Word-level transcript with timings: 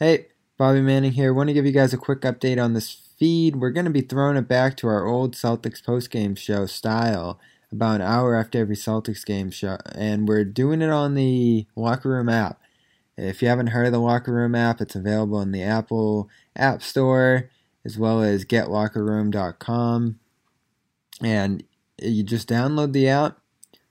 Hey, 0.00 0.26
Bobby 0.56 0.80
Manning 0.80 1.10
here. 1.10 1.34
Want 1.34 1.48
to 1.48 1.52
give 1.52 1.66
you 1.66 1.72
guys 1.72 1.92
a 1.92 1.98
quick 1.98 2.20
update 2.20 2.62
on 2.62 2.72
this 2.72 2.92
feed. 3.18 3.56
We're 3.56 3.72
going 3.72 3.84
to 3.84 3.90
be 3.90 4.00
throwing 4.00 4.36
it 4.36 4.46
back 4.46 4.76
to 4.76 4.86
our 4.86 5.04
old 5.04 5.34
Celtics 5.34 5.82
postgame 5.82 6.38
show 6.38 6.66
style, 6.66 7.40
about 7.72 7.96
an 7.96 8.02
hour 8.02 8.36
after 8.36 8.60
every 8.60 8.76
Celtics 8.76 9.26
game 9.26 9.50
show, 9.50 9.78
and 9.96 10.28
we're 10.28 10.44
doing 10.44 10.82
it 10.82 10.90
on 10.90 11.14
the 11.14 11.66
Locker 11.74 12.10
Room 12.10 12.28
app. 12.28 12.60
If 13.16 13.42
you 13.42 13.48
haven't 13.48 13.68
heard 13.68 13.86
of 13.86 13.92
the 13.92 13.98
Locker 13.98 14.32
Room 14.32 14.54
app, 14.54 14.80
it's 14.80 14.94
available 14.94 15.40
in 15.40 15.50
the 15.50 15.64
Apple 15.64 16.28
App 16.54 16.80
Store 16.80 17.50
as 17.84 17.98
well 17.98 18.22
as 18.22 18.44
getlockerroom.com. 18.44 20.20
And 21.20 21.64
you 22.00 22.22
just 22.22 22.48
download 22.48 22.92
the 22.92 23.08
app, 23.08 23.40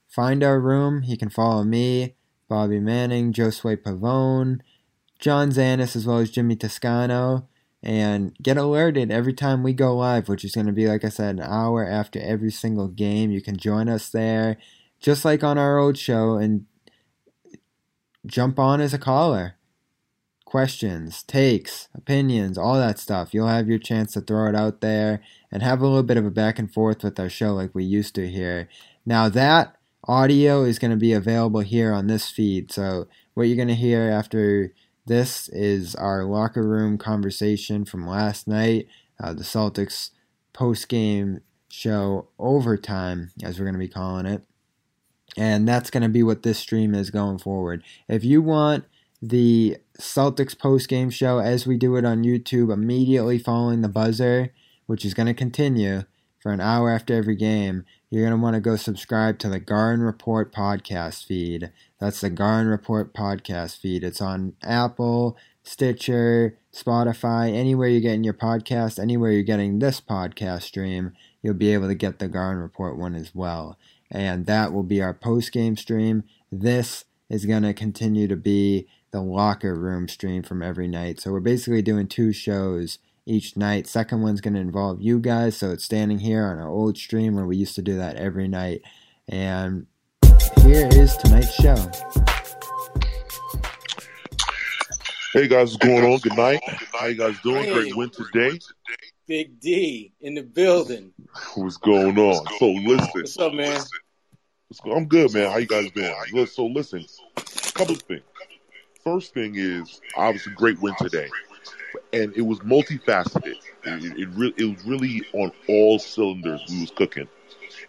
find 0.06 0.42
our 0.42 0.58
room. 0.58 1.02
You 1.04 1.18
can 1.18 1.28
follow 1.28 1.64
me, 1.64 2.14
Bobby 2.48 2.80
Manning, 2.80 3.34
Josue 3.34 3.76
Pavon, 3.76 4.60
John 5.18 5.50
Zannis, 5.50 5.96
as 5.96 6.06
well 6.06 6.18
as 6.18 6.30
Jimmy 6.30 6.56
Toscano, 6.56 7.48
and 7.82 8.36
get 8.42 8.56
alerted 8.56 9.10
every 9.10 9.32
time 9.32 9.62
we 9.62 9.72
go 9.72 9.96
live, 9.96 10.28
which 10.28 10.44
is 10.44 10.54
going 10.54 10.66
to 10.66 10.72
be, 10.72 10.86
like 10.86 11.04
I 11.04 11.08
said, 11.08 11.36
an 11.36 11.42
hour 11.42 11.84
after 11.84 12.20
every 12.20 12.50
single 12.50 12.88
game. 12.88 13.30
You 13.30 13.40
can 13.40 13.56
join 13.56 13.88
us 13.88 14.08
there, 14.10 14.56
just 15.00 15.24
like 15.24 15.44
on 15.44 15.58
our 15.58 15.78
old 15.78 15.96
show, 15.98 16.34
and 16.34 16.66
jump 18.26 18.58
on 18.58 18.80
as 18.80 18.94
a 18.94 18.98
caller. 18.98 19.54
Questions, 20.44 21.22
takes, 21.24 21.88
opinions, 21.94 22.56
all 22.56 22.74
that 22.74 22.98
stuff. 22.98 23.34
You'll 23.34 23.48
have 23.48 23.68
your 23.68 23.78
chance 23.78 24.12
to 24.14 24.20
throw 24.20 24.48
it 24.48 24.54
out 24.54 24.80
there 24.80 25.20
and 25.52 25.62
have 25.62 25.80
a 25.80 25.86
little 25.86 26.02
bit 26.02 26.16
of 26.16 26.24
a 26.24 26.30
back 26.30 26.58
and 26.58 26.72
forth 26.72 27.04
with 27.04 27.20
our 27.20 27.28
show 27.28 27.54
like 27.54 27.74
we 27.74 27.84
used 27.84 28.14
to 28.14 28.28
here. 28.28 28.68
Now, 29.04 29.28
that 29.28 29.76
audio 30.04 30.64
is 30.64 30.78
going 30.78 30.90
to 30.90 30.96
be 30.96 31.12
available 31.12 31.60
here 31.60 31.92
on 31.92 32.06
this 32.06 32.30
feed. 32.30 32.72
So, 32.72 33.08
what 33.34 33.44
you're 33.44 33.56
going 33.56 33.68
to 33.68 33.74
hear 33.74 34.08
after 34.10 34.72
this 35.08 35.48
is 35.48 35.94
our 35.96 36.24
locker 36.24 36.62
room 36.62 36.98
conversation 36.98 37.84
from 37.84 38.06
last 38.06 38.46
night, 38.46 38.86
uh, 39.22 39.32
the 39.32 39.42
Celtics 39.42 40.10
post 40.52 40.88
game 40.88 41.40
show 41.68 42.28
overtime, 42.38 43.32
as 43.42 43.58
we're 43.58 43.64
going 43.64 43.74
to 43.74 43.78
be 43.78 43.88
calling 43.88 44.26
it. 44.26 44.42
And 45.36 45.66
that's 45.66 45.90
going 45.90 46.02
to 46.02 46.08
be 46.08 46.22
what 46.22 46.42
this 46.42 46.58
stream 46.58 46.94
is 46.94 47.10
going 47.10 47.38
forward. 47.38 47.82
If 48.08 48.24
you 48.24 48.40
want 48.42 48.84
the 49.20 49.78
Celtics 49.98 50.58
post 50.58 50.88
game 50.88 51.10
show 51.10 51.38
as 51.38 51.66
we 51.66 51.76
do 51.76 51.96
it 51.96 52.04
on 52.04 52.22
YouTube 52.22 52.72
immediately 52.72 53.38
following 53.38 53.80
the 53.82 53.88
buzzer, 53.88 54.52
which 54.86 55.04
is 55.04 55.14
going 55.14 55.26
to 55.26 55.34
continue 55.34 56.04
for 56.40 56.52
an 56.52 56.60
hour 56.60 56.90
after 56.90 57.14
every 57.14 57.36
game, 57.36 57.84
you're 58.10 58.22
going 58.22 58.38
to 58.38 58.42
want 58.42 58.54
to 58.54 58.60
go 58.60 58.76
subscribe 58.76 59.38
to 59.38 59.48
the 59.48 59.60
Garden 59.60 60.04
Report 60.04 60.52
podcast 60.52 61.26
feed. 61.26 61.70
That's 62.00 62.20
the 62.20 62.30
Garden 62.30 62.70
Report 62.70 63.12
podcast 63.12 63.78
feed. 63.78 64.04
It's 64.04 64.20
on 64.20 64.54
Apple, 64.62 65.36
Stitcher, 65.62 66.58
Spotify, 66.72 67.52
anywhere 67.52 67.88
you're 67.88 68.00
getting 68.00 68.24
your 68.24 68.34
podcast, 68.34 68.98
anywhere 68.98 69.32
you're 69.32 69.42
getting 69.42 69.78
this 69.78 70.00
podcast 70.00 70.62
stream, 70.62 71.12
you'll 71.42 71.54
be 71.54 71.72
able 71.74 71.88
to 71.88 71.94
get 71.94 72.18
the 72.18 72.28
Garden 72.28 72.62
Report 72.62 72.96
one 72.96 73.14
as 73.14 73.34
well 73.34 73.76
and 74.10 74.46
that 74.46 74.72
will 74.72 74.82
be 74.82 75.02
our 75.02 75.14
post 75.14 75.52
game 75.52 75.76
stream. 75.76 76.24
This 76.50 77.04
is 77.28 77.44
going 77.44 77.62
to 77.62 77.74
continue 77.74 78.26
to 78.28 78.36
be 78.36 78.86
the 79.10 79.20
locker 79.20 79.74
room 79.74 80.08
stream 80.08 80.42
from 80.42 80.62
every 80.62 80.88
night. 80.88 81.20
So 81.20 81.32
we're 81.32 81.40
basically 81.40 81.82
doing 81.82 82.06
two 82.06 82.32
shows 82.32 82.98
each 83.26 83.56
night. 83.56 83.86
Second 83.86 84.22
one's 84.22 84.40
going 84.40 84.54
to 84.54 84.60
involve 84.60 85.00
you 85.00 85.18
guys, 85.18 85.56
so 85.56 85.70
it's 85.70 85.84
standing 85.84 86.20
here 86.20 86.46
on 86.46 86.58
our 86.58 86.68
old 86.68 86.96
stream 86.96 87.34
where 87.34 87.46
we 87.46 87.56
used 87.56 87.74
to 87.74 87.82
do 87.82 87.96
that 87.96 88.16
every 88.16 88.48
night. 88.48 88.82
And 89.26 89.86
here 90.62 90.88
is 90.92 91.16
tonight's 91.16 91.54
show. 91.54 91.76
Hey 95.32 95.46
guys, 95.46 95.72
what's 95.72 95.76
going 95.76 96.04
on? 96.04 96.18
Good 96.20 96.36
night. 96.36 96.60
How 96.92 97.06
you 97.06 97.14
guys 97.16 97.36
doing? 97.42 97.64
Hey. 97.64 97.72
Great 97.72 97.96
win 97.96 98.10
today. 98.10 98.58
Big 99.26 99.60
D 99.60 100.12
in 100.20 100.34
the 100.34 100.42
building. 100.42 101.12
What's 101.54 101.76
going 101.76 102.18
on? 102.18 102.46
So 102.58 102.70
listen, 102.70 103.08
What's 103.14 103.38
up, 103.38 103.52
man? 103.52 103.80
What's 104.68 104.80
go- 104.82 104.92
I'm 104.92 105.06
good, 105.06 105.32
man. 105.34 105.50
How 105.50 105.58
you 105.58 105.66
guys 105.66 105.90
doing? 105.92 106.14
Look, 106.32 106.48
So 106.48 106.66
listen, 106.66 107.04
couple 107.74 107.94
of 107.94 108.02
things. 108.02 108.22
First 109.04 109.34
thing 109.34 109.54
is 109.56 110.00
obviously 110.16 110.52
great 110.54 110.80
win 110.80 110.94
today, 110.98 111.28
and 112.12 112.34
it 112.36 112.42
was 112.42 112.58
multifaceted. 112.60 113.54
It, 113.84 114.18
it, 114.18 114.28
really, 114.30 114.54
it 114.56 114.64
was 114.64 114.84
really 114.84 115.22
on 115.34 115.52
all 115.68 115.98
cylinders. 115.98 116.62
We 116.68 116.80
was 116.82 116.90
cooking, 116.90 117.28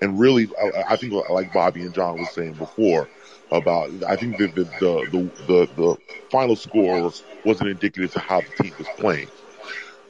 and 0.02 0.20
really, 0.20 0.50
I, 0.62 0.94
I 0.94 0.96
think 0.96 1.14
like 1.30 1.54
Bobby 1.54 1.82
and 1.82 1.94
John 1.94 2.18
was 2.18 2.30
saying 2.32 2.54
before 2.54 3.10
about, 3.52 3.92
I 4.08 4.16
think 4.16 4.38
the 4.38 4.48
the 4.48 4.64
the 4.84 5.32
the, 5.48 5.70
the, 5.76 5.98
final 6.32 6.56
score 6.56 7.12
wasn't 7.44 7.70
indicative 7.70 8.12
to 8.14 8.20
how 8.20 8.42
the 8.42 8.64
team 8.64 8.74
was 8.78 8.88
playing. 8.98 9.28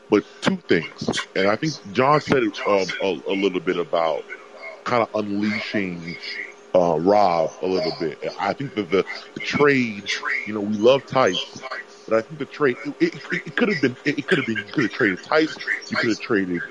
But 0.09 0.23
two 0.41 0.57
things, 0.67 1.27
and 1.35 1.47
I 1.47 1.55
think 1.55 1.73
John 1.93 2.19
said 2.19 2.43
it 2.43 2.59
um, 2.67 2.87
a, 3.01 3.31
a 3.31 3.35
little 3.35 3.59
bit 3.59 3.77
about 3.77 4.23
kind 4.83 5.03
of 5.03 5.09
unleashing 5.13 6.17
uh, 6.75 6.99
Rob 6.99 7.51
a 7.61 7.67
little 7.67 7.93
bit. 7.99 8.17
I 8.39 8.53
think 8.53 8.75
that 8.75 8.89
the, 8.89 9.05
the 9.35 9.39
trade, 9.39 10.09
you 10.47 10.53
know, 10.53 10.61
we 10.61 10.77
love 10.77 11.03
Theis, 11.05 11.61
but 12.07 12.17
I 12.17 12.21
think 12.21 12.39
the 12.39 12.45
trade 12.45 12.77
it, 12.85 13.13
it, 13.15 13.21
it 13.45 13.55
could 13.55 13.69
have 13.69 13.81
been 13.81 13.97
it, 14.03 14.19
it 14.19 14.27
could 14.27 14.39
have 14.39 14.47
been 14.47 14.57
you 14.57 14.73
could 14.73 14.83
have 14.83 14.91
traded 14.91 15.19
Theis, 15.19 15.57
you 15.89 15.97
could 15.97 16.09
have 16.09 16.19
traded 16.19 16.61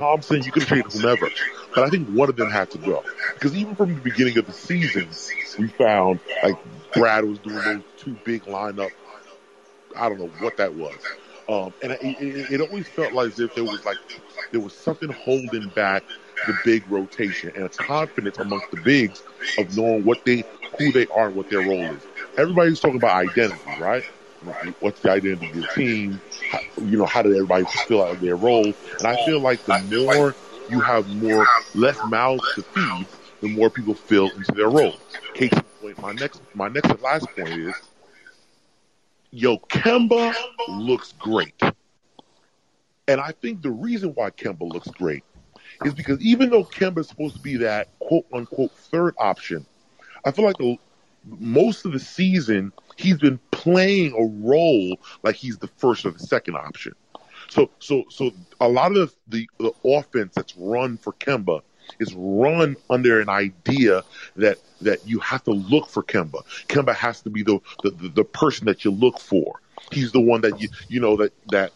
Thompson, 0.00 0.42
you 0.42 0.52
could 0.52 0.62
have 0.62 0.68
traded 0.68 0.92
whomever. 0.92 1.28
But 1.74 1.84
I 1.84 1.90
think 1.90 2.08
one 2.08 2.28
of 2.28 2.36
them 2.36 2.50
had 2.50 2.70
to 2.72 2.78
go 2.78 3.04
because 3.34 3.54
even 3.56 3.76
from 3.76 3.94
the 3.94 4.00
beginning 4.00 4.38
of 4.38 4.46
the 4.46 4.52
season, 4.52 5.18
we 5.58 5.68
found 5.68 6.20
like 6.42 6.58
Brad 6.94 7.24
was 7.24 7.38
doing 7.40 7.62
those 7.64 7.84
two 7.96 8.18
big 8.24 8.44
lineup. 8.44 8.90
I 9.96 10.08
don't 10.08 10.18
know 10.18 10.32
what 10.38 10.56
that 10.58 10.74
was. 10.74 11.00
Um, 11.48 11.74
and 11.82 11.92
it, 11.92 12.00
it, 12.02 12.50
it 12.52 12.60
always 12.60 12.88
felt 12.88 13.12
like 13.12 13.38
if 13.38 13.54
there 13.54 13.64
was 13.64 13.84
like 13.84 13.98
there 14.52 14.60
was 14.60 14.74
something 14.74 15.10
holding 15.10 15.68
back 15.70 16.04
the 16.46 16.54
big 16.64 16.90
rotation 16.90 17.52
and 17.54 17.64
a 17.64 17.70
confidence 17.70 18.38
amongst 18.38 18.70
the 18.70 18.78
bigs 18.78 19.22
of 19.58 19.76
knowing 19.76 20.04
what 20.04 20.24
they 20.24 20.44
who 20.78 20.92
they 20.92 21.06
are 21.08 21.28
and 21.28 21.36
what 21.36 21.50
their 21.50 21.62
role 21.62 21.92
is. 21.92 22.06
Everybody's 22.38 22.80
talking 22.80 22.96
about 22.96 23.16
identity, 23.16 23.74
right? 23.76 24.04
What's 24.80 25.00
the 25.00 25.10
identity 25.10 25.50
of 25.50 25.56
your 25.56 25.66
team? 25.68 26.20
How, 26.50 26.60
you 26.78 26.96
know, 26.96 27.04
how 27.04 27.22
did 27.22 27.32
everybody 27.32 27.64
fill 27.86 28.02
out 28.02 28.20
their 28.20 28.36
role? 28.36 28.64
And 28.64 29.06
I 29.06 29.24
feel 29.26 29.40
like 29.40 29.64
the 29.64 29.78
more 29.90 30.34
you 30.70 30.80
have 30.80 31.06
more 31.08 31.46
less 31.74 31.98
mouths 32.06 32.44
to 32.54 32.62
feed, 32.62 33.06
the 33.40 33.48
more 33.48 33.70
people 33.70 33.94
fill 33.94 34.30
into 34.30 34.52
their 34.52 34.70
role. 34.70 34.94
Case 35.34 35.52
in 35.52 35.62
point, 35.80 36.00
my 36.00 36.12
next 36.12 36.40
my 36.54 36.68
next 36.68 36.90
and 36.90 37.00
last 37.02 37.26
point 37.36 37.48
is 37.48 37.74
yo, 39.30 39.58
Kemba 39.58 40.34
looks 40.68 41.12
great. 41.12 41.60
And 43.08 43.20
I 43.20 43.32
think 43.32 43.62
the 43.62 43.70
reason 43.70 44.10
why 44.10 44.30
Kemba 44.30 44.70
looks 44.72 44.88
great 44.88 45.24
is 45.84 45.94
because 45.94 46.20
even 46.20 46.50
though 46.50 46.64
Kemba 46.64 46.98
is 46.98 47.08
supposed 47.08 47.36
to 47.36 47.42
be 47.42 47.56
that 47.58 47.88
quote 47.98 48.26
unquote 48.32 48.72
third 48.72 49.14
option, 49.18 49.66
I 50.24 50.30
feel 50.30 50.44
like 50.44 50.58
the, 50.58 50.78
most 51.24 51.84
of 51.84 51.92
the 51.92 51.98
season 51.98 52.72
he's 52.96 53.18
been 53.18 53.38
playing 53.60 54.12
a 54.14 54.46
role 54.46 54.96
like 55.22 55.34
he's 55.34 55.58
the 55.58 55.68
first 55.76 56.06
or 56.06 56.10
the 56.12 56.18
second 56.18 56.56
option. 56.56 56.94
So, 57.48 57.70
so, 57.78 58.04
so 58.08 58.30
a 58.60 58.68
lot 58.68 58.96
of 58.96 59.14
the, 59.28 59.48
the 59.58 59.72
offense 59.84 60.34
that's 60.34 60.56
run 60.56 60.96
for 60.96 61.12
Kemba 61.12 61.60
is 61.98 62.14
run 62.14 62.76
under 62.88 63.20
an 63.20 63.28
idea 63.28 64.02
that 64.36 64.58
that 64.80 65.06
you 65.06 65.18
have 65.18 65.42
to 65.44 65.50
look 65.50 65.88
for 65.88 66.02
Kemba. 66.02 66.42
Kemba 66.68 66.94
has 66.94 67.20
to 67.22 67.30
be 67.30 67.42
the 67.42 67.58
the, 67.82 67.90
the, 68.14 68.24
person 68.24 68.66
that 68.66 68.84
you 68.84 68.92
look 68.92 69.18
for. 69.18 69.60
He's 69.90 70.12
the 70.12 70.20
one 70.20 70.40
that 70.42 70.60
you 70.60 70.68
you 70.88 71.00
know 71.00 71.16
that 71.16 71.32
that 71.48 71.72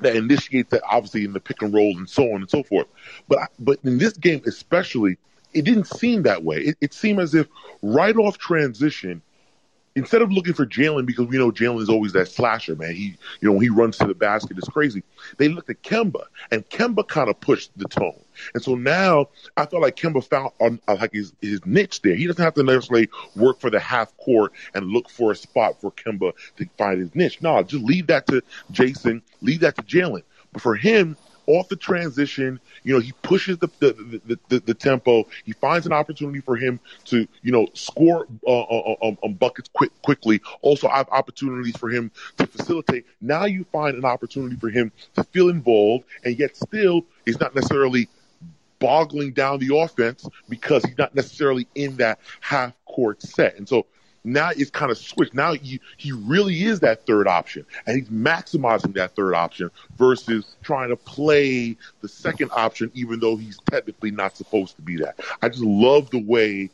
that 0.00 0.16
initiates 0.16 0.70
that 0.70 0.82
obviously 0.88 1.24
in 1.24 1.34
the 1.34 1.40
pick 1.40 1.62
and 1.62 1.72
roll 1.72 1.96
and 1.96 2.08
so 2.08 2.24
on 2.32 2.40
and 2.40 2.50
so 2.50 2.62
forth. 2.62 2.86
But 3.28 3.50
but 3.58 3.78
in 3.84 3.98
this 3.98 4.14
game 4.14 4.42
especially, 4.46 5.18
it 5.52 5.66
didn't 5.66 5.86
seem 5.86 6.22
that 6.22 6.42
way. 6.42 6.58
It, 6.58 6.76
it 6.80 6.94
seemed 6.94 7.20
as 7.20 7.34
if 7.34 7.46
right 7.82 8.16
off 8.16 8.38
transition, 8.38 9.22
instead 10.00 10.22
of 10.22 10.32
looking 10.32 10.54
for 10.54 10.64
Jalen 10.64 11.04
because 11.04 11.26
we 11.26 11.36
know 11.36 11.52
Jalen 11.52 11.82
is 11.82 11.90
always 11.90 12.12
that 12.14 12.26
slasher, 12.26 12.74
man. 12.74 12.94
He, 12.94 13.16
you 13.40 13.48
know, 13.48 13.52
when 13.52 13.62
he 13.62 13.68
runs 13.68 13.98
to 13.98 14.06
the 14.06 14.14
basket, 14.14 14.56
it's 14.56 14.68
crazy. 14.68 15.02
They 15.36 15.48
looked 15.48 15.68
at 15.68 15.82
Kemba, 15.82 16.24
and 16.50 16.68
Kemba 16.70 17.06
kind 17.06 17.28
of 17.28 17.38
pushed 17.40 17.70
the 17.76 17.84
tone. 17.84 18.18
And 18.54 18.62
so 18.62 18.74
now 18.74 19.28
I 19.58 19.66
felt 19.66 19.82
like 19.82 19.96
Kemba 19.96 20.24
found 20.24 20.52
on, 20.58 20.80
uh, 20.88 20.96
like 20.98 21.12
his, 21.12 21.34
his 21.42 21.64
niche 21.66 22.00
there. 22.00 22.14
He 22.14 22.26
doesn't 22.26 22.42
have 22.42 22.54
to 22.54 22.62
necessarily 22.62 23.10
work 23.36 23.60
for 23.60 23.68
the 23.68 23.78
half 23.78 24.16
court 24.16 24.52
and 24.74 24.86
look 24.86 25.10
for 25.10 25.32
a 25.32 25.36
spot 25.36 25.78
for 25.80 25.92
Kemba 25.92 26.32
to 26.56 26.66
find 26.78 27.00
his 27.00 27.14
niche. 27.14 27.42
No, 27.42 27.62
just 27.62 27.84
leave 27.84 28.06
that 28.06 28.26
to 28.28 28.42
Jayson, 28.72 29.20
leave 29.42 29.60
that 29.60 29.76
to 29.76 29.82
Jalen. 29.82 30.22
But 30.52 30.62
for 30.62 30.74
him, 30.74 31.16
off 31.50 31.68
the 31.68 31.76
transition, 31.76 32.60
you 32.84 32.94
know, 32.94 33.00
he 33.00 33.12
pushes 33.22 33.58
the 33.58 33.68
the, 33.78 34.20
the, 34.26 34.38
the, 34.48 34.60
the 34.60 34.74
tempo. 34.74 35.26
He 35.44 35.52
finds 35.52 35.86
an 35.86 35.92
opportunity 35.92 36.40
for 36.40 36.56
him 36.56 36.80
to, 37.06 37.26
you 37.42 37.52
know, 37.52 37.68
score 37.74 38.26
uh, 38.46 38.60
uh, 38.60 38.94
um, 39.02 39.18
um, 39.22 39.34
buckets 39.34 39.68
quick, 39.72 39.90
quickly. 40.02 40.40
Also 40.62 40.88
I 40.88 40.98
have 40.98 41.08
opportunities 41.10 41.76
for 41.76 41.88
him 41.88 42.10
to 42.38 42.46
facilitate. 42.46 43.06
Now 43.20 43.44
you 43.46 43.64
find 43.64 43.96
an 43.96 44.04
opportunity 44.04 44.56
for 44.56 44.70
him 44.70 44.92
to 45.16 45.24
feel 45.24 45.48
involved, 45.48 46.04
and 46.24 46.38
yet 46.38 46.56
still 46.56 47.04
he's 47.24 47.40
not 47.40 47.54
necessarily 47.54 48.08
boggling 48.78 49.32
down 49.32 49.58
the 49.58 49.76
offense 49.76 50.26
because 50.48 50.84
he's 50.84 50.98
not 50.98 51.14
necessarily 51.14 51.68
in 51.74 51.96
that 51.96 52.18
half 52.40 52.72
court 52.86 53.22
set. 53.22 53.56
And 53.56 53.68
so 53.68 53.86
now 54.24 54.50
it's 54.54 54.70
kind 54.70 54.90
of 54.90 54.98
switched. 54.98 55.34
Now 55.34 55.54
he, 55.54 55.80
he 55.96 56.12
really 56.12 56.62
is 56.62 56.80
that 56.80 57.06
third 57.06 57.26
option, 57.26 57.64
and 57.86 57.96
he's 57.96 58.08
maximizing 58.08 58.94
that 58.94 59.14
third 59.16 59.34
option 59.34 59.70
versus 59.96 60.56
trying 60.62 60.90
to 60.90 60.96
play 60.96 61.76
the 62.00 62.08
second 62.08 62.50
option, 62.54 62.90
even 62.94 63.20
though 63.20 63.36
he's 63.36 63.58
technically 63.70 64.10
not 64.10 64.36
supposed 64.36 64.76
to 64.76 64.82
be 64.82 64.96
that. 64.98 65.18
I 65.42 65.48
just 65.48 65.62
love 65.62 66.10
the 66.10 66.22
way 66.22 66.70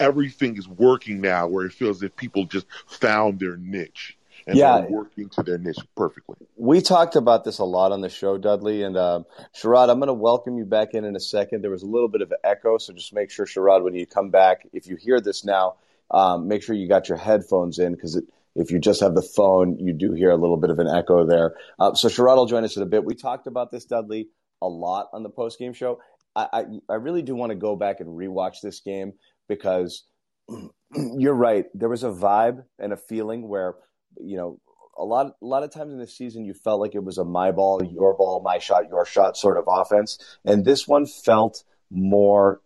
everything 0.00 0.56
is 0.56 0.68
working 0.68 1.20
now, 1.20 1.48
where 1.48 1.66
it 1.66 1.72
feels 1.72 1.98
as 1.98 2.02
if 2.04 2.16
people 2.16 2.44
just 2.44 2.66
found 2.86 3.40
their 3.40 3.56
niche 3.56 4.16
and 4.46 4.56
Yeah. 4.56 4.80
they're 4.80 4.90
working 4.90 5.28
to 5.30 5.42
their 5.42 5.58
niche 5.58 5.78
perfectly. 5.96 6.36
We 6.56 6.80
talked 6.80 7.16
about 7.16 7.44
this 7.44 7.58
a 7.58 7.64
lot 7.64 7.92
on 7.92 8.00
the 8.00 8.08
show, 8.08 8.38
Dudley. 8.38 8.82
And 8.82 8.96
um, 8.96 9.26
Sherrod, 9.54 9.90
I'm 9.90 9.98
going 9.98 10.06
to 10.06 10.14
welcome 10.14 10.56
you 10.56 10.64
back 10.64 10.94
in 10.94 11.04
in 11.04 11.16
a 11.16 11.20
second. 11.20 11.62
There 11.62 11.70
was 11.70 11.82
a 11.82 11.86
little 11.86 12.08
bit 12.08 12.22
of 12.22 12.30
an 12.30 12.38
echo, 12.44 12.78
so 12.78 12.92
just 12.92 13.12
make 13.12 13.30
sure, 13.30 13.44
Sherrod, 13.44 13.82
when 13.82 13.94
you 13.94 14.06
come 14.06 14.30
back, 14.30 14.66
if 14.72 14.86
you 14.86 14.96
hear 14.96 15.20
this 15.20 15.44
now, 15.44 15.74
um, 16.10 16.48
make 16.48 16.62
sure 16.62 16.74
you 16.74 16.88
got 16.88 17.08
your 17.08 17.18
headphones 17.18 17.78
in 17.78 17.94
because 17.94 18.20
if 18.54 18.70
you 18.70 18.78
just 18.78 19.00
have 19.00 19.14
the 19.14 19.22
phone, 19.22 19.78
you 19.78 19.92
do 19.92 20.12
hear 20.12 20.30
a 20.30 20.36
little 20.36 20.56
bit 20.56 20.70
of 20.70 20.78
an 20.78 20.88
echo 20.88 21.26
there. 21.26 21.54
Uh, 21.78 21.94
so 21.94 22.08
Sherrod 22.08 22.36
will 22.36 22.46
join 22.46 22.64
us 22.64 22.76
in 22.76 22.82
a 22.82 22.86
bit. 22.86 23.04
We 23.04 23.14
talked 23.14 23.46
about 23.46 23.70
this, 23.70 23.84
Dudley, 23.84 24.28
a 24.60 24.68
lot 24.68 25.08
on 25.12 25.22
the 25.22 25.30
post 25.30 25.58
game 25.58 25.72
show. 25.72 26.00
I, 26.34 26.48
I, 26.52 26.64
I 26.88 26.94
really 26.94 27.22
do 27.22 27.34
want 27.34 27.50
to 27.50 27.56
go 27.56 27.76
back 27.76 28.00
and 28.00 28.08
rewatch 28.08 28.60
this 28.62 28.80
game 28.80 29.12
because 29.48 30.04
you're 30.94 31.34
right. 31.34 31.66
There 31.74 31.88
was 31.88 32.04
a 32.04 32.10
vibe 32.10 32.64
and 32.78 32.92
a 32.92 32.96
feeling 32.96 33.48
where, 33.48 33.74
you 34.20 34.36
know, 34.36 34.60
a 34.96 35.04
lot 35.04 35.26
a 35.26 35.46
lot 35.46 35.62
of 35.62 35.72
times 35.72 35.92
in 35.92 36.00
this 36.00 36.16
season 36.16 36.44
you 36.44 36.52
felt 36.52 36.80
like 36.80 36.96
it 36.96 37.04
was 37.04 37.18
a 37.18 37.24
my 37.24 37.52
ball, 37.52 37.80
your 37.84 38.16
ball, 38.16 38.42
my 38.44 38.58
shot, 38.58 38.88
your 38.88 39.06
shot 39.06 39.36
sort 39.36 39.56
of 39.56 39.64
offense. 39.68 40.18
And 40.44 40.64
this 40.64 40.88
one 40.88 41.06
felt 41.06 41.62
more, 41.90 42.60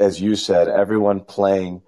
as 0.00 0.20
you 0.20 0.36
said, 0.36 0.68
everyone 0.68 1.20
playing 1.20 1.82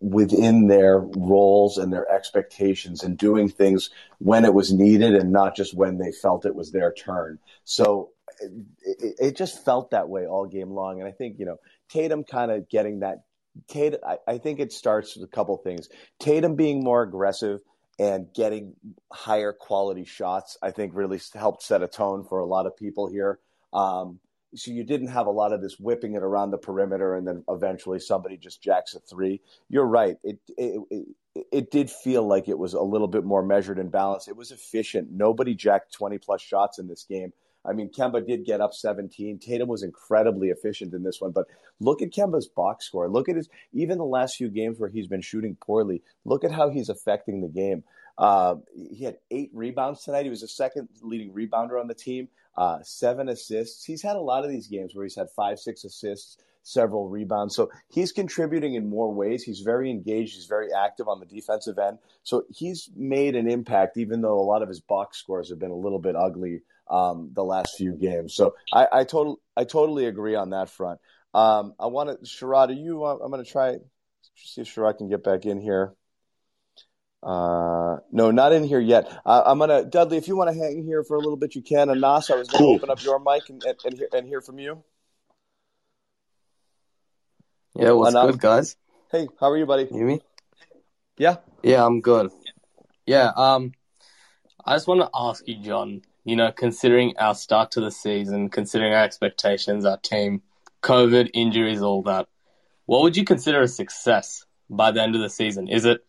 within 0.00 0.68
their 0.68 0.98
roles 0.98 1.78
and 1.78 1.92
their 1.92 2.10
expectations 2.10 3.02
and 3.02 3.16
doing 3.16 3.48
things 3.48 3.90
when 4.18 4.44
it 4.44 4.54
was 4.54 4.72
needed 4.72 5.14
and 5.14 5.32
not 5.32 5.56
just 5.56 5.74
when 5.74 5.98
they 5.98 6.12
felt 6.12 6.46
it 6.46 6.54
was 6.54 6.72
their 6.72 6.92
turn. 6.92 7.38
So 7.64 8.10
it, 8.40 9.16
it, 9.18 9.36
just 9.36 9.64
felt 9.64 9.90
that 9.90 10.08
way 10.08 10.26
all 10.26 10.46
game 10.46 10.70
long. 10.70 11.00
And 11.00 11.08
I 11.08 11.12
think, 11.12 11.38
you 11.38 11.46
know, 11.46 11.56
Tatum 11.88 12.24
kind 12.24 12.50
of 12.50 12.68
getting 12.68 13.00
that 13.00 13.22
Tatum, 13.68 14.00
I, 14.06 14.18
I 14.26 14.38
think 14.38 14.60
it 14.60 14.72
starts 14.72 15.16
with 15.16 15.28
a 15.28 15.32
couple 15.32 15.56
things. 15.56 15.88
Tatum 16.18 16.56
being 16.56 16.82
more 16.82 17.02
aggressive 17.02 17.60
and 17.98 18.32
getting 18.34 18.74
higher 19.12 19.52
quality 19.52 20.04
shots, 20.04 20.56
I 20.62 20.70
think 20.70 20.92
really 20.94 21.20
helped 21.34 21.62
set 21.62 21.82
a 21.82 21.88
tone 21.88 22.24
for 22.24 22.38
a 22.38 22.46
lot 22.46 22.66
of 22.66 22.76
people 22.76 23.08
here. 23.08 23.38
Um, 23.72 24.20
so 24.54 24.70
you 24.70 24.84
didn't 24.84 25.08
have 25.08 25.26
a 25.26 25.30
lot 25.30 25.52
of 25.52 25.62
this 25.62 25.78
whipping 25.78 26.14
it 26.14 26.22
around 26.22 26.50
the 26.50 26.58
perimeter 26.58 27.14
and 27.14 27.26
then 27.26 27.44
eventually 27.48 27.98
somebody 27.98 28.36
just 28.36 28.62
jacks 28.62 28.94
a 28.94 29.00
three. 29.00 29.40
You're 29.68 29.86
right. 29.86 30.16
It, 30.24 30.38
it, 30.56 30.80
it, 30.90 31.06
it 31.52 31.70
did 31.70 31.90
feel 31.90 32.26
like 32.26 32.48
it 32.48 32.58
was 32.58 32.74
a 32.74 32.82
little 32.82 33.08
bit 33.08 33.24
more 33.24 33.42
measured 33.42 33.78
and 33.78 33.90
balanced. 33.90 34.28
It 34.28 34.36
was 34.36 34.50
efficient. 34.50 35.10
Nobody 35.12 35.54
jacked 35.54 35.92
20 35.92 36.18
plus 36.18 36.42
shots 36.42 36.78
in 36.78 36.88
this 36.88 37.04
game. 37.04 37.32
I 37.64 37.72
mean, 37.74 37.90
Kemba 37.90 38.26
did 38.26 38.46
get 38.46 38.60
up 38.60 38.72
17. 38.72 39.38
Tatum 39.38 39.68
was 39.68 39.82
incredibly 39.82 40.48
efficient 40.48 40.94
in 40.94 41.02
this 41.02 41.20
one, 41.20 41.30
but 41.30 41.46
look 41.78 42.00
at 42.00 42.10
Kemba's 42.10 42.48
box 42.48 42.86
score. 42.86 43.08
Look 43.08 43.28
at 43.28 43.36
his, 43.36 43.48
even 43.72 43.98
the 43.98 44.04
last 44.04 44.36
few 44.36 44.48
games 44.48 44.78
where 44.78 44.88
he's 44.88 45.06
been 45.06 45.20
shooting 45.20 45.56
poorly, 45.60 46.02
look 46.24 46.42
at 46.42 46.52
how 46.52 46.70
he's 46.70 46.88
affecting 46.88 47.42
the 47.42 47.48
game. 47.48 47.84
Uh, 48.18 48.56
he 48.74 49.04
had 49.04 49.16
eight 49.30 49.50
rebounds 49.52 50.04
tonight. 50.04 50.24
He 50.24 50.30
was 50.30 50.42
the 50.42 50.48
second 50.48 50.88
leading 51.02 51.32
rebounder 51.32 51.80
on 51.80 51.88
the 51.88 51.94
team, 51.94 52.28
uh, 52.56 52.78
seven 52.82 53.28
assists. 53.28 53.84
He's 53.84 54.02
had 54.02 54.16
a 54.16 54.20
lot 54.20 54.44
of 54.44 54.50
these 54.50 54.66
games 54.66 54.94
where 54.94 55.04
he's 55.04 55.16
had 55.16 55.30
five, 55.30 55.58
six 55.58 55.84
assists, 55.84 56.36
several 56.62 57.08
rebounds. 57.08 57.56
So 57.56 57.70
he's 57.88 58.12
contributing 58.12 58.74
in 58.74 58.90
more 58.90 59.12
ways. 59.12 59.42
He's 59.42 59.60
very 59.60 59.90
engaged. 59.90 60.34
He's 60.34 60.46
very 60.46 60.68
active 60.72 61.08
on 61.08 61.20
the 61.20 61.26
defensive 61.26 61.78
end. 61.78 61.98
So 62.22 62.44
he's 62.50 62.90
made 62.94 63.36
an 63.36 63.48
impact, 63.48 63.96
even 63.96 64.20
though 64.20 64.38
a 64.38 64.44
lot 64.44 64.62
of 64.62 64.68
his 64.68 64.80
box 64.80 65.18
scores 65.18 65.48
have 65.48 65.58
been 65.58 65.70
a 65.70 65.76
little 65.76 65.98
bit 65.98 66.16
ugly 66.16 66.60
um, 66.88 67.30
the 67.32 67.44
last 67.44 67.76
few 67.76 67.92
games. 67.92 68.34
So 68.34 68.54
I, 68.72 68.86
I, 68.92 69.04
total, 69.04 69.40
I 69.56 69.64
totally 69.64 70.06
agree 70.06 70.34
on 70.34 70.50
that 70.50 70.68
front. 70.68 71.00
Um, 71.32 71.74
I 71.78 71.86
want 71.86 72.10
to, 72.10 72.26
Sherrod, 72.26 72.68
are 72.68 72.72
you, 72.72 73.04
uh, 73.04 73.16
I'm 73.22 73.30
going 73.30 73.44
to 73.44 73.50
try, 73.50 73.76
see 74.36 74.60
if 74.60 74.74
Sherrod 74.74 74.98
can 74.98 75.08
get 75.08 75.22
back 75.24 75.46
in 75.46 75.60
here. 75.60 75.94
Uh, 77.22 77.98
no, 78.10 78.30
not 78.30 78.52
in 78.52 78.64
here 78.64 78.80
yet. 78.80 79.06
Uh, 79.26 79.42
I'm 79.44 79.58
gonna 79.58 79.84
Dudley. 79.84 80.16
If 80.16 80.26
you 80.26 80.36
want 80.36 80.50
to 80.50 80.58
hang 80.58 80.82
here 80.84 81.04
for 81.04 81.16
a 81.16 81.18
little 81.18 81.36
bit, 81.36 81.54
you 81.54 81.62
can. 81.62 81.90
And 81.90 82.00
Nas, 82.00 82.30
I 82.30 82.36
was 82.36 82.48
gonna 82.48 82.64
Cool. 82.64 82.76
open 82.76 82.90
up 82.90 83.02
your 83.02 83.18
mic 83.18 83.50
and, 83.50 83.62
and, 83.62 83.76
and, 83.84 83.98
hear, 83.98 84.08
and 84.12 84.26
hear 84.26 84.40
from 84.40 84.58
you. 84.58 84.82
Yeah, 87.76 87.92
what's 87.92 88.12
Enough. 88.12 88.32
good, 88.32 88.40
guys? 88.40 88.76
Hey, 89.12 89.28
how 89.38 89.50
are 89.50 89.56
you, 89.58 89.66
buddy? 89.66 89.88
You 89.90 90.04
me? 90.04 90.20
Yeah. 91.18 91.36
Yeah, 91.62 91.84
I'm 91.84 92.00
good. 92.00 92.30
Yeah, 93.06 93.30
um, 93.36 93.72
I 94.64 94.76
just 94.76 94.88
want 94.88 95.00
to 95.00 95.10
ask 95.14 95.46
you, 95.46 95.62
John. 95.62 96.02
You 96.24 96.36
know, 96.36 96.52
considering 96.52 97.14
our 97.18 97.34
start 97.34 97.72
to 97.72 97.80
the 97.80 97.90
season, 97.90 98.50
considering 98.50 98.92
our 98.92 99.04
expectations, 99.04 99.84
our 99.84 99.96
team, 99.98 100.42
COVID, 100.82 101.30
injuries, 101.34 101.82
all 101.82 102.02
that, 102.02 102.28
what 102.86 103.02
would 103.02 103.16
you 103.16 103.24
consider 103.24 103.62
a 103.62 103.68
success 103.68 104.44
by 104.68 104.90
the 104.90 105.02
end 105.02 105.14
of 105.16 105.22
the 105.22 105.30
season? 105.30 105.68
Is 105.68 105.84
it 105.84 106.04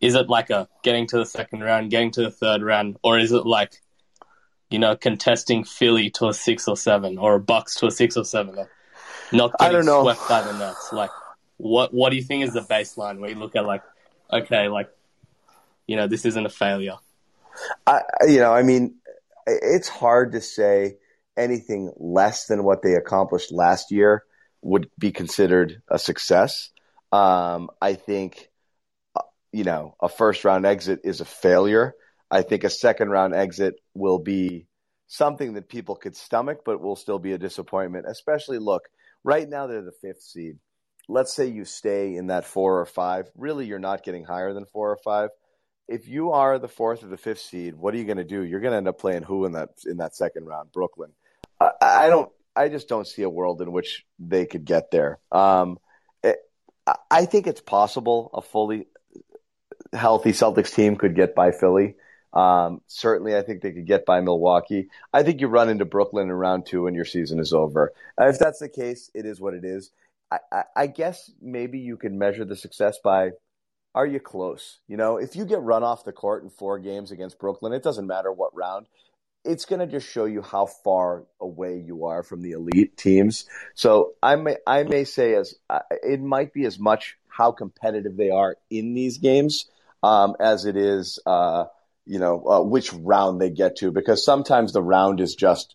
is 0.00 0.14
it 0.14 0.28
like 0.28 0.50
a 0.50 0.68
getting 0.82 1.06
to 1.08 1.18
the 1.18 1.26
second 1.26 1.60
round, 1.60 1.90
getting 1.90 2.10
to 2.12 2.22
the 2.22 2.30
third 2.30 2.62
round, 2.62 2.96
or 3.02 3.18
is 3.18 3.32
it 3.32 3.46
like, 3.46 3.80
you 4.70 4.78
know, 4.78 4.96
contesting 4.96 5.64
Philly 5.64 6.10
to 6.10 6.28
a 6.28 6.34
six 6.34 6.68
or 6.68 6.76
seven, 6.76 7.18
or 7.18 7.38
Bucks 7.38 7.74
to 7.76 7.86
a 7.86 7.90
six 7.90 8.16
or 8.16 8.24
seven, 8.24 8.58
or 8.58 8.70
not 9.32 9.52
I 9.60 9.64
getting 9.66 9.78
don't 9.78 9.86
know. 9.86 10.02
swept 10.02 10.28
by 10.28 10.42
the 10.42 10.52
Nets? 10.58 10.92
Like, 10.92 11.10
what 11.56 11.92
what 11.92 12.10
do 12.10 12.16
you 12.16 12.22
think 12.22 12.44
is 12.44 12.52
the 12.52 12.60
baseline 12.62 13.18
where 13.18 13.30
you 13.30 13.36
look 13.36 13.56
at 13.56 13.66
like, 13.66 13.82
okay, 14.32 14.68
like, 14.68 14.90
you 15.86 15.96
know, 15.96 16.06
this 16.06 16.24
isn't 16.24 16.46
a 16.46 16.50
failure. 16.50 16.96
I, 17.86 18.00
I- 18.22 18.26
you 18.26 18.38
know, 18.40 18.52
I 18.52 18.62
mean, 18.62 18.96
it's 19.46 19.88
hard 19.88 20.32
to 20.32 20.40
say 20.40 20.96
anything 21.36 21.92
less 21.96 22.46
than 22.46 22.64
what 22.64 22.82
they 22.82 22.94
accomplished 22.94 23.50
last 23.52 23.90
year 23.90 24.24
would 24.62 24.90
be 24.98 25.10
considered 25.10 25.82
a 25.88 25.98
success. 25.98 26.70
Um, 27.12 27.70
I 27.80 27.94
think, 27.94 28.49
you 29.52 29.64
know, 29.64 29.94
a 30.00 30.08
first 30.08 30.44
round 30.44 30.66
exit 30.66 31.00
is 31.04 31.20
a 31.20 31.24
failure. 31.24 31.94
I 32.30 32.42
think 32.42 32.64
a 32.64 32.70
second 32.70 33.10
round 33.10 33.34
exit 33.34 33.74
will 33.94 34.18
be 34.18 34.66
something 35.08 35.54
that 35.54 35.68
people 35.68 35.96
could 35.96 36.16
stomach, 36.16 36.60
but 36.64 36.80
will 36.80 36.96
still 36.96 37.18
be 37.18 37.32
a 37.32 37.38
disappointment. 37.38 38.06
Especially, 38.08 38.58
look, 38.58 38.82
right 39.24 39.48
now 39.48 39.66
they're 39.66 39.82
the 39.82 39.92
fifth 40.00 40.22
seed. 40.22 40.58
Let's 41.08 41.34
say 41.34 41.46
you 41.46 41.64
stay 41.64 42.14
in 42.14 42.28
that 42.28 42.44
four 42.44 42.80
or 42.80 42.86
five. 42.86 43.28
Really, 43.36 43.66
you're 43.66 43.80
not 43.80 44.04
getting 44.04 44.24
higher 44.24 44.52
than 44.54 44.64
four 44.66 44.90
or 44.90 44.98
five 45.04 45.30
if 45.90 46.06
you 46.06 46.30
are 46.30 46.58
the 46.58 46.68
fourth 46.68 47.02
or 47.02 47.08
the 47.08 47.16
fifth 47.16 47.40
seed, 47.40 47.74
what 47.74 47.92
are 47.92 47.96
you 47.98 48.04
going 48.04 48.16
to 48.16 48.24
do? 48.24 48.42
You're 48.42 48.60
going 48.60 48.70
to 48.70 48.76
end 48.76 48.88
up 48.88 49.00
playing 49.00 49.24
who 49.24 49.44
in 49.44 49.52
that 49.52 49.70
in 49.84 49.96
that 49.98 50.14
second 50.14 50.46
round? 50.46 50.72
Brooklyn. 50.72 51.10
I, 51.60 51.72
I 51.82 52.08
don't. 52.08 52.30
I 52.54 52.68
just 52.68 52.88
don't 52.88 53.06
see 53.06 53.22
a 53.22 53.28
world 53.28 53.60
in 53.60 53.72
which 53.72 54.04
they 54.18 54.46
could 54.46 54.64
get 54.64 54.90
there. 54.90 55.18
Um, 55.32 55.78
it, 56.22 56.38
I- 57.10 57.26
think 57.26 57.46
it's 57.46 57.60
possible 57.60 58.30
a 58.32 58.40
fully 58.40 58.86
healthy 59.92 60.32
Celtics 60.32 60.74
team 60.74 60.96
could 60.96 61.14
get 61.14 61.34
by 61.34 61.50
Philly. 61.50 61.96
Um, 62.32 62.80
certainly, 62.86 63.36
I 63.36 63.42
think 63.42 63.60
they 63.60 63.72
could 63.72 63.86
get 63.86 64.06
by 64.06 64.20
Milwaukee. 64.20 64.88
I 65.12 65.22
think 65.22 65.40
you 65.40 65.48
run 65.48 65.68
into 65.68 65.84
Brooklyn 65.84 66.28
in 66.28 66.32
round 66.32 66.66
two 66.66 66.86
and 66.86 66.94
your 66.94 67.04
season 67.04 67.40
is 67.40 67.52
over. 67.52 67.92
Uh, 68.20 68.28
if 68.28 68.38
that's 68.38 68.60
the 68.60 68.68
case, 68.68 69.10
it 69.14 69.26
is 69.26 69.40
what 69.40 69.54
it 69.54 69.64
is. 69.64 69.90
I, 70.30 70.38
I, 70.52 70.62
I 70.76 70.86
guess 70.86 71.30
maybe 71.40 71.80
you 71.80 71.96
can 71.96 72.18
measure 72.18 72.44
the 72.44 72.56
success 72.56 72.98
by 73.02 73.30
are 73.94 74.06
you 74.06 74.20
close? 74.20 74.78
You 74.86 74.96
know, 74.96 75.16
if 75.16 75.34
you 75.34 75.44
get 75.44 75.60
run 75.62 75.82
off 75.82 76.04
the 76.04 76.12
court 76.12 76.44
in 76.44 76.50
four 76.50 76.78
games 76.78 77.10
against 77.10 77.40
Brooklyn, 77.40 77.72
it 77.72 77.82
doesn't 77.82 78.06
matter 78.06 78.32
what 78.32 78.54
round. 78.54 78.86
It's 79.44 79.64
going 79.64 79.80
to 79.80 79.86
just 79.86 80.08
show 80.08 80.26
you 80.26 80.42
how 80.42 80.66
far 80.66 81.24
away 81.40 81.78
you 81.78 82.04
are 82.04 82.22
from 82.22 82.42
the 82.42 82.52
elite 82.52 82.96
teams. 82.96 83.46
So 83.74 84.12
I 84.22 84.36
may 84.36 84.58
I 84.66 84.84
may 84.84 85.04
say 85.04 85.34
as 85.34 85.54
uh, 85.68 85.80
it 85.90 86.20
might 86.20 86.52
be 86.52 86.66
as 86.66 86.78
much 86.78 87.16
how 87.26 87.50
competitive 87.50 88.16
they 88.16 88.30
are 88.30 88.56
in 88.68 88.94
these 88.94 89.18
games 89.18 89.66
um, 90.02 90.34
as 90.40 90.64
it 90.64 90.76
is, 90.76 91.18
uh, 91.26 91.64
you 92.06 92.18
know, 92.18 92.44
uh, 92.46 92.62
which 92.62 92.92
round 92.92 93.40
they 93.40 93.50
get 93.50 93.76
to. 93.76 93.90
Because 93.90 94.24
sometimes 94.24 94.72
the 94.72 94.82
round 94.82 95.20
is 95.20 95.34
just 95.34 95.74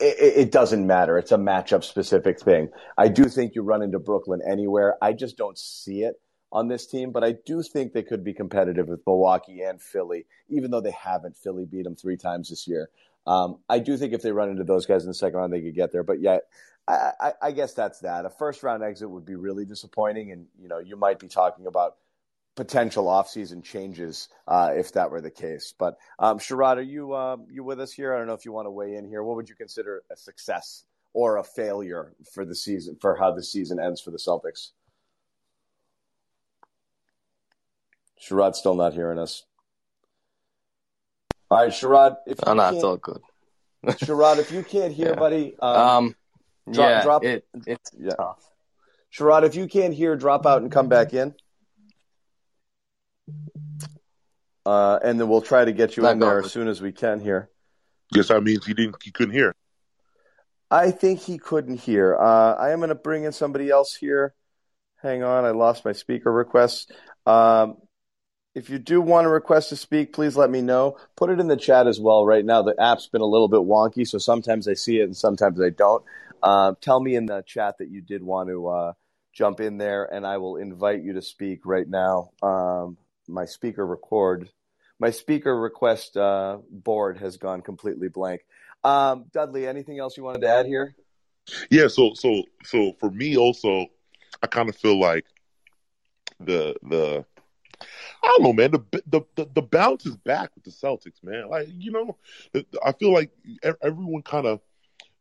it, 0.00 0.36
it 0.36 0.52
doesn't 0.52 0.86
matter. 0.86 1.18
It's 1.18 1.32
a 1.32 1.36
matchup 1.36 1.84
specific 1.84 2.40
thing. 2.40 2.70
I 2.98 3.08
do 3.08 3.24
think 3.24 3.54
you 3.54 3.62
run 3.62 3.82
into 3.82 3.98
Brooklyn 3.98 4.40
anywhere. 4.46 4.96
I 5.00 5.12
just 5.12 5.36
don't 5.36 5.58
see 5.58 6.02
it 6.02 6.20
on 6.52 6.68
this 6.68 6.86
team, 6.86 7.10
but 7.10 7.24
I 7.24 7.32
do 7.32 7.62
think 7.62 7.92
they 7.92 8.02
could 8.02 8.24
be 8.24 8.32
competitive 8.32 8.88
with 8.88 9.00
Milwaukee 9.06 9.62
and 9.62 9.80
Philly, 9.80 10.26
even 10.48 10.70
though 10.70 10.80
they 10.80 10.92
haven't. 10.92 11.36
Philly 11.36 11.64
beat 11.64 11.84
them 11.84 11.96
three 11.96 12.16
times 12.16 12.50
this 12.50 12.66
year. 12.68 12.90
Um, 13.26 13.58
I 13.68 13.78
do 13.78 13.96
think 13.96 14.12
if 14.12 14.22
they 14.22 14.32
run 14.32 14.50
into 14.50 14.64
those 14.64 14.86
guys 14.86 15.02
in 15.02 15.08
the 15.08 15.14
second 15.14 15.38
round, 15.38 15.52
they 15.52 15.62
could 15.62 15.74
get 15.74 15.92
there. 15.92 16.02
But 16.02 16.20
yet, 16.20 16.42
I, 16.86 17.10
I, 17.18 17.32
I 17.42 17.52
guess 17.52 17.72
that's 17.72 18.00
that. 18.00 18.26
A 18.26 18.30
first 18.30 18.62
round 18.62 18.82
exit 18.82 19.08
would 19.08 19.24
be 19.24 19.34
really 19.34 19.64
disappointing, 19.64 20.30
and 20.32 20.46
you 20.60 20.68
know 20.68 20.78
you 20.78 20.96
might 20.96 21.18
be 21.18 21.28
talking 21.28 21.66
about 21.66 21.96
potential 22.56 23.06
offseason 23.06 23.62
changes 23.62 24.28
uh, 24.46 24.70
if 24.74 24.92
that 24.92 25.10
were 25.10 25.20
the 25.20 25.30
case. 25.30 25.74
But 25.76 25.96
um, 26.18 26.38
Sherrod, 26.38 26.76
are 26.76 26.82
you 26.82 27.12
uh, 27.12 27.36
you 27.50 27.64
with 27.64 27.80
us 27.80 27.92
here? 27.92 28.14
I 28.14 28.18
don't 28.18 28.26
know 28.26 28.34
if 28.34 28.44
you 28.44 28.52
want 28.52 28.66
to 28.66 28.70
weigh 28.70 28.94
in 28.96 29.06
here. 29.06 29.22
What 29.22 29.36
would 29.36 29.48
you 29.48 29.54
consider 29.54 30.02
a 30.10 30.16
success 30.16 30.84
or 31.12 31.36
a 31.38 31.44
failure 31.44 32.12
for 32.32 32.44
the 32.44 32.54
season 32.54 32.96
for 33.00 33.16
how 33.16 33.32
the 33.32 33.42
season 33.42 33.78
ends 33.80 34.00
for 34.00 34.10
the 34.10 34.18
Celtics? 34.18 34.70
Sherrod's 38.20 38.58
still 38.58 38.74
not 38.74 38.94
hearing 38.94 39.18
us. 39.18 39.44
All 41.50 41.58
right, 41.58 41.70
Sherrod. 41.70 42.16
If 42.26 42.38
you 42.38 42.44
Oh, 42.46 42.54
no, 42.54 42.68
it's 42.70 42.82
all 42.84 42.96
good. 42.96 43.20
Sherrod, 43.86 44.38
if 44.38 44.50
you 44.50 44.62
can't 44.62 44.94
hear, 44.94 45.08
Yeah. 45.10 45.14
buddy, 45.14 45.56
um, 45.60 45.76
Um, 45.76 46.16
drop- 46.72 46.88
yeah, 46.88 47.02
drop- 47.02 47.24
it, 47.24 47.46
it's 47.66 47.90
Yeah. 47.98 48.14
tough. 48.14 48.50
Sherrod, 49.12 49.44
if 49.44 49.54
you 49.54 49.66
can't 49.68 49.92
hear, 49.92 50.16
drop 50.16 50.46
out 50.46 50.62
and 50.62 50.72
come 50.72 50.88
back 50.88 51.12
in. 51.12 51.34
Uh, 54.66 54.98
and 55.02 55.20
then 55.20 55.28
we'll 55.28 55.42
try 55.42 55.64
to 55.64 55.72
get 55.72 55.96
you 55.96 56.02
Not 56.02 56.12
in 56.12 56.18
there 56.20 56.30
going. 56.30 56.44
as 56.44 56.52
soon 56.52 56.68
as 56.68 56.80
we 56.80 56.92
can 56.92 57.20
here. 57.20 57.50
Guess 58.12 58.28
that 58.28 58.42
means 58.42 58.64
he 58.64 58.74
didn't. 58.74 58.96
He 59.02 59.10
couldn't 59.10 59.34
hear. 59.34 59.54
I 60.70 60.90
think 60.90 61.20
he 61.20 61.38
couldn't 61.38 61.78
hear. 61.78 62.16
Uh, 62.16 62.54
I 62.54 62.70
am 62.70 62.78
going 62.78 62.88
to 62.88 62.94
bring 62.94 63.24
in 63.24 63.32
somebody 63.32 63.70
else 63.70 63.94
here. 63.94 64.34
Hang 65.02 65.22
on, 65.22 65.44
I 65.44 65.50
lost 65.50 65.84
my 65.84 65.92
speaker 65.92 66.32
request. 66.32 66.92
Um, 67.26 67.76
if 68.54 68.70
you 68.70 68.78
do 68.78 69.00
want 69.00 69.26
to 69.26 69.28
request 69.28 69.68
to 69.68 69.76
speak, 69.76 70.12
please 70.12 70.36
let 70.36 70.48
me 70.48 70.62
know. 70.62 70.96
Put 71.16 71.30
it 71.30 71.40
in 71.40 71.48
the 71.48 71.56
chat 71.56 71.86
as 71.86 72.00
well. 72.00 72.24
Right 72.24 72.44
now, 72.44 72.62
the 72.62 72.74
app's 72.80 73.06
been 73.08 73.20
a 73.20 73.26
little 73.26 73.48
bit 73.48 73.60
wonky, 73.60 74.06
so 74.06 74.18
sometimes 74.18 74.66
I 74.66 74.74
see 74.74 75.00
it 75.00 75.04
and 75.04 75.16
sometimes 75.16 75.60
I 75.60 75.70
don't. 75.70 76.04
Uh, 76.42 76.74
tell 76.80 77.00
me 77.00 77.16
in 77.16 77.26
the 77.26 77.42
chat 77.42 77.78
that 77.78 77.90
you 77.90 78.00
did 78.00 78.22
want 78.22 78.48
to 78.48 78.68
uh, 78.68 78.92
jump 79.32 79.60
in 79.60 79.76
there, 79.76 80.04
and 80.04 80.26
I 80.26 80.38
will 80.38 80.56
invite 80.56 81.02
you 81.02 81.14
to 81.14 81.22
speak 81.22 81.66
right 81.66 81.88
now. 81.88 82.30
Um, 82.42 82.96
my 83.28 83.44
speaker 83.44 83.86
record, 83.86 84.50
my 84.98 85.10
speaker 85.10 85.58
request 85.58 86.16
uh, 86.16 86.58
board 86.70 87.18
has 87.18 87.36
gone 87.36 87.62
completely 87.62 88.08
blank. 88.08 88.42
Um, 88.82 89.26
Dudley, 89.32 89.66
anything 89.66 89.98
else 89.98 90.16
you 90.16 90.24
wanted 90.24 90.42
to 90.42 90.48
add 90.48 90.66
here? 90.66 90.94
Yeah. 91.70 91.88
So 91.88 92.12
so 92.14 92.42
so 92.64 92.92
for 93.00 93.10
me 93.10 93.36
also, 93.36 93.86
I 94.42 94.46
kind 94.46 94.68
of 94.68 94.76
feel 94.76 94.98
like 94.98 95.26
the 96.40 96.74
the 96.82 97.24
I 97.80 98.26
don't 98.28 98.42
know, 98.42 98.52
man. 98.52 98.70
The 98.72 99.02
the 99.06 99.20
the, 99.36 99.50
the 99.54 99.62
bounce 99.62 100.06
is 100.06 100.16
back 100.16 100.50
with 100.54 100.64
the 100.64 100.70
Celtics, 100.70 101.22
man. 101.22 101.48
Like 101.48 101.68
you 101.70 101.90
know, 101.90 102.16
I 102.84 102.92
feel 102.92 103.12
like 103.12 103.30
everyone 103.82 104.22
kind 104.22 104.46
of 104.46 104.60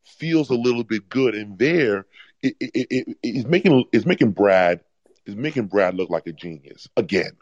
feels 0.03 0.49
a 0.49 0.55
little 0.55 0.83
bit 0.83 1.09
good, 1.09 1.35
and 1.35 1.57
there 1.57 2.05
it, 2.41 2.55
it, 2.59 2.87
it, 2.89 3.17
it's 3.23 3.47
making 3.47 3.85
it's 3.91 4.05
making 4.05 4.31
Brad 4.31 4.81
is 5.25 5.35
making 5.35 5.67
Brad 5.67 5.95
look 5.95 6.09
like 6.09 6.27
a 6.27 6.33
genius 6.33 6.87
again, 6.97 7.37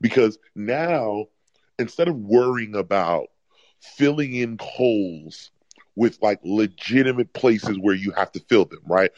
because 0.00 0.38
now 0.54 1.26
instead 1.78 2.08
of 2.08 2.16
worrying 2.16 2.74
about 2.74 3.28
filling 3.80 4.34
in 4.34 4.56
holes 4.60 5.50
with 5.96 6.18
like 6.22 6.38
legitimate 6.44 7.32
places 7.32 7.76
where 7.80 7.94
you 7.94 8.12
have 8.12 8.30
to 8.32 8.40
fill 8.48 8.64
them, 8.64 8.80
right? 8.86 9.10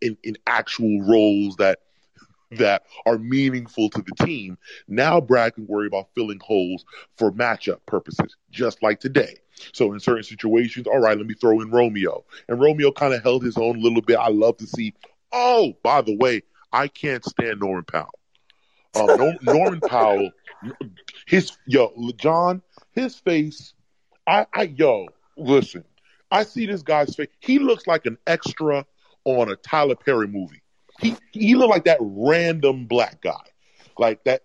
In, 0.00 0.16
in, 0.22 0.36
actual 0.46 1.02
roles 1.02 1.56
that 1.56 1.80
that 2.52 2.84
are 3.06 3.18
meaningful 3.18 3.88
to 3.90 4.02
the 4.02 4.24
team. 4.26 4.58
Now 4.88 5.20
Brad 5.20 5.54
can 5.54 5.66
worry 5.66 5.86
about 5.86 6.08
filling 6.14 6.40
holes 6.40 6.84
for 7.16 7.32
matchup 7.32 7.78
purposes, 7.86 8.36
just 8.50 8.82
like 8.82 9.00
today. 9.00 9.36
So 9.72 9.92
in 9.92 10.00
certain 10.00 10.24
situations, 10.24 10.86
all 10.86 10.98
right, 10.98 11.16
let 11.16 11.26
me 11.26 11.34
throw 11.34 11.60
in 11.60 11.70
Romeo. 11.70 12.24
And 12.48 12.60
Romeo 12.60 12.92
kind 12.92 13.14
of 13.14 13.22
held 13.22 13.42
his 13.42 13.56
own 13.56 13.76
a 13.76 13.80
little 13.80 14.02
bit. 14.02 14.18
I 14.18 14.28
love 14.28 14.56
to 14.58 14.66
see. 14.66 14.94
Oh, 15.32 15.74
by 15.82 16.02
the 16.02 16.16
way, 16.16 16.42
I 16.72 16.88
can't 16.88 17.24
stand 17.24 17.60
Norman 17.60 17.84
Powell. 17.84 18.18
Um, 18.94 19.16
Nor- 19.16 19.38
Norman 19.42 19.80
Powell, 19.80 20.30
his 21.26 21.56
yo, 21.66 21.92
John, 22.16 22.62
his 22.92 23.16
face. 23.16 23.74
I, 24.26 24.46
I 24.52 24.62
yo, 24.62 25.08
listen. 25.36 25.84
I 26.30 26.44
see 26.44 26.66
this 26.66 26.82
guy's 26.82 27.14
face. 27.14 27.28
He 27.40 27.58
looks 27.58 27.86
like 27.86 28.06
an 28.06 28.16
extra 28.26 28.86
on 29.24 29.50
a 29.50 29.56
Tyler 29.56 29.96
Perry 29.96 30.26
movie. 30.26 30.62
He 31.00 31.16
he 31.32 31.54
looked 31.54 31.70
like 31.70 31.84
that 31.84 31.98
random 32.00 32.86
black 32.86 33.20
guy, 33.20 33.42
like 33.98 34.24
that. 34.24 34.42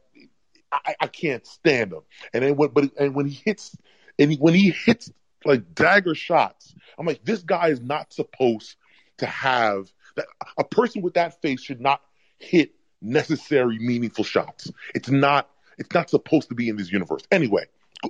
I, 0.72 0.96
I 1.00 1.07
can't 1.07 1.46
stand 1.48 1.93
him. 1.93 2.01
And 2.34 2.43
then 2.43 2.55
when 2.55 2.69
but 2.69 2.91
and 3.00 3.15
when 3.15 3.27
he 3.27 3.41
hits 3.46 3.75
and 4.19 4.31
he, 4.31 4.38
when 4.38 4.53
he 4.53 4.72
hits 4.72 5.12
like 5.46 5.74
dagger 5.75 6.15
shots, 6.15 6.74
I'm 6.98 7.05
like, 7.05 7.24
this 7.24 7.41
guy 7.43 7.69
is 7.69 7.79
not 7.79 8.12
supposed 8.12 8.75
to 9.17 9.25
have 9.25 9.91
that. 10.15 10.25
A 10.57 10.63
person 10.63 11.01
with 11.01 11.13
that 11.13 11.41
face 11.41 11.62
should 11.62 11.79
not 11.79 12.01
hit 12.39 12.74
necessary, 13.01 13.79
meaningful 13.79 14.24
shots. 14.24 14.72
It's 14.96 15.10
not. 15.10 15.50
It's 15.77 15.94
not 15.94 16.10
supposed 16.10 16.50
to 16.50 16.56
be 16.56 16.70
in 16.70 16.75
this 16.75 16.91
universe. 16.91 17.22
Anyway, 17.32 17.65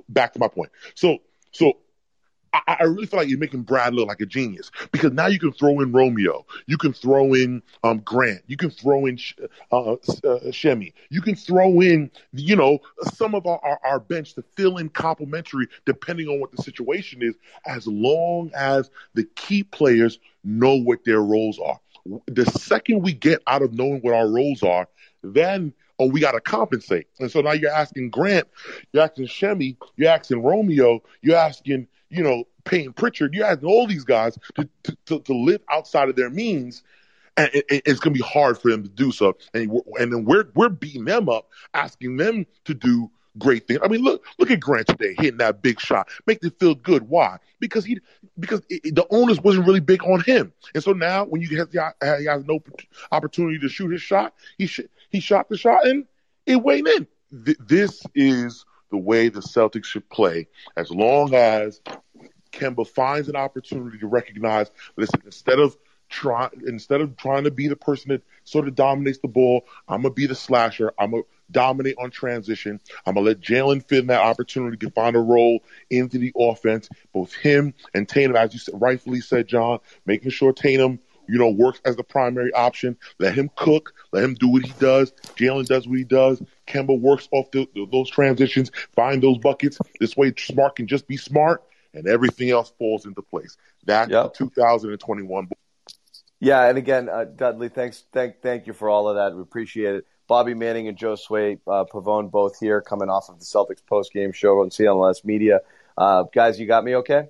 back 0.08 0.32
to 0.32 0.38
my 0.38 0.48
point. 0.48 0.70
So 0.94 1.18
so 1.52 1.74
I, 2.52 2.76
I 2.80 2.84
really 2.84 3.06
feel 3.06 3.20
like 3.20 3.28
you're 3.28 3.38
making 3.38 3.62
Brad 3.62 3.94
look 3.94 4.08
like 4.08 4.20
a 4.20 4.26
genius 4.26 4.70
because 4.92 5.12
now 5.12 5.26
you 5.26 5.38
can 5.38 5.52
throw 5.52 5.80
in 5.80 5.92
Romeo, 5.92 6.46
you 6.66 6.78
can 6.78 6.92
throw 6.92 7.34
in 7.34 7.62
um, 7.84 7.98
Grant, 8.00 8.42
you 8.46 8.56
can 8.56 8.70
throw 8.70 9.06
in 9.06 9.18
uh, 9.70 9.92
uh, 9.92 9.96
Shemi, 10.50 10.92
you 11.10 11.20
can 11.20 11.34
throw 11.34 11.80
in 11.80 12.10
you 12.32 12.56
know 12.56 12.78
some 13.14 13.34
of 13.34 13.46
our, 13.46 13.60
our, 13.62 13.80
our 13.84 14.00
bench 14.00 14.34
to 14.34 14.42
fill 14.56 14.78
in 14.78 14.88
complimentary 14.88 15.68
depending 15.84 16.28
on 16.28 16.40
what 16.40 16.52
the 16.52 16.62
situation 16.62 17.22
is, 17.22 17.34
as 17.66 17.86
long 17.86 18.50
as 18.54 18.90
the 19.14 19.24
key 19.36 19.62
players 19.62 20.18
know 20.44 20.74
what 20.74 21.04
their 21.04 21.20
roles 21.20 21.58
are. 21.58 21.78
The 22.26 22.46
second 22.46 23.02
we 23.02 23.12
get 23.12 23.42
out 23.46 23.62
of 23.62 23.74
knowing 23.74 24.00
what 24.00 24.14
our 24.14 24.28
roles 24.28 24.62
are, 24.62 24.88
then 25.22 25.72
oh, 25.98 26.06
we 26.06 26.20
got 26.20 26.32
to 26.32 26.40
compensate. 26.40 27.06
And 27.18 27.30
so 27.30 27.40
now 27.40 27.52
you're 27.52 27.70
asking 27.70 28.10
Grant, 28.10 28.46
you're 28.92 29.02
asking 29.02 29.26
Shemi, 29.26 29.76
you're 29.96 30.10
asking 30.10 30.42
Romeo, 30.42 31.02
you're 31.22 31.36
asking, 31.36 31.88
you 32.08 32.22
know, 32.22 32.44
Payne 32.64 32.92
Pritchard, 32.92 33.34
you're 33.34 33.46
asking 33.46 33.68
all 33.68 33.86
these 33.86 34.04
guys 34.04 34.38
to, 34.54 34.68
to, 35.06 35.20
to, 35.20 35.32
live 35.32 35.60
outside 35.70 36.08
of 36.08 36.16
their 36.16 36.30
means. 36.30 36.82
And 37.36 37.50
it, 37.54 37.64
it's 37.68 38.00
going 38.00 38.14
to 38.14 38.18
be 38.18 38.28
hard 38.28 38.58
for 38.58 38.70
them 38.70 38.82
to 38.82 38.88
do 38.88 39.12
so. 39.12 39.36
And, 39.54 39.70
and 39.98 40.12
then 40.12 40.24
we're, 40.24 40.48
we're 40.54 40.68
beating 40.68 41.04
them 41.04 41.28
up, 41.28 41.48
asking 41.74 42.16
them 42.16 42.46
to 42.64 42.74
do 42.74 43.10
great 43.38 43.66
things. 43.66 43.80
I 43.82 43.88
mean, 43.88 44.02
look 44.02 44.24
look 44.38 44.50
at 44.50 44.60
Grant 44.60 44.86
today 44.86 45.14
hitting 45.18 45.38
that 45.38 45.62
big 45.62 45.80
shot, 45.80 46.08
make 46.26 46.42
it 46.42 46.58
feel 46.58 46.74
good. 46.74 47.08
Why? 47.08 47.38
Because 47.60 47.84
he 47.84 47.98
because 48.38 48.62
it, 48.68 48.94
the 48.94 49.06
onus 49.10 49.40
wasn't 49.40 49.66
really 49.66 49.80
big 49.80 50.02
on 50.04 50.20
him, 50.20 50.52
and 50.74 50.82
so 50.82 50.92
now 50.92 51.24
when 51.24 51.40
you 51.42 51.58
have 51.58 51.70
the, 51.70 51.94
he 52.18 52.26
has 52.26 52.44
no 52.44 52.60
opportunity 53.12 53.58
to 53.58 53.68
shoot 53.68 53.90
his 53.90 54.02
shot, 54.02 54.34
he 54.56 54.66
sh- 54.66 54.80
he 55.10 55.20
shot 55.20 55.48
the 55.48 55.56
shot 55.56 55.86
and 55.86 56.06
it 56.46 56.56
went 56.56 56.88
in. 56.88 57.06
Th- 57.44 57.58
this 57.66 58.02
is 58.14 58.64
the 58.90 58.96
way 58.96 59.28
the 59.28 59.40
Celtics 59.40 59.84
should 59.84 60.08
play, 60.08 60.48
as 60.76 60.90
long 60.90 61.34
as 61.34 61.80
Kemba 62.52 62.86
finds 62.86 63.28
an 63.28 63.36
opportunity 63.36 63.98
to 63.98 64.06
recognize. 64.06 64.70
Listen, 64.96 65.20
instead 65.24 65.58
of 65.58 65.76
trying 66.08 66.50
instead 66.66 67.00
of 67.00 67.16
trying 67.16 67.44
to 67.44 67.50
be 67.50 67.68
the 67.68 67.76
person 67.76 68.10
that 68.10 68.22
sort 68.48 68.68
of 68.68 68.74
dominates 68.74 69.18
the 69.18 69.28
ball, 69.28 69.66
I'm 69.88 70.02
gonna 70.02 70.14
be 70.14 70.26
the 70.26 70.34
slasher. 70.34 70.92
I'm 70.98 71.10
gonna 71.12 71.22
dominate 71.50 71.96
on 71.98 72.10
transition. 72.10 72.80
I'm 73.06 73.14
gonna 73.14 73.26
let 73.26 73.40
Jalen 73.40 73.86
fit 73.86 74.00
in 74.00 74.06
that 74.08 74.20
opportunity 74.20 74.76
to 74.78 74.90
find 74.90 75.16
a 75.16 75.20
role 75.20 75.62
into 75.90 76.18
the 76.18 76.32
offense. 76.38 76.88
Both 77.12 77.34
him 77.34 77.74
and 77.94 78.08
Tatum, 78.08 78.36
as 78.36 78.52
you 78.52 78.58
said, 78.60 78.80
rightfully 78.80 79.20
said, 79.20 79.46
John, 79.46 79.78
making 80.06 80.30
sure 80.30 80.52
Tatum, 80.52 80.98
you 81.28 81.38
know, 81.38 81.50
works 81.50 81.80
as 81.84 81.96
the 81.96 82.04
primary 82.04 82.52
option. 82.54 82.96
Let 83.18 83.34
him 83.34 83.50
cook. 83.54 83.92
Let 84.12 84.24
him 84.24 84.34
do 84.34 84.48
what 84.48 84.62
he 84.62 84.72
does. 84.72 85.12
Jalen 85.38 85.66
does 85.66 85.86
what 85.86 85.98
he 85.98 86.04
does. 86.04 86.42
Kemba 86.66 86.98
works 86.98 87.28
off 87.32 87.50
the, 87.50 87.66
those 87.92 88.10
transitions, 88.10 88.70
find 88.96 89.22
those 89.22 89.38
buckets. 89.38 89.78
This 90.00 90.16
way, 90.16 90.32
Smart 90.36 90.76
can 90.76 90.86
just 90.86 91.06
be 91.06 91.16
smart, 91.16 91.62
and 91.94 92.06
everything 92.06 92.50
else 92.50 92.72
falls 92.78 93.04
into 93.04 93.22
place. 93.22 93.56
That's 93.84 94.10
Yep. 94.10 94.34
the 94.34 94.38
2021. 94.46 95.48
Yeah, 96.40 96.68
and 96.68 96.78
again, 96.78 97.08
uh, 97.08 97.24
Dudley, 97.24 97.68
thanks, 97.68 98.04
thank, 98.12 98.40
thank 98.42 98.66
you 98.66 98.72
for 98.72 98.88
all 98.88 99.08
of 99.08 99.16
that. 99.16 99.34
We 99.34 99.42
appreciate 99.42 99.96
it. 99.96 100.06
Bobby 100.28 100.54
Manning 100.54 100.88
and 100.88 100.96
Josue 100.96 101.58
uh, 101.66 101.84
Pavon 101.84 102.30
both 102.30 102.60
here, 102.60 102.80
coming 102.80 103.08
off 103.08 103.28
of 103.28 103.38
the 103.38 103.44
Celtics 103.44 103.84
post 103.84 104.12
game 104.12 104.32
show 104.32 104.60
on 104.60 104.68
CLNS 104.68 105.24
Media. 105.24 105.60
Uh, 105.96 106.24
guys, 106.32 106.60
you 106.60 106.66
got 106.66 106.84
me 106.84 106.96
okay? 106.96 107.28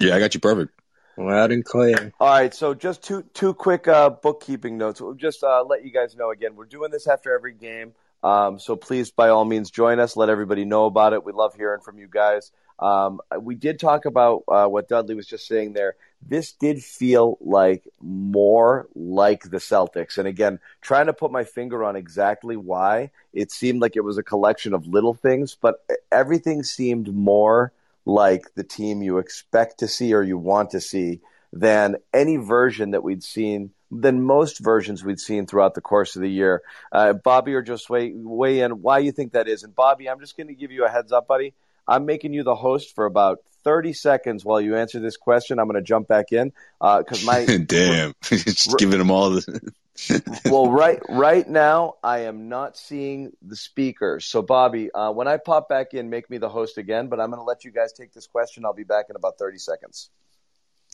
Yeah, 0.00 0.16
I 0.16 0.18
got 0.18 0.34
you 0.34 0.40
perfect. 0.40 0.72
Loud 1.16 1.52
and 1.52 1.64
clear. 1.64 2.12
All 2.20 2.28
right, 2.28 2.52
so 2.52 2.74
just 2.74 3.02
two 3.02 3.22
two 3.32 3.54
quick 3.54 3.88
uh, 3.88 4.10
bookkeeping 4.10 4.76
notes. 4.76 5.00
We'll 5.00 5.14
just 5.14 5.42
uh, 5.42 5.64
let 5.64 5.82
you 5.82 5.90
guys 5.90 6.14
know 6.14 6.30
again. 6.30 6.56
We're 6.56 6.66
doing 6.66 6.90
this 6.90 7.06
after 7.06 7.34
every 7.34 7.54
game, 7.54 7.94
um, 8.22 8.58
so 8.58 8.76
please, 8.76 9.10
by 9.10 9.30
all 9.30 9.46
means, 9.46 9.70
join 9.70 9.98
us. 9.98 10.16
Let 10.16 10.28
everybody 10.28 10.66
know 10.66 10.84
about 10.84 11.14
it. 11.14 11.24
We 11.24 11.32
love 11.32 11.54
hearing 11.54 11.80
from 11.80 11.98
you 11.98 12.08
guys. 12.10 12.52
Um, 12.78 13.20
we 13.40 13.54
did 13.54 13.78
talk 13.78 14.04
about 14.04 14.44
uh, 14.48 14.66
what 14.66 14.88
Dudley 14.88 15.14
was 15.14 15.26
just 15.26 15.46
saying 15.46 15.72
there. 15.72 15.96
This 16.26 16.52
did 16.52 16.82
feel 16.82 17.38
like 17.40 17.84
more 18.00 18.88
like 18.94 19.42
the 19.44 19.58
Celtics, 19.58 20.18
and 20.18 20.26
again, 20.26 20.60
trying 20.80 21.06
to 21.06 21.12
put 21.12 21.30
my 21.30 21.44
finger 21.44 21.84
on 21.84 21.94
exactly 21.96 22.56
why 22.56 23.10
it 23.32 23.52
seemed 23.52 23.80
like 23.80 23.96
it 23.96 24.04
was 24.04 24.18
a 24.18 24.22
collection 24.22 24.72
of 24.72 24.86
little 24.86 25.14
things, 25.14 25.56
but 25.60 25.86
everything 26.10 26.62
seemed 26.62 27.14
more 27.14 27.72
like 28.06 28.54
the 28.54 28.64
team 28.64 29.02
you 29.02 29.18
expect 29.18 29.78
to 29.78 29.88
see 29.88 30.14
or 30.14 30.22
you 30.22 30.38
want 30.38 30.70
to 30.70 30.80
see 30.80 31.20
than 31.52 31.96
any 32.14 32.36
version 32.36 32.92
that 32.92 33.02
we'd 33.02 33.22
seen 33.22 33.70
than 33.90 34.22
most 34.22 34.58
versions 34.58 35.04
we'd 35.04 35.20
seen 35.20 35.46
throughout 35.46 35.74
the 35.74 35.80
course 35.80 36.16
of 36.16 36.22
the 36.22 36.30
year. 36.30 36.62
Uh, 36.90 37.12
Bobby 37.12 37.54
or 37.54 37.62
just 37.62 37.88
weigh, 37.88 38.12
weigh 38.14 38.60
in 38.60 38.82
why 38.82 38.98
you 38.98 39.12
think 39.12 39.32
that 39.32 39.48
is. 39.48 39.62
And 39.62 39.74
Bobby, 39.74 40.08
I'm 40.08 40.20
just 40.20 40.36
going 40.36 40.48
to 40.48 40.54
give 40.54 40.72
you 40.72 40.84
a 40.84 40.88
heads 40.88 41.12
up, 41.12 41.28
buddy. 41.28 41.54
I'm 41.88 42.06
making 42.06 42.32
you 42.32 42.42
the 42.42 42.56
host 42.56 42.94
for 42.94 43.06
about 43.06 43.38
30 43.64 43.92
seconds 43.92 44.44
while 44.44 44.60
you 44.60 44.76
answer 44.76 45.00
this 45.00 45.16
question. 45.16 45.58
I'm 45.58 45.66
going 45.66 45.74
to 45.74 45.86
jump 45.86 46.08
back 46.08 46.32
in 46.32 46.52
because 46.80 47.22
uh, 47.22 47.26
my 47.26 47.44
damn, 47.66 48.14
just 48.22 48.78
giving 48.78 48.98
them 48.98 49.10
all 49.10 49.30
the 49.30 49.72
well, 50.44 50.70
right 50.70 51.00
right 51.08 51.48
now 51.48 51.94
I 52.02 52.20
am 52.20 52.48
not 52.48 52.76
seeing 52.76 53.32
the 53.42 53.56
speaker. 53.56 54.20
So, 54.20 54.42
Bobby, 54.42 54.92
uh, 54.92 55.10
when 55.10 55.26
I 55.26 55.38
pop 55.38 55.68
back 55.68 55.94
in, 55.94 56.10
make 56.10 56.28
me 56.28 56.38
the 56.38 56.48
host 56.48 56.78
again. 56.78 57.08
But 57.08 57.20
I'm 57.20 57.30
going 57.30 57.40
to 57.40 57.44
let 57.44 57.64
you 57.64 57.70
guys 57.70 57.92
take 57.92 58.12
this 58.12 58.26
question. 58.26 58.64
I'll 58.64 58.74
be 58.74 58.84
back 58.84 59.06
in 59.08 59.16
about 59.16 59.38
30 59.38 59.58
seconds. 59.58 60.10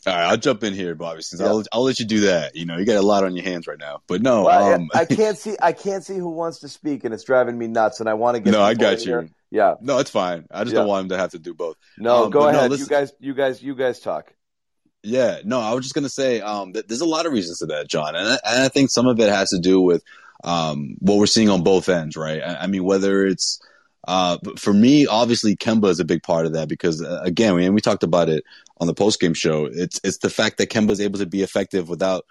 All 0.05 0.13
right, 0.13 0.25
I'll 0.25 0.37
jump 0.37 0.63
in 0.63 0.73
here, 0.73 0.95
Bobby. 0.95 1.21
Since 1.21 1.41
yeah. 1.41 1.47
I'll, 1.47 1.63
I'll 1.71 1.83
let 1.83 1.99
you 1.99 2.05
do 2.05 2.21
that. 2.21 2.55
You 2.55 2.65
know, 2.65 2.77
you 2.77 2.85
got 2.85 2.97
a 2.97 3.01
lot 3.01 3.23
on 3.23 3.35
your 3.35 3.45
hands 3.45 3.67
right 3.67 3.79
now. 3.79 4.01
But 4.07 4.21
no, 4.21 4.43
well, 4.43 4.73
um, 4.73 4.89
I, 4.93 5.05
can't 5.05 5.37
see. 5.37 5.55
I 5.61 5.71
can't 5.71 6.03
see 6.03 6.17
who 6.17 6.29
wants 6.29 6.59
to 6.59 6.69
speak, 6.69 7.03
and 7.03 7.13
it's 7.13 7.23
driving 7.23 7.57
me 7.57 7.67
nuts. 7.67 7.99
And 7.99 8.09
I 8.09 8.13
want 8.15 8.35
to 8.35 8.41
get. 8.41 8.51
No, 8.51 8.61
I 8.61 8.73
got 8.73 8.99
you. 9.05 9.11
Here. 9.11 9.29
Yeah. 9.49 9.75
No, 9.81 9.99
it's 9.99 10.09
fine. 10.09 10.47
I 10.51 10.63
just 10.63 10.73
yeah. 10.73 10.79
don't 10.79 10.89
want 10.89 11.03
him 11.03 11.09
to 11.09 11.17
have 11.17 11.31
to 11.31 11.39
do 11.39 11.53
both. 11.53 11.77
No, 11.97 12.25
um, 12.25 12.31
go 12.31 12.47
ahead. 12.47 12.71
No, 12.71 12.75
you 12.75 12.87
guys, 12.87 13.13
you 13.19 13.33
guys, 13.33 13.61
you 13.61 13.75
guys 13.75 13.99
talk. 13.99 14.33
Yeah, 15.03 15.41
no, 15.43 15.59
I 15.59 15.73
was 15.73 15.83
just 15.83 15.93
gonna 15.93 16.09
say, 16.09 16.39
um, 16.39 16.71
th- 16.73 16.87
there's 16.87 17.01
a 17.01 17.05
lot 17.05 17.25
of 17.25 17.33
reasons 17.33 17.59
to 17.59 17.65
that, 17.67 17.89
John, 17.89 18.15
and 18.15 18.25
I, 18.25 18.39
and 18.45 18.63
I 18.63 18.69
think 18.69 18.89
some 18.89 19.05
of 19.05 19.19
it 19.19 19.29
has 19.29 19.49
to 19.49 19.59
do 19.59 19.81
with 19.81 20.01
um, 20.45 20.95
what 20.99 21.17
we're 21.17 21.25
seeing 21.25 21.49
on 21.49 21.61
both 21.61 21.89
ends, 21.89 22.15
right? 22.15 22.41
I, 22.41 22.55
I 22.61 22.67
mean, 22.67 22.85
whether 22.85 23.25
it's 23.25 23.61
uh, 24.05 24.37
for 24.57 24.73
me, 24.73 25.05
obviously, 25.05 25.55
Kemba 25.55 25.89
is 25.89 25.99
a 25.99 26.05
big 26.05 26.23
part 26.23 26.45
of 26.45 26.53
that 26.53 26.67
because, 26.67 27.01
uh, 27.01 27.21
again, 27.23 27.55
we, 27.55 27.69
we 27.69 27.81
talked 27.81 28.03
about 28.03 28.29
it 28.29 28.43
on 28.77 28.87
the 28.87 28.93
post 28.93 29.19
game 29.19 29.33
show. 29.33 29.65
It's 29.65 29.99
it's 30.03 30.17
the 30.17 30.29
fact 30.29 30.57
that 30.57 30.69
Kemba 30.69 30.91
is 30.91 31.01
able 31.01 31.19
to 31.19 31.25
be 31.25 31.41
effective 31.41 31.87
without, 31.87 32.25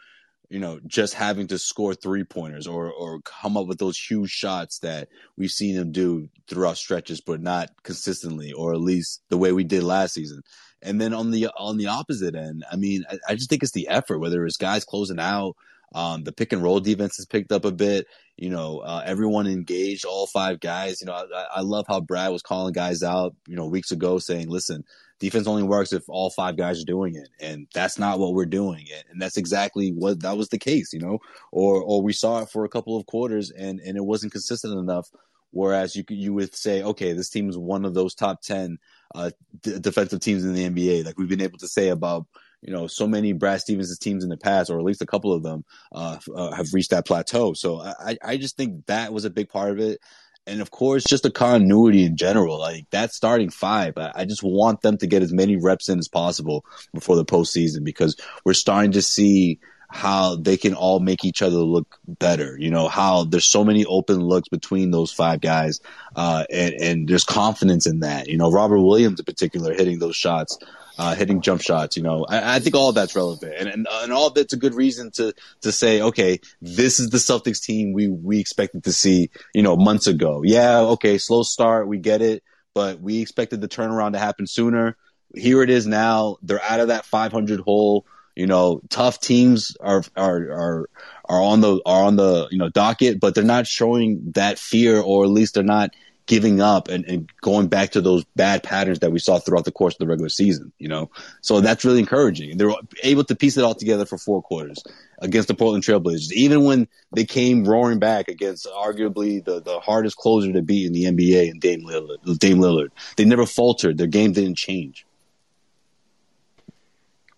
you 0.50 0.58
know, 0.58 0.80
just 0.86 1.14
having 1.14 1.46
to 1.46 1.58
score 1.58 1.94
three 1.94 2.24
pointers 2.24 2.66
or 2.66 2.92
or 2.92 3.20
come 3.22 3.56
up 3.56 3.66
with 3.66 3.78
those 3.78 3.98
huge 3.98 4.30
shots 4.30 4.80
that 4.80 5.08
we've 5.38 5.50
seen 5.50 5.74
him 5.74 5.92
do 5.92 6.28
throughout 6.46 6.76
stretches, 6.76 7.22
but 7.22 7.40
not 7.40 7.70
consistently, 7.82 8.52
or 8.52 8.74
at 8.74 8.80
least 8.80 9.22
the 9.30 9.38
way 9.38 9.52
we 9.52 9.64
did 9.64 9.82
last 9.82 10.12
season. 10.12 10.42
And 10.82 11.00
then 11.00 11.14
on 11.14 11.30
the 11.30 11.48
on 11.56 11.78
the 11.78 11.86
opposite 11.86 12.34
end, 12.34 12.64
I 12.70 12.76
mean, 12.76 13.04
I, 13.10 13.18
I 13.30 13.34
just 13.34 13.48
think 13.48 13.62
it's 13.62 13.72
the 13.72 13.88
effort, 13.88 14.18
whether 14.18 14.44
it's 14.44 14.58
guys 14.58 14.84
closing 14.84 15.20
out, 15.20 15.56
um, 15.94 16.24
the 16.24 16.32
pick 16.32 16.52
and 16.52 16.62
roll 16.62 16.80
defense 16.80 17.16
has 17.16 17.26
picked 17.26 17.52
up 17.52 17.64
a 17.64 17.72
bit. 17.72 18.06
You 18.36 18.50
know, 18.50 18.78
uh, 18.78 19.02
everyone 19.04 19.46
engaged, 19.46 20.04
all 20.04 20.26
five 20.26 20.60
guys. 20.60 21.00
You 21.00 21.06
know, 21.06 21.12
I, 21.12 21.46
I, 21.56 21.60
love 21.60 21.84
how 21.86 22.00
Brad 22.00 22.32
was 22.32 22.42
calling 22.42 22.72
guys 22.72 23.02
out, 23.02 23.34
you 23.46 23.56
know, 23.56 23.66
weeks 23.66 23.90
ago 23.90 24.18
saying, 24.18 24.48
listen, 24.48 24.84
defense 25.20 25.46
only 25.46 25.62
works 25.62 25.92
if 25.92 26.02
all 26.08 26.30
five 26.30 26.56
guys 26.56 26.80
are 26.80 26.86
doing 26.86 27.14
it. 27.14 27.28
And 27.40 27.68
that's 27.74 27.98
not 27.98 28.18
what 28.18 28.32
we're 28.32 28.46
doing. 28.46 28.86
And 29.10 29.20
that's 29.20 29.36
exactly 29.36 29.90
what 29.90 30.22
that 30.22 30.36
was 30.36 30.48
the 30.48 30.58
case, 30.58 30.92
you 30.92 30.98
know, 30.98 31.18
or, 31.52 31.82
or 31.82 32.02
we 32.02 32.12
saw 32.12 32.40
it 32.40 32.48
for 32.48 32.64
a 32.64 32.70
couple 32.70 32.96
of 32.96 33.06
quarters 33.06 33.50
and, 33.50 33.78
and 33.80 33.96
it 33.96 34.04
wasn't 34.04 34.32
consistent 34.32 34.78
enough. 34.78 35.08
Whereas 35.52 35.94
you 35.94 36.02
you 36.08 36.32
would 36.32 36.54
say, 36.54 36.82
okay, 36.82 37.12
this 37.12 37.28
team 37.28 37.50
is 37.50 37.58
one 37.58 37.84
of 37.84 37.92
those 37.92 38.14
top 38.14 38.40
10 38.40 38.78
uh, 39.14 39.30
d- 39.60 39.78
defensive 39.78 40.20
teams 40.20 40.44
in 40.44 40.54
the 40.54 40.68
NBA. 40.68 41.04
Like 41.04 41.18
we've 41.18 41.28
been 41.28 41.42
able 41.42 41.58
to 41.58 41.68
say 41.68 41.88
about 41.88 42.26
you 42.62 42.72
know 42.72 42.86
so 42.86 43.06
many 43.06 43.32
Brad 43.32 43.60
Stevens' 43.60 43.98
teams 43.98 44.24
in 44.24 44.30
the 44.30 44.36
past, 44.36 44.70
or 44.70 44.78
at 44.78 44.84
least 44.84 45.02
a 45.02 45.06
couple 45.06 45.32
of 45.32 45.42
them, 45.42 45.64
uh, 45.92 46.18
uh, 46.34 46.52
have 46.52 46.72
reached 46.72 46.90
that 46.90 47.06
plateau. 47.06 47.52
So 47.52 47.80
I 47.80 48.16
I 48.22 48.36
just 48.36 48.56
think 48.56 48.86
that 48.86 49.12
was 49.12 49.24
a 49.24 49.30
big 49.30 49.48
part 49.48 49.72
of 49.72 49.78
it. 49.80 50.00
And 50.44 50.60
of 50.60 50.72
course, 50.72 51.04
just 51.04 51.22
the 51.22 51.30
continuity 51.30 52.04
in 52.04 52.16
general, 52.16 52.58
like 52.58 52.90
that 52.90 53.12
starting 53.12 53.50
five. 53.50 53.96
I, 53.96 54.12
I 54.14 54.24
just 54.24 54.42
want 54.42 54.80
them 54.80 54.98
to 54.98 55.06
get 55.06 55.22
as 55.22 55.32
many 55.32 55.56
reps 55.56 55.88
in 55.88 55.98
as 55.98 56.08
possible 56.08 56.64
before 56.92 57.16
the 57.16 57.24
postseason 57.24 57.84
because 57.84 58.16
we're 58.44 58.54
starting 58.54 58.92
to 58.92 59.02
see 59.02 59.60
how 59.88 60.36
they 60.36 60.56
can 60.56 60.74
all 60.74 61.00
make 61.00 61.24
each 61.24 61.42
other 61.42 61.58
look 61.58 61.98
better. 62.08 62.56
You 62.58 62.70
know, 62.70 62.88
how 62.88 63.24
there's 63.24 63.44
so 63.44 63.62
many 63.62 63.84
open 63.84 64.20
looks 64.20 64.48
between 64.48 64.90
those 64.90 65.12
five 65.12 65.40
guys, 65.40 65.80
uh, 66.16 66.44
and, 66.50 66.74
and 66.74 67.08
there's 67.08 67.24
confidence 67.24 67.86
in 67.86 68.00
that. 68.00 68.26
You 68.28 68.38
know, 68.38 68.50
Robert 68.50 68.80
Williams 68.80 69.20
in 69.20 69.24
particular 69.24 69.74
hitting 69.74 69.98
those 69.98 70.16
shots, 70.16 70.58
uh, 70.98 71.14
hitting 71.14 71.40
jump 71.40 71.62
shots. 71.62 71.96
You 71.96 72.02
know, 72.02 72.24
I, 72.28 72.56
I 72.56 72.58
think 72.58 72.74
all 72.74 72.92
that's 72.92 73.14
relevant, 73.14 73.54
and, 73.58 73.68
and 73.68 73.86
and 73.90 74.12
all 74.12 74.32
it's 74.36 74.52
a 74.52 74.58
good 74.58 74.74
reason 74.74 75.10
to 75.12 75.34
to 75.62 75.72
say, 75.72 76.00
okay, 76.02 76.40
this 76.60 77.00
is 77.00 77.10
the 77.10 77.18
Celtics 77.18 77.62
team 77.62 77.92
we 77.92 78.08
we 78.08 78.40
expected 78.40 78.84
to 78.84 78.92
see. 78.92 79.30
You 79.54 79.62
know, 79.62 79.76
months 79.76 80.06
ago. 80.06 80.42
Yeah, 80.44 80.80
okay, 80.80 81.18
slow 81.18 81.42
start, 81.42 81.88
we 81.88 81.98
get 81.98 82.22
it, 82.22 82.42
but 82.74 83.00
we 83.00 83.20
expected 83.20 83.60
the 83.60 83.68
turnaround 83.68 84.12
to 84.12 84.18
happen 84.18 84.46
sooner. 84.46 84.96
Here 85.34 85.62
it 85.62 85.70
is 85.70 85.86
now. 85.86 86.36
They're 86.42 86.62
out 86.62 86.80
of 86.80 86.88
that 86.88 87.06
500 87.06 87.60
hole. 87.60 88.06
You 88.34 88.46
know, 88.46 88.80
tough 88.88 89.20
teams 89.20 89.76
are 89.80 90.02
are 90.16 90.50
are 90.50 90.90
are 91.26 91.42
on 91.42 91.60
the 91.60 91.80
are 91.84 92.04
on 92.04 92.16
the 92.16 92.48
you 92.50 92.58
know 92.58 92.70
docket, 92.70 93.20
but 93.20 93.34
they're 93.34 93.44
not 93.44 93.66
showing 93.66 94.32
that 94.34 94.58
fear, 94.58 95.00
or 95.00 95.24
at 95.24 95.30
least 95.30 95.54
they're 95.54 95.62
not 95.62 95.90
giving 96.26 96.60
up 96.60 96.88
and, 96.88 97.04
and 97.06 97.30
going 97.40 97.68
back 97.68 97.90
to 97.90 98.00
those 98.00 98.24
bad 98.36 98.62
patterns 98.62 99.00
that 99.00 99.12
we 99.12 99.18
saw 99.18 99.38
throughout 99.38 99.64
the 99.64 99.72
course 99.72 99.94
of 99.94 99.98
the 99.98 100.06
regular 100.06 100.28
season. 100.28 100.72
You 100.78 100.88
know, 100.88 101.10
so 101.40 101.60
that's 101.60 101.84
really 101.84 102.00
encouraging. 102.00 102.56
They're 102.56 102.72
able 103.02 103.24
to 103.24 103.34
piece 103.34 103.56
it 103.56 103.64
all 103.64 103.74
together 103.74 104.06
for 104.06 104.18
four 104.18 104.42
quarters 104.42 104.82
against 105.18 105.48
the 105.48 105.54
Portland 105.54 105.84
Trailblazers, 105.84 106.32
even 106.32 106.64
when 106.64 106.88
they 107.14 107.24
came 107.24 107.64
roaring 107.64 107.98
back 107.98 108.28
against 108.28 108.66
arguably 108.66 109.44
the, 109.44 109.60
the 109.60 109.80
hardest 109.80 110.16
closer 110.16 110.52
to 110.52 110.62
beat 110.62 110.86
in 110.86 110.92
the 110.92 111.04
NBA 111.04 111.50
and 111.50 111.60
Dame 111.60 111.82
Lillard. 111.82 112.38
Dame 112.38 112.58
Lillard, 112.58 112.88
they 113.16 113.24
never 113.24 113.46
faltered. 113.46 113.98
Their 113.98 114.06
game 114.06 114.32
didn't 114.32 114.56
change. 114.56 115.06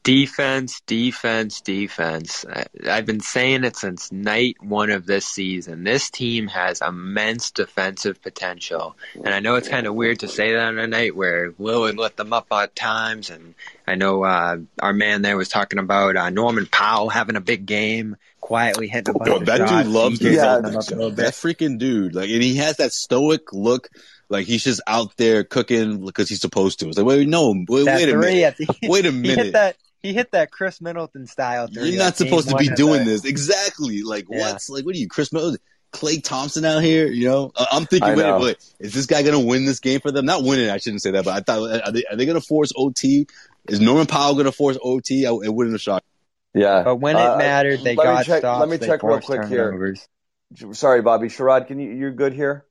Defense, 0.05 0.83
defense, 0.83 1.63
defense. 1.63 2.45
I've 2.87 3.07
been 3.07 3.21
saying 3.21 3.65
it 3.65 3.75
since 3.75 4.13
night 4.13 4.57
one 4.61 4.91
of 4.91 5.07
this 5.07 5.25
season. 5.25 5.83
This 5.83 6.11
team 6.11 6.47
has 6.49 6.83
immense 6.83 7.51
defensive 7.51 8.21
potential. 8.21 8.97
And 9.15 9.35
I 9.35 9.41
know 9.41 9.55
it's 9.55 9.69
kind 9.69 9.87
of 9.87 9.95
weird 9.95 10.21
to 10.21 10.29
say 10.29 10.53
that 10.53 10.67
on 10.67 10.79
a 10.79 10.87
night 10.87 11.17
where 11.17 11.53
Lillard 11.53 11.97
let 11.97 12.19
them 12.19 12.35
up 12.35 12.49
at 12.53 12.77
times. 12.77 13.31
And 13.31 13.55
I 13.87 13.95
know 13.95 14.23
uh, 14.25 14.59
our 14.79 14.93
man 14.93 15.23
there 15.23 15.39
was 15.39 15.49
talking 15.49 15.79
about 15.79 16.19
uh, 16.19 16.29
Norman 16.29 16.67
Powell 16.67 17.09
having 17.09 17.37
a 17.37 17.41
big 17.41 17.65
game, 17.65 18.17
quietly 18.43 18.89
hitting 18.89 19.15
a 19.15 19.19
bunch 19.19 19.29
Yo, 19.29 19.37
of 19.37 19.47
that 19.47 19.57
shots. 19.57 19.71
dude 19.71 19.87
loves 19.87 20.21
yeah, 20.21 20.61
that 20.61 21.33
freaking 21.33 21.79
dude. 21.79 22.15
Like, 22.15 22.29
and 22.29 22.43
he 22.43 22.57
has 22.57 22.77
that 22.77 22.93
stoic 22.93 23.55
look 23.55 23.89
like 24.29 24.47
he's 24.47 24.65
just 24.65 24.83
out 24.87 25.17
there 25.17 25.45
cooking 25.45 26.05
because 26.05 26.29
he's 26.29 26.43
supposed 26.43 26.81
to. 26.81 26.89
It's 26.89 26.99
like, 26.99 27.07
wait, 27.07 27.27
no, 27.27 27.55
wait, 27.69 27.87
wait 27.87 28.09
a 28.11 28.17
minute. 28.19 28.57
The, 28.59 28.77
wait 28.83 29.07
a 29.07 29.13
minute. 29.13 29.77
That, 30.05 30.09
he 30.09 30.15
hit 30.15 30.33
that 30.33 30.51
Khris 30.51 30.81
Middleton 30.81 31.27
style. 31.27 31.69
You're 31.71 31.99
not 31.99 32.17
supposed 32.17 32.51
to 32.51 32.57
be 32.57 32.69
doing 32.69 33.05
this. 33.05 33.25
Exactly. 33.25 34.03
Like 34.03 34.27
yeah. 34.29 34.41
what's 34.41 34.69
like? 34.69 34.85
What 34.85 34.95
are 34.95 34.99
you, 34.99 35.09
Khris 35.09 35.33
Middleton? 35.33 35.59
Klay 35.93 36.23
Thompson 36.23 36.65
out 36.65 36.83
here, 36.83 37.07
you 37.07 37.29
know. 37.29 37.53
I'm 37.57 37.87
thinking, 37.87 38.17
wait, 38.17 38.41
wait, 38.41 38.75
is 38.81 38.93
this 38.93 39.07
guy 39.07 39.23
gonna 39.23 39.41
win 39.41 39.65
this 39.65 39.79
game 39.79 40.01
for 40.01 40.11
them? 40.11 40.27
Not 40.27 40.43
winning, 40.43 40.69
I 40.69 40.79
shouldn't 40.79 41.03
say 41.03 41.13
that, 41.13 41.25
but 41.25 41.35
I 41.35 41.41
thought, 41.41 41.87
are 41.87 41.93
they, 41.93 42.05
are 42.11 42.17
they 42.17 42.27
gonna 42.27 42.41
force 42.41 42.73
OT? 42.77 43.29
Is 43.69 43.81
Norman 43.81 44.07
Powell 44.07 44.35
gonna 44.35 44.51
force 44.51 44.77
OT? 44.83 45.25
I, 45.25 45.31
it 45.31 45.55
wouldn't 45.55 45.73
have 45.73 45.81
shocked. 45.81 46.07
Yeah, 46.53 46.83
but 46.83 46.97
when 46.97 47.17
it 47.17 47.21
uh, 47.21 47.37
mattered, 47.37 47.81
they 47.83 47.95
got 47.95 48.27
check, 48.27 48.41
stops. 48.41 48.61
Let 48.61 48.69
me 48.69 48.85
check 48.85 49.05
real 49.05 49.21
quick 49.21 49.43
turnovers. 49.43 50.07
here. 50.57 50.75
Sorry, 50.75 51.01
Bobby 51.01 51.29
Sherrod, 51.29 51.69
can 51.69 51.79
you? 51.79 51.93
You're 51.93 52.13
good 52.13 52.33
here. 52.33 52.67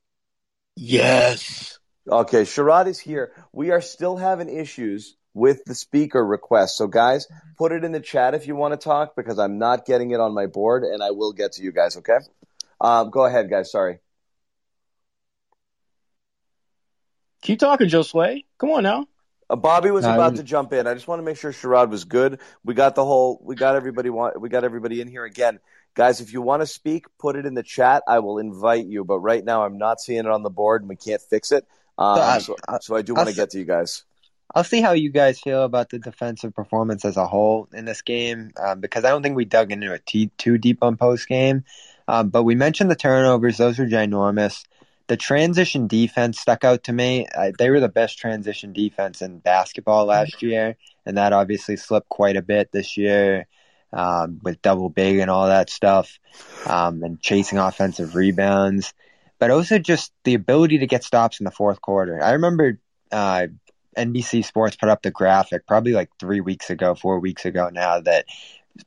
Yes. 0.76 1.80
Okay, 2.08 2.42
Sherrod 2.42 2.88
is 2.88 3.00
here. 3.00 3.32
We 3.54 3.72
are 3.72 3.82
still 3.82 4.18
having 4.18 4.50
issues 4.50 5.16
with 5.34 5.66
the 5.66 5.76
speaker 5.76 6.24
request. 6.26 6.78
So, 6.78 6.88
guys, 6.88 7.28
put 7.58 7.72
it 7.72 7.84
in 7.84 7.92
the 7.92 8.00
chat 8.00 8.34
if 8.34 8.48
you 8.48 8.56
want 8.56 8.74
to 8.74 8.84
talk 8.84 9.16
because 9.16 9.40
I'm 9.40 9.58
not 9.58 9.86
getting 9.86 10.12
it 10.12 10.20
on 10.20 10.34
my 10.34 10.48
board, 10.48 10.84
and 10.84 11.02
I 11.02 11.12
will 11.12 11.34
get 11.34 11.54
to 11.54 11.64
you 11.64 11.72
guys. 11.72 11.98
Okay? 11.98 12.18
Um, 12.80 13.10
go 13.10 13.26
ahead, 13.26 13.50
guys. 13.50 13.72
Sorry. 13.72 14.00
Keep 17.42 17.60
talking, 17.60 17.90
Josue. 17.90 18.46
Come 18.58 18.72
on 18.72 18.84
now. 18.84 19.08
Uh, 19.50 19.56
Bobby 19.56 19.92
was 19.92 20.06
about 20.06 20.38
to 20.38 20.44
jump 20.44 20.72
in. 20.72 20.88
I 20.88 20.94
just 20.94 21.08
want 21.08 21.20
to 21.20 21.24
make 21.24 21.38
sure 21.38 21.52
Sherrod 21.52 21.90
was 21.90 22.06
good. 22.06 22.40
We 22.64 22.74
got 22.74 22.96
the 22.96 23.04
whole. 23.04 23.40
We 23.44 23.56
got 23.56 23.76
everybody. 23.76 24.10
We 24.10 24.50
got 24.50 24.64
everybody 24.64 25.02
in 25.02 25.08
here 25.08 25.26
again, 25.26 25.60
guys. 25.94 26.22
If 26.22 26.32
you 26.32 26.42
want 26.42 26.62
to 26.62 26.66
speak, 26.66 27.06
put 27.20 27.36
it 27.36 27.46
in 27.46 27.54
the 27.54 27.64
chat. 27.64 28.04
I 28.08 28.20
will 28.20 28.38
invite 28.38 28.86
you. 28.86 29.04
But 29.04 29.20
right 29.20 29.44
now, 29.44 29.66
I'm 29.66 29.78
not 29.78 30.00
seeing 30.00 30.20
it 30.20 30.28
on 30.28 30.44
the 30.44 30.50
board, 30.50 30.82
and 30.82 30.90
we 30.90 30.96
can't 30.96 31.22
fix 31.22 31.52
it. 31.52 31.68
Um, 31.98 32.40
so, 32.40 32.56
so, 32.82 32.96
I 32.96 33.02
do 33.02 33.14
want 33.14 33.30
to 33.30 33.36
get 33.36 33.52
to 33.52 33.60
you 33.60 33.66
guys. 33.66 34.04
I'll 34.56 34.64
see 34.64 34.82
how 34.82 34.92
you 34.92 35.10
guys 35.10 35.40
feel 35.40 35.64
about 35.64 35.90
the 35.90 36.00
defensive 36.00 36.54
performance 36.54 37.06
as 37.06 37.18
a 37.18 37.26
whole 37.26 37.68
in 37.74 37.86
this 37.86 38.04
game 38.04 38.52
um, 38.58 38.82
because 38.82 39.04
I 39.04 39.10
don't 39.10 39.24
think 39.24 39.36
we 39.36 39.46
dug 39.46 39.72
into 39.72 39.94
it 39.94 40.06
too 40.38 40.58
deep 40.58 40.84
on 40.84 40.96
post 40.96 41.28
game. 41.28 41.64
Um, 42.08 42.30
but 42.30 42.44
we 42.44 42.56
mentioned 42.56 42.92
the 42.92 42.96
turnovers; 42.96 43.58
those 43.58 43.80
were 43.80 43.86
ginormous. 43.86 44.64
The 45.08 45.18
transition 45.18 45.88
defense 45.88 46.40
stuck 46.40 46.64
out 46.64 46.84
to 46.84 46.94
me. 46.94 47.28
I, 47.36 47.52
they 47.58 47.70
were 47.70 47.80
the 47.80 47.90
best 47.90 48.18
transition 48.18 48.74
defense 48.74 49.22
in 49.22 49.40
basketball 49.40 50.06
last 50.06 50.42
year, 50.42 50.78
and 51.06 51.18
that 51.18 51.34
obviously 51.34 51.78
slipped 51.78 52.10
quite 52.10 52.38
a 52.38 52.42
bit 52.42 52.72
this 52.72 52.96
year 52.96 53.48
um, 53.92 54.40
with 54.44 54.62
double 54.62 54.90
big 54.90 55.20
and 55.20 55.32
all 55.32 55.48
that 55.48 55.70
stuff, 55.70 56.20
um, 56.68 57.04
and 57.04 57.22
chasing 57.22 57.58
offensive 57.58 58.16
rebounds. 58.16 58.94
But 59.40 59.52
also 59.52 59.80
just 59.80 60.12
the 60.24 60.36
ability 60.36 60.80
to 60.80 60.88
get 60.88 61.04
stops 61.04 61.40
in 61.40 61.46
the 61.46 61.52
fourth 61.52 61.82
quarter. 61.82 62.22
I 62.24 62.32
remember 62.34 62.80
uh, 63.12 63.48
NBC 63.98 64.46
Sports 64.46 64.76
put 64.76 64.90
up 64.90 65.02
the 65.02 65.12
graphic 65.12 65.66
probably 65.68 65.94
like 65.94 66.10
three 66.20 66.42
weeks 66.42 66.70
ago, 66.70 66.96
four 66.96 67.20
weeks 67.20 67.46
ago 67.46 67.70
now 67.72 68.00
that 68.02 68.26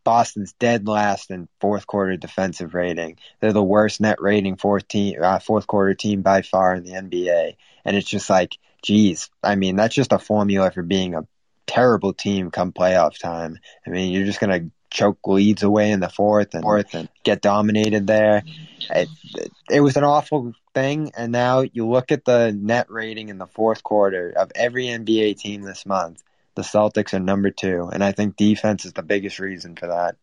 Boston's 0.05 0.53
dead 0.55 0.89
last 0.89 1.31
in 1.31 1.49
fourth 1.61 1.87
quarter 1.87 2.17
defensive 2.17 2.75
rating. 2.75 3.19
They're 3.41 3.53
the 3.53 3.63
worst 3.63 4.01
net 4.01 4.21
rating 4.21 4.57
fourth 4.57 4.89
team, 4.89 5.23
uh, 5.23 5.39
fourth 5.39 5.67
quarter 5.67 5.95
team 5.95 6.23
by 6.23 6.43
far 6.43 6.75
in 6.75 6.85
the 6.85 6.93
NBA. 6.93 7.57
And 7.85 7.97
it's 7.97 8.09
just 8.09 8.29
like, 8.29 8.59
geez, 8.83 9.31
I 9.43 9.55
mean, 9.55 9.77
that's 9.77 9.95
just 9.95 10.13
a 10.13 10.19
formula 10.19 10.71
for 10.71 10.83
being 10.83 11.15
a 11.15 11.27
terrible 11.67 12.13
team 12.13 12.51
come 12.51 12.73
playoff 12.73 13.19
time. 13.19 13.59
I 13.87 13.91
mean, 13.91 14.13
you're 14.13 14.27
just 14.27 14.41
going 14.41 14.51
to 14.51 14.71
choke 14.97 15.19
leads 15.27 15.63
away 15.63 15.91
in 15.91 16.01
the 16.01 16.09
fourth 16.09 16.55
and 16.55 16.63
fourth 16.63 16.95
and 16.95 17.09
get 17.23 17.43
dominated 17.43 18.07
there. 18.07 18.43
It, 18.91 19.09
it 19.71 19.81
was 19.81 19.97
an 19.97 20.05
awful 20.05 20.55
thing, 20.75 21.13
and 21.17 21.33
now 21.33 21.61
you 21.61 21.87
look 21.87 22.11
at 22.13 22.25
the 22.25 22.53
net 22.53 22.91
rating 22.91 23.29
in 23.29 23.39
the 23.39 23.47
fourth 23.47 23.83
quarter 23.83 24.33
of 24.35 24.51
every 24.55 24.87
NBA 24.87 25.39
team 25.39 25.63
this 25.63 25.85
month. 25.85 26.23
The 26.55 26.63
Celtics 26.63 27.13
are 27.13 27.21
number 27.21 27.51
two, 27.51 27.91
and 27.93 28.03
I 28.03 28.13
think 28.13 28.37
defense 28.37 28.87
is 28.87 28.95
the 28.95 29.03
biggest 29.03 29.39
reason 29.39 29.77
for 29.77 29.89
that. 29.89 30.17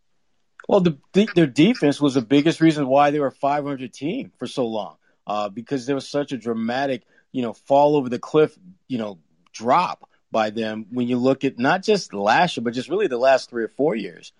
Well, 0.67 0.79
the, 0.79 0.97
the, 1.11 1.29
their 1.35 1.47
defense 1.47 2.01
was 2.01 2.15
the 2.15 2.21
biggest 2.21 2.59
reason 2.59 2.87
why 2.87 3.11
they 3.11 3.19
were 3.19 3.27
a 3.27 3.31
500 3.31 3.93
team 3.93 4.31
for 4.39 4.47
so 4.47 4.65
long, 4.65 4.95
uh, 5.27 5.49
because 5.49 5.85
there 5.85 5.95
was 5.95 6.09
such 6.09 6.31
a 6.31 6.37
dramatic, 6.37 7.03
you 7.31 7.43
know, 7.43 7.53
fall 7.53 7.95
over 7.95 8.09
the 8.09 8.17
cliff, 8.17 8.57
you 8.87 8.97
know, 8.97 9.19
drop 9.51 10.09
by 10.31 10.49
them 10.49 10.87
when 10.89 11.07
you 11.07 11.17
look 11.17 11.43
at 11.43 11.59
not 11.59 11.83
just 11.83 12.13
last 12.13 12.57
year, 12.57 12.63
but 12.63 12.73
just 12.73 12.89
really 12.89 13.07
the 13.07 13.17
last 13.17 13.51
three 13.51 13.63
or 13.63 13.67
four 13.67 13.95
years. 13.95 14.33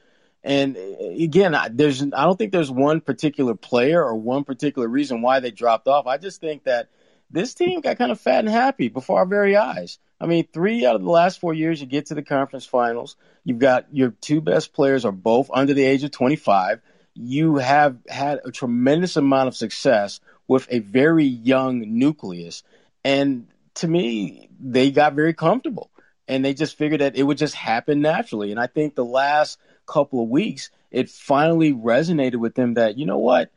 And 0.44 0.76
uh, 0.76 1.24
again, 1.24 1.56
there's 1.72 2.02
I 2.02 2.26
don't 2.26 2.38
think 2.38 2.52
there's 2.52 2.72
one 2.72 3.02
particular 3.02 3.56
player 3.56 4.04
or 4.04 4.16
one 4.16 4.44
particular 4.44 4.88
reason 4.88 5.22
why 5.22 5.40
they 5.40 5.52
dropped 5.52 5.88
off. 5.88 6.08
I 6.08 6.18
just 6.18 6.42
think 6.42 6.64
that 6.66 6.90
this 7.32 7.54
team 7.54 7.82
got 7.82 7.98
kind 7.98 8.12
of 8.12 8.20
fat 8.20 8.40
and 8.40 8.50
happy 8.50 8.90
before 8.90 9.20
our 9.20 9.26
very 9.26 9.56
eyes. 9.56 10.00
I 10.20 10.26
mean, 10.26 10.48
three 10.54 10.86
out 10.86 10.96
of 10.96 11.02
the 11.02 11.10
last 11.10 11.40
four 11.40 11.54
years, 11.54 11.82
you 11.82 11.88
get 11.88 12.08
to 12.08 12.16
the 12.16 12.22
conference 12.22 12.66
finals. 12.66 13.16
You've 13.44 13.60
got 13.60 13.88
your 13.92 14.12
two 14.22 14.40
best 14.40 14.74
players 14.74 15.04
are 15.04 15.12
both 15.12 15.50
under 15.54 15.74
the 15.74 15.84
age 15.84 16.04
of 16.04 16.12
25. 16.12 16.82
You 17.16 17.58
have 17.58 17.98
had 18.08 18.40
a 18.46 18.52
tremendous 18.52 19.18
amount 19.18 19.48
of 19.48 19.56
success 19.56 20.20
with 20.48 20.68
a 20.70 20.80
very 20.80 21.26
young 21.26 21.98
nucleus. 22.00 22.64
And 23.04 23.48
to 23.76 23.88
me, 23.88 24.50
they 24.60 24.92
got 24.92 25.14
very 25.14 25.34
comfortable 25.34 25.90
and 26.28 26.44
they 26.44 26.54
just 26.54 26.78
figured 26.78 27.02
that 27.02 27.16
it 27.16 27.24
would 27.24 27.38
just 27.38 27.56
happen 27.56 28.02
naturally. 28.02 28.52
And 28.52 28.60
I 28.60 28.68
think 28.68 28.96
the 28.96 29.06
last 29.06 29.60
couple 29.86 30.24
of 30.24 30.30
weeks, 30.30 30.70
it 30.92 31.10
finally 31.10 31.74
resonated 31.74 32.38
with 32.38 32.56
them 32.56 32.76
that, 32.76 32.98
you 32.98 33.06
know 33.06 33.18
what? 33.18 33.52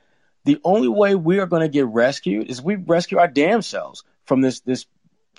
The 0.44 0.58
only 0.64 0.88
way 0.88 1.14
we 1.14 1.38
are 1.40 1.46
going 1.46 1.62
to 1.62 1.68
get 1.68 1.86
rescued 1.86 2.48
is 2.48 2.62
we 2.62 2.76
rescue 2.76 3.18
our 3.18 3.28
damn 3.28 3.62
selves 3.62 4.04
from 4.24 4.40
this 4.40 4.60
this 4.60 4.86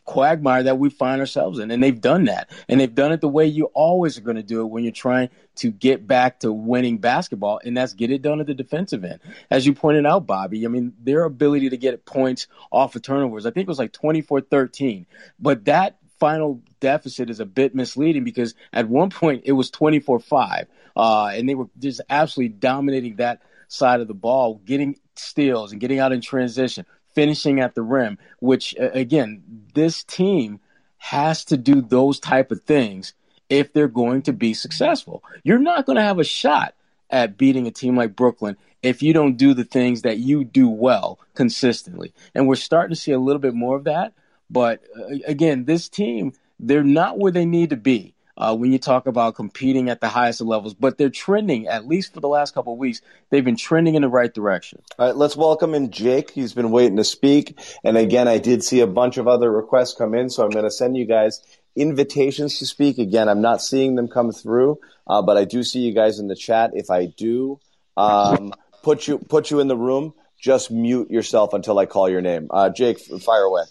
quagmire 0.07 0.63
that 0.63 0.79
we 0.79 0.89
find 0.89 1.21
ourselves 1.21 1.59
in. 1.59 1.69
And 1.69 1.83
they've 1.83 2.01
done 2.01 2.25
that. 2.25 2.49
And 2.67 2.79
they've 2.79 2.93
done 2.93 3.11
it 3.11 3.21
the 3.21 3.27
way 3.27 3.45
you 3.45 3.65
always 3.65 4.17
are 4.17 4.21
going 4.21 4.37
to 4.37 4.43
do 4.43 4.61
it 4.61 4.65
when 4.65 4.83
you're 4.83 4.91
trying 4.91 5.29
to 5.57 5.69
get 5.69 6.07
back 6.07 6.39
to 6.39 6.51
winning 6.51 6.97
basketball, 6.97 7.59
and 7.63 7.77
that's 7.77 7.93
get 7.93 8.09
it 8.09 8.21
done 8.21 8.39
at 8.39 8.47
the 8.47 8.53
defensive 8.53 9.03
end. 9.03 9.19
As 9.51 9.67
you 9.67 9.73
pointed 9.73 10.05
out, 10.05 10.25
Bobby, 10.25 10.65
I 10.65 10.69
mean, 10.69 10.93
their 11.03 11.25
ability 11.25 11.69
to 11.69 11.77
get 11.77 12.05
points 12.05 12.47
off 12.71 12.95
of 12.95 13.01
turnovers, 13.01 13.45
I 13.45 13.51
think 13.51 13.65
it 13.65 13.69
was 13.69 13.79
like 13.79 13.91
24 13.91 14.41
13. 14.41 15.05
But 15.39 15.65
that 15.65 15.97
final 16.19 16.61
deficit 16.79 17.29
is 17.29 17.39
a 17.39 17.45
bit 17.45 17.75
misleading 17.75 18.23
because 18.23 18.55
at 18.73 18.87
one 18.87 19.09
point 19.09 19.43
it 19.45 19.53
was 19.53 19.69
24 19.71 20.19
5. 20.19 20.67
Uh, 20.95 21.31
and 21.33 21.47
they 21.47 21.55
were 21.55 21.67
just 21.77 22.01
absolutely 22.09 22.55
dominating 22.55 23.17
that 23.17 23.41
side 23.67 23.99
of 23.99 24.07
the 24.07 24.13
ball, 24.13 24.61
getting 24.65 24.97
steals 25.15 25.71
and 25.71 25.81
getting 25.81 25.99
out 25.99 26.11
in 26.11 26.21
transition, 26.21 26.85
finishing 27.13 27.59
at 27.59 27.75
the 27.75 27.81
rim, 27.81 28.17
which 28.39 28.75
again, 28.77 29.43
this 29.73 30.03
team 30.03 30.59
has 30.97 31.45
to 31.45 31.57
do 31.57 31.81
those 31.81 32.19
type 32.19 32.51
of 32.51 32.61
things 32.63 33.13
if 33.49 33.71
they're 33.73 33.87
going 33.87 34.21
to 34.23 34.33
be 34.33 34.53
successful. 34.53 35.23
You're 35.43 35.59
not 35.59 35.85
going 35.85 35.97
to 35.97 36.03
have 36.03 36.19
a 36.19 36.23
shot 36.23 36.73
at 37.09 37.37
beating 37.37 37.67
a 37.67 37.71
team 37.71 37.95
like 37.95 38.15
Brooklyn 38.15 38.57
if 38.81 39.01
you 39.01 39.13
don't 39.13 39.37
do 39.37 39.53
the 39.53 39.63
things 39.63 40.01
that 40.01 40.17
you 40.17 40.43
do 40.43 40.67
well 40.67 41.19
consistently. 41.33 42.13
And 42.35 42.47
we're 42.47 42.55
starting 42.55 42.93
to 42.93 42.99
see 42.99 43.11
a 43.11 43.19
little 43.19 43.39
bit 43.39 43.53
more 43.53 43.75
of 43.75 43.85
that. 43.85 44.13
But 44.49 44.81
uh, 44.97 45.15
again, 45.25 45.65
this 45.65 45.89
team, 45.89 46.33
they're 46.59 46.83
not 46.83 47.17
where 47.17 47.31
they 47.31 47.45
need 47.45 47.71
to 47.71 47.77
be 47.77 48.15
uh, 48.37 48.55
when 48.55 48.71
you 48.71 48.77
talk 48.77 49.07
about 49.07 49.35
competing 49.35 49.89
at 49.89 49.99
the 49.99 50.07
highest 50.07 50.41
levels, 50.41 50.73
but 50.73 50.97
they're 50.97 51.09
trending, 51.09 51.67
at 51.67 51.87
least 51.87 52.13
for 52.13 52.19
the 52.19 52.27
last 52.27 52.53
couple 52.53 52.73
of 52.73 52.79
weeks, 52.79 53.01
they've 53.29 53.43
been 53.43 53.57
trending 53.57 53.95
in 53.95 54.03
the 54.03 54.07
right 54.07 54.33
direction. 54.33 54.81
All 54.99 55.07
right, 55.07 55.15
let's 55.15 55.35
welcome 55.35 55.73
in 55.73 55.91
Jake. 55.91 56.31
He's 56.31 56.53
been 56.53 56.69
waiting 56.69 56.97
to 56.97 57.03
speak. 57.03 57.59
And 57.83 57.97
again, 57.97 58.27
I 58.27 58.37
did 58.37 58.63
see 58.63 58.81
a 58.81 58.87
bunch 58.87 59.17
of 59.17 59.27
other 59.27 59.51
requests 59.51 59.95
come 59.95 60.13
in, 60.13 60.29
so 60.29 60.43
I'm 60.43 60.51
going 60.51 60.65
to 60.65 60.71
send 60.71 60.95
you 60.95 61.05
guys 61.05 61.41
invitations 61.75 62.59
to 62.59 62.65
speak. 62.65 62.99
Again, 62.99 63.27
I'm 63.27 63.41
not 63.41 63.61
seeing 63.61 63.95
them 63.95 64.07
come 64.07 64.31
through, 64.31 64.79
uh, 65.07 65.21
but 65.23 65.37
I 65.37 65.45
do 65.45 65.63
see 65.63 65.79
you 65.79 65.93
guys 65.93 66.19
in 66.19 66.27
the 66.27 66.35
chat. 66.35 66.71
If 66.73 66.91
I 66.91 67.05
do 67.05 67.59
um, 67.97 68.53
put 68.83 69.07
you 69.07 69.17
put 69.17 69.49
you 69.49 69.59
in 69.59 69.67
the 69.67 69.77
room, 69.77 70.13
just 70.39 70.69
mute 70.69 71.09
yourself 71.09 71.53
until 71.53 71.79
I 71.79 71.87
call 71.87 72.07
your 72.07 72.21
name. 72.21 72.47
Uh, 72.51 72.69
Jake, 72.69 72.99
fire 72.99 73.43
away. 73.43 73.63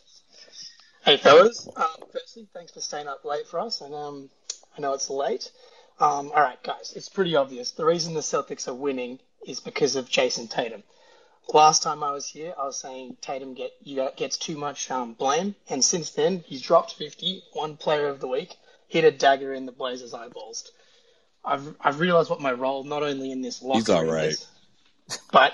Hey 1.07 1.19
fellas, 1.19 1.69
um, 1.77 1.87
firstly, 2.13 2.49
thanks 2.53 2.73
for 2.73 2.81
staying 2.81 3.07
up 3.07 3.25
late 3.25 3.47
for 3.47 3.61
us, 3.61 3.81
and 3.81 3.95
um, 3.95 4.29
I 4.77 4.81
know 4.81 4.93
it's 4.93 5.09
late. 5.09 5.53
Um, 6.01 6.33
all 6.35 6.43
right, 6.43 6.61
guys, 6.65 6.95
it's 6.97 7.09
pretty 7.09 7.37
obvious. 7.37 7.71
The 7.71 7.85
reason 7.85 8.15
the 8.15 8.23
Celtics 8.23 8.67
are 8.67 8.75
winning 8.75 9.21
is 9.47 9.61
because 9.61 9.95
of 9.95 10.11
Jayson 10.11 10.49
Tatum. 10.49 10.83
Last 11.55 11.85
time 11.85 12.03
I 12.03 12.11
was 12.11 12.27
here, 12.27 12.55
I 12.59 12.65
was 12.65 12.81
saying 12.81 13.19
Tatum 13.21 13.55
get 13.55 13.71
gets 14.17 14.37
too 14.37 14.57
much 14.57 14.91
um, 14.91 15.13
blame, 15.13 15.55
and 15.71 15.85
since 15.85 16.11
then 16.11 16.43
he's 16.45 16.61
dropped 16.61 16.95
50, 16.95 17.45
one 17.53 17.77
player 17.77 18.09
of 18.09 18.19
the 18.19 18.27
week, 18.27 18.57
hit 18.89 19.05
a 19.05 19.13
dagger 19.13 19.53
in 19.53 19.65
the 19.65 19.71
Blazers' 19.71 20.13
eyeballs. 20.13 20.73
I've 21.45 21.77
I've 21.81 22.01
realised 22.01 22.31
what 22.31 22.41
my 22.41 22.53
role 22.53 22.83
not 22.83 23.05
only 23.05 23.31
in 23.31 23.43
this 23.43 23.63
locker 23.63 23.79
he's 23.79 23.91
all 23.91 24.05
right. 24.05 24.31
is, 24.31 24.45
but 25.31 25.53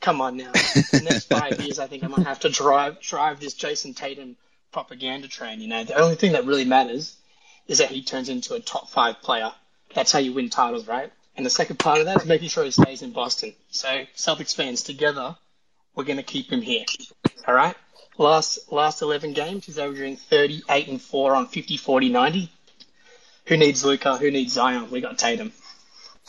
come 0.00 0.20
on 0.20 0.36
now, 0.36 0.52
the 0.52 1.00
next 1.02 1.24
five 1.24 1.60
years 1.60 1.80
I 1.80 1.88
think 1.88 2.04
I 2.04 2.06
might 2.06 2.24
have 2.24 2.38
to 2.40 2.50
drive 2.50 3.00
drive 3.00 3.40
this 3.40 3.54
Jayson 3.54 3.94
Tatum 3.94 4.36
propaganda 4.72 5.28
train. 5.28 5.60
You 5.60 5.68
know, 5.68 5.84
the 5.84 5.94
only 5.94 6.16
thing 6.16 6.32
that 6.32 6.46
really 6.46 6.64
matters 6.64 7.16
is 7.68 7.78
that 7.78 7.90
he 7.90 8.02
turns 8.02 8.28
into 8.28 8.54
a 8.54 8.60
top 8.60 8.90
five 8.90 9.20
player. 9.22 9.52
That's 9.94 10.10
how 10.10 10.18
you 10.18 10.32
win 10.32 10.50
titles, 10.50 10.88
right? 10.88 11.12
And 11.36 11.46
the 11.46 11.50
second 11.50 11.78
part 11.78 12.00
of 12.00 12.06
that 12.06 12.22
is 12.22 12.26
making 12.26 12.48
sure 12.48 12.64
he 12.64 12.70
stays 12.70 13.02
in 13.02 13.12
Boston. 13.12 13.54
So 13.70 14.04
Celtics 14.16 14.54
fans 14.54 14.82
together, 14.82 15.36
we're 15.94 16.04
going 16.04 16.18
to 16.18 16.22
keep 16.22 16.50
him 16.50 16.62
here. 16.62 16.84
All 17.46 17.54
right. 17.54 17.76
Last 18.18 18.70
last 18.70 19.00
11 19.00 19.32
games, 19.32 19.64
he's 19.64 19.78
averaging 19.78 20.16
38 20.16 20.88
and 20.88 21.00
4 21.00 21.34
on 21.34 21.46
50, 21.46 21.76
40, 21.78 22.08
90. 22.10 22.50
Who 23.46 23.56
needs 23.56 23.84
Luka? 23.84 24.18
Who 24.18 24.30
needs 24.30 24.52
Zion? 24.52 24.90
We 24.90 25.00
got 25.00 25.18
Tatum. 25.18 25.52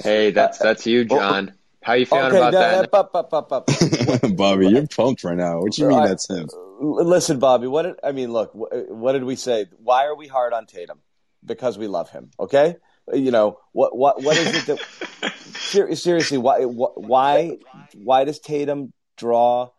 Hey, 0.02 0.32
that's 0.32 0.58
that's 0.58 0.88
you, 0.88 1.04
John. 1.06 1.54
How 1.84 1.94
you 1.94 2.06
feeling 2.06 2.28
okay, 2.28 2.38
about 2.38 2.54
that? 2.54 2.94
Up, 2.94 3.14
up, 3.14 3.34
up, 3.34 3.52
up. 3.52 4.36
Bobby, 4.38 4.70
you're 4.70 4.88
pumped 4.88 5.26
right 5.26 5.36
now. 5.36 5.60
What 5.60 5.74
do 5.74 5.82
you 5.82 5.90
mean 5.90 6.04
that's 6.06 6.30
him? 6.30 6.48
Listen, 6.86 7.40
Bobby. 7.40 7.68
What 7.68 7.84
did, 7.84 7.96
I 8.04 8.12
mean? 8.12 8.32
Look, 8.34 8.52
what 8.54 9.14
did 9.14 9.24
we 9.24 9.36
say? 9.36 9.68
Why 9.78 10.06
are 10.06 10.16
we 10.16 10.28
hard 10.28 10.54
on 10.54 10.66
Tatum? 10.66 11.00
because 11.46 11.78
we 11.78 11.88
love 11.88 12.10
him. 12.10 12.32
Okay, 12.40 12.76
you 13.14 13.32
know 13.32 13.60
what? 13.72 13.96
What? 13.96 14.24
What 14.24 14.38
is 14.38 14.56
it 14.56 14.80
that? 15.22 15.98
seriously, 15.98 16.38
why? 16.38 16.64
Why? 16.64 17.58
Why 17.96 18.24
does 18.24 18.40
Tatum 18.40 18.94
draw 19.18 19.70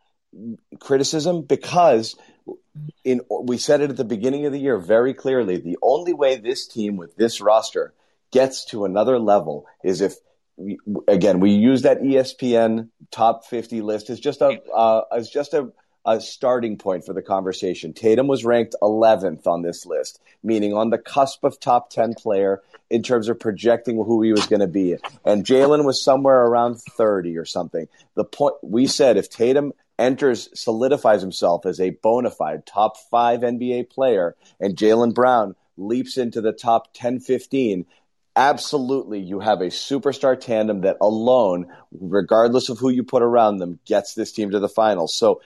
criticism? 0.81 1.43
Because 1.43 2.17
in 3.05 3.21
we 3.43 3.59
said 3.59 3.81
it 3.81 3.91
at 3.91 3.97
the 3.97 4.05
beginning 4.05 4.47
of 4.47 4.53
the 4.53 4.61
year 4.61 4.79
very 4.79 5.15
clearly. 5.15 5.59
The 5.59 5.79
only 5.83 6.13
way 6.13 6.37
this 6.37 6.67
team 6.67 6.97
with 6.97 7.17
this 7.17 7.41
roster 7.41 7.95
gets 8.31 8.65
to 8.67 8.85
another 8.85 9.19
level 9.19 9.67
is 9.83 10.01
if 10.01 10.15
we, 10.57 10.79
again 11.09 11.41
we 11.41 11.51
use 11.51 11.83
that 11.83 12.01
ESPN 12.01 12.89
top 13.11 13.45
50 13.45 13.81
list 13.83 14.11
as 14.11 14.21
just 14.21 14.41
a 14.41 14.61
uh, 14.73 15.03
as 15.13 15.29
just 15.31 15.55
a 15.55 15.73
a 16.07 16.21
starting 16.21 16.77
point 16.77 17.05
for 17.07 17.13
the 17.13 17.23
conversation. 17.23 17.93
Tatum 17.93 18.27
was 18.27 18.45
ranked 18.45 18.75
11th 18.83 19.47
on 19.47 19.63
this 19.63 19.87
list, 19.87 20.21
meaning 20.43 20.75
on 20.75 20.91
the 20.91 20.99
cusp 20.99 21.45
of 21.45 21.59
top 21.59 21.91
10 21.91 22.15
player 22.15 22.63
in 22.91 23.03
terms 23.03 23.29
of 23.29 23.41
projecting 23.41 23.97
who 23.97 24.23
he 24.23 24.33
was 24.33 24.47
going 24.47 24.61
to 24.61 24.67
be. 24.67 24.97
And 25.25 25.45
Jalen 25.45 25.85
was 25.85 26.03
somewhere 26.03 26.45
around 26.45 26.81
30 26.81 27.39
or 27.39 27.45
something. 27.45 27.89
The 28.15 28.25
point 28.25 28.57
we 28.63 28.87
said 28.87 29.17
if 29.17 29.31
Tatum 29.31 29.73
enters, 29.99 30.49
solidifies 30.55 31.23
himself 31.23 31.67
as 31.67 31.81
a 31.81 31.91
bona 31.91 32.31
fide 32.31 32.67
top 32.67 32.97
five 33.11 33.41
NBA 33.41 33.91
player, 33.91 34.37
and 34.61 34.77
Jalen 34.77 35.15
Brown 35.15 35.55
leaps 35.77 36.19
into 36.19 36.41
the 36.41 36.53
top 36.53 36.89
10, 36.95 37.21
15, 37.21 37.87
absolutely 38.37 39.21
you 39.21 39.41
have 39.41 39.61
a 39.61 39.67
superstar 39.67 40.39
tandem 40.39 40.83
that 40.83 40.97
alone, 41.01 41.67
regardless 41.93 42.69
of 42.69 42.79
who 42.79 42.91
you 42.91 43.05
put 43.05 43.23
around 43.23 43.59
them, 43.59 43.79
gets 43.85 44.15
this 44.15 44.33
team 44.33 44.51
to 44.51 44.61
the 44.61 44.69
finals. 44.69 45.15
So 45.17 45.41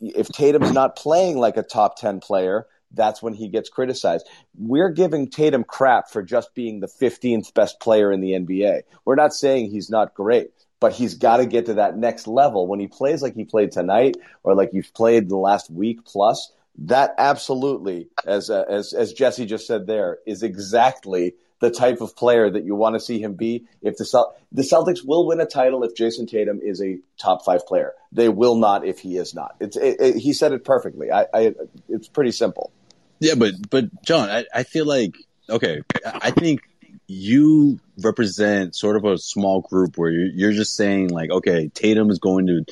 if 0.00 0.28
Tatum's 0.28 0.72
not 0.72 0.96
playing 0.96 1.38
like 1.38 1.56
a 1.56 1.62
top 1.62 1.98
10 1.98 2.20
player, 2.20 2.66
that's 2.94 3.22
when 3.22 3.32
he 3.32 3.48
gets 3.48 3.68
criticized. 3.68 4.28
We're 4.56 4.90
giving 4.90 5.28
Tatum 5.28 5.64
crap 5.64 6.10
for 6.10 6.22
just 6.22 6.54
being 6.54 6.80
the 6.80 6.88
15th 6.88 7.54
best 7.54 7.80
player 7.80 8.12
in 8.12 8.20
the 8.20 8.32
NBA. 8.32 8.82
We're 9.04 9.14
not 9.14 9.32
saying 9.32 9.70
he's 9.70 9.88
not 9.88 10.14
great, 10.14 10.50
but 10.80 10.92
he's 10.92 11.14
got 11.14 11.38
to 11.38 11.46
get 11.46 11.66
to 11.66 11.74
that 11.74 11.96
next 11.96 12.26
level. 12.26 12.66
When 12.66 12.80
he 12.80 12.88
plays 12.88 13.22
like 13.22 13.34
he 13.34 13.44
played 13.44 13.72
tonight 13.72 14.16
or 14.42 14.54
like 14.54 14.70
you've 14.72 14.92
played 14.94 15.28
the 15.28 15.36
last 15.36 15.70
week 15.70 16.04
plus, 16.04 16.52
that 16.78 17.14
absolutely, 17.18 18.08
as, 18.26 18.50
uh, 18.50 18.64
as, 18.68 18.92
as 18.92 19.12
Jesse 19.12 19.46
just 19.46 19.66
said 19.66 19.86
there, 19.86 20.18
is 20.26 20.42
exactly 20.42 21.34
the 21.62 21.70
type 21.70 22.00
of 22.00 22.16
player 22.16 22.50
that 22.50 22.64
you 22.64 22.74
want 22.74 22.96
to 22.96 23.00
see 23.00 23.20
him 23.20 23.34
be. 23.34 23.64
If 23.82 23.96
the 23.96 24.04
Celt- 24.04 24.36
the 24.50 24.62
Celtics 24.62 25.06
will 25.06 25.28
win 25.28 25.40
a 25.40 25.46
title 25.46 25.84
if 25.84 25.94
Jayson 25.94 26.26
Tatum 26.26 26.60
is 26.60 26.82
a 26.82 26.98
top 27.18 27.44
five 27.44 27.64
player, 27.66 27.92
they 28.10 28.28
will 28.28 28.56
not 28.56 28.84
if 28.84 28.98
he 28.98 29.16
is 29.16 29.32
not. 29.32 29.54
It's 29.60 29.76
it, 29.76 30.00
it, 30.00 30.16
he 30.16 30.32
said 30.32 30.52
it 30.52 30.64
perfectly. 30.64 31.12
I, 31.12 31.26
I, 31.32 31.54
it's 31.88 32.08
pretty 32.08 32.32
simple. 32.32 32.72
Yeah, 33.20 33.36
but 33.36 33.54
but 33.70 34.02
John, 34.02 34.28
I, 34.28 34.44
I 34.52 34.64
feel 34.64 34.86
like 34.86 35.14
okay. 35.48 35.82
I 36.04 36.32
think 36.32 36.62
you 37.06 37.78
represent 38.02 38.74
sort 38.74 38.96
of 38.96 39.04
a 39.04 39.16
small 39.16 39.60
group 39.60 39.96
where 39.96 40.10
you're, 40.10 40.32
you're 40.34 40.52
just 40.52 40.74
saying 40.74 41.10
like, 41.10 41.30
okay, 41.30 41.68
Tatum 41.68 42.10
is 42.10 42.18
going 42.18 42.48
to. 42.48 42.64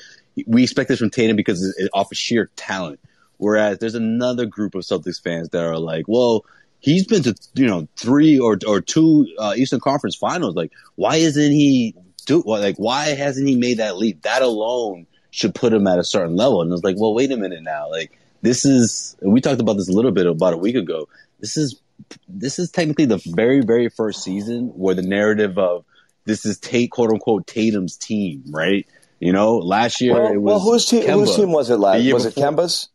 We 0.48 0.64
expect 0.64 0.88
this 0.88 0.98
from 0.98 1.10
Tatum 1.10 1.36
because 1.36 1.62
it, 1.62 1.84
it 1.84 1.90
offers 1.94 2.18
sheer 2.18 2.50
talent. 2.56 2.98
Whereas 3.36 3.78
there's 3.78 3.94
another 3.94 4.46
group 4.46 4.74
of 4.74 4.82
Celtics 4.82 5.22
fans 5.22 5.50
that 5.50 5.64
are 5.64 5.78
like, 5.78 6.06
well, 6.08 6.44
he's 6.80 7.06
been 7.06 7.22
to 7.22 7.34
you 7.54 7.66
know 7.66 7.88
three 7.96 8.38
or 8.38 8.58
or 8.66 8.80
two 8.80 9.26
uh, 9.38 9.54
Eastern 9.56 9.80
Conference 9.80 10.16
Finals. 10.16 10.54
Like, 10.56 10.72
why 10.96 11.16
isn't 11.16 11.52
he 11.52 11.94
do 12.26 12.42
like 12.44 12.76
why 12.76 13.06
hasn't 13.10 13.46
he 13.48 13.56
made 13.56 13.78
that 13.78 13.96
leap? 13.96 14.22
That 14.22 14.42
alone 14.42 15.06
should 15.30 15.54
put 15.54 15.72
him 15.72 15.86
at 15.86 15.98
a 15.98 16.04
certain 16.04 16.36
level. 16.36 16.62
And 16.62 16.72
it's 16.72 16.82
like, 16.82 16.96
well, 16.98 17.14
wait 17.14 17.30
a 17.30 17.36
minute 17.36 17.62
now. 17.62 17.88
Like, 17.88 18.18
this 18.42 18.64
is 18.64 19.16
we 19.20 19.40
talked 19.40 19.60
about 19.60 19.76
this 19.76 19.88
a 19.88 19.92
little 19.92 20.12
bit 20.12 20.26
about 20.26 20.54
a 20.54 20.58
week 20.58 20.76
ago. 20.76 21.08
This 21.38 21.56
is 21.56 21.80
this 22.28 22.58
is 22.58 22.70
technically 22.70 23.06
the 23.06 23.22
very 23.26 23.60
very 23.60 23.88
first 23.88 24.22
season 24.22 24.68
where 24.68 24.94
the 24.94 25.02
narrative 25.02 25.58
of 25.58 25.84
this 26.24 26.44
is 26.44 26.58
Tate 26.58 26.90
quote 26.90 27.10
unquote 27.10 27.46
Tatum's 27.46 27.96
team, 27.96 28.44
right? 28.50 28.86
You 29.20 29.32
know, 29.32 29.58
last 29.58 30.00
year 30.00 30.14
well, 30.14 30.32
it 30.32 30.38
was 30.38 30.50
well, 30.50 30.60
whose 30.60 30.86
team? 30.86 31.02
Kemba. 31.02 31.12
Whose 31.12 31.36
team 31.36 31.52
was 31.52 31.70
it 31.70 31.76
last? 31.76 32.02
year 32.02 32.14
Was 32.14 32.26
it 32.26 32.34
Kemba's? 32.34 32.88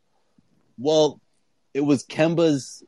Well, 0.77 1.21
it 1.73 1.81
was 1.81 2.03
Kemba's 2.03 2.83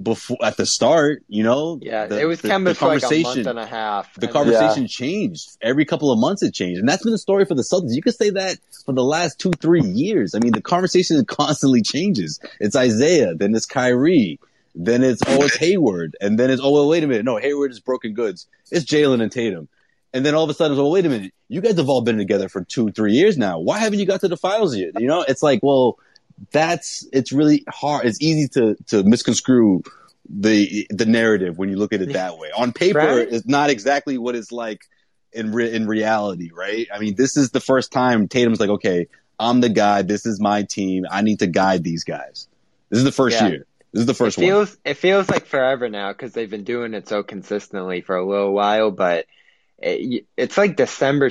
before 0.00 0.38
at 0.42 0.56
the 0.56 0.66
start. 0.66 1.22
You 1.28 1.42
know, 1.42 1.78
Yeah, 1.82 2.06
The- 2.06 2.20
it 2.20 2.24
was 2.24 2.40
the- 2.40 2.48
Kemba 2.48 2.64
the 2.66 2.74
for 2.74 2.86
like 2.86 3.02
a 3.02 3.02
month 3.02 3.12
conversation- 3.12 3.48
and 3.48 3.58
a 3.58 3.66
half. 3.66 4.14
the 4.14 4.26
and 4.26 4.32
conversation 4.32 4.86
changed 4.86 5.50
every 5.60 5.84
couple 5.84 6.10
of 6.12 6.18
months. 6.18 6.42
It 6.42 6.54
changed, 6.54 6.80
and 6.80 6.88
that's 6.88 7.02
been 7.02 7.12
the 7.12 7.18
story 7.18 7.44
for 7.44 7.54
the 7.54 7.62
Celtics. 7.62 7.94
You 7.94 8.02
could 8.02 8.14
say 8.14 8.30
that 8.30 8.58
for 8.86 8.92
the 8.92 9.04
last 9.04 9.38
two, 9.38 9.50
three 9.60 9.82
years. 9.82 10.34
I 10.34 10.38
mean, 10.38 10.52
the 10.52 10.62
conversation 10.62 11.22
constantly 11.28 11.82
changes. 11.82 12.40
It's 12.60 12.76
Isaiah, 12.76 13.34
then 13.34 13.54
it's 13.54 13.66
Kyrie, 13.66 14.38
then 14.74 15.02
it's 15.02 15.20
oh, 15.26 15.42
it's 15.44 15.56
Hayward, 15.56 16.16
and 16.20 16.38
then 16.38 16.50
it's 16.50 16.62
oh, 16.62 16.70
well, 16.70 16.88
wait 16.88 17.04
a 17.04 17.06
minute, 17.06 17.24
no, 17.24 17.36
Hayward 17.36 17.70
is 17.70 17.80
broken 17.80 18.14
goods. 18.14 18.46
It's 18.70 18.84
Jalen 18.84 19.20
and 19.22 19.30
Tatum, 19.30 19.68
and 20.14 20.24
then 20.24 20.34
all 20.34 20.44
of 20.44 20.50
a 20.50 20.54
sudden, 20.54 20.72
it's, 20.72 20.80
oh, 20.80 20.88
wait 20.90 21.04
a 21.04 21.08
minute, 21.10 21.32
you 21.48 21.60
guys 21.60 21.76
have 21.76 21.88
all 21.90 22.00
been 22.00 22.16
together 22.16 22.48
for 22.48 22.64
two, 22.64 22.90
three 22.92 23.12
years 23.12 23.36
now. 23.36 23.58
Why 23.58 23.78
haven't 23.80 23.98
you 23.98 24.06
got 24.06 24.20
to 24.20 24.28
the 24.28 24.36
finals 24.38 24.74
yet? 24.76 24.98
You 24.98 25.06
know, 25.08 25.22
it's 25.28 25.42
like, 25.42 25.60
well, 25.62 25.98
that's 26.50 27.06
it's 27.12 27.32
really 27.32 27.64
hard. 27.68 28.06
It's 28.06 28.20
easy 28.20 28.48
to 28.48 28.76
to 28.88 29.02
misconstrue 29.04 29.82
the 30.28 30.86
the 30.90 31.06
narrative 31.06 31.58
when 31.58 31.68
you 31.68 31.76
look 31.76 31.92
at 31.92 32.00
it 32.00 32.12
that 32.14 32.38
way. 32.38 32.50
On 32.56 32.72
paper, 32.72 32.98
Right. 32.98 33.28
it's 33.30 33.46
not 33.46 33.70
exactly 33.70 34.18
what 34.18 34.34
it's 34.34 34.52
like 34.52 34.80
in 35.32 35.52
re- 35.52 35.72
in 35.72 35.86
reality, 35.86 36.50
right? 36.52 36.86
I 36.92 36.98
mean, 36.98 37.14
this 37.16 37.36
is 37.36 37.50
the 37.50 37.60
first 37.60 37.92
time 37.92 38.28
Tatum's 38.28 38.60
like, 38.60 38.70
okay, 38.70 39.08
I'm 39.38 39.60
the 39.60 39.68
guy. 39.68 40.02
This 40.02 40.26
is 40.26 40.40
my 40.40 40.62
team. 40.62 41.04
I 41.10 41.22
need 41.22 41.40
to 41.40 41.46
guide 41.46 41.84
these 41.84 42.04
guys. 42.04 42.48
This 42.90 42.98
is 42.98 43.04
the 43.04 43.12
first 43.12 43.40
Yeah. 43.40 43.48
year. 43.48 43.66
This 43.92 44.00
is 44.00 44.06
the 44.06 44.14
first 44.14 44.38
it 44.38 44.42
one. 44.42 44.48
feels 44.50 44.76
it 44.84 44.94
feels 44.94 45.28
like 45.28 45.46
forever 45.46 45.88
now 45.88 46.12
because 46.12 46.32
they've 46.32 46.48
been 46.50 46.64
doing 46.64 46.94
it 46.94 47.08
so 47.08 47.22
consistently 47.22 48.00
for 48.00 48.16
a 48.16 48.26
little 48.26 48.52
while. 48.52 48.90
But 48.90 49.26
it, 49.78 50.24
it's 50.36 50.56
like 50.56 50.76
December 50.76 51.28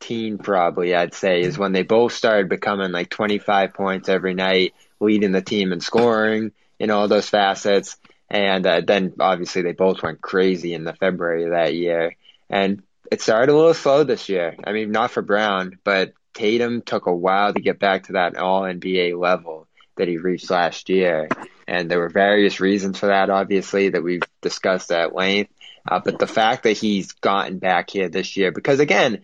2019, 0.00 0.38
probably 0.38 0.94
I'd 0.94 1.14
say, 1.14 1.40
is 1.40 1.58
when 1.58 1.72
they 1.72 1.82
both 1.82 2.12
started 2.12 2.48
becoming 2.48 2.92
like 2.92 3.10
25 3.10 3.74
points 3.74 4.08
every 4.08 4.34
night, 4.34 4.74
leading 5.00 5.32
the 5.32 5.42
team 5.42 5.72
in 5.72 5.80
scoring 5.80 6.52
in 6.78 6.90
all 6.90 7.08
those 7.08 7.28
facets. 7.28 7.96
And 8.28 8.66
uh, 8.66 8.80
then 8.80 9.14
obviously 9.20 9.62
they 9.62 9.72
both 9.72 10.02
went 10.02 10.20
crazy 10.20 10.74
in 10.74 10.84
the 10.84 10.94
February 10.94 11.44
of 11.44 11.50
that 11.50 11.74
year. 11.74 12.16
And 12.48 12.82
it 13.10 13.20
started 13.20 13.52
a 13.52 13.56
little 13.56 13.74
slow 13.74 14.04
this 14.04 14.28
year. 14.28 14.56
I 14.64 14.72
mean, 14.72 14.90
not 14.90 15.10
for 15.10 15.22
Brown, 15.22 15.78
but 15.84 16.14
Tatum 16.32 16.82
took 16.82 17.06
a 17.06 17.14
while 17.14 17.52
to 17.52 17.60
get 17.60 17.78
back 17.78 18.04
to 18.04 18.12
that 18.14 18.36
all 18.36 18.62
NBA 18.62 19.18
level 19.18 19.68
that 19.96 20.08
he 20.08 20.18
reached 20.18 20.50
last 20.50 20.88
year. 20.88 21.28
And 21.68 21.90
there 21.90 22.00
were 22.00 22.08
various 22.08 22.60
reasons 22.60 22.98
for 22.98 23.06
that, 23.06 23.30
obviously, 23.30 23.90
that 23.90 24.02
we've 24.02 24.22
discussed 24.40 24.90
at 24.90 25.14
length. 25.14 25.52
Uh, 25.86 26.00
but 26.02 26.18
the 26.18 26.26
fact 26.26 26.64
that 26.64 26.76
he's 26.78 27.12
gotten 27.12 27.58
back 27.58 27.90
here 27.90 28.08
this 28.08 28.36
year, 28.36 28.50
because 28.50 28.80
again, 28.80 29.20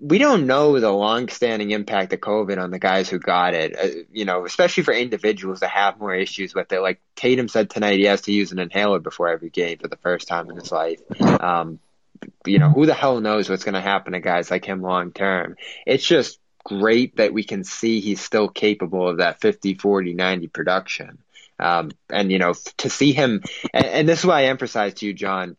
we 0.00 0.18
don't 0.18 0.46
know 0.46 0.78
the 0.80 0.90
long-standing 0.90 1.70
impact 1.70 2.12
of 2.12 2.20
COVID 2.20 2.58
on 2.58 2.70
the 2.70 2.78
guys 2.78 3.08
who 3.08 3.18
got 3.18 3.54
it. 3.54 3.78
Uh, 3.78 4.04
you 4.12 4.24
know, 4.24 4.44
especially 4.46 4.84
for 4.84 4.94
individuals 4.94 5.60
that 5.60 5.70
have 5.70 5.98
more 5.98 6.14
issues 6.14 6.54
with 6.54 6.72
it. 6.72 6.80
Like 6.80 7.00
Tatum 7.14 7.48
said 7.48 7.70
tonight, 7.70 7.98
he 7.98 8.04
has 8.04 8.22
to 8.22 8.32
use 8.32 8.52
an 8.52 8.58
inhaler 8.58 9.00
before 9.00 9.28
every 9.28 9.50
game 9.50 9.78
for 9.78 9.88
the 9.88 9.96
first 9.96 10.28
time 10.28 10.50
in 10.50 10.56
his 10.56 10.72
life. 10.72 11.00
Um, 11.20 11.78
you 12.46 12.58
know, 12.58 12.70
who 12.70 12.86
the 12.86 12.94
hell 12.94 13.20
knows 13.20 13.48
what's 13.50 13.64
going 13.64 13.74
to 13.74 13.80
happen 13.80 14.14
to 14.14 14.20
guys 14.20 14.50
like 14.50 14.64
him 14.64 14.82
long 14.82 15.12
term? 15.12 15.56
It's 15.86 16.06
just 16.06 16.38
great 16.64 17.16
that 17.16 17.34
we 17.34 17.44
can 17.44 17.64
see 17.64 18.00
he's 18.00 18.20
still 18.20 18.48
capable 18.48 19.08
of 19.08 19.18
that 19.18 19.40
50, 19.40 19.74
40, 19.74 20.14
90 20.14 20.46
production. 20.48 21.18
Um, 21.58 21.92
and, 22.10 22.32
you 22.32 22.38
know, 22.38 22.54
to 22.78 22.90
see 22.90 23.12
him, 23.12 23.42
and, 23.72 23.86
and 23.86 24.08
this 24.08 24.20
is 24.20 24.26
why 24.26 24.40
I 24.40 24.44
emphasize 24.44 24.94
to 24.94 25.06
you, 25.06 25.12
John, 25.12 25.56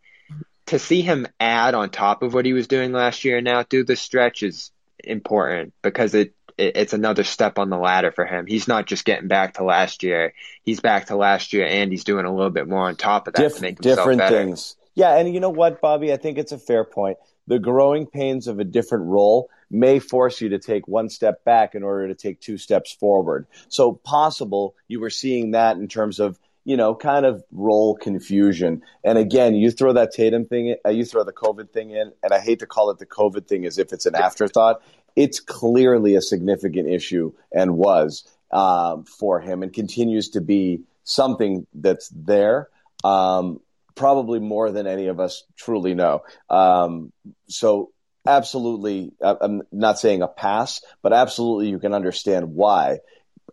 to 0.68 0.80
see 0.80 1.02
him 1.02 1.28
add 1.40 1.76
on 1.76 1.90
top 1.90 2.24
of 2.24 2.34
what 2.34 2.46
he 2.46 2.54
was 2.54 2.68
doing 2.68 2.92
last 2.92 3.24
year 3.24 3.42
now 3.42 3.64
through 3.64 3.86
the 3.86 3.96
stretch 3.96 4.44
is 4.44 4.72
important 5.00 5.74
because 5.82 6.16
it, 6.16 6.34
it 6.58 6.76
it's 6.76 6.94
another 6.94 7.24
step 7.24 7.60
on 7.60 7.70
the 7.70 7.78
ladder 7.78 8.12
for 8.12 8.26
him. 8.26 8.46
He's 8.48 8.68
not 8.68 8.88
just 8.88 9.06
getting 9.06 9.28
back 9.28 9.56
to 9.56 9.64
last 9.64 10.04
year. 10.04 10.34
He's 10.64 10.80
back 10.80 11.08
to 11.08 11.16
last 11.16 11.54
year 11.54 11.66
and 11.66 11.92
he's 11.92 12.04
doing 12.04 12.26
a 12.26 12.34
little 12.34 12.52
bit 12.52 12.68
more 12.68 12.88
on 12.88 12.96
top 12.96 13.28
of 13.28 13.34
that 13.36 13.42
Diff- 13.42 13.56
to 13.58 13.62
make 13.62 13.78
himself 13.78 13.98
different 13.98 14.20
better. 14.20 14.38
things. 14.38 14.76
Yeah, 14.96 15.18
and 15.18 15.34
you 15.34 15.42
know 15.42 15.50
what, 15.50 15.82
Bobby? 15.82 16.14
I 16.14 16.18
think 16.18 16.38
it's 16.38 16.54
a 16.54 16.58
fair 16.58 16.86
point. 16.86 17.18
The 17.48 17.60
growing 17.60 18.08
pains 18.08 18.48
of 18.48 18.60
a 18.60 18.64
different 18.64 19.06
role 19.06 19.50
may 19.70 20.00
force 20.00 20.40
you 20.40 20.50
to 20.50 20.60
take 20.60 20.88
one 20.88 21.10
step 21.10 21.44
back 21.44 21.76
in 21.76 21.84
order 21.84 22.08
to 22.08 22.16
take 22.16 22.40
two 22.40 22.58
steps 22.58 22.94
forward. 22.94 23.46
So 23.68 23.92
possible 23.92 24.74
you 24.88 25.00
were 25.02 25.10
seeing 25.10 25.52
that 25.52 25.78
in 25.78 25.88
terms 25.88 26.20
of 26.20 26.40
you 26.66 26.76
know 26.76 26.94
kind 26.96 27.26
of 27.26 27.44
role 27.52 27.96
confusion. 27.96 28.82
And 29.04 29.18
again, 29.18 29.56
you 29.56 29.72
throw 29.72 29.94
that 29.94 30.12
Tatum 30.12 30.46
thing, 30.46 30.68
in, 30.70 30.78
uh, 30.86 30.90
you 30.90 31.06
throw 31.06 31.24
the 31.24 31.32
COVID 31.32 31.72
thing 31.72 31.92
in, 31.92 32.12
and 32.22 32.34
I 32.34 32.40
hate 32.40 32.60
to 32.60 32.68
call 32.68 32.90
it 32.90 32.98
the 32.98 33.06
COVID 33.06 33.48
thing 33.48 33.66
as 33.66 33.78
if 33.78 33.94
it's 33.94 34.06
an 34.06 34.16
afterthought. 34.16 34.82
It's 35.16 35.40
clearly 35.40 36.16
a 36.16 36.22
significant 36.22 36.90
issue 36.90 37.32
and 37.54 37.78
was 37.78 38.28
um, 38.52 39.06
for 39.06 39.40
him, 39.40 39.64
and 39.64 39.72
continues 39.72 40.30
to 40.30 40.42
be 40.42 40.82
something 41.04 41.66
that's 41.74 42.10
there. 42.10 42.70
Um, 43.04 43.62
probably 43.94 44.40
more 44.40 44.72
than 44.72 44.88
any 44.88 45.08
of 45.08 45.20
us 45.20 45.44
truly 45.56 45.94
know. 45.94 46.24
Um, 46.50 47.14
so 47.48 47.92
absolutely, 48.26 49.14
I'm 49.22 49.62
not 49.72 50.00
saying 50.00 50.22
a 50.22 50.28
pass, 50.28 50.82
but 51.02 51.14
absolutely 51.14 51.70
you 51.70 51.80
can 51.80 51.94
understand 51.94 52.56
why. 52.56 53.00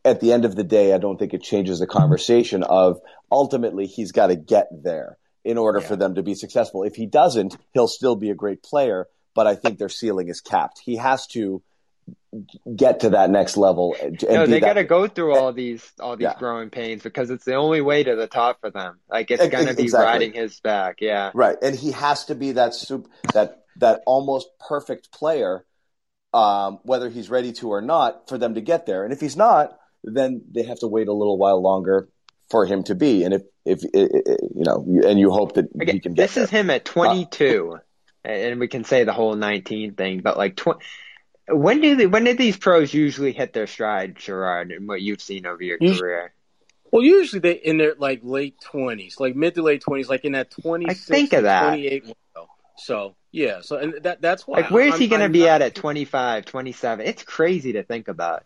At 0.04 0.20
the 0.20 0.32
end 0.32 0.44
of 0.44 0.56
the 0.56 0.64
day, 0.64 0.92
I 0.92 0.98
don't 0.98 1.18
think 1.18 1.32
it 1.32 1.42
changes 1.42 1.78
the 1.78 1.86
conversation 1.86 2.62
of 2.62 3.00
ultimately 3.30 3.86
he's 3.86 4.12
got 4.12 4.28
to 4.28 4.36
get 4.36 4.68
there 4.82 5.16
in 5.44 5.58
order 5.58 5.80
for 5.80 5.96
them 5.96 6.14
to 6.16 6.22
be 6.22 6.34
successful. 6.34 6.82
If 6.82 6.94
he 6.94 7.06
doesn't, 7.06 7.56
he'll 7.72 7.88
still 7.88 8.16
be 8.16 8.30
a 8.30 8.34
great 8.34 8.62
player, 8.62 9.08
but 9.34 9.46
I 9.46 9.54
think 9.54 9.78
their 9.78 9.88
ceiling 9.88 10.28
is 10.28 10.40
capped. 10.40 10.80
He 10.84 10.96
has 10.96 11.26
to 11.28 11.62
get 12.74 13.00
to 13.00 13.10
that 13.10 13.30
next 13.30 13.56
level. 13.56 13.94
And 14.00 14.22
No, 14.28 14.46
they 14.46 14.60
got 14.60 14.74
to 14.74 14.84
go 14.84 15.06
through 15.06 15.36
all 15.36 15.52
these 15.52 15.88
all 16.00 16.16
these 16.16 16.24
Yeah. 16.24 16.38
growing 16.38 16.70
pains 16.70 17.02
because 17.02 17.30
it's 17.30 17.44
the 17.44 17.54
only 17.54 17.80
way 17.80 18.02
to 18.02 18.16
the 18.16 18.26
top 18.26 18.60
for 18.60 18.70
them. 18.70 19.00
Like 19.10 19.30
it's 19.30 19.46
gonna 19.48 19.74
be 19.74 19.82
exactly. 19.82 20.06
riding 20.06 20.32
his 20.32 20.58
back. 20.60 20.96
Yeah. 21.00 21.30
Right, 21.34 21.56
and 21.62 21.76
he 21.76 21.92
has 21.92 22.26
to 22.26 22.34
be 22.34 22.52
that 22.52 22.74
soup 22.74 23.08
that 23.34 23.64
that 23.76 24.02
almost 24.06 24.48
perfect 24.58 25.12
player, 25.12 25.64
um, 26.32 26.80
whether 26.82 27.08
he's 27.08 27.30
ready 27.30 27.52
to 27.54 27.68
or 27.70 27.80
not, 27.80 28.28
for 28.28 28.38
them 28.38 28.54
to 28.54 28.60
get 28.60 28.86
there. 28.86 29.04
And 29.04 29.12
if 29.12 29.20
he's 29.20 29.36
not, 29.36 29.78
then 30.04 30.42
they 30.50 30.62
have 30.64 30.78
to 30.80 30.86
wait 30.88 31.08
a 31.08 31.12
little 31.12 31.38
while 31.38 31.60
longer 31.62 32.08
for 32.50 32.66
him 32.66 32.82
to 32.84 32.94
be. 32.94 33.24
And 33.24 33.34
if 33.34 33.42
if 33.64 33.82
i- 33.94 33.98
i- 33.98 34.32
i- 34.32 34.46
you 34.54 34.64
know, 34.64 34.84
and 35.08 35.18
you 35.18 35.30
hope 35.30 35.54
that 35.54 35.68
he 35.72 35.86
can 36.00 36.14
get 36.14 36.16
this 36.16 36.34
there. 36.34 36.44
is 36.44 36.50
him 36.50 36.68
at 36.70 36.82
uh, 36.88 36.92
22, 36.92 37.78
and 38.24 38.58
we 38.60 38.68
can 38.68 38.84
say 38.84 39.04
the 39.04 39.12
whole 39.12 39.34
19 39.36 39.94
thing, 39.94 40.20
but 40.20 40.36
like 40.36 40.56
tw- 40.56 40.82
when 41.48 41.80
do 41.80 41.96
they, 41.96 42.06
when 42.06 42.24
did 42.24 42.38
these 42.38 42.56
pros 42.56 42.92
usually 42.94 43.32
hit 43.32 43.52
their 43.52 43.66
stride, 43.66 44.16
Sherrod, 44.16 44.74
and 44.74 44.86
what 44.88 45.00
you've 45.00 45.22
seen 45.22 45.46
over 45.46 45.62
your 45.62 45.78
Us- 45.82 45.98
career? 46.00 46.32
Well, 46.92 47.02
usually 47.02 47.40
they 47.40 47.52
in 47.54 47.78
their 47.78 47.94
like 47.98 48.20
late 48.22 48.60
twenties, 48.60 49.18
like 49.18 49.34
mid 49.34 49.54
to 49.54 49.62
late 49.62 49.80
twenties, 49.80 50.08
like 50.10 50.24
in 50.26 50.32
that 50.32 50.50
twenty 50.50 50.86
I 50.88 50.94
think 50.94 51.32
of 51.32 51.44
that. 51.44 51.68
twenty 51.68 51.86
eight 51.86 52.02
window. 52.04 52.48
So 52.76 53.14
yeah, 53.30 53.60
so 53.62 53.76
and 53.76 53.94
that 54.02 54.20
that's 54.20 54.46
why. 54.46 54.58
Like 54.60 54.70
where's 54.70 54.92
I'm- 54.92 55.00
he 55.00 55.08
gonna 55.08 55.24
I'm 55.24 55.32
be 55.32 55.40
not- 55.40 55.62
at 55.62 55.62
at 55.62 55.74
25, 55.74 56.44
27? 56.44 57.06
It's 57.06 57.22
crazy 57.22 57.72
to 57.74 57.82
think 57.82 58.08
about. 58.08 58.44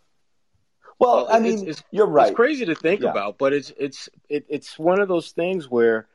Well, 0.99 1.15
well, 1.15 1.27
I 1.27 1.37
it's- 1.37 1.43
mean, 1.43 1.69
it's- 1.69 1.83
you're 1.91 2.07
right. 2.07 2.27
It's 2.29 2.35
crazy 2.35 2.65
to 2.65 2.75
think 2.75 3.01
Yeah. 3.01 3.11
about, 3.11 3.37
but 3.37 3.53
it's 3.53 3.71
it's 3.77 4.09
it, 4.29 4.45
it's 4.49 4.77
one 4.79 4.99
of 4.99 5.07
those 5.07 5.31
things 5.31 5.69
where 5.69 6.07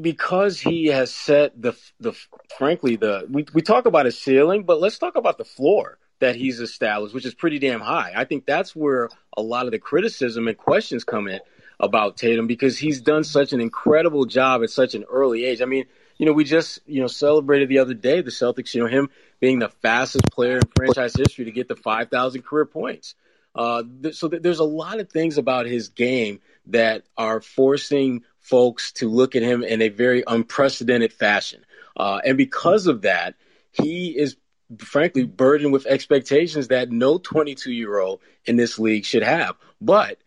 because 0.00 0.60
he 0.60 0.86
has 0.86 1.12
set 1.12 1.60
the 1.60 1.74
the 2.00 2.12
frankly 2.56 2.96
the 2.96 3.26
we 3.30 3.44
we 3.52 3.62
talk 3.62 3.86
about 3.86 4.06
his 4.06 4.18
ceiling, 4.18 4.62
but 4.64 4.80
let's 4.80 4.98
talk 4.98 5.16
about 5.16 5.38
the 5.38 5.44
floor 5.44 5.98
that 6.20 6.36
he's 6.36 6.60
established, 6.60 7.14
which 7.14 7.26
is 7.26 7.34
pretty 7.34 7.58
damn 7.58 7.80
high. 7.80 8.12
I 8.14 8.24
think 8.24 8.44
that's 8.46 8.74
where 8.74 9.08
a 9.36 9.42
lot 9.42 9.66
of 9.66 9.72
the 9.72 9.78
criticism 9.78 10.48
and 10.48 10.56
questions 10.56 11.04
come 11.04 11.28
in 11.28 11.40
about 11.80 12.16
Tatum 12.16 12.46
because 12.48 12.76
he's 12.78 13.00
done 13.00 13.22
such 13.22 13.52
an 13.52 13.60
incredible 13.60 14.24
job 14.24 14.62
at 14.64 14.70
such 14.70 14.94
an 14.96 15.04
early 15.04 15.44
age. 15.44 15.62
I 15.62 15.64
mean, 15.64 15.84
you 16.16 16.26
know, 16.26 16.32
we 16.32 16.44
just 16.44 16.80
you 16.86 17.00
know 17.00 17.06
celebrated 17.08 17.68
the 17.68 17.78
other 17.78 17.94
day 17.94 18.20
the 18.20 18.30
Celtics, 18.30 18.74
you 18.74 18.82
know, 18.82 18.88
him 18.88 19.10
being 19.40 19.58
the 19.58 19.68
fastest 19.68 20.24
player 20.30 20.56
in 20.56 20.62
franchise 20.76 21.14
history 21.14 21.44
to 21.44 21.52
get 21.52 21.68
the 21.68 21.76
5,000 21.76 22.42
career 22.42 22.64
points. 22.66 23.14
Uh, 23.54 23.82
th- 24.02 24.14
so 24.14 24.28
th- 24.28 24.42
there's 24.42 24.58
a 24.58 24.64
lot 24.64 25.00
of 25.00 25.10
things 25.10 25.38
about 25.38 25.66
his 25.66 25.88
game 25.88 26.40
that 26.66 27.04
are 27.16 27.40
forcing 27.40 28.22
folks 28.40 28.92
to 28.92 29.08
look 29.08 29.34
at 29.36 29.42
him 29.42 29.62
in 29.62 29.82
a 29.82 29.88
very 29.88 30.22
unprecedented 30.26 31.12
fashion. 31.12 31.64
Uh, 31.96 32.20
and 32.24 32.36
because 32.36 32.86
of 32.86 33.02
that, 33.02 33.34
he 33.72 34.16
is 34.16 34.36
frankly 34.78 35.24
burdened 35.24 35.72
with 35.72 35.86
expectations 35.86 36.68
that 36.68 36.90
no 36.90 37.18
22 37.18 37.72
year 37.72 37.98
old 37.98 38.20
in 38.44 38.56
this 38.56 38.78
league 38.78 39.04
should 39.04 39.22
have. 39.22 39.56
But, 39.80 40.18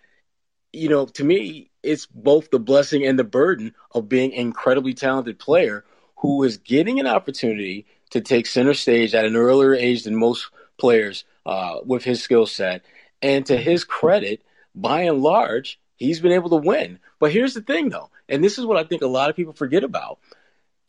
you 0.73 0.89
know, 0.89 1.05
to 1.05 1.23
me, 1.23 1.69
it's 1.84 2.05
both 2.05 2.51
the 2.51 2.60
blessing 2.60 3.05
and 3.05 3.17
the 3.17 3.23
burden 3.23 3.73
of 3.91 4.10
being 4.10 4.34
an 4.34 4.39
incredibly 4.39 4.93
talented 4.93 5.39
player 5.39 5.86
who 6.17 6.43
is 6.43 6.57
getting 6.57 6.99
an 6.99 7.07
opportunity 7.07 7.86
to 8.12 8.21
take 8.21 8.45
center 8.45 8.73
stage 8.73 9.15
at 9.15 9.25
an 9.25 9.36
earlier 9.36 9.73
age 9.73 10.03
than 10.03 10.15
most 10.15 10.47
players 10.77 11.23
uh, 11.45 11.77
with 11.86 12.03
his 12.03 12.21
skill 12.21 12.45
set. 12.45 12.84
And 13.21 13.45
to 13.47 13.57
his 13.57 13.84
credit, 13.84 14.43
by 14.73 15.03
and 15.03 15.21
large, 15.21 15.79
he's 15.95 16.19
been 16.19 16.31
able 16.31 16.49
to 16.51 16.67
win. 16.67 16.99
But 17.19 17.31
here's 17.31 17.53
the 17.53 17.62
thing, 17.62 17.89
though, 17.89 18.10
and 18.27 18.43
this 18.43 18.57
is 18.57 18.65
what 18.65 18.77
I 18.77 18.84
think 18.84 19.01
a 19.01 19.07
lot 19.07 19.29
of 19.29 19.36
people 19.36 19.53
forget 19.53 19.84
about 19.84 20.19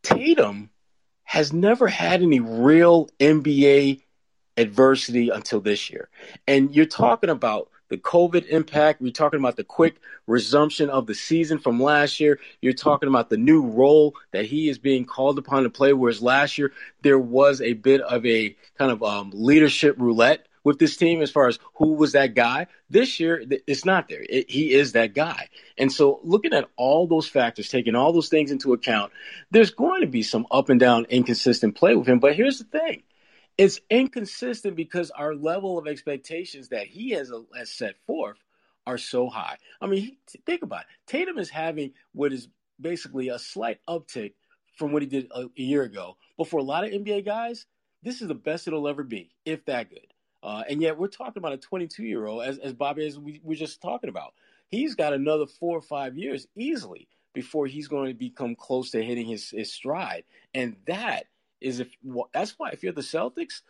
Tatum 0.03 0.71
has 1.25 1.53
never 1.53 1.87
had 1.87 2.23
any 2.23 2.41
real 2.41 3.09
NBA 3.21 4.03
adversity 4.57 5.31
until 5.31 5.61
this 5.61 5.91
year. 5.91 6.09
And 6.47 6.75
you're 6.75 6.87
talking 6.87 7.31
about 7.31 7.69
the 7.89 7.99
COVID 7.99 8.47
impact. 8.47 9.01
We're 9.01 9.13
talking 9.13 9.39
about 9.39 9.57
the 9.57 9.65
quick 9.65 9.97
resumption 10.27 10.89
of 10.89 11.07
the 11.07 11.15
season 11.15 11.59
from 11.59 11.81
last 11.81 12.21
year. 12.21 12.39
You're 12.61 12.73
talking 12.73 13.09
about 13.09 13.29
the 13.29 13.37
new 13.37 13.63
role 13.67 14.15
that 14.33 14.47
he 14.47 14.69
is 14.69 14.79
being 14.79 15.05
called 15.05 15.39
upon 15.39 15.65
to 15.65 15.71
play, 15.71 15.93
whereas 15.93 16.23
last 16.23 16.59
year 16.59 16.73
there 17.03 17.19
was 17.19 17.61
a 17.61 17.75
bit 17.75 18.01
of 18.01 18.25
a 18.25 18.57
kind 18.79 18.93
of 18.93 19.03
um, 19.03 19.31
leadership 19.35 19.97
roulette 19.99 20.47
with 20.65 20.79
this 20.79 20.97
team 20.97 21.23
as 21.23 21.31
far 21.31 21.49
as 21.49 21.59
who 21.75 21.95
was 21.95 22.13
that 22.13 22.35
guy. 22.35 22.67
This 22.91 23.21
year, 23.21 23.45
it's 23.67 23.85
not 23.85 24.09
there. 24.09 24.25
It, 24.29 24.51
he 24.51 24.73
is 24.73 24.93
that 24.93 25.15
guy. 25.15 25.49
And 25.77 25.93
so, 25.93 26.21
looking 26.23 26.53
at 26.53 26.69
all 26.77 27.07
those 27.07 27.29
factors, 27.29 27.69
taking 27.69 27.95
all 27.95 28.13
those 28.13 28.29
things 28.29 28.51
into 28.51 28.73
account, 28.73 29.13
there's 29.51 29.71
going 29.71 30.03
to 30.03 30.07
be 30.07 30.23
some 30.23 30.47
up 30.51 30.69
and 30.69 30.81
down, 30.81 31.07
inconsistent 31.07 31.75
play 31.75 31.95
with 31.95 32.07
him. 32.07 32.19
But 32.19 32.37
here's 32.37 32.59
the 32.59 32.65
thing 32.65 33.03
it's 33.59 33.81
inconsistent 33.91 34.77
because 34.77 35.11
our 35.11 35.35
level 35.35 35.79
of 35.79 35.87
expectations 35.87 36.69
that 36.69 36.87
he 36.87 37.11
has, 37.11 37.31
uh, 37.31 37.43
has 37.57 37.71
set 37.71 37.97
forth 38.07 38.39
are 38.87 38.99
so 38.99 39.29
high. 39.29 39.57
I 39.81 39.87
mean, 39.87 40.17
think 40.47 40.63
about 40.63 40.81
it. 40.81 40.87
Tatum 41.07 41.39
is 41.39 41.51
having 41.51 41.93
what 42.13 42.33
is 42.33 42.49
basically 42.81 43.29
a 43.29 43.39
slight 43.39 43.79
uptick 43.89 44.33
from 44.77 44.93
what 44.93 45.03
he 45.03 45.09
did 45.09 45.29
a, 45.31 45.43
a, 45.43 45.51
year 45.55 45.83
ago. 45.83 46.17
But 46.37 46.49
for 46.49 46.59
a 46.59 46.63
lot 46.63 46.85
of 46.85 46.91
NBA 46.91 47.25
guys, 47.25 47.67
this 48.03 48.23
is 48.23 48.29
the 48.29 48.35
best 48.35 48.67
it'll 48.67 48.89
ever 48.89 49.05
be, 49.05 49.31
if 49.45 49.65
that 49.67 49.91
good. 49.91 50.12
Uh, 50.43 50.63
and 50.69 50.83
yet 50.83 50.99
we're 50.99 51.09
talking 51.09 51.39
about 51.39 51.53
a 51.53 51.59
22 51.59 52.05
year 52.05 52.27
old, 52.27 52.43
as, 52.43 52.59
as 52.59 52.73
Bobby, 52.73 53.07
as 53.07 53.19
we 53.19 53.41
were 53.45 53.55
just 53.55 53.81
talking 53.81 54.11
about. 54.11 54.35
He's 54.69 54.95
got 54.95 55.13
another 55.13 55.47
four 55.47 55.77
or 55.77 55.83
five 55.83 56.17
years 56.17 56.47
easily 56.57 57.09
before 57.35 57.67
he's 57.67 57.89
going 57.89 58.09
to 58.09 58.15
become 58.15 58.55
close 58.55 58.91
to 58.91 59.03
hitting 59.03 59.27
his, 59.27 59.51
his 59.51 59.73
stride. 59.73 60.25
And 60.55 60.77
that 60.87 61.25
is 61.61 61.81
if 61.81 61.89
that's 62.33 62.55
why 62.59 62.71
if 62.71 62.83
you're 62.83 62.93
the 62.93 63.01
Celtics, 63.01 63.63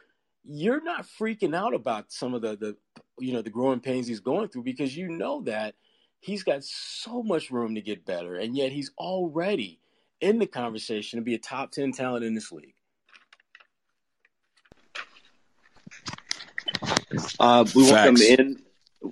you're 0.45 0.83
not 0.83 1.07
freaking 1.07 1.55
out 1.55 1.75
about 1.75 2.13
some 2.13 2.35
of 2.35 2.43
the 2.43 2.57
the 2.57 2.77
you 3.19 3.33
know 3.33 3.43
the 3.43 3.51
growing 3.51 3.81
pains 3.81 4.07
he's 4.07 4.21
going 4.21 4.49
through 4.49 4.65
because 4.65 4.97
you 4.97 5.09
know 5.09 5.43
that 5.43 5.75
he's 6.21 6.43
got 6.43 6.65
so 6.65 7.23
much 7.23 7.51
room 7.51 7.75
to 7.75 7.81
get 7.81 8.05
better, 8.05 8.37
and 8.37 8.57
yet 8.57 8.73
he's 8.73 8.91
already 8.99 9.79
in 10.21 10.39
the 10.39 10.47
conversation 10.47 11.19
to 11.19 11.25
be 11.25 11.35
a 11.35 11.39
top 11.39 11.71
ten 11.71 11.93
talent 11.93 12.25
in 12.25 12.35
this 12.35 12.51
league. 12.51 12.75
Uh, 17.39 17.65
we 17.75 17.83
welcome 17.85 18.17
in. 18.17 18.63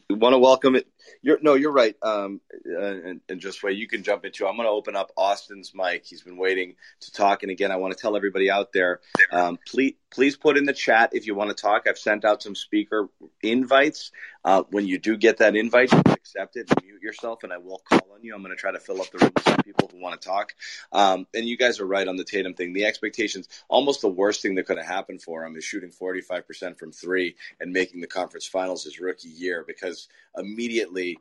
We 0.09 0.17
want 0.17 0.35
to 0.35 0.39
welcome 0.39 0.77
it. 0.77 0.87
You're, 1.23 1.39
no, 1.43 1.55
you're 1.55 1.73
right. 1.73 1.97
Um, 2.03 2.41
uh, 2.67 2.81
and, 2.81 3.21
and, 3.29 3.41
just 3.41 3.63
wait, 3.63 3.77
you 3.77 3.87
can 3.87 4.03
jump 4.03 4.25
into. 4.25 4.47
I'm 4.47 4.57
going 4.57 4.67
to 4.67 4.73
open 4.73 4.97
up 4.97 5.11
Austin's 5.17 5.73
mic. 5.75 6.07
He's 6.07 6.23
been 6.23 6.37
waiting 6.37 6.77
to 7.01 7.13
talk. 7.13 7.43
And 7.43 7.51
again, 7.51 7.71
I 7.73 7.77
want 7.77 7.95
to 7.95 8.01
tell 8.01 8.17
everybody 8.17 8.51
out 8.51 8.73
there, 8.73 9.01
um, 9.33 9.59
please, 9.67 9.97
please 10.11 10.37
put 10.37 10.57
in 10.57 10.65
the 10.65 10.73
chat 10.73 11.11
if 11.13 11.27
you 11.27 11.35
want 11.35 11.51
to 11.51 11.61
talk. 11.61 11.87
I've 11.87 11.99
sent 11.99 12.25
out 12.25 12.43
some 12.43 12.55
speaker 12.55 13.09
invites. 13.43 14.11
Uh, 14.45 14.63
when 14.71 14.87
you 14.87 14.99
do 14.99 15.17
get 15.17 15.39
that 15.39 15.57
invite, 15.57 15.93
accept 16.09 16.57
it 16.57 16.69
mute 16.83 17.03
yourself, 17.03 17.43
and 17.45 17.53
I 17.53 17.59
will 17.59 17.81
call 17.89 18.01
on 18.15 18.23
you. 18.23 18.35
I'm 18.35 18.43
going 18.43 18.55
to 18.55 18.61
try 18.61 18.73
to 18.73 18.79
fill 18.79 19.01
up 19.01 19.11
the 19.11 19.19
room 19.19 19.33
with 19.35 19.45
some 19.45 19.59
people 19.59 19.91
who 19.93 20.01
want 20.01 20.21
to 20.21 20.27
talk. 20.27 20.55
Um, 20.93 21.27
and 21.35 21.47
you 21.47 21.57
guys 21.57 21.81
are 21.81 21.87
right 21.87 22.07
on 22.07 22.17
the 22.17 22.25
Tatum 22.25 22.55
thing. 22.55 22.73
The 22.73 22.85
expectations, 22.85 23.49
almost 23.69 24.01
the 24.01 24.09
worst 24.09 24.43
thing 24.43 24.55
that 24.57 24.67
could 24.67 24.79
have 24.79 24.87
happened 24.87 25.23
for 25.23 25.45
him 25.45 25.57
is 25.57 25.65
shooting 25.65 25.91
45% 25.91 26.79
from 26.79 26.93
three 26.93 27.37
and 27.61 27.73
making 27.73 28.01
the 28.01 28.07
conference 28.07 28.47
finals 28.47 28.85
his 28.85 29.01
rookie 29.01 29.29
year 29.29 29.65
because 29.67 30.09
immediately 30.37 31.19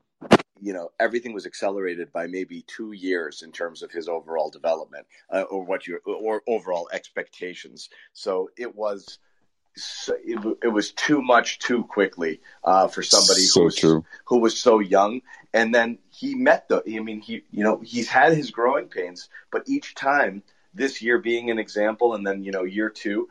you 0.61 0.73
know 0.73 0.91
everything 0.99 1.33
was 1.33 1.45
accelerated 1.45 2.11
by 2.11 2.27
maybe 2.27 2.63
two 2.67 2.91
years 2.91 3.41
in 3.41 3.51
terms 3.51 3.81
of 3.81 3.91
his 3.91 4.07
overall 4.07 4.49
development 4.49 5.05
uh, 5.31 5.41
or 5.43 5.63
what 5.63 5.87
your 5.87 5.99
or 6.05 6.41
overall 6.47 6.89
expectations 6.91 7.89
so 8.13 8.49
it 8.57 8.75
was 8.75 9.19
it, 10.25 10.57
it 10.63 10.67
was 10.67 10.91
too 10.91 11.21
much 11.21 11.59
too 11.59 11.83
quickly 11.83 12.41
uh, 12.63 12.87
for 12.87 13.03
somebody 13.03 13.41
so 13.41 13.61
who 13.61 13.65
was 13.65 13.75
true. 13.75 14.05
who 14.25 14.39
was 14.39 14.59
so 14.59 14.79
young 14.79 15.21
and 15.53 15.73
then 15.73 15.97
he 16.09 16.35
met 16.35 16.67
the 16.67 16.83
i 16.87 16.99
mean 16.99 17.21
he 17.21 17.43
you 17.51 17.63
know 17.63 17.79
he's 17.83 18.09
had 18.09 18.33
his 18.33 18.51
growing 18.51 18.87
pains 18.87 19.29
but 19.51 19.63
each 19.67 19.95
time 19.95 20.43
this 20.73 21.01
year 21.01 21.17
being 21.17 21.49
an 21.49 21.59
example 21.59 22.13
and 22.13 22.25
then 22.25 22.43
you 22.43 22.51
know 22.51 22.63
year 22.63 22.89
two 22.89 23.27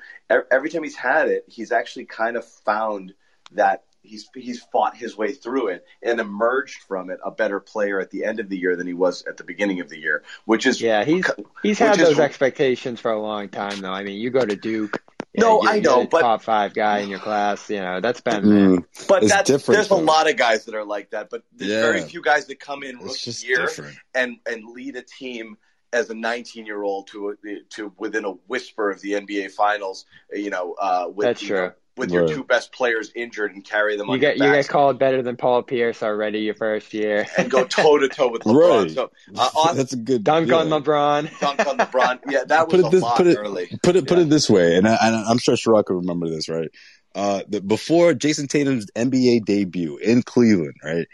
every 0.50 0.70
time 0.70 0.82
he's 0.82 0.96
had 0.96 1.28
it 1.28 1.44
he's 1.48 1.72
actually 1.72 2.04
kind 2.04 2.36
of 2.36 2.44
found 2.44 3.14
that 3.52 3.84
he's 4.08 4.28
he's 4.34 4.60
fought 4.60 4.96
his 4.96 5.16
way 5.16 5.32
through 5.32 5.68
it 5.68 5.84
and 6.02 6.20
emerged 6.20 6.82
from 6.82 7.10
it 7.10 7.18
a 7.24 7.30
better 7.30 7.60
player 7.60 8.00
at 8.00 8.10
the 8.10 8.24
end 8.24 8.40
of 8.40 8.48
the 8.48 8.58
year 8.58 8.76
than 8.76 8.86
he 8.86 8.94
was 8.94 9.24
at 9.26 9.36
the 9.36 9.44
beginning 9.44 9.80
of 9.80 9.88
the 9.88 9.98
year, 9.98 10.22
which 10.44 10.66
is 10.66 10.80
yeah 10.80 11.04
he's 11.04 11.24
he's 11.62 11.78
had 11.78 11.98
those 11.98 12.12
is, 12.12 12.18
expectations 12.18 13.00
for 13.00 13.10
a 13.10 13.20
long 13.20 13.48
time 13.48 13.80
though. 13.80 13.92
I 13.92 14.02
mean, 14.02 14.20
you 14.20 14.30
go 14.30 14.44
to 14.44 14.56
Duke. 14.56 15.02
No, 15.36 15.62
I 15.64 15.78
know, 15.78 16.06
but 16.06 16.22
top 16.22 16.42
five 16.42 16.74
guy 16.74 16.98
in 16.98 17.10
your 17.10 17.20
class, 17.20 17.68
you 17.70 17.80
know 17.80 18.00
that's 18.00 18.20
been. 18.20 18.42
Mm, 18.42 18.84
but 19.06 19.28
that's 19.28 19.48
different. 19.48 19.76
There's 19.76 19.88
though. 19.88 20.00
a 20.00 20.02
lot 20.02 20.28
of 20.28 20.36
guys 20.36 20.64
that 20.64 20.74
are 20.74 20.84
like 20.84 21.10
that, 21.10 21.30
but 21.30 21.44
there's 21.52 21.70
yeah. 21.70 21.82
very 21.82 22.02
few 22.02 22.22
guys 22.22 22.46
that 22.46 22.58
come 22.58 22.82
in 22.82 22.98
rookie 22.98 23.32
year 23.46 23.66
different. 23.66 23.96
and 24.14 24.38
and 24.46 24.64
lead 24.64 24.96
a 24.96 25.02
team 25.02 25.56
as 25.92 26.10
a 26.10 26.14
19 26.14 26.66
year 26.66 26.82
old 26.82 27.08
to 27.08 27.36
to 27.70 27.92
within 27.98 28.24
a 28.24 28.32
whisper 28.46 28.90
of 28.90 29.00
the 29.00 29.12
NBA 29.12 29.52
Finals. 29.52 30.06
You 30.32 30.50
know, 30.50 30.74
uh, 30.74 31.10
with 31.14 31.26
that's 31.26 31.40
true. 31.40 31.56
Know, 31.56 31.72
with 31.98 32.10
your 32.10 32.28
two 32.28 32.44
best 32.44 32.72
players 32.72 33.10
injured 33.14 33.54
and 33.54 33.64
carry 33.64 33.96
them 33.96 34.08
on 34.08 34.14
you 34.14 34.20
get 34.20 34.36
you 34.36 34.44
get 34.44 34.68
called 34.68 34.98
better 34.98 35.22
than 35.22 35.36
Paul 35.36 35.62
Pierce 35.62 36.02
already 36.02 36.40
your 36.40 36.54
first 36.54 36.94
year 36.94 37.26
and 37.36 37.50
go 37.50 37.64
toe 37.64 37.98
to 37.98 38.08
toe 38.08 38.30
with 38.30 38.42
LeBron. 38.44 38.82
Right. 38.82 38.90
So 38.92 39.10
uh, 39.36 39.72
that's 39.74 39.92
a 39.92 39.96
good 39.96 40.24
dunk 40.24 40.48
yeah. 40.48 40.56
on 40.56 40.68
LeBron. 40.68 41.40
Dunk 41.40 41.66
on 41.66 41.78
LeBron. 41.78 42.20
Yeah, 42.28 42.44
that 42.44 42.68
was 42.68 42.80
put 42.80 42.86
it 42.86 42.90
this, 42.90 43.04
put 43.16 43.26
it, 43.26 43.36
early. 43.36 43.66
Put 43.82 43.96
it 43.96 44.04
yeah. 44.04 44.08
put 44.08 44.18
it 44.18 44.28
this 44.30 44.48
way, 44.48 44.76
and, 44.76 44.86
I, 44.86 45.30
am 45.30 45.38
sure 45.38 45.54
Sherrod 45.56 45.84
could 45.84 45.96
remember 45.96 46.28
this, 46.28 46.48
right? 46.48 46.68
Uh, 47.14 47.42
the, 47.48 47.60
before 47.60 48.14
Jayson 48.14 48.48
Tatum's 48.48 48.86
NBA 48.94 49.44
debut 49.44 49.96
in 49.96 50.22
Cleveland, 50.22 50.76
right? 50.84 51.06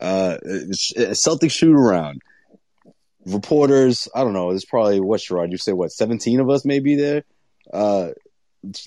Uh, 0.00 0.38
Celtics 0.44 1.52
shoot 1.52 1.74
around. 1.74 2.22
Reporters, 3.24 4.08
I 4.14 4.24
don't 4.24 4.32
know. 4.32 4.50
There's 4.50 4.64
probably 4.64 5.00
what 5.00 5.20
Sherrod. 5.20 5.52
You 5.52 5.58
say 5.58 5.72
what? 5.72 5.92
17 5.92 6.40
of 6.40 6.50
us 6.50 6.64
maybe 6.64 6.96
there. 6.96 7.22
Uh, 7.72 8.08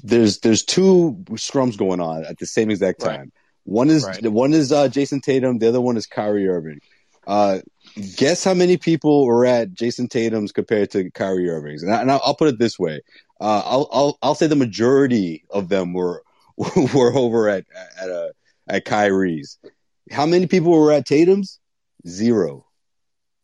there's 0.04 0.40
there's 0.40 0.64
two 0.64 1.18
scrums 1.32 1.78
going 1.78 2.00
on 2.00 2.26
at 2.26 2.38
the 2.38 2.46
same 2.46 2.70
exact 2.70 3.02
time. 3.02 3.20
Right. 3.20 3.30
One 3.66 3.90
is 3.90 4.06
right. 4.06 4.32
one 4.32 4.54
is 4.54 4.72
uh, 4.72 4.88
Jayson 4.88 5.22
Tatum. 5.22 5.60
The 5.60 5.70
other 5.70 5.82
one 5.82 5.98
is 5.98 6.06
Kyrie 6.06 6.48
Irving. 6.48 6.80
Uh, 7.28 7.60
guess 8.16 8.44
how 8.44 8.54
many 8.54 8.78
people 8.78 9.26
were 9.26 9.46
at 9.46 9.74
Jayson 9.74 10.08
Tatum's 10.08 10.52
compared 10.52 10.92
to 10.92 11.10
Kyrie 11.12 11.50
Irving's? 11.50 11.82
And, 11.82 12.12
I, 12.12 12.20
will 12.26 12.36
put 12.36 12.50
it 12.50 12.60
this 12.60 12.78
way: 12.78 13.02
uh, 13.42 13.64
I'll, 13.66 13.90
I'll 13.92 14.18
I'll 14.22 14.36
say 14.36 14.48
the 14.48 14.56
majority 14.56 15.46
of 15.50 15.70
them 15.70 15.94
were 15.94 16.24
were 16.94 17.14
over 17.16 17.50
at 17.50 17.66
at 18.00 18.10
a 18.10 18.26
uh, 18.26 18.30
at 18.68 18.86
Kyrie's. 18.86 19.58
How 20.12 20.26
many 20.26 20.48
people 20.48 20.72
were 20.72 20.92
at 20.92 21.06
Tatum's? 21.06 21.60
Zero. 22.08 22.66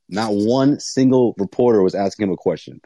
Not 0.07 0.33
one 0.33 0.79
single 0.79 1.33
reporter 1.37 1.81
was 1.81 1.95
asking 1.95 2.27
him 2.27 2.33
a 2.33 2.37
question. 2.37 2.81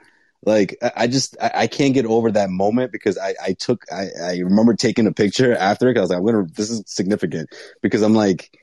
Like 0.45 0.77
I 0.95 1.08
just 1.08 1.36
I, 1.41 1.65
can't 1.67 1.95
get 1.95 2.05
over 2.05 2.31
that 2.31 2.51
moment 2.51 2.91
because 2.91 3.17
I 3.17 3.34
I 3.43 3.53
took 3.53 3.84
I, 3.91 4.10
I 4.21 4.38
remember 4.39 4.75
taking 4.75 5.08
a 5.08 5.12
picture 5.12 5.56
after 5.56 5.89
it. 5.89 5.98
I 5.98 6.02
was 6.02 6.12
like, 6.12 6.19
I'm 6.19 6.25
gonna 6.25 6.46
this 6.54 6.69
is 6.69 6.83
significant 6.85 7.50
because 7.81 8.04
I'm 8.04 8.13
like 8.13 8.56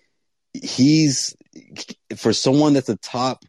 he's 0.53 1.37
for 2.17 2.33
someone 2.33 2.73
that's 2.73 2.89
a 2.89 2.97
top 2.97 3.45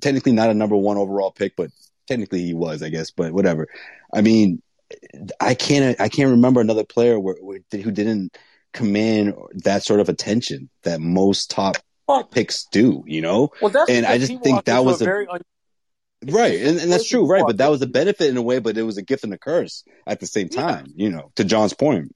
technically 0.00 0.32
not 0.32 0.50
a 0.50 0.54
number 0.54 0.76
one 0.76 0.98
overall 0.98 1.32
pick, 1.32 1.56
but 1.56 1.70
technically 2.06 2.44
he 2.44 2.54
was, 2.54 2.82
I 2.82 2.90
guess. 2.90 3.10
But 3.10 3.32
whatever. 3.32 3.68
I 4.12 4.20
mean, 4.20 4.60
I 5.40 5.54
can't 5.54 5.98
I 6.00 6.08
can't 6.08 6.30
remember 6.30 6.60
another 6.60 6.84
player 6.84 7.18
where, 7.18 7.36
where, 7.36 7.60
who 7.72 7.90
didn't 7.90 8.36
command 8.72 9.34
that 9.64 9.84
sort 9.84 10.00
of 10.00 10.08
attention 10.08 10.68
that 10.82 11.00
most 11.00 11.50
top 11.50 11.76
picks 12.30 12.64
do. 12.66 13.04
You 13.06 13.22
know, 13.22 13.50
well, 13.62 13.86
and 13.88 14.04
I 14.04 14.18
just 14.18 14.42
think 14.42 14.64
that 14.66 14.84
was 14.84 15.00
a, 15.00 15.04
very 15.04 15.26
un- 15.28 15.42
Right, 16.26 16.60
and, 16.60 16.78
and 16.78 16.92
that's 16.92 17.08
true, 17.08 17.26
right? 17.26 17.44
But 17.46 17.56
that 17.58 17.70
was 17.70 17.80
a 17.80 17.86
benefit 17.86 18.28
in 18.28 18.36
a 18.36 18.42
way, 18.42 18.58
but 18.58 18.76
it 18.76 18.82
was 18.82 18.98
a 18.98 19.02
gift 19.02 19.24
and 19.24 19.32
a 19.32 19.38
curse 19.38 19.84
at 20.06 20.20
the 20.20 20.26
same 20.26 20.48
time, 20.50 20.86
yeah. 20.94 21.04
you 21.04 21.10
know. 21.10 21.32
To 21.36 21.44
John's 21.44 21.72
point, 21.72 22.14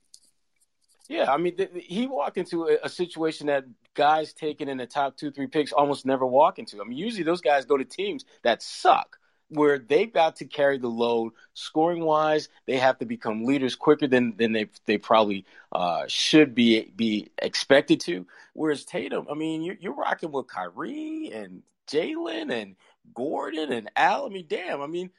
Yeah, 1.08 1.32
I 1.32 1.38
mean, 1.38 1.56
th- 1.56 1.70
he 1.74 2.06
walked 2.06 2.36
into 2.36 2.68
a, 2.68 2.78
a 2.84 2.88
situation 2.88 3.46
that 3.46 3.64
guys 3.94 4.34
taken 4.34 4.68
in 4.68 4.76
the 4.76 4.86
top 4.86 5.16
two, 5.16 5.30
three 5.30 5.46
picks 5.46 5.72
almost 5.72 6.04
never 6.04 6.26
walk 6.26 6.58
into. 6.58 6.80
I 6.80 6.84
mean, 6.84 6.98
usually 6.98 7.22
those 7.22 7.40
guys 7.40 7.64
go 7.64 7.78
to 7.78 7.84
teams 7.84 8.24
that 8.42 8.62
suck, 8.62 9.18
where 9.48 9.78
they've 9.78 10.12
got 10.12 10.36
to 10.36 10.44
carry 10.44 10.78
the 10.78 10.88
load 10.88 11.32
scoring 11.54 12.04
wise. 12.04 12.48
They 12.66 12.76
have 12.76 12.98
to 12.98 13.06
become 13.06 13.44
leaders 13.44 13.74
quicker 13.74 14.06
than 14.06 14.36
than 14.36 14.52
they 14.52 14.68
they 14.86 14.98
probably 14.98 15.44
uh, 15.72 16.04
should 16.08 16.54
be 16.54 16.92
be 16.96 17.30
expected 17.40 18.00
to. 18.00 18.26
Whereas 18.52 18.84
Tatum, 18.84 19.26
I 19.30 19.34
mean, 19.34 19.62
you're, 19.62 19.76
you're 19.80 19.94
rocking 19.94 20.32
with 20.32 20.46
Kyrie 20.46 21.30
and 21.32 21.62
Jaylen 21.86 22.50
and 22.52 22.76
Gordon 23.12 23.72
and 23.72 23.90
Al. 23.96 24.26
I 24.26 24.28
mean, 24.28 24.46
damn. 24.48 24.80
I 24.80 24.86
mean, 24.86 25.10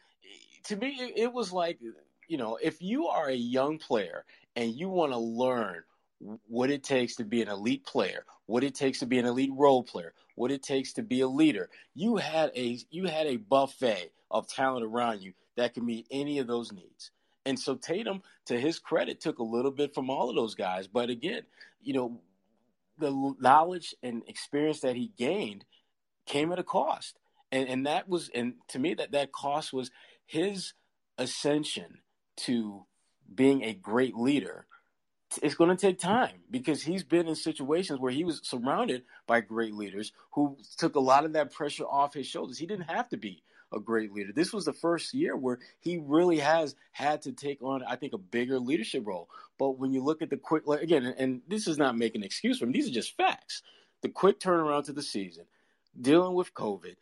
to 0.65 0.75
me, 0.75 0.97
it, 0.99 1.13
it 1.17 1.33
was 1.33 1.51
like 1.51 1.79
you 2.27 2.37
know, 2.37 2.57
if 2.61 2.81
you 2.81 3.07
are 3.07 3.27
a 3.29 3.35
young 3.35 3.77
player 3.77 4.25
and 4.55 4.73
you 4.73 4.89
want 4.89 5.11
to 5.11 5.17
learn 5.17 5.83
what 6.47 6.71
it 6.71 6.83
takes 6.83 7.17
to 7.17 7.23
be 7.23 7.41
an 7.41 7.49
elite 7.49 7.85
player, 7.85 8.25
what 8.45 8.63
it 8.63 8.75
takes 8.75 8.99
to 8.99 9.05
be 9.05 9.19
an 9.19 9.25
elite 9.25 9.51
role 9.53 9.83
player, 9.83 10.13
what 10.35 10.51
it 10.51 10.63
takes 10.63 10.93
to 10.93 11.03
be 11.03 11.21
a 11.21 11.27
leader. 11.27 11.69
You 11.93 12.17
had 12.17 12.51
a 12.55 12.79
you 12.89 13.05
had 13.05 13.27
a 13.27 13.37
buffet 13.37 14.11
of 14.31 14.47
talent 14.47 14.85
around 14.85 15.21
you 15.21 15.33
that 15.55 15.73
could 15.73 15.83
meet 15.83 16.07
any 16.11 16.39
of 16.39 16.47
those 16.47 16.71
needs. 16.71 17.11
And 17.45 17.59
so 17.59 17.75
Tatum, 17.75 18.23
to 18.45 18.59
his 18.59 18.79
credit, 18.79 19.21
took 19.21 19.37
a 19.39 19.43
little 19.43 19.71
bit 19.71 19.93
from 19.93 20.09
all 20.09 20.29
of 20.29 20.35
those 20.35 20.55
guys. 20.55 20.87
But 20.87 21.09
again, 21.09 21.43
you 21.83 21.93
know, 21.93 22.19
the 22.97 23.35
knowledge 23.39 23.93
and 24.01 24.23
experience 24.27 24.79
that 24.81 24.95
he 24.95 25.11
gained 25.17 25.63
came 26.25 26.51
at 26.51 26.59
a 26.59 26.63
cost. 26.63 27.19
And 27.55 27.69
and 27.69 27.85
that 27.87 28.09
was 28.09 28.29
and 28.33 28.55
to 28.69 28.79
me 28.79 28.93
that 28.95 29.11
that 29.13 29.31
cost 29.31 29.73
was 29.73 29.91
his 30.25 30.73
ascension 31.17 31.99
to 32.37 32.85
being 33.33 33.63
a 33.63 33.73
great 33.73 34.15
leader 34.15 34.65
it's 35.41 35.55
going 35.55 35.69
to 35.69 35.75
take 35.75 35.99
time 35.99 36.41
because 36.49 36.83
he's 36.83 37.03
been 37.03 37.27
in 37.27 37.35
situations 37.35 37.99
where 37.99 38.11
he 38.11 38.23
was 38.23 38.41
surrounded 38.43 39.03
by 39.27 39.41
great 39.41 39.73
leaders 39.73 40.11
who 40.31 40.57
took 40.77 40.95
a 40.95 40.99
lot 40.99 41.25
of 41.25 41.33
that 41.33 41.51
pressure 41.51 41.85
off 41.85 42.13
his 42.13 42.27
shoulders. 42.27 42.57
He 42.57 42.65
didn't 42.65 42.89
have 42.89 43.09
to 43.09 43.17
be 43.17 43.43
a 43.73 43.79
great 43.79 44.13
leader. 44.13 44.31
This 44.33 44.53
was 44.53 44.65
the 44.65 44.73
first 44.73 45.13
year 45.13 45.35
where 45.35 45.59
he 45.79 45.97
really 45.97 46.39
has 46.39 46.75
had 46.91 47.23
to 47.23 47.31
take 47.31 47.61
on, 47.61 47.83
I 47.83 47.95
think, 47.95 48.13
a 48.13 48.17
bigger 48.17 48.59
leadership 48.59 49.05
role. 49.05 49.29
But 49.57 49.79
when 49.79 49.93
you 49.93 50.03
look 50.03 50.21
at 50.21 50.29
the 50.29 50.37
quick, 50.37 50.63
again, 50.67 51.13
and 51.17 51.41
this 51.47 51.67
is 51.67 51.77
not 51.77 51.97
making 51.97 52.21
an 52.21 52.25
excuse 52.25 52.59
for 52.59 52.65
him, 52.65 52.71
these 52.71 52.87
are 52.87 52.93
just 52.93 53.17
facts. 53.17 53.63
The 54.01 54.09
quick 54.09 54.39
turnaround 54.39 54.85
to 54.85 54.93
the 54.93 55.01
season, 55.01 55.45
dealing 55.99 56.35
with 56.35 56.53
COVID, 56.53 56.95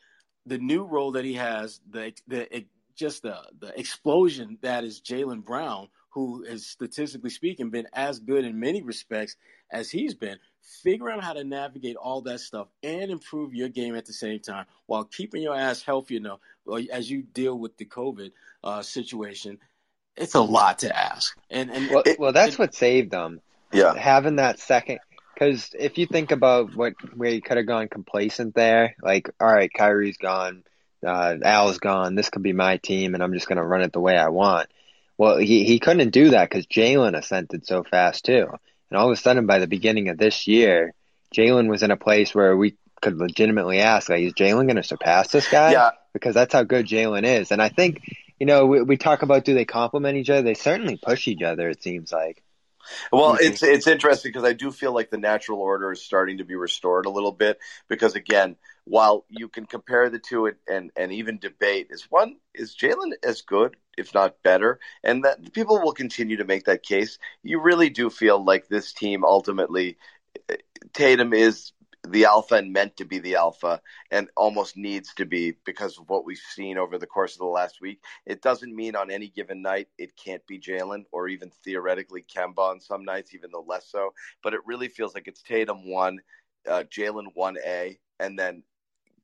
the 0.46 0.58
new 0.58 0.84
role 0.84 1.14
that 1.14 1.26
he 1.26 1.34
has, 1.36 1.80
the, 1.90 2.14
the 2.28 2.66
just 2.96 3.24
the 3.24 3.38
the 3.60 3.78
explosion 3.80 4.58
that 4.62 4.84
is 4.84 5.02
Jaylen 5.02 5.44
Brown, 5.44 5.88
who 6.10 6.44
has 6.44 6.66
statistically 6.66 7.30
speaking 7.30 7.70
been 7.70 7.88
as 7.94 8.20
good 8.20 8.46
in 8.46 8.60
many 8.60 8.82
respects 8.82 9.36
as 9.72 9.90
he's 9.90 10.14
been. 10.14 10.38
Figure 10.84 11.10
out 11.10 11.24
how 11.24 11.34
to 11.34 11.44
navigate 11.44 11.98
all 11.98 12.22
that 12.22 12.40
stuff 12.40 12.68
and 12.84 13.12
improve 13.12 13.54
your 13.54 13.70
game 13.70 13.96
at 13.96 14.06
the 14.06 14.14
same 14.14 14.40
time 14.40 14.66
while 14.86 15.04
keeping 15.04 15.42
your 15.42 15.56
ass 15.56 15.82
healthy 15.82 16.16
enough 16.16 16.40
as 16.92 17.10
you 17.10 17.22
deal 17.22 17.58
with 17.58 17.76
the 17.78 17.86
COVID 17.86 18.32
uh, 18.64 18.82
situation. 18.82 19.60
It's 20.16 20.36
a 20.36 20.42
lot 20.42 20.80
to 20.80 20.96
ask, 20.96 21.36
and 21.50 21.72
and 21.72 21.90
well, 21.90 22.04
it, 22.06 22.20
well 22.20 22.34
that's 22.34 22.54
it, 22.54 22.60
what 22.60 22.76
saved 22.76 23.12
them. 23.12 23.42
Yeah, 23.72 23.96
having 23.96 24.36
that 24.36 24.60
second 24.60 25.00
because 25.34 25.72
if 25.78 25.98
you 25.98 26.06
think 26.06 26.32
about 26.32 26.76
what 26.76 26.94
where 27.16 27.32
you 27.32 27.42
could 27.42 27.58
have 27.58 27.68
gone 27.68 27.88
complacent 27.88 28.56
there, 28.56 28.96
like 29.02 29.30
all 29.40 29.48
right, 29.48 29.72
Kyrie's 29.74 30.18
gone, 30.18 30.64
uh, 31.06 31.36
Al's 31.44 31.80
gone. 31.80 32.16
This 32.16 32.30
could 32.30 32.44
be 32.44 32.54
my 32.54 32.78
team, 32.78 33.14
and 33.14 33.24
I'm 33.24 33.34
just 33.34 33.48
going 33.48 33.58
to 33.58 33.64
run 33.64 33.82
it 33.82 33.94
the 33.94 34.00
way 34.00 34.16
I 34.18 34.30
want. 34.30 34.70
Well, 35.18 35.38
he, 35.38 35.64
he 35.64 35.80
couldn't 35.80 36.10
do 36.10 36.32
that 36.32 36.50
because 36.50 36.66
Jaylen 36.66 37.18
ascended 37.18 37.66
so 37.66 37.84
fast 37.84 38.26
too. 38.26 38.48
And 38.90 38.98
all 38.98 39.08
of 39.10 39.14
a 39.14 39.16
sudden, 39.16 39.46
by 39.46 39.60
the 39.60 39.68
beginning 39.68 40.10
of 40.10 40.18
this 40.18 40.48
year, 40.48 40.94
Jaylen 41.36 41.70
was 41.70 41.84
in 41.84 41.92
a 41.92 41.98
place 41.98 42.34
where 42.34 42.56
we 42.56 42.76
could 43.02 43.18
legitimately 43.18 43.80
ask, 43.80 44.10
like, 44.10 44.22
is 44.22 44.34
Jaylen 44.34 44.66
going 44.66 44.76
to 44.76 44.84
surpass 44.84 45.30
this 45.30 45.50
guy? 45.50 45.72
Yeah. 45.72 45.92
Because 46.14 46.36
that's 46.36 46.54
how 46.54 46.64
good 46.64 46.86
Jaylen 46.86 47.24
is. 47.24 47.52
And 47.52 47.62
I 47.62 47.70
think, 47.70 48.02
you 48.40 48.46
know, 48.46 48.66
we, 48.66 48.82
we 48.84 48.98
talk 48.98 49.24
about 49.24 49.46
do 49.46 49.54
they 49.54 49.66
complement 49.66 50.18
each 50.18 50.30
other? 50.30 50.44
They 50.44 50.54
certainly 50.54 50.98
push 50.98 51.28
each 51.28 51.42
other. 51.42 51.70
It 51.70 51.82
seems 51.82 52.12
like. 52.12 52.43
Well, 53.12 53.38
it's 53.40 53.64
it's 53.64 53.88
interesting 53.88 54.30
because 54.30 54.44
I 54.44 54.54
do 54.54 54.72
feel 54.72 54.94
like 54.94 55.10
the 55.10 55.18
natural 55.18 55.60
order 55.60 55.92
is 55.92 56.04
starting 56.04 56.40
to 56.40 56.46
be 56.46 56.56
restored 56.56 57.06
a 57.06 57.10
little 57.10 57.32
bit 57.32 57.60
because 57.88 58.16
again, 58.16 58.56
while 58.86 59.26
you 59.30 59.48
can 59.48 59.66
compare 59.66 60.10
the 60.10 60.20
two 60.20 60.52
and 60.68 60.92
and 60.96 61.12
even 61.12 61.40
debate 61.40 61.88
is 61.90 62.04
one 62.10 62.38
is 62.54 62.76
Jaylen 62.76 63.12
as 63.24 63.42
good 63.42 63.76
if 63.98 64.14
not 64.14 64.42
better 64.44 64.80
and 65.04 65.24
that 65.24 65.54
people 65.54 65.80
will 65.82 65.94
continue 65.94 66.38
to 66.38 66.46
make 66.46 66.66
that 66.66 66.84
case. 66.84 67.18
You 67.44 67.62
really 67.62 67.90
do 67.90 68.10
feel 68.10 68.44
like 68.44 68.68
this 68.68 68.94
team 68.94 69.24
ultimately 69.24 69.98
eh, 70.50 70.58
Tatum 70.94 71.34
is 71.34 71.72
the 72.10 72.26
alpha 72.26 72.56
and 72.56 72.74
meant 72.74 72.98
to 72.98 73.06
be 73.06 73.20
the 73.20 73.36
alpha 73.36 73.82
and 74.12 74.30
almost 74.36 74.76
needs 74.76 75.14
to 75.14 75.26
be 75.26 75.56
because 75.66 75.98
of 75.98 76.10
what 76.10 76.26
we've 76.26 76.42
seen 76.54 76.78
over 76.78 76.98
the 76.98 77.08
course 77.08 77.34
of 77.34 77.40
the 77.40 77.46
last 77.46 77.80
week. 77.82 78.04
It 78.26 78.42
doesn't 78.42 78.76
mean 78.76 78.96
on 78.96 79.10
any 79.10 79.30
given 79.30 79.62
night 79.62 79.88
it 79.98 80.16
can't 80.18 80.46
be 80.46 80.60
Jaylen 80.60 81.06
or 81.12 81.28
even 81.30 81.50
theoretically 81.64 82.24
Kemba 82.24 82.60
on 82.60 82.80
some 82.82 83.06
nights, 83.06 83.34
even 83.34 83.52
though 83.52 83.66
less 83.68 83.88
so. 83.90 84.14
But 84.44 84.54
it 84.54 84.60
really 84.66 84.90
feels 84.90 85.16
like 85.16 85.28
it's 85.28 85.42
Tatum 85.42 85.90
one, 85.90 86.20
uh, 86.68 86.84
Jaylen 86.92 87.28
one 87.36 87.58
A, 87.66 87.98
and 88.20 88.38
then 88.38 88.64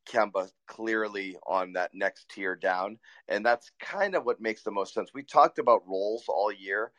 Kemba 0.10 0.50
clearly 0.68 1.38
on 1.46 1.74
that 1.74 1.92
next 1.94 2.30
tier 2.30 2.56
down. 2.56 2.98
And 3.28 3.46
that's 3.46 3.72
kind 3.82 4.16
of 4.16 4.26
what 4.26 4.42
makes 4.42 4.64
the 4.64 4.72
most 4.72 4.94
sense. 4.94 5.12
We 5.14 5.24
talked 5.24 5.60
about 5.60 5.88
roles 5.88 6.24
all 6.28 6.52
year 6.52 6.92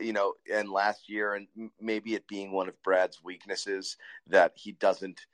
you 0.00 0.12
know, 0.12 0.34
and 0.52 0.70
last 0.70 1.08
year, 1.08 1.34
and 1.34 1.46
maybe 1.80 2.14
it 2.14 2.26
being 2.28 2.52
one 2.52 2.68
of 2.68 2.82
Brad's 2.82 3.22
weaknesses 3.22 3.96
that 4.26 4.52
he 4.54 4.72
doesn't 4.72 5.26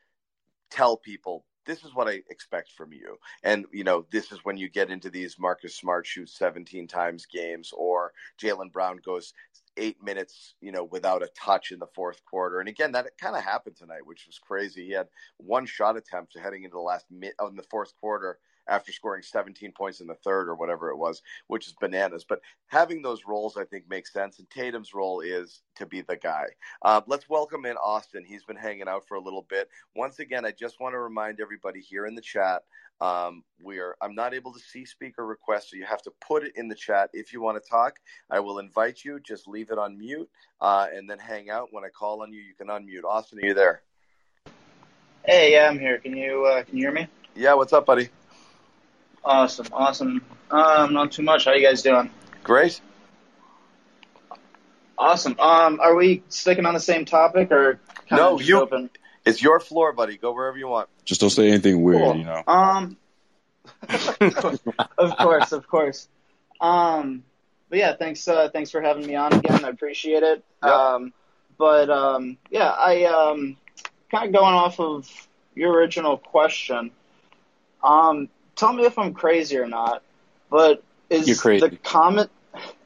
tell 0.70 0.96
people 0.96 1.44
this 1.68 1.84
is 1.84 1.94
what 1.94 2.08
I 2.08 2.22
expect 2.30 2.72
from 2.72 2.94
you. 2.94 3.18
And, 3.42 3.66
you 3.70 3.84
know, 3.84 4.06
this 4.10 4.32
is 4.32 4.38
when 4.42 4.56
you 4.56 4.70
get 4.70 4.90
into 4.90 5.10
these 5.10 5.38
Marcus 5.38 5.76
Smart 5.76 6.06
shoots 6.06 6.32
17 6.38 6.88
times 6.88 7.26
games 7.26 7.72
or 7.76 8.14
Jaylen 8.42 8.72
Brown 8.72 9.00
goes 9.04 9.34
eight 9.76 10.02
minutes, 10.02 10.54
you 10.62 10.72
know, 10.72 10.84
without 10.84 11.22
a 11.22 11.28
touch 11.38 11.70
in 11.70 11.78
the 11.78 11.86
fourth 11.94 12.24
quarter. 12.24 12.60
And 12.60 12.70
again, 12.70 12.92
that 12.92 13.06
kind 13.20 13.36
of 13.36 13.44
happened 13.44 13.76
tonight, 13.76 14.06
which 14.06 14.26
was 14.26 14.38
crazy. 14.38 14.86
He 14.86 14.92
had 14.92 15.08
one 15.36 15.66
shot 15.66 15.98
attempt 15.98 16.38
heading 16.42 16.64
into 16.64 16.76
the 16.76 16.80
last 16.80 17.04
mid, 17.10 17.34
oh, 17.38 17.48
in 17.48 17.54
the 17.54 17.62
fourth 17.64 17.92
quarter 18.00 18.38
after 18.68 18.92
scoring 18.92 19.22
17 19.22 19.72
points 19.72 20.00
in 20.00 20.06
the 20.06 20.14
third 20.14 20.48
or 20.48 20.54
whatever 20.54 20.90
it 20.90 20.96
was, 20.96 21.22
which 21.46 21.66
is 21.66 21.74
bananas. 21.80 22.24
But 22.28 22.40
having 22.66 23.02
those 23.02 23.22
roles, 23.26 23.56
I 23.56 23.64
think, 23.64 23.88
makes 23.88 24.12
sense. 24.12 24.38
And 24.38 24.48
Tatum's 24.50 24.94
role 24.94 25.20
is 25.20 25.62
to 25.76 25.86
be 25.86 26.02
the 26.02 26.16
guy. 26.16 26.44
Uh, 26.82 27.00
let's 27.06 27.28
welcome 27.28 27.66
in 27.66 27.76
Austin. 27.76 28.24
He's 28.24 28.44
been 28.44 28.56
hanging 28.56 28.88
out 28.88 29.06
for 29.06 29.16
a 29.16 29.20
little 29.20 29.46
bit. 29.48 29.68
Once 29.94 30.18
again, 30.18 30.44
I 30.44 30.52
just 30.52 30.80
want 30.80 30.94
to 30.94 30.98
remind 30.98 31.40
everybody 31.40 31.80
here 31.80 32.06
in 32.06 32.14
the 32.14 32.20
chat. 32.22 32.62
Um, 33.00 33.44
we 33.62 33.78
are. 33.78 33.96
I'm 34.02 34.14
not 34.14 34.34
able 34.34 34.52
to 34.52 34.58
see 34.58 34.84
speaker 34.84 35.24
requests, 35.24 35.70
so 35.70 35.76
you 35.76 35.84
have 35.84 36.02
to 36.02 36.12
put 36.20 36.42
it 36.42 36.52
in 36.56 36.66
the 36.66 36.74
chat 36.74 37.10
if 37.12 37.32
you 37.32 37.40
want 37.40 37.62
to 37.62 37.70
talk. 37.70 37.94
I 38.30 38.40
will 38.40 38.58
invite 38.58 39.04
you. 39.04 39.20
Just 39.20 39.46
leave 39.46 39.70
it 39.70 39.78
on 39.78 39.96
mute, 39.96 40.28
uh, 40.60 40.88
and 40.92 41.08
then 41.08 41.18
hang 41.18 41.48
out. 41.48 41.68
When 41.70 41.84
I 41.84 41.88
call 41.90 42.22
on 42.22 42.32
you, 42.32 42.40
you 42.40 42.54
can 42.54 42.66
unmute. 42.66 43.04
Austin, 43.08 43.38
are 43.40 43.46
you 43.46 43.54
there? 43.54 43.82
Hey, 45.24 45.52
yeah, 45.52 45.68
I'm 45.68 45.78
here. 45.78 45.98
Can 45.98 46.16
you 46.16 46.44
uh, 46.46 46.64
can 46.64 46.76
you 46.76 46.84
hear 46.84 46.92
me? 46.92 47.06
Yeah. 47.36 47.54
What's 47.54 47.72
up, 47.72 47.86
buddy? 47.86 48.08
Awesome, 49.28 49.66
awesome. 49.74 50.22
Um, 50.50 50.94
not 50.94 51.12
too 51.12 51.22
much. 51.22 51.44
How 51.44 51.52
you 51.52 51.62
guys 51.62 51.82
doing? 51.82 52.10
Great. 52.42 52.80
Awesome. 54.96 55.38
Um, 55.38 55.80
are 55.80 55.94
we 55.94 56.22
sticking 56.30 56.64
on 56.64 56.72
the 56.72 56.80
same 56.80 57.04
topic 57.04 57.52
or 57.52 57.78
no? 58.10 58.40
You. 58.40 58.62
Open? 58.62 58.88
It's 59.26 59.42
your 59.42 59.60
floor, 59.60 59.92
buddy. 59.92 60.16
Go 60.16 60.32
wherever 60.32 60.56
you 60.56 60.66
want. 60.66 60.88
Just 61.04 61.20
don't 61.20 61.28
say 61.28 61.48
anything 61.48 61.82
weird, 61.82 62.00
cool. 62.00 62.16
you 62.16 62.24
know. 62.24 62.42
Um. 62.46 62.96
of 64.96 65.16
course, 65.18 65.52
of 65.52 65.68
course. 65.68 66.08
Um, 66.58 67.22
but 67.68 67.80
yeah, 67.80 67.96
thanks. 67.96 68.26
Uh, 68.26 68.48
thanks 68.50 68.70
for 68.70 68.80
having 68.80 69.06
me 69.06 69.14
on 69.14 69.34
again. 69.34 69.62
I 69.62 69.68
appreciate 69.68 70.22
it. 70.22 70.42
Yep. 70.64 70.72
Um, 70.72 71.12
but 71.58 71.90
um, 71.90 72.38
yeah, 72.50 72.70
I 72.70 73.04
um, 73.04 73.58
kind 74.10 74.28
of 74.28 74.32
going 74.32 74.54
off 74.54 74.80
of 74.80 75.28
your 75.54 75.74
original 75.74 76.16
question. 76.16 76.92
Um, 77.84 78.30
tell 78.58 78.72
me 78.72 78.84
if 78.84 78.98
I'm 78.98 79.14
crazy 79.14 79.56
or 79.56 79.66
not, 79.66 80.02
but 80.50 80.82
is 81.08 81.26
the 81.40 81.78
common 81.82 82.28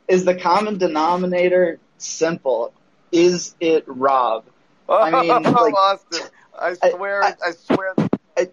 is 0.06 0.24
the 0.24 0.34
common 0.34 0.78
denominator 0.78 1.80
simple? 1.98 2.72
Is 3.10 3.54
it 3.60 3.84
Rob? 3.86 4.44
I 4.88 5.10
mean, 5.22 5.42
like, 5.42 5.74
Austin, 5.74 6.26
I 6.58 6.74
swear, 6.74 7.22
I, 7.22 7.28
I, 7.28 7.34
I 7.46 7.50
swear. 7.52 7.94
I, 8.36 8.48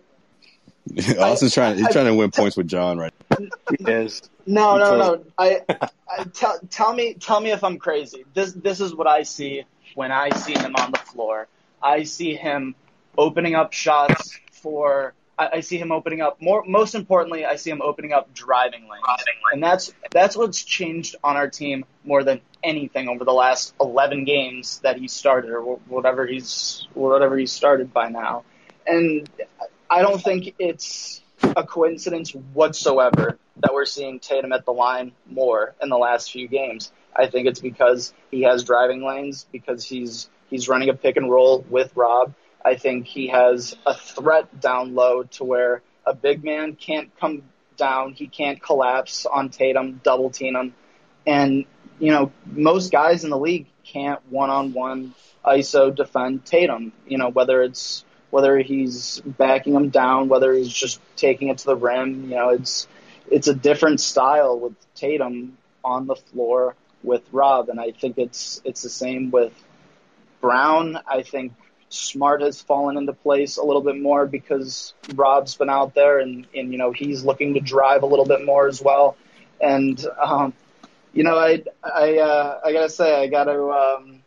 Austin's 1.19 1.53
trying. 1.53 1.77
He's 1.77 1.91
trying 1.91 2.05
to 2.05 2.15
win 2.15 2.31
points 2.31 2.55
with 2.55 2.67
John, 2.67 2.97
right? 2.97 3.13
Yes. 3.79 4.21
No, 4.45 4.77
no, 4.77 4.97
no. 4.97 5.25
I, 5.37 5.61
I 5.69 6.23
tell 6.33 6.59
tell 6.69 6.93
me 6.93 7.13
tell 7.15 7.39
me 7.39 7.51
if 7.51 7.63
I'm 7.63 7.77
crazy. 7.77 8.25
This 8.33 8.53
this 8.53 8.79
is 8.79 8.95
what 8.95 9.07
I 9.07 9.23
see 9.23 9.63
when 9.95 10.11
I 10.11 10.29
see 10.29 10.53
him 10.53 10.75
on 10.75 10.91
the 10.91 10.97
floor. 10.97 11.47
I 11.81 12.03
see 12.03 12.35
him 12.35 12.75
opening 13.17 13.55
up 13.55 13.73
shots 13.73 14.39
for 14.51 15.13
I, 15.39 15.49
I 15.53 15.59
see 15.61 15.77
him 15.77 15.91
opening 15.91 16.21
up 16.21 16.41
more. 16.41 16.63
Most 16.67 16.93
importantly, 16.93 17.45
I 17.45 17.55
see 17.55 17.71
him 17.71 17.81
opening 17.81 18.11
up 18.11 18.33
driving 18.33 18.81
lanes, 18.81 19.23
and 19.53 19.63
that's 19.63 19.93
that's 20.11 20.35
what's 20.35 20.61
changed 20.63 21.15
on 21.23 21.37
our 21.37 21.49
team 21.49 21.85
more 22.03 22.23
than 22.23 22.41
anything 22.61 23.07
over 23.07 23.23
the 23.23 23.33
last 23.33 23.73
11 23.79 24.25
games 24.25 24.79
that 24.79 24.97
he 24.97 25.07
started 25.07 25.51
or 25.51 25.77
whatever 25.87 26.27
he's 26.27 26.87
whatever 26.93 27.37
he 27.37 27.45
started 27.45 27.93
by 27.93 28.09
now. 28.09 28.43
And 28.85 29.29
I 29.89 30.01
don't 30.01 30.21
think 30.21 30.55
it's 30.59 31.21
a 31.55 31.63
coincidence 31.63 32.31
whatsoever 32.53 33.37
that 33.61 33.73
we're 33.73 33.85
seeing 33.85 34.19
Tatum 34.19 34.51
at 34.51 34.65
the 34.65 34.71
line 34.71 35.13
more 35.25 35.73
in 35.81 35.89
the 35.89 35.97
last 35.97 36.31
few 36.31 36.47
games. 36.47 36.91
I 37.15 37.27
think 37.27 37.47
it's 37.47 37.61
because 37.61 38.13
he 38.29 38.43
has 38.43 38.63
driving 38.63 39.05
lanes 39.05 39.45
because 39.51 39.85
he's 39.85 40.29
he's 40.49 40.67
running 40.67 40.89
a 40.89 40.93
pick 40.93 41.15
and 41.15 41.31
roll 41.31 41.65
with 41.69 41.95
Rob. 41.95 42.33
I 42.63 42.75
think 42.75 43.07
he 43.07 43.27
has 43.27 43.75
a 43.85 43.93
threat 43.93 44.59
down 44.59 44.95
low 44.95 45.23
to 45.23 45.43
where 45.43 45.81
a 46.05 46.13
big 46.13 46.43
man 46.43 46.75
can't 46.75 47.09
come 47.19 47.43
down, 47.77 48.13
he 48.13 48.27
can't 48.27 48.61
collapse 48.61 49.25
on 49.25 49.49
Tatum, 49.49 50.01
double 50.03 50.29
team 50.29 50.55
him. 50.55 50.73
And 51.25 51.65
you 51.99 52.11
know, 52.11 52.31
most 52.45 52.91
guys 52.91 53.23
in 53.23 53.29
the 53.29 53.37
league 53.37 53.67
can't 53.83 54.21
one 54.29 54.49
on 54.49 54.73
one 54.73 55.13
ISO 55.45 55.93
defend 55.95 56.45
Tatum. 56.45 56.91
You 57.07 57.17
know, 57.17 57.29
whether 57.29 57.61
it's 57.61 58.03
whether 58.29 58.59
he's 58.59 59.21
backing 59.25 59.73
him 59.73 59.89
down, 59.89 60.29
whether 60.29 60.53
he's 60.53 60.71
just 60.71 61.01
taking 61.15 61.49
it 61.49 61.59
to 61.59 61.65
the 61.65 61.75
rim. 61.75 62.29
You 62.29 62.35
know, 62.35 62.49
it's 62.49 62.87
it's 63.29 63.47
a 63.47 63.55
different 63.55 64.01
style 64.01 64.59
with 64.59 64.73
Tatum 64.95 65.57
on 65.83 66.07
the 66.07 66.15
floor 66.15 66.75
with 67.03 67.23
Rob, 67.31 67.69
and 67.69 67.79
I 67.79 67.91
think 67.91 68.17
it's 68.17 68.61
it's 68.63 68.81
the 68.81 68.89
same 68.89 69.31
with 69.31 69.53
Brown. 70.41 70.99
I 71.07 71.23
think 71.23 71.53
Smart 71.89 72.41
has 72.41 72.61
fallen 72.61 72.97
into 72.97 73.13
place 73.13 73.57
a 73.57 73.63
little 73.63 73.81
bit 73.81 73.99
more 73.99 74.27
because 74.27 74.93
Rob's 75.15 75.55
been 75.55 75.69
out 75.69 75.95
there, 75.95 76.19
and 76.19 76.45
and 76.55 76.71
you 76.71 76.77
know 76.77 76.91
he's 76.91 77.23
looking 77.23 77.55
to 77.55 77.59
drive 77.59 78.03
a 78.03 78.05
little 78.05 78.25
bit 78.25 78.45
more 78.45 78.67
as 78.67 78.81
well. 78.81 79.17
And 79.59 80.03
um, 80.21 80.53
you 81.13 81.23
know, 81.23 81.37
I 81.37 81.63
I 81.83 82.17
uh, 82.17 82.59
I 82.63 82.73
gotta 82.73 82.89
say 82.89 83.21
I 83.21 83.27
gotta 83.27 83.59
um, 83.59 84.23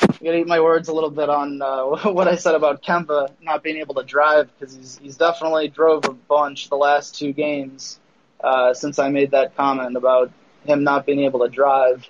I 0.00 0.06
gotta 0.06 0.38
eat 0.38 0.46
my 0.46 0.60
words 0.60 0.88
a 0.88 0.92
little 0.92 1.10
bit 1.10 1.28
on 1.28 1.62
uh, 1.62 1.84
what 2.10 2.26
I 2.26 2.34
said 2.34 2.54
about 2.54 2.82
Kemba 2.82 3.30
not 3.40 3.62
being 3.62 3.76
able 3.76 3.94
to 3.94 4.04
drive 4.04 4.50
because 4.58 4.74
he's 4.74 4.98
he's 4.98 5.16
definitely 5.16 5.68
drove 5.68 6.04
a 6.06 6.12
bunch 6.12 6.68
the 6.68 6.76
last 6.76 7.16
two 7.16 7.32
games 7.32 8.00
uh, 8.42 8.74
since 8.74 8.98
I 8.98 9.10
made 9.10 9.30
that 9.30 9.56
comment 9.56 9.96
about 9.96 10.32
him 10.64 10.82
not 10.82 11.06
being 11.06 11.20
able 11.20 11.40
to 11.40 11.48
drive. 11.48 12.08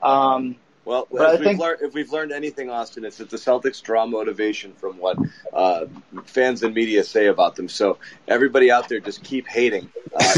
Um, 0.00 0.56
well, 0.84 1.08
if 1.10 1.40
we've, 1.40 1.58
learned, 1.58 1.82
if 1.82 1.94
we've 1.94 2.12
learned 2.12 2.32
anything, 2.32 2.68
Austin, 2.68 3.04
it's 3.04 3.16
that 3.16 3.30
the 3.30 3.36
Celtics 3.36 3.82
draw 3.82 4.06
motivation 4.06 4.74
from 4.74 4.98
what 4.98 5.16
uh, 5.52 5.86
fans 6.24 6.62
and 6.62 6.74
media 6.74 7.02
say 7.02 7.26
about 7.26 7.56
them. 7.56 7.68
So 7.68 7.98
everybody 8.28 8.70
out 8.70 8.88
there, 8.88 9.00
just 9.00 9.22
keep 9.22 9.46
hating. 9.46 9.90
Uh, 10.14 10.34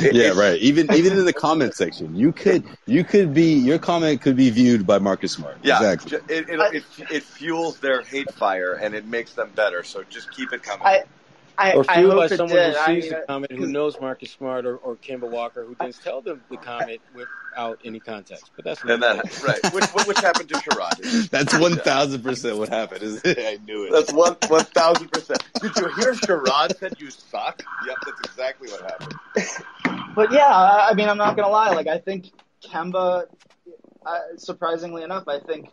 yeah, 0.12 0.28
right. 0.30 0.58
Even 0.60 0.92
even 0.92 1.18
in 1.18 1.24
the 1.24 1.32
comment 1.32 1.74
section, 1.74 2.16
you 2.16 2.32
could 2.32 2.64
you 2.86 3.04
could 3.04 3.34
be 3.34 3.54
your 3.54 3.78
comment 3.78 4.22
could 4.22 4.36
be 4.36 4.50
viewed 4.50 4.86
by 4.86 4.98
Marcus 4.98 5.32
Smart. 5.32 5.58
Yeah, 5.62 5.92
exactly. 5.92 6.34
It, 6.34 6.48
it, 6.48 6.74
it, 6.74 6.84
it 7.10 7.22
fuels 7.22 7.78
their 7.78 8.02
hate 8.02 8.32
fire 8.32 8.74
and 8.74 8.94
it 8.94 9.04
makes 9.04 9.34
them 9.34 9.50
better. 9.54 9.84
So 9.84 10.02
just 10.04 10.30
keep 10.32 10.52
it 10.52 10.62
coming. 10.62 10.86
I, 10.86 11.02
I, 11.58 11.72
or 11.72 11.84
fueled 11.84 12.16
by 12.16 12.26
someone 12.28 12.56
who 12.56 12.72
sees 12.72 12.78
I 12.78 12.94
the 12.94 13.14
mean, 13.16 13.26
comment, 13.26 13.52
who 13.52 13.66
knows 13.72 14.00
Marcus 14.00 14.30
Smart 14.30 14.64
or, 14.66 14.76
or 14.76 14.96
Kemba 14.96 15.28
Walker, 15.28 15.64
who 15.64 15.76
then 15.78 15.92
tell 15.92 16.20
them 16.20 16.42
the 16.50 16.56
comment 16.56 17.00
without 17.14 17.80
any 17.84 18.00
context. 18.00 18.50
But 18.56 18.64
that's 18.64 18.82
and 18.82 19.02
that 19.02 19.42
right, 19.42 19.74
which, 19.74 20.06
which 20.06 20.20
happened 20.20 20.48
to 20.48 20.54
Sherrod. 20.56 21.30
That's 21.30 21.58
one 21.58 21.76
thousand 21.76 22.22
percent 22.22 22.56
what 22.56 22.68
happened. 22.68 23.02
Is 23.02 23.20
I 23.24 23.58
knew 23.64 23.84
it. 23.84 23.92
That's 23.92 24.12
one 24.12 24.36
one 24.48 24.64
thousand 24.64 25.10
percent. 25.12 25.42
Did 25.60 25.76
you 25.76 25.88
hear 25.94 26.14
Sherrod 26.14 26.76
said 26.78 26.94
you 26.98 27.10
suck? 27.10 27.62
Yep, 27.86 27.96
that's 28.06 28.20
exactly 28.20 28.70
what 28.70 28.82
happened. 28.82 30.14
But 30.14 30.32
yeah, 30.32 30.46
I 30.46 30.90
I 30.90 30.94
mean, 30.94 31.08
I'm 31.08 31.18
not 31.18 31.36
gonna 31.36 31.50
lie. 31.50 31.70
Like, 31.70 31.86
I 31.86 31.98
think 31.98 32.32
Kemba, 32.62 33.26
uh, 34.06 34.18
surprisingly 34.36 35.02
enough, 35.02 35.28
I 35.28 35.38
think 35.40 35.68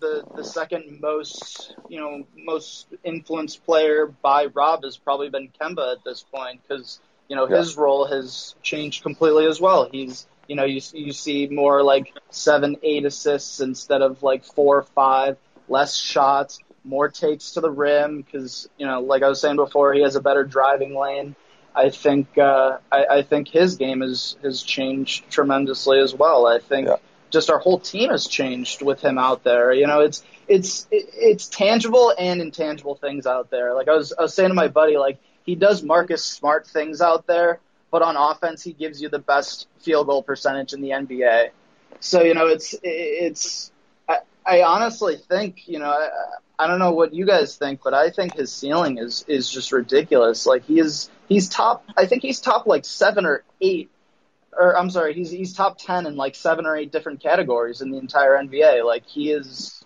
the 0.00 0.24
the 0.36 0.44
second 0.44 1.00
most 1.00 1.74
you 1.88 2.00
know 2.00 2.24
most 2.36 2.86
influenced 3.04 3.64
player 3.64 4.06
by 4.22 4.46
Rob 4.46 4.84
has 4.84 4.96
probably 4.96 5.28
been 5.30 5.50
Kemba 5.60 5.92
at 5.92 6.04
this 6.04 6.24
point 6.32 6.60
because 6.62 7.00
you 7.28 7.36
know 7.36 7.46
his 7.46 7.76
role 7.76 8.06
has 8.06 8.54
changed 8.62 9.02
completely 9.02 9.46
as 9.46 9.60
well. 9.60 9.88
He's 9.90 10.26
you 10.46 10.56
know 10.56 10.64
you 10.64 10.80
you 10.92 11.12
see 11.12 11.46
more 11.48 11.82
like 11.82 12.12
seven 12.30 12.76
eight 12.82 13.04
assists 13.04 13.60
instead 13.60 14.02
of 14.02 14.22
like 14.22 14.44
four 14.44 14.78
or 14.78 14.82
five, 14.82 15.36
less 15.68 15.96
shots, 15.96 16.58
more 16.84 17.08
takes 17.08 17.52
to 17.52 17.60
the 17.60 17.70
rim 17.70 18.22
because 18.22 18.68
you 18.78 18.86
know 18.86 19.00
like 19.00 19.22
I 19.22 19.28
was 19.28 19.40
saying 19.40 19.56
before, 19.56 19.92
he 19.92 20.02
has 20.02 20.16
a 20.16 20.20
better 20.20 20.44
driving 20.44 20.98
lane. 20.98 21.34
I 21.74 21.90
think 21.90 22.36
uh, 22.38 22.78
I, 22.90 23.06
I 23.10 23.22
think 23.22 23.48
his 23.48 23.76
game 23.76 24.00
has 24.00 24.36
has 24.42 24.62
changed 24.62 25.30
tremendously 25.30 26.00
as 26.00 26.14
well. 26.14 26.46
I 26.46 26.58
think 26.58 26.88
just 27.30 27.50
our 27.50 27.58
whole 27.58 27.78
team 27.78 28.10
has 28.10 28.26
changed 28.26 28.82
with 28.82 29.00
him 29.00 29.18
out 29.18 29.44
there. 29.44 29.72
You 29.72 29.86
know, 29.86 30.00
it's 30.00 30.22
it's 30.46 30.86
it's 30.90 31.48
tangible 31.48 32.14
and 32.18 32.40
intangible 32.40 32.94
things 32.94 33.26
out 33.26 33.50
there. 33.50 33.74
Like 33.74 33.88
I 33.88 33.94
was 33.94 34.12
I 34.12 34.22
was 34.22 34.34
saying 34.34 34.50
to 34.50 34.54
my 34.54 34.68
buddy, 34.68 34.96
like 34.96 35.18
he 35.44 35.54
does 35.54 35.82
Marcus 35.82 36.24
Smart 36.24 36.66
things 36.66 37.00
out 37.00 37.26
there, 37.26 37.60
but 37.90 38.02
on 38.02 38.16
offense 38.16 38.62
he 38.62 38.72
gives 38.72 39.00
you 39.02 39.08
the 39.08 39.18
best 39.18 39.66
field 39.80 40.06
goal 40.06 40.22
percentage 40.22 40.72
in 40.72 40.80
the 40.80 40.90
NBA. 40.90 41.50
So 42.00 42.22
you 42.22 42.34
know, 42.34 42.46
it's 42.46 42.74
it's 42.82 43.70
I, 44.08 44.18
I 44.46 44.62
honestly 44.62 45.16
think 45.16 45.68
you 45.68 45.78
know. 45.78 45.90
I, 45.90 46.08
I 46.60 46.66
don't 46.66 46.80
know 46.80 46.90
what 46.90 47.14
you 47.14 47.24
guys 47.24 47.56
think, 47.56 47.82
but 47.84 47.94
I 47.94 48.10
think 48.10 48.34
his 48.34 48.52
ceiling 48.52 48.98
is 48.98 49.24
is 49.28 49.48
just 49.48 49.70
ridiculous. 49.70 50.44
Like 50.44 50.64
he 50.64 50.80
is, 50.80 51.08
he's 51.28 51.48
top. 51.48 51.84
I 51.96 52.06
think 52.06 52.22
he's 52.22 52.40
top 52.40 52.66
like 52.66 52.84
seven 52.84 53.26
or 53.26 53.44
eight 53.60 53.90
or 54.58 54.76
I'm 54.76 54.90
sorry, 54.90 55.14
he's 55.14 55.30
he's 55.30 55.52
top 55.54 55.78
ten 55.78 56.04
in 56.06 56.16
like 56.16 56.34
seven 56.34 56.66
or 56.66 56.76
eight 56.76 56.92
different 56.92 57.20
categories 57.22 57.80
in 57.80 57.90
the 57.90 57.98
entire 57.98 58.36
NBA. 58.36 58.84
Like 58.84 59.06
he 59.06 59.30
is, 59.30 59.84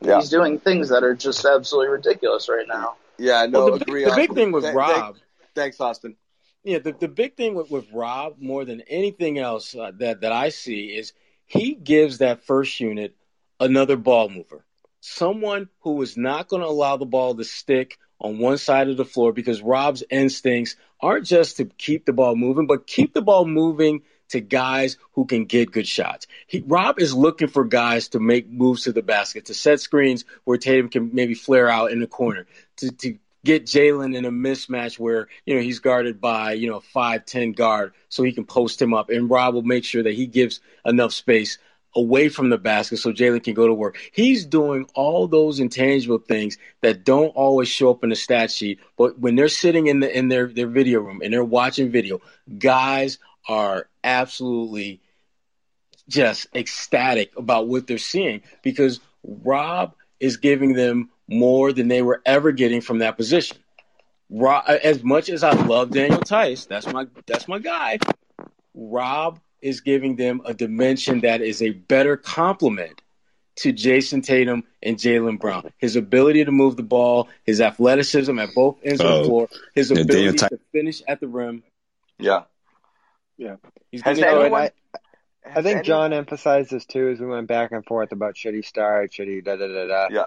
Yeah. 0.00 0.16
he's 0.18 0.30
doing 0.30 0.58
things 0.58 0.88
that 0.88 1.04
are 1.04 1.14
just 1.14 1.44
absolutely 1.44 1.90
ridiculous 1.92 2.48
right 2.48 2.66
now. 2.66 2.96
Yeah, 3.18 3.46
no, 3.46 3.66
Well, 3.66 3.78
the, 3.78 3.82
agree. 3.84 4.04
big, 4.04 4.10
the 4.10 4.16
big 4.16 4.34
thing 4.34 4.52
with 4.52 4.64
Th- 4.64 4.74
Rob, 4.74 5.14
thank- 5.16 5.26
thanks, 5.54 5.80
Austin. 5.80 6.16
yeah, 6.64 6.78
the, 6.78 6.92
the 6.92 7.08
big 7.08 7.36
thing 7.36 7.54
with, 7.54 7.70
with 7.70 7.86
Rob 7.92 8.36
more 8.40 8.64
than 8.64 8.80
anything 8.82 9.38
else 9.38 9.74
uh, 9.74 9.90
that 9.98 10.20
that 10.22 10.32
I 10.32 10.48
see 10.50 10.86
is 10.96 11.12
he 11.46 11.74
gives 11.74 12.18
that 12.18 12.44
first 12.44 12.78
unit 12.80 13.14
another 13.60 13.96
ball 13.96 14.28
mover, 14.28 14.64
someone 15.00 15.68
who 15.80 16.00
is 16.02 16.16
not 16.16 16.48
going 16.48 16.62
to 16.62 16.68
allow 16.68 16.96
the 16.96 17.06
ball 17.06 17.34
to 17.34 17.44
stick 17.44 17.98
on 18.20 18.38
one 18.38 18.58
side 18.58 18.88
of 18.88 18.96
the 18.96 19.04
floor 19.04 19.32
because 19.32 19.62
Rob's 19.62 20.02
instincts 20.10 20.76
aren't 21.00 21.26
just 21.26 21.58
to 21.58 21.64
keep 21.64 22.04
the 22.04 22.12
ball 22.12 22.34
moving, 22.34 22.66
but 22.66 22.86
keep 22.86 23.14
the 23.14 23.22
ball 23.22 23.44
moving 23.44 24.02
to 24.30 24.40
guys 24.40 24.98
who 25.12 25.24
can 25.24 25.46
get 25.46 25.72
good 25.72 25.86
shots. 25.86 26.26
He, 26.46 26.62
Rob 26.66 27.00
is 27.00 27.14
looking 27.14 27.48
for 27.48 27.64
guys 27.64 28.08
to 28.08 28.20
make 28.20 28.48
moves 28.48 28.84
to 28.84 28.92
the 28.92 29.02
basket, 29.02 29.46
to 29.46 29.54
set 29.54 29.80
screens 29.80 30.24
where 30.44 30.58
Tatum 30.58 30.88
can 30.88 31.10
maybe 31.14 31.34
flare 31.34 31.68
out 31.68 31.92
in 31.92 32.00
the 32.00 32.06
corner, 32.06 32.46
to, 32.76 32.90
to 32.90 33.18
get 33.44 33.64
Jaylen 33.64 34.14
in 34.14 34.24
a 34.24 34.30
mismatch 34.30 34.98
where, 34.98 35.28
you 35.46 35.54
know, 35.54 35.62
he's 35.62 35.78
guarded 35.78 36.20
by, 36.20 36.52
you 36.52 36.68
know, 36.68 36.76
a 36.76 36.98
5'10 36.98 37.56
guard 37.56 37.94
so 38.08 38.22
he 38.22 38.32
can 38.32 38.44
post 38.44 38.82
him 38.82 38.92
up. 38.92 39.08
And 39.10 39.30
Rob 39.30 39.54
will 39.54 39.62
make 39.62 39.84
sure 39.84 40.02
that 40.02 40.14
he 40.14 40.26
gives 40.26 40.60
enough 40.84 41.12
space 41.12 41.58
away 41.96 42.28
from 42.28 42.50
the 42.50 42.58
basket 42.58 42.98
so 42.98 43.12
Jaylen 43.12 43.42
can 43.42 43.54
go 43.54 43.66
to 43.66 43.74
work. 43.74 43.98
He's 44.12 44.44
doing 44.44 44.86
all 44.94 45.26
those 45.26 45.60
intangible 45.60 46.18
things 46.18 46.58
that 46.82 47.04
don't 47.04 47.28
always 47.28 47.68
show 47.68 47.90
up 47.90 48.04
in 48.04 48.10
the 48.10 48.16
stat 48.16 48.50
sheet, 48.50 48.80
but 48.96 49.18
when 49.18 49.34
they're 49.34 49.48
sitting 49.48 49.86
in 49.86 50.00
the 50.00 50.16
in 50.16 50.28
their, 50.28 50.46
their 50.46 50.68
video 50.68 51.00
room 51.00 51.20
and 51.22 51.32
they're 51.32 51.44
watching 51.44 51.90
video, 51.90 52.20
guys 52.58 53.18
are 53.48 53.88
absolutely 54.04 55.00
just 56.08 56.46
ecstatic 56.54 57.32
about 57.36 57.68
what 57.68 57.86
they're 57.86 57.98
seeing 57.98 58.42
because 58.62 59.00
Rob 59.22 59.94
is 60.20 60.38
giving 60.38 60.74
them 60.74 61.10
more 61.28 61.72
than 61.72 61.88
they 61.88 62.02
were 62.02 62.22
ever 62.24 62.52
getting 62.52 62.80
from 62.80 62.98
that 62.98 63.16
position. 63.16 63.58
Rob, 64.30 64.64
as 64.68 65.02
much 65.02 65.28
as 65.28 65.42
I 65.42 65.52
love 65.52 65.90
Daniel 65.90 66.20
Theis, 66.20 66.66
that's 66.66 66.86
my 66.86 67.06
that's 67.26 67.48
my 67.48 67.58
guy. 67.58 67.98
Rob 68.74 69.40
is 69.60 69.80
giving 69.80 70.16
them 70.16 70.40
a 70.44 70.54
dimension 70.54 71.20
that 71.20 71.40
is 71.40 71.62
a 71.62 71.70
better 71.70 72.16
complement 72.16 73.02
to 73.56 73.72
Jayson 73.72 74.22
Tatum 74.22 74.62
and 74.82 74.96
Jaylen 74.96 75.40
Brown. 75.40 75.72
His 75.78 75.96
ability 75.96 76.44
to 76.44 76.52
move 76.52 76.76
the 76.76 76.82
ball, 76.84 77.28
his 77.44 77.60
athleticism 77.60 78.38
at 78.38 78.54
both 78.54 78.78
ends 78.84 79.00
of 79.00 79.06
Oh. 79.06 79.18
the 79.18 79.24
floor, 79.24 79.48
his 79.74 79.90
Yeah, 79.90 79.96
Daniel 79.96 80.18
ability 80.30 80.38
Ti- 80.38 80.48
to 80.48 80.60
finish 80.70 81.02
at 81.08 81.18
the 81.20 81.26
rim. 81.26 81.64
Yeah. 82.18 82.44
Yeah. 83.36 83.56
He's 83.90 84.02
Has 84.02 84.18
giving- 84.18 84.30
Oh, 84.32 84.36
and 84.36 84.44
anyone? 84.46 84.62
I, 84.62 84.70
I 85.58 85.62
think 85.62 85.78
any- 85.78 85.84
John 85.86 86.12
emphasized 86.12 86.70
this 86.70 86.84
too 86.86 87.08
as 87.08 87.18
we 87.20 87.26
went 87.26 87.48
back 87.48 87.72
and 87.72 87.84
forth 87.84 88.12
about 88.12 88.36
should 88.36 88.54
he 88.54 88.62
start, 88.62 89.12
should 89.12 89.26
he 89.28 89.40
da 89.40 89.56
da 89.56 89.66
da 89.66 89.86
da. 89.86 90.08
Yeah. 90.10 90.24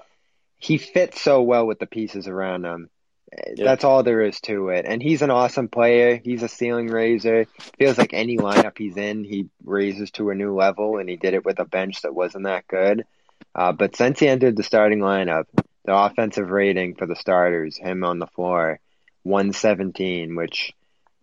He 0.58 0.78
fits 0.78 1.22
so 1.22 1.42
well 1.42 1.66
with 1.66 1.80
the 1.80 1.88
pieces 1.88 2.28
around 2.28 2.66
him. 2.66 2.90
That's 3.56 3.84
all 3.84 4.04
there 4.04 4.22
is 4.22 4.40
to 4.42 4.70
it. 4.70 4.86
And 4.86 5.02
he's 5.02 5.22
an 5.22 5.32
awesome 5.32 5.70
player. 5.70 6.20
He's 6.22 6.44
a 6.44 6.50
ceiling 6.50 6.88
raiser. 6.88 7.46
Feels 7.78 7.98
like 7.98 8.14
any 8.14 8.38
lineup 8.38 8.78
he's 8.78 8.98
in, 8.98 9.24
he 9.24 9.48
raises 9.64 10.12
to 10.12 10.30
a 10.30 10.36
new 10.36 10.54
level, 10.54 10.98
and 10.98 11.10
he 11.10 11.16
did 11.16 11.34
it 11.34 11.46
with 11.46 11.60
a 11.60 11.66
bench 11.66 12.02
that 12.02 12.14
wasn't 12.14 12.46
that 12.46 12.68
good. 12.68 13.06
Uh, 13.56 13.72
but 13.72 13.96
since 13.96 14.20
he 14.20 14.28
entered 14.28 14.58
the 14.58 14.64
starting 14.64 15.00
lineup, 15.00 15.46
the 15.86 15.96
offensive 15.96 16.50
rating 16.50 16.96
for 16.96 17.06
the 17.06 17.16
starters, 17.16 17.78
him 17.78 18.04
on 18.04 18.20
the 18.20 18.28
floor, 18.28 18.80
117, 19.24 20.36
which 20.36 20.74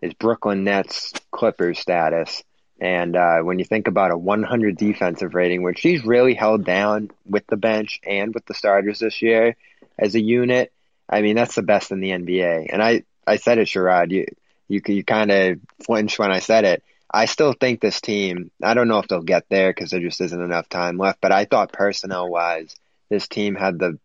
is 0.01 0.15
Brooklyn 0.15 0.65
Nets 0.65 1.13
Clippers 1.31 1.79
status. 1.79 2.43
And 2.81 3.17
uh, 3.17 3.39
when 3.41 3.59
you 3.59 3.65
think 3.65 3.89
about 3.89 4.13
a 4.13 4.19
100 4.19 4.77
defensive 4.77 5.35
rating, 5.35 5.63
which 5.63 5.81
he's 5.81 6.05
really 6.05 6.35
held 6.35 6.65
down 6.65 7.11
with 7.27 7.47
the 7.49 7.57
bench 7.57 8.01
and 8.07 8.33
with 8.33 8.47
the 8.47 8.55
starters 8.55 9.01
this 9.01 9.21
year 9.21 9.57
as 9.99 10.15
a 10.15 10.21
unit, 10.21 10.73
I 11.09 11.23
mean 11.23 11.37
that's 11.37 11.55
the 11.55 11.63
best 11.63 11.91
in 11.91 12.01
the 12.01 12.11
NBA. 12.11 12.69
And 12.71 12.83
I, 12.83 13.05
I 13.27 13.37
said 13.37 13.59
it, 13.59 13.69
Sherrod. 13.69 14.11
You 14.11 14.27
you 14.69 14.81
you 14.87 15.05
kind 15.05 15.31
of 15.31 15.59
flinched 15.85 16.19
when 16.19 16.31
I 16.31 16.41
said 16.41 16.65
it. 16.65 16.83
I 17.11 17.25
still 17.25 17.55
think 17.55 17.81
this 17.81 18.01
team. 18.01 18.51
I 18.63 18.75
don't 18.75 18.89
know 18.89 18.99
if 18.99 19.09
they'll 19.09 19.23
get 19.23 19.49
there 19.49 19.71
because 19.71 19.91
there 19.91 20.01
just 20.01 20.21
isn't 20.21 20.43
enough 20.43 20.69
time 20.69 20.99
left. 20.99 21.21
But 21.21 21.33
I 21.33 21.47
thought 21.47 21.73
personnel 21.73 22.29
wise, 22.29 22.77
this 23.09 23.29
team 23.29 23.55
had 23.55 23.79
the 23.79 23.99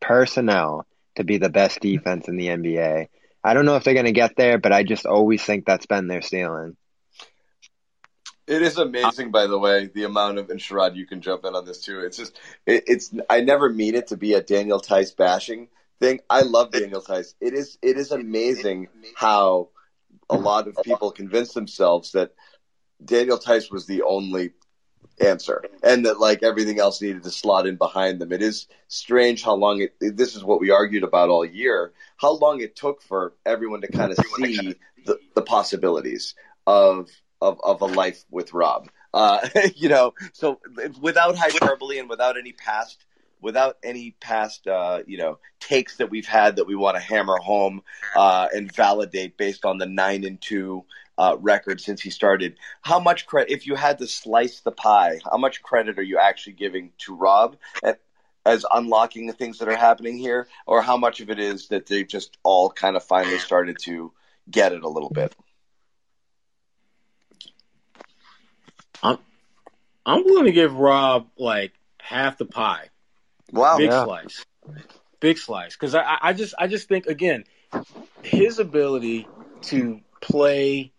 personnel 0.00 0.86
to 1.16 1.24
be 1.24 1.36
the 1.36 1.50
best 1.50 1.80
defense 1.80 2.28
in 2.28 2.36
the 2.36 2.48
NBA. 2.48 3.08
I 3.44 3.54
don't 3.54 3.66
know 3.66 3.76
if 3.76 3.84
they're 3.84 3.94
going 3.94 4.06
to 4.06 4.12
get 4.12 4.36
there, 4.36 4.58
but 4.58 4.72
I 4.72 4.82
just 4.82 5.06
always 5.06 5.42
think 5.42 5.64
that's 5.64 5.86
been 5.86 6.06
their 6.06 6.22
ceiling. 6.22 6.76
It 8.46 8.62
is 8.62 8.78
amazing, 8.78 9.30
by 9.30 9.46
the 9.46 9.58
way, 9.58 9.90
the 9.92 10.04
amount 10.04 10.38
of 10.38 10.48
and 10.48 10.58
Sherrod, 10.58 10.96
you 10.96 11.06
can 11.06 11.20
jump 11.20 11.44
in 11.44 11.54
on 11.54 11.66
this 11.66 11.82
too. 11.82 12.00
It's 12.00 12.16
just, 12.16 12.38
it, 12.66 12.84
it's. 12.86 13.12
I 13.28 13.42
never 13.42 13.68
mean 13.68 13.94
it 13.94 14.06
to 14.06 14.16
be 14.16 14.32
a 14.32 14.40
Daniel 14.40 14.80
Theis 14.80 15.14
bashing 15.14 15.68
thing. 16.00 16.20
I 16.28 16.42
love 16.42 16.72
Daniel 16.72 17.00
Theis. 17.00 17.34
It 17.40 17.54
is, 17.54 17.78
it 17.82 17.96
is 17.96 18.10
amazing 18.10 18.88
how 19.16 19.68
a 20.30 20.36
lot 20.36 20.68
of 20.68 20.76
people 20.84 21.10
convince 21.10 21.54
themselves 21.54 22.12
that 22.12 22.34
Daniel 23.04 23.38
Theis 23.38 23.70
was 23.70 23.86
the 23.86 24.02
only 24.02 24.52
answer 25.20 25.64
and 25.82 26.06
that 26.06 26.20
like 26.20 26.42
everything 26.42 26.78
else 26.78 27.00
needed 27.02 27.22
to 27.24 27.30
slot 27.30 27.66
in 27.66 27.76
behind 27.76 28.20
them. 28.20 28.32
It 28.32 28.42
is 28.42 28.66
strange 28.88 29.42
how 29.42 29.54
long 29.54 29.80
it, 29.80 29.94
this 30.16 30.36
is 30.36 30.44
what 30.44 30.60
we 30.60 30.70
argued 30.70 31.02
about 31.02 31.28
all 31.28 31.44
year, 31.44 31.92
how 32.16 32.32
long 32.32 32.60
it 32.60 32.76
took 32.76 33.02
for 33.02 33.34
everyone 33.44 33.80
to 33.82 33.88
kind 33.88 34.12
of 34.12 34.18
see 34.36 34.74
the, 35.06 35.18
the 35.34 35.42
possibilities 35.42 36.34
of, 36.66 37.08
of, 37.40 37.60
of 37.62 37.82
a 37.82 37.86
life 37.86 38.24
with 38.30 38.52
Rob. 38.52 38.88
Uh, 39.12 39.48
you 39.74 39.88
know, 39.88 40.14
so 40.32 40.60
without 41.00 41.36
hyperbole 41.36 41.98
and 41.98 42.08
without 42.08 42.36
any 42.36 42.52
past 42.52 43.04
without 43.40 43.76
any 43.82 44.16
past 44.20 44.66
uh, 44.66 45.00
you 45.06 45.18
know 45.18 45.38
takes 45.60 45.96
that 45.96 46.10
we've 46.10 46.26
had 46.26 46.56
that 46.56 46.66
we 46.66 46.74
want 46.74 46.96
to 46.96 47.02
hammer 47.02 47.36
home 47.36 47.82
uh, 48.16 48.48
and 48.52 48.74
validate 48.74 49.36
based 49.36 49.64
on 49.64 49.78
the 49.78 49.86
nine 49.86 50.24
and 50.24 50.40
two 50.40 50.84
uh, 51.18 51.36
record 51.40 51.80
since 51.80 52.00
he 52.00 52.10
started. 52.10 52.56
How 52.80 53.00
much 53.00 53.26
credit, 53.26 53.52
if 53.52 53.66
you 53.66 53.74
had 53.74 53.98
to 53.98 54.06
slice 54.06 54.60
the 54.60 54.70
pie, 54.70 55.18
how 55.24 55.36
much 55.36 55.62
credit 55.62 55.98
are 55.98 56.02
you 56.02 56.18
actually 56.18 56.52
giving 56.54 56.92
to 56.98 57.14
Rob 57.14 57.56
at, 57.82 58.00
as 58.46 58.64
unlocking 58.72 59.26
the 59.26 59.32
things 59.32 59.58
that 59.58 59.68
are 59.68 59.76
happening 59.76 60.16
here, 60.16 60.46
or 60.66 60.80
how 60.80 60.96
much 60.96 61.20
of 61.20 61.28
it 61.28 61.40
is 61.40 61.68
that 61.68 61.86
they've 61.86 62.06
just 62.06 62.38
all 62.44 62.70
kind 62.70 62.96
of 62.96 63.02
finally 63.02 63.38
started 63.38 63.78
to 63.80 64.12
get 64.48 64.72
it 64.72 64.84
a 64.84 64.88
little 64.88 65.10
bit? 65.10 65.34
I'm 69.02 69.18
I'm 70.06 70.24
willing 70.24 70.46
to 70.46 70.52
give 70.52 70.74
Rob 70.74 71.28
like 71.36 71.72
half 72.00 72.38
the 72.38 72.46
pie. 72.46 72.88
Wow, 73.52 73.78
big 73.78 73.90
yeah. 73.90 74.04
slice, 74.04 74.44
big 75.20 75.38
slice. 75.38 75.74
Because 75.74 75.94
I, 75.94 76.18
I 76.20 76.32
just 76.32 76.54
I 76.58 76.66
just 76.66 76.88
think 76.88 77.06
again, 77.06 77.44
his 78.22 78.58
ability 78.58 79.28
to 79.62 80.00
play 80.20 80.92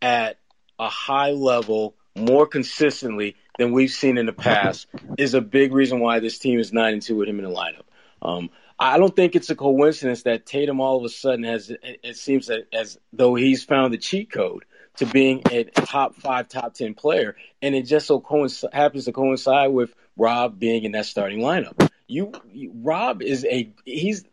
at 0.00 0.38
a 0.78 0.88
high 0.88 1.30
level 1.32 1.94
more 2.14 2.46
consistently 2.46 3.36
than 3.58 3.72
we've 3.72 3.90
seen 3.90 4.18
in 4.18 4.26
the 4.26 4.32
past 4.32 4.86
is 5.16 5.34
a 5.34 5.40
big 5.40 5.72
reason 5.72 6.00
why 6.00 6.20
this 6.20 6.38
team 6.38 6.58
is 6.58 6.72
nine 6.72 6.94
and 6.94 7.02
two 7.02 7.16
with 7.16 7.28
him 7.28 7.38
in 7.38 7.44
the 7.44 7.54
lineup. 7.54 7.82
Um, 8.22 8.50
I 8.78 8.98
don't 8.98 9.14
think 9.14 9.34
it's 9.34 9.50
a 9.50 9.56
coincidence 9.56 10.22
that 10.22 10.46
Tatum 10.46 10.80
all 10.80 10.98
of 10.98 11.04
a 11.04 11.08
sudden 11.08 11.44
has 11.44 11.72
it 11.82 12.16
seems 12.16 12.46
that 12.46 12.68
as 12.72 12.98
though 13.12 13.34
he's 13.34 13.64
found 13.64 13.92
the 13.92 13.98
cheat 13.98 14.30
code 14.30 14.64
to 14.96 15.06
being 15.06 15.42
a 15.50 15.64
top 15.64 16.14
five, 16.14 16.48
top 16.48 16.74
ten 16.74 16.94
player, 16.94 17.36
and 17.60 17.74
it 17.74 17.82
just 17.82 18.06
so 18.06 18.20
coinc- 18.20 18.72
happens 18.72 19.04
to 19.06 19.12
coincide 19.12 19.72
with 19.72 19.94
Rob 20.18 20.58
being 20.58 20.84
in 20.84 20.92
that 20.92 21.06
starting 21.06 21.38
lineup. 21.38 21.90
You, 22.06 22.32
you 22.52 22.72
Rob 22.74 23.22
is 23.22 23.44
a 23.44 23.72
he's 23.84 24.24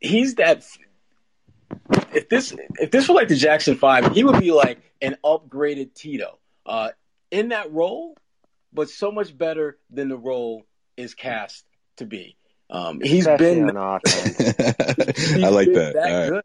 he's 0.00 0.36
that 0.36 0.64
if 2.12 2.28
this 2.28 2.54
if 2.80 2.90
this 2.90 3.08
were 3.08 3.14
like 3.14 3.28
the 3.28 3.36
Jackson 3.36 3.76
Five, 3.76 4.14
he 4.14 4.24
would 4.24 4.40
be 4.40 4.50
like 4.52 4.80
an 5.02 5.16
upgraded 5.24 5.94
Tito 5.94 6.38
uh, 6.66 6.90
in 7.30 7.50
that 7.50 7.72
role, 7.72 8.16
but 8.72 8.88
so 8.88 9.12
much 9.12 9.36
better 9.36 9.78
than 9.90 10.08
the 10.08 10.16
role 10.16 10.64
is 10.96 11.14
cast 11.14 11.64
to 11.96 12.06
be. 12.06 12.36
Um, 12.68 13.00
he's 13.00 13.26
Especially 13.26 13.56
been 13.56 13.76
on 13.76 14.00
offense. 14.04 14.36
he's 15.34 15.44
I 15.44 15.48
like 15.48 15.66
been 15.66 15.74
that. 15.74 15.92
that 15.94 16.12
All 16.12 16.20
right. 16.20 16.28
good. 16.28 16.44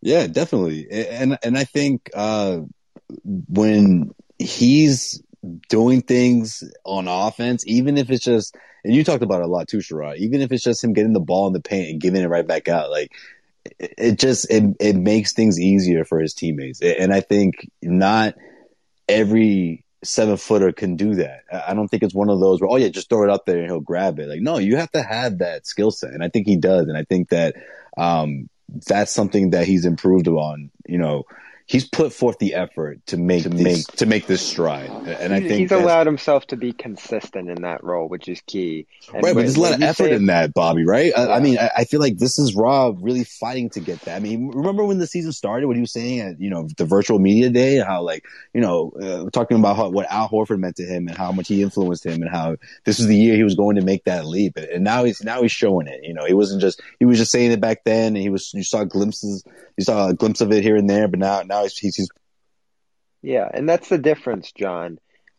Yeah, 0.00 0.28
definitely. 0.28 0.86
And 0.90 1.38
and 1.42 1.58
I 1.58 1.64
think 1.64 2.08
uh, 2.14 2.60
when 3.24 4.14
he's 4.38 5.22
doing 5.68 6.02
things 6.02 6.64
on 6.84 7.08
offense, 7.08 7.64
even 7.66 7.98
if 7.98 8.10
it's 8.10 8.24
just 8.24 8.56
and 8.84 8.94
you 8.94 9.02
talked 9.02 9.22
about 9.22 9.40
it 9.40 9.46
a 9.46 9.48
lot 9.48 9.68
too, 9.68 9.78
Sherrod, 9.78 10.18
even 10.18 10.40
if 10.40 10.52
it's 10.52 10.62
just 10.62 10.82
him 10.82 10.92
getting 10.92 11.12
the 11.12 11.20
ball 11.20 11.48
in 11.48 11.52
the 11.52 11.60
paint 11.60 11.90
and 11.90 12.00
giving 12.00 12.22
it 12.22 12.28
right 12.28 12.46
back 12.46 12.68
out, 12.68 12.90
like 12.90 13.12
it, 13.80 14.18
just 14.18 14.50
it 14.50 14.76
it 14.78 14.96
makes 14.96 15.32
things 15.32 15.60
easier 15.60 16.04
for 16.04 16.20
his 16.20 16.34
teammates. 16.34 16.80
And 16.80 17.12
I 17.12 17.20
think 17.20 17.70
not 17.82 18.34
every 19.08 19.84
seven 20.04 20.36
footer 20.36 20.72
can 20.72 20.96
do 20.96 21.16
that. 21.16 21.44
I 21.52 21.74
don't 21.74 21.88
think 21.88 22.02
it's 22.02 22.14
one 22.14 22.30
of 22.30 22.38
those 22.38 22.60
where, 22.60 22.70
oh 22.70 22.76
yeah, 22.76 22.88
just 22.88 23.08
throw 23.08 23.24
it 23.24 23.30
up 23.30 23.44
there 23.44 23.58
and 23.58 23.66
he'll 23.66 23.80
grab 23.80 24.18
it. 24.18 24.28
Like, 24.28 24.40
no, 24.40 24.58
you 24.58 24.76
have 24.76 24.92
to 24.92 25.02
have 25.02 25.38
that 25.38 25.66
skill 25.66 25.90
set. 25.90 26.12
And 26.12 26.22
I 26.22 26.28
think 26.28 26.46
he 26.46 26.56
does. 26.56 26.86
And 26.86 26.96
I 26.96 27.04
think 27.04 27.30
that, 27.30 27.56
um, 27.96 28.48
that's 28.86 29.12
something 29.12 29.50
that 29.50 29.66
he's 29.66 29.84
improved 29.84 30.28
on, 30.28 30.70
you 30.86 30.98
know, 30.98 31.24
he's 31.66 31.88
put 31.88 32.12
forth 32.12 32.38
the 32.38 32.54
effort 32.54 33.04
to 33.06 33.16
make 33.16 33.42
to 33.42 33.50
make 33.50 33.86
to 33.88 34.06
make 34.06 34.26
this 34.26 34.40
stride. 34.40 34.88
And 34.88 35.34
I 35.34 35.40
think 35.40 35.52
he's 35.52 35.72
allowed 35.72 36.06
himself 36.06 36.46
to 36.48 36.56
be 36.56 36.72
consistent 36.72 37.50
in 37.50 37.62
that 37.62 37.82
role, 37.82 38.08
which 38.08 38.28
is 38.28 38.40
key. 38.46 38.86
And 39.12 39.14
right, 39.14 39.22
but 39.22 39.34
when- 39.34 39.44
there's 39.44 39.56
a 39.56 39.60
lot 39.60 39.74
of 39.74 39.82
effort 39.82 40.04
say- 40.04 40.12
in 40.12 40.26
that, 40.26 40.54
Bobby. 40.54 40.84
Right? 40.84 41.12
I, 41.16 41.34
I 41.34 41.40
mean, 41.40 41.58
I, 41.58 41.70
I 41.78 41.84
feel 41.84 42.00
like 42.00 42.18
this 42.18 42.38
is 42.38 42.54
Rob 42.54 42.98
really 43.00 43.24
fighting 43.24 43.68
to 43.70 43.80
get 43.80 44.00
that. 44.02 44.16
I 44.16 44.20
mean, 44.20 44.48
remember 44.48 44.84
when 44.84 44.98
the 44.98 45.06
season 45.06 45.32
started? 45.32 45.66
What 45.66 45.76
he 45.76 45.80
was 45.80 45.92
saying 45.92 46.20
at 46.20 46.40
you 46.40 46.50
know 46.50 46.68
the 46.76 46.84
virtual 46.84 47.18
media 47.18 47.50
day, 47.50 47.78
how 47.78 48.02
like 48.02 48.24
you 48.54 48.60
know 48.60 48.92
uh, 49.02 49.30
talking 49.30 49.58
about 49.58 49.76
how, 49.76 49.88
what 49.88 50.10
Al 50.10 50.28
Horford 50.28 50.60
meant 50.60 50.76
to 50.76 50.84
him 50.84 51.08
and 51.08 51.16
how 51.16 51.32
much 51.32 51.48
he 51.48 51.62
influenced 51.62 52.06
him, 52.06 52.22
and 52.22 52.30
how 52.30 52.56
this 52.84 53.00
is 53.00 53.08
the 53.08 53.16
year 53.16 53.34
he 53.34 53.44
was 53.44 53.56
going 53.56 53.76
to 53.76 53.82
make 53.82 54.04
that 54.04 54.24
leap. 54.24 54.56
And 54.56 54.84
now 54.84 55.04
he's 55.04 55.22
now 55.24 55.42
he's 55.42 55.52
showing 55.52 55.88
it. 55.88 56.04
You 56.04 56.14
know, 56.14 56.24
he 56.24 56.34
wasn't 56.34 56.60
just 56.60 56.80
he 57.00 57.04
was 57.04 57.18
just 57.18 57.32
saying 57.32 57.50
it 57.50 57.60
back 57.60 57.82
then, 57.84 58.14
and 58.14 58.18
he 58.18 58.28
was 58.28 58.52
you 58.54 58.62
saw 58.62 58.84
glimpses, 58.84 59.42
you 59.76 59.84
saw 59.84 60.08
a 60.08 60.14
glimpse 60.14 60.40
of 60.40 60.52
it 60.52 60.62
here 60.62 60.76
and 60.76 60.88
there, 60.88 61.08
but 61.08 61.18
now 61.18 61.42
now 61.42 61.55
he's 61.62 61.76
he's, 61.78 61.96
he's 61.96 62.08
Yeah, 63.22 63.48
and 63.52 63.68
that's 63.68 63.88
the 63.88 63.98
difference, 63.98 64.52
John. 64.52 64.98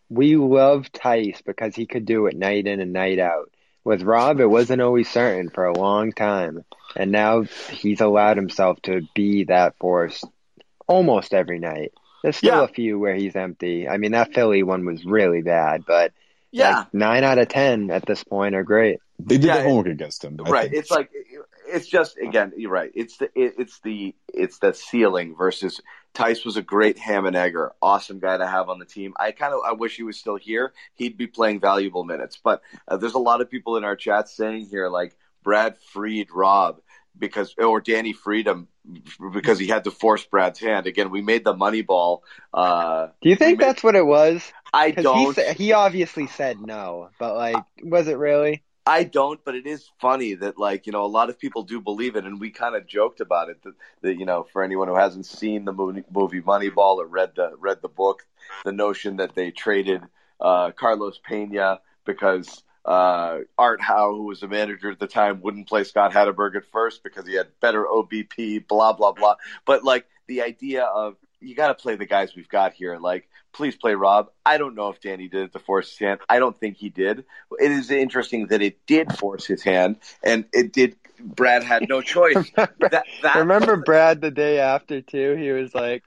We 0.10 0.36
love 0.38 0.88
Theis 0.94 1.42
because 1.46 1.76
he 1.76 1.86
could 1.86 2.06
do 2.06 2.28
it 2.28 2.38
night 2.38 2.66
in 2.68 2.80
and 2.80 2.94
night 2.94 3.20
out. 3.20 3.52
With 3.84 4.02
Rob, 4.04 4.42
it 4.42 4.48
wasn't 4.50 4.82
always 4.82 5.10
certain 5.10 5.50
for 5.50 5.66
a 5.66 5.78
long 5.78 6.12
time, 6.12 6.66
and 6.96 7.12
now 7.12 7.44
he's 7.44 8.02
allowed 8.02 8.36
himself 8.36 8.82
to 8.84 9.02
be 9.16 9.46
that 9.46 9.78
force 9.78 10.24
almost 10.88 11.34
every 11.34 11.60
night. 11.60 11.94
There's 12.22 12.36
still 12.36 12.58
Yeah. 12.60 12.64
a 12.64 12.68
few 12.68 13.00
where 13.00 13.16
he's 13.16 13.36
empty. 13.36 13.88
I 13.88 13.96
mean, 13.98 14.12
that 14.12 14.34
Philly 14.34 14.64
one 14.64 14.86
was 14.86 15.06
really 15.06 15.42
bad, 15.42 15.86
but 15.88 16.12
Yeah. 16.52 16.80
like 16.80 16.94
nine 16.94 17.24
out 17.24 17.38
of 17.38 17.48
ten 17.48 17.90
at 17.92 18.06
this 18.06 18.24
point 18.26 18.56
are 18.56 18.64
great. 18.64 19.00
they 19.20 19.38
did 19.38 19.46
Yeah, 19.46 19.58
their 19.58 19.64
homework 19.68 19.88
against 19.88 20.24
him. 20.24 20.38
I 20.46 20.50
right 20.50 20.64
think. 20.70 20.76
it's 20.76 20.92
like 20.92 21.10
it's 21.68 21.88
just 21.88 22.18
again 22.18 22.54
you're 22.58 22.72
right. 22.72 22.92
It's 22.96 23.18
the 23.18 23.26
it, 23.36 23.56
it's 23.58 23.80
the 23.82 24.16
it's 24.34 24.60
the 24.60 24.74
ceiling 24.74 25.36
versus 25.36 25.82
Theis 26.14 26.46
was 26.46 26.58
a 26.58 26.62
great 26.62 26.98
ham 26.98 27.26
and 27.26 27.36
egger. 27.36 27.74
Awesome 27.82 28.20
guy 28.20 28.38
to 28.38 28.48
have 28.48 28.70
on 28.70 28.80
the 28.80 28.86
team. 28.86 29.14
I 29.20 29.32
kind 29.32 29.54
of 29.54 29.62
i 29.66 29.74
wish 29.74 29.96
he 29.96 30.04
was 30.04 30.18
still 30.18 30.36
here. 30.36 30.74
He'd 30.96 31.18
be 31.18 31.28
playing 31.28 31.60
valuable 31.60 32.04
minutes. 32.04 32.40
But 32.44 32.62
uh, 32.88 32.98
there's 32.98 33.14
a 33.14 33.20
lot 33.20 33.42
of 33.42 33.50
people 33.50 33.78
in 33.78 33.84
our 33.84 33.96
chat 33.96 34.30
saying 34.30 34.68
here 34.68 34.90
like 34.90 35.16
brad 35.44 35.78
freed 35.78 36.30
rob 36.34 36.80
because 37.18 37.56
or 37.58 37.82
danny 37.82 38.14
freedom 38.14 38.68
because 39.34 39.58
he 39.60 39.68
had 39.68 39.84
to 39.84 39.92
force 39.92 40.26
brad's 40.26 40.60
hand. 40.60 40.88
Again 40.88 41.10
we 41.10 41.22
made 41.22 41.44
the 41.44 41.54
Moneyball 41.54 42.22
uh 42.54 43.08
Do 43.22 43.30
you 43.30 43.36
think 43.36 43.60
made- 43.60 43.68
that's 43.68 43.84
what 43.84 43.96
it 43.96 44.06
was? 44.06 44.42
I 44.74 44.92
don't 44.92 45.34
sa- 45.36 45.54
he 45.54 45.74
obviously 45.74 46.28
said 46.28 46.60
no, 46.60 47.10
but 47.20 47.36
like, 47.36 47.64
was 47.82 48.08
it 48.08 48.18
really? 48.18 48.64
I 48.88 49.04
don't, 49.04 49.44
but 49.44 49.54
it 49.54 49.68
is 49.68 49.90
funny 50.00 50.34
that 50.36 50.58
like 50.58 50.86
you 50.86 50.94
know 50.94 51.04
a 51.04 51.08
lot 51.08 51.30
of 51.30 51.38
people 51.38 51.64
do 51.64 51.82
believe 51.82 52.16
it, 52.16 52.24
and 52.24 52.40
we 52.40 52.52
kind 52.52 52.74
of 52.74 52.88
joked 52.88 53.20
about 53.20 53.50
it 53.50 53.62
that, 53.64 53.74
that 54.02 54.18
you 54.18 54.26
know 54.26 54.48
for 54.54 54.64
anyone 54.64 54.88
who 54.88 54.96
hasn't 54.96 55.26
seen 55.26 55.66
the 55.66 55.74
movie, 55.74 56.04
movie 56.10 56.42
Moneyball 56.42 56.98
or 56.98 57.06
read 57.06 57.34
the 57.36 57.52
read 57.60 57.82
the 57.82 57.90
book, 57.90 58.26
the 58.64 58.72
notion 58.72 59.18
that 59.18 59.36
they 59.36 59.52
traded 59.52 60.04
uh, 60.40 60.72
Carlos 60.72 61.20
Pena 61.22 61.82
because 62.06 62.64
uh, 62.86 63.40
Art 63.58 63.82
Howe, 63.82 64.16
who 64.16 64.24
was 64.24 64.40
the 64.40 64.48
manager 64.48 64.90
at 64.90 65.00
the 65.00 65.08
time, 65.08 65.42
wouldn't 65.42 65.68
play 65.68 65.84
Scott 65.84 66.14
Hatteberg 66.14 66.56
at 66.56 66.64
first 66.72 67.04
because 67.04 67.28
he 67.28 67.34
had 67.34 67.48
better 67.60 67.84
OBP, 67.84 68.70
blah 68.70 68.94
blah 68.94 69.12
blah. 69.12 69.36
But 69.66 69.84
like 69.84 70.08
the 70.28 70.44
idea 70.44 70.84
of 70.84 71.18
you 71.40 71.56
got 71.56 71.68
to 71.68 71.76
play 71.76 71.96
the 71.96 72.06
guys 72.06 72.36
we've 72.36 72.50
got 72.50 72.74
here. 72.74 72.98
Like, 72.98 73.28
please 73.54 73.76
play 73.76 73.94
Rob. 73.94 74.30
I 74.46 74.58
don't 74.58 74.76
know 74.76 74.90
if 74.90 75.02
Danny 75.02 75.28
did 75.28 75.44
it 75.44 75.54
to 75.54 75.60
force 75.60 75.90
his 75.90 76.00
hand. 76.00 76.20
I 76.30 76.40
don't 76.40 76.58
think 76.60 76.78
he 76.78 76.90
did. 76.90 77.26
It 77.60 77.72
is 77.72 77.92
interesting 77.92 78.48
that 78.48 78.62
it 78.62 78.86
did 78.86 79.18
force 79.18 79.46
his 79.46 79.64
hand, 79.64 79.98
and 80.24 80.46
it 80.54 80.74
did. 80.74 80.96
Brad 81.20 81.64
had 81.64 81.90
no 81.90 82.02
choice. 82.04 82.52
that, 82.56 83.04
that 83.24 83.36
Remember 83.36 83.78
Brad 83.78 84.22
the 84.22 84.32
day 84.32 84.60
after 84.60 85.02
too? 85.02 85.36
He 85.36 85.52
was 85.52 85.74
like, 85.74 86.04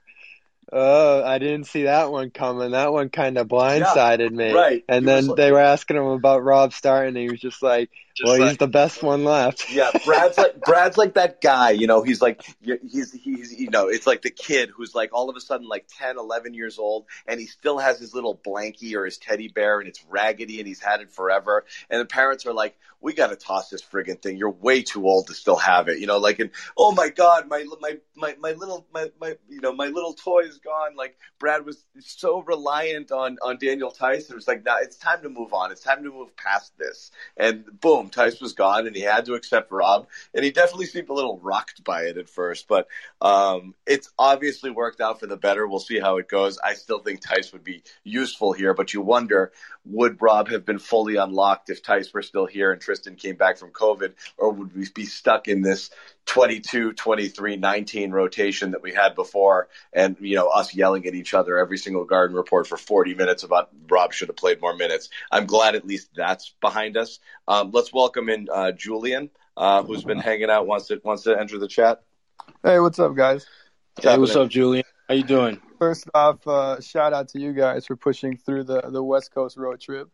Oh, 0.73 1.21
I 1.21 1.37
didn't 1.37 1.65
see 1.65 1.83
that 1.83 2.11
one 2.11 2.29
coming. 2.29 2.71
That 2.71 2.93
one 2.93 3.09
kind 3.09 3.37
of 3.37 3.47
blindsided 3.47 4.31
yeah, 4.31 4.37
me. 4.37 4.53
Right. 4.53 4.85
And 4.87 5.03
he 5.03 5.05
then 5.05 5.27
like, 5.27 5.37
they 5.37 5.51
were 5.51 5.59
asking 5.59 5.97
him 5.97 6.05
about 6.05 6.43
Rob 6.43 6.71
Starr, 6.71 7.03
and 7.03 7.17
he 7.17 7.29
was 7.29 7.41
just 7.41 7.61
like, 7.61 7.89
"Well, 8.23 8.39
like, 8.39 8.49
he's 8.49 8.57
the 8.57 8.67
best 8.67 9.03
one 9.03 9.23
left." 9.23 9.71
Yeah, 9.71 9.91
Brad's 10.05 10.37
like 10.37 10.61
Brad's 10.61 10.97
like 10.97 11.15
that 11.15 11.41
guy. 11.41 11.71
You 11.71 11.87
know, 11.87 12.01
he's 12.03 12.21
like 12.21 12.43
he's 12.61 13.11
he's 13.11 13.53
you 13.59 13.69
know, 13.69 13.87
it's 13.87 14.07
like 14.07 14.21
the 14.21 14.29
kid 14.29 14.69
who's 14.75 14.95
like 14.95 15.13
all 15.13 15.29
of 15.29 15.35
a 15.35 15.41
sudden 15.41 15.67
like 15.67 15.87
10, 15.97 16.17
11 16.17 16.53
years 16.53 16.79
old, 16.79 17.05
and 17.27 17.39
he 17.39 17.45
still 17.45 17.77
has 17.79 17.99
his 17.99 18.13
little 18.13 18.35
blankie 18.35 18.95
or 18.95 19.05
his 19.05 19.17
teddy 19.17 19.47
bear, 19.47 19.79
and 19.79 19.87
it's 19.87 20.03
raggedy, 20.09 20.59
and 20.59 20.67
he's 20.67 20.81
had 20.81 21.01
it 21.01 21.11
forever. 21.11 21.65
And 21.89 21.99
the 21.99 22.05
parents 22.05 22.45
are 22.45 22.53
like, 22.53 22.77
"We 22.99 23.13
got 23.13 23.27
to 23.27 23.35
toss 23.35 23.69
this 23.69 23.81
friggin' 23.81 24.21
thing. 24.21 24.37
You're 24.37 24.51
way 24.51 24.81
too 24.81 25.07
old 25.07 25.27
to 25.27 25.33
still 25.33 25.57
have 25.57 25.87
it." 25.87 25.99
You 25.99 26.07
know, 26.07 26.17
like, 26.17 26.39
and 26.39 26.51
oh 26.77 26.91
my 26.91 27.09
god, 27.09 27.47
my 27.47 27.65
my 27.79 27.97
my 28.15 28.35
my 28.39 28.51
little 28.53 28.85
my 28.93 29.11
my 29.19 29.37
you 29.49 29.61
know 29.61 29.73
my 29.73 29.87
little 29.87 30.13
toy 30.13 30.41
is 30.41 30.57
gone. 30.57 30.95
Like 30.95 31.17
Brad 31.39 31.65
was 31.65 31.83
so 31.99 32.41
reliant 32.41 33.11
on 33.11 33.37
on 33.41 33.57
Daniel 33.57 33.91
Theis. 33.91 34.29
It 34.29 34.35
was 34.35 34.47
like, 34.47 34.63
nah, 34.63 34.77
it's 34.81 34.97
time 34.97 35.21
to 35.23 35.29
move 35.29 35.53
on. 35.53 35.71
It's 35.71 35.81
time 35.81 36.03
to 36.03 36.09
move 36.09 36.35
past 36.35 36.77
this. 36.77 37.11
And 37.37 37.65
boom, 37.79 38.09
Theis 38.11 38.41
was 38.41 38.53
gone, 38.53 38.87
and 38.87 38.95
he 38.95 39.01
had 39.01 39.25
to 39.25 39.33
accept 39.33 39.71
Rob. 39.71 40.07
And 40.33 40.43
he 40.43 40.51
definitely 40.51 40.85
seemed 40.85 41.09
a 41.09 41.13
little 41.13 41.39
rocked 41.39 41.83
by 41.83 42.03
it 42.03 42.17
at 42.17 42.29
first, 42.29 42.67
but 42.67 42.87
um, 43.21 43.75
it's 43.85 44.11
obviously 44.17 44.69
worked 44.69 45.01
out 45.01 45.19
for 45.19 45.27
the 45.27 45.37
better. 45.37 45.67
We'll 45.67 45.79
see 45.79 45.99
how 45.99 46.17
it 46.17 46.27
goes. 46.27 46.57
I 46.59 46.73
still 46.73 46.99
think 46.99 47.21
Theis 47.21 47.53
would 47.53 47.63
be 47.63 47.83
useful 48.03 48.53
here, 48.53 48.73
but 48.73 48.93
you 48.93 49.01
wonder 49.01 49.51
would 49.85 50.21
Rob 50.21 50.49
have 50.49 50.65
been 50.65 50.79
fully 50.79 51.15
unlocked 51.15 51.69
if 51.69 51.83
Theis 51.83 52.13
were 52.13 52.21
still 52.21 52.45
here 52.45 52.71
and 52.71 52.79
Tristan 52.79 53.15
came 53.15 53.35
back 53.35 53.57
from 53.57 53.71
COVID, 53.71 54.13
or 54.37 54.51
would 54.51 54.75
we 54.75 54.87
be 54.93 55.05
stuck 55.05 55.47
in 55.47 55.61
this 55.61 55.89
22, 56.25 56.93
23, 56.93 57.57
19 57.57 58.11
rotation 58.11 58.71
that 58.71 58.83
we 58.83 58.93
had 58.93 59.15
before, 59.15 59.69
and 59.91 60.15
you 60.19 60.35
know 60.35 60.49
us 60.49 60.73
yelling 60.75 61.05
at 61.07 61.15
each 61.15 61.33
other 61.33 61.57
every 61.57 61.77
single 61.77 62.05
garden 62.05 62.35
report 62.35 62.67
for 62.67 62.77
40 62.77 63.15
minutes 63.15 63.43
about 63.43 63.69
Rob 63.89 64.13
should 64.13 64.27
have 64.29 64.37
played 64.37 64.61
more 64.61 64.75
minutes. 64.75 65.09
I'm 65.31 65.45
glad 65.45 65.75
at 65.75 65.85
least 65.85 66.09
that's 66.15 66.53
behind 66.61 66.95
us. 66.95 67.19
Um, 67.47 67.71
let's 67.73 67.90
welcome 67.93 68.29
in 68.29 68.47
uh, 68.51 68.71
Julian, 68.71 69.29
uh, 69.57 69.83
who's 69.83 70.03
been 70.03 70.19
hanging 70.19 70.49
out 70.49 70.67
wants 70.67 70.87
to 70.87 71.01
wants 71.03 71.23
to 71.23 71.37
enter 71.37 71.57
the 71.57 71.67
chat. 71.67 72.03
Hey, 72.63 72.79
what's 72.79 72.99
up, 72.99 73.15
guys? 73.15 73.45
Hey, 74.01 74.17
what's 74.17 74.35
up, 74.35 74.49
Julian? 74.49 74.85
How 75.07 75.15
you 75.15 75.23
doing? 75.23 75.61
First 75.79 76.09
off, 76.13 76.45
uh, 76.47 76.79
shout 76.79 77.13
out 77.13 77.29
to 77.29 77.39
you 77.39 77.53
guys 77.53 77.85
for 77.85 77.95
pushing 77.95 78.37
through 78.37 78.65
the 78.65 78.81
the 78.81 79.03
West 79.03 79.33
Coast 79.33 79.57
road 79.57 79.79
trip. 79.81 80.09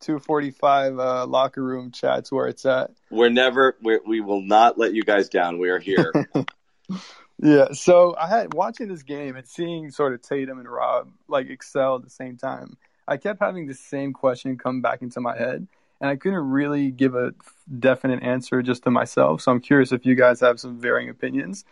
245 0.00 0.98
uh, 0.98 1.26
locker 1.26 1.62
room 1.62 1.90
chats 1.90 2.32
where 2.32 2.48
it's 2.48 2.64
at. 2.64 2.90
We're 3.10 3.28
never, 3.28 3.76
we're, 3.82 4.00
we 4.06 4.20
will 4.20 4.40
not 4.40 4.78
let 4.78 4.94
you 4.94 5.02
guys 5.02 5.28
down. 5.28 5.58
We 5.58 5.68
are 5.68 5.78
here. 5.78 6.12
yeah. 7.38 7.72
So 7.72 8.16
I 8.18 8.28
had 8.28 8.54
watching 8.54 8.88
this 8.88 9.02
game 9.02 9.36
and 9.36 9.46
seeing 9.46 9.90
sort 9.90 10.14
of 10.14 10.22
Tatum 10.22 10.58
and 10.58 10.68
Rob 10.68 11.10
like 11.28 11.50
excel 11.50 11.96
at 11.96 12.02
the 12.02 12.10
same 12.10 12.36
time. 12.36 12.76
I 13.06 13.16
kept 13.16 13.40
having 13.40 13.66
the 13.66 13.74
same 13.74 14.12
question 14.12 14.56
come 14.56 14.82
back 14.82 15.02
into 15.02 15.20
my 15.20 15.36
head, 15.36 15.66
and 16.00 16.10
I 16.10 16.16
couldn't 16.16 16.50
really 16.50 16.90
give 16.90 17.14
a 17.14 17.34
definite 17.78 18.22
answer 18.22 18.62
just 18.62 18.84
to 18.84 18.90
myself. 18.90 19.42
So 19.42 19.52
I'm 19.52 19.60
curious 19.60 19.92
if 19.92 20.06
you 20.06 20.14
guys 20.14 20.40
have 20.40 20.58
some 20.58 20.80
varying 20.80 21.08
opinions. 21.10 21.64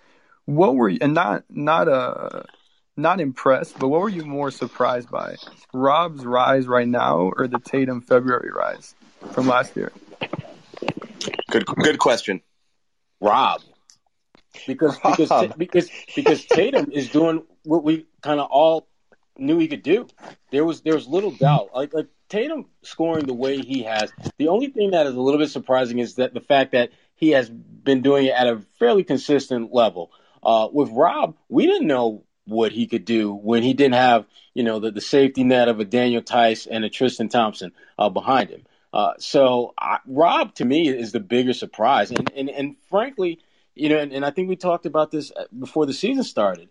What 0.44 0.76
were 0.76 0.88
you, 0.88 0.98
and 1.00 1.14
not 1.14 1.44
not 1.48 1.88
a 1.88 1.92
uh, 1.92 2.42
not 2.96 3.20
impressed, 3.20 3.78
but 3.78 3.88
what 3.88 4.00
were 4.00 4.08
you 4.08 4.24
more 4.24 4.50
surprised 4.50 5.10
by? 5.10 5.36
Rob's 5.72 6.24
rise 6.24 6.66
right 6.66 6.88
now 6.88 7.30
or 7.36 7.46
the 7.46 7.58
Tatum 7.58 8.00
February 8.00 8.50
rise 8.50 8.94
from 9.32 9.46
last 9.46 9.76
year? 9.76 9.92
Good 11.50 11.66
good 11.66 11.98
question. 11.98 12.42
Rob. 13.20 13.62
Because 14.66 14.98
Rob. 15.04 15.16
because 15.16 15.52
because 15.56 15.90
because 16.14 16.44
Tatum 16.46 16.90
is 16.92 17.10
doing 17.10 17.44
what 17.64 17.84
we 17.84 18.06
kind 18.22 18.40
of 18.40 18.48
all 18.50 18.88
knew 19.38 19.58
he 19.58 19.68
could 19.68 19.82
do. 19.82 20.06
There 20.50 20.64
was 20.64 20.80
there 20.82 20.94
was 20.94 21.06
little 21.06 21.30
doubt. 21.30 21.70
Like 21.74 21.94
like 21.94 22.08
Tatum 22.28 22.66
scoring 22.82 23.26
the 23.26 23.34
way 23.34 23.58
he 23.58 23.82
has. 23.84 24.12
The 24.36 24.48
only 24.48 24.68
thing 24.68 24.90
that 24.90 25.06
is 25.06 25.14
a 25.14 25.20
little 25.20 25.40
bit 25.40 25.50
surprising 25.50 25.98
is 25.98 26.16
that 26.16 26.34
the 26.34 26.40
fact 26.40 26.72
that 26.72 26.90
he 27.14 27.30
has 27.30 27.48
been 27.50 28.02
doing 28.02 28.26
it 28.26 28.34
at 28.34 28.46
a 28.46 28.62
fairly 28.78 29.04
consistent 29.04 29.72
level. 29.72 30.12
Uh, 30.42 30.68
with 30.72 30.90
Rob, 30.90 31.36
we 31.48 31.66
didn't 31.66 31.88
know 31.88 32.24
what 32.44 32.72
he 32.72 32.86
could 32.86 33.04
do 33.04 33.32
when 33.32 33.62
he 33.62 33.74
didn't 33.74 33.94
have, 33.94 34.24
you 34.54 34.62
know, 34.62 34.78
the, 34.78 34.92
the 34.92 35.00
safety 35.00 35.42
net 35.42 35.68
of 35.68 35.80
a 35.80 35.84
Daniel 35.84 36.22
Theis 36.22 36.66
and 36.70 36.84
a 36.84 36.88
Tristan 36.88 37.28
Thompson 37.28 37.72
uh, 37.98 38.08
behind 38.08 38.50
him. 38.50 38.64
Uh, 38.92 39.12
so 39.18 39.74
I, 39.78 39.98
Rob, 40.06 40.54
to 40.54 40.64
me, 40.64 40.88
is 40.88 41.12
the 41.12 41.20
bigger 41.20 41.52
surprise. 41.52 42.10
And, 42.10 42.30
and, 42.34 42.48
and 42.48 42.76
frankly, 42.88 43.40
you 43.74 43.88
know, 43.88 43.98
and, 43.98 44.12
and 44.12 44.24
I 44.24 44.30
think 44.30 44.48
we 44.48 44.56
talked 44.56 44.86
about 44.86 45.10
this 45.10 45.30
uh, 45.30 45.44
before 45.56 45.86
the 45.86 45.92
season 45.92 46.24
started. 46.24 46.68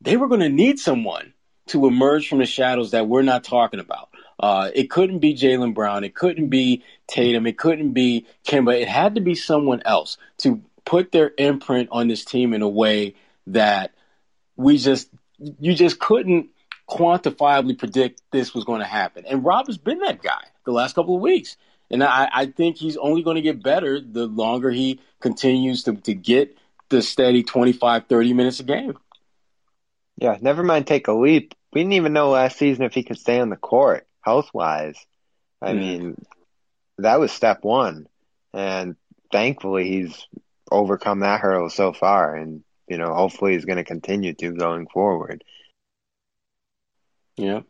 They 0.00 0.16
were 0.16 0.28
going 0.28 0.40
to 0.40 0.48
need 0.48 0.78
someone 0.78 1.32
to 1.66 1.86
emerge 1.86 2.28
from 2.28 2.38
the 2.38 2.46
shadows 2.46 2.90
that 2.92 3.08
we're 3.08 3.22
not 3.22 3.44
talking 3.44 3.80
about. 3.80 4.08
Uh, 4.38 4.70
it 4.74 4.90
couldn't 4.90 5.20
be 5.20 5.34
Jaylen 5.34 5.74
Brown. 5.74 6.04
It 6.04 6.14
couldn't 6.14 6.48
be 6.48 6.84
Tatum. 7.06 7.46
It 7.46 7.56
couldn't 7.56 7.92
be 7.92 8.26
Kemba. 8.46 8.80
It 8.80 8.88
had 8.88 9.14
to 9.14 9.20
be 9.20 9.34
someone 9.34 9.82
else 9.84 10.18
to 10.38 10.60
put 10.84 11.12
their 11.12 11.32
imprint 11.38 11.88
on 11.92 12.08
this 12.08 12.24
team 12.24 12.52
in 12.52 12.62
a 12.62 12.68
way 12.68 13.14
that– 13.46 13.92
we 14.56 14.78
just 14.78 15.08
you 15.38 15.74
just 15.74 15.98
couldn't 15.98 16.48
quantifiably 16.88 17.78
predict 17.78 18.22
this 18.30 18.54
was 18.54 18.64
going 18.64 18.80
to 18.80 18.86
happen. 18.86 19.24
And 19.26 19.44
Rob 19.44 19.66
has 19.66 19.78
been 19.78 19.98
that 20.00 20.22
guy 20.22 20.44
the 20.64 20.72
last 20.72 20.94
couple 20.94 21.16
of 21.16 21.22
weeks. 21.22 21.56
And 21.90 22.02
I, 22.02 22.28
I 22.32 22.46
think 22.46 22.76
he's 22.76 22.96
only 22.96 23.22
going 23.22 23.36
to 23.36 23.42
get 23.42 23.62
better 23.62 24.00
the 24.00 24.26
longer 24.26 24.70
he 24.70 25.00
continues 25.20 25.82
to, 25.84 25.94
to 25.94 26.14
get 26.14 26.56
the 26.88 27.02
steady 27.02 27.42
25, 27.42 28.06
30 28.06 28.32
minutes 28.32 28.60
a 28.60 28.64
game. 28.64 28.94
Yeah, 30.16 30.36
never 30.40 30.62
mind 30.62 30.86
take 30.86 31.08
a 31.08 31.12
leap. 31.12 31.54
We 31.72 31.80
didn't 31.80 31.94
even 31.94 32.12
know 32.12 32.30
last 32.30 32.58
season 32.58 32.84
if 32.84 32.94
he 32.94 33.02
could 33.02 33.18
stay 33.18 33.40
on 33.40 33.50
the 33.50 33.56
court 33.56 34.06
health 34.20 34.50
wise. 34.54 34.96
I 35.60 35.72
mm. 35.72 35.78
mean, 35.78 36.24
that 36.98 37.20
was 37.20 37.32
step 37.32 37.64
one. 37.64 38.06
And 38.52 38.96
thankfully, 39.32 39.88
he's 39.88 40.26
overcome 40.70 41.20
that 41.20 41.40
hurdle 41.40 41.70
so 41.70 41.92
far. 41.92 42.34
And 42.36 42.62
you 42.88 42.98
know, 42.98 43.14
hopefully 43.14 43.54
he's 43.54 43.64
going 43.64 43.78
to 43.78 43.84
continue 43.84 44.34
to 44.34 44.52
going 44.52 44.86
forward. 44.86 45.42
Yeah. 47.36 47.60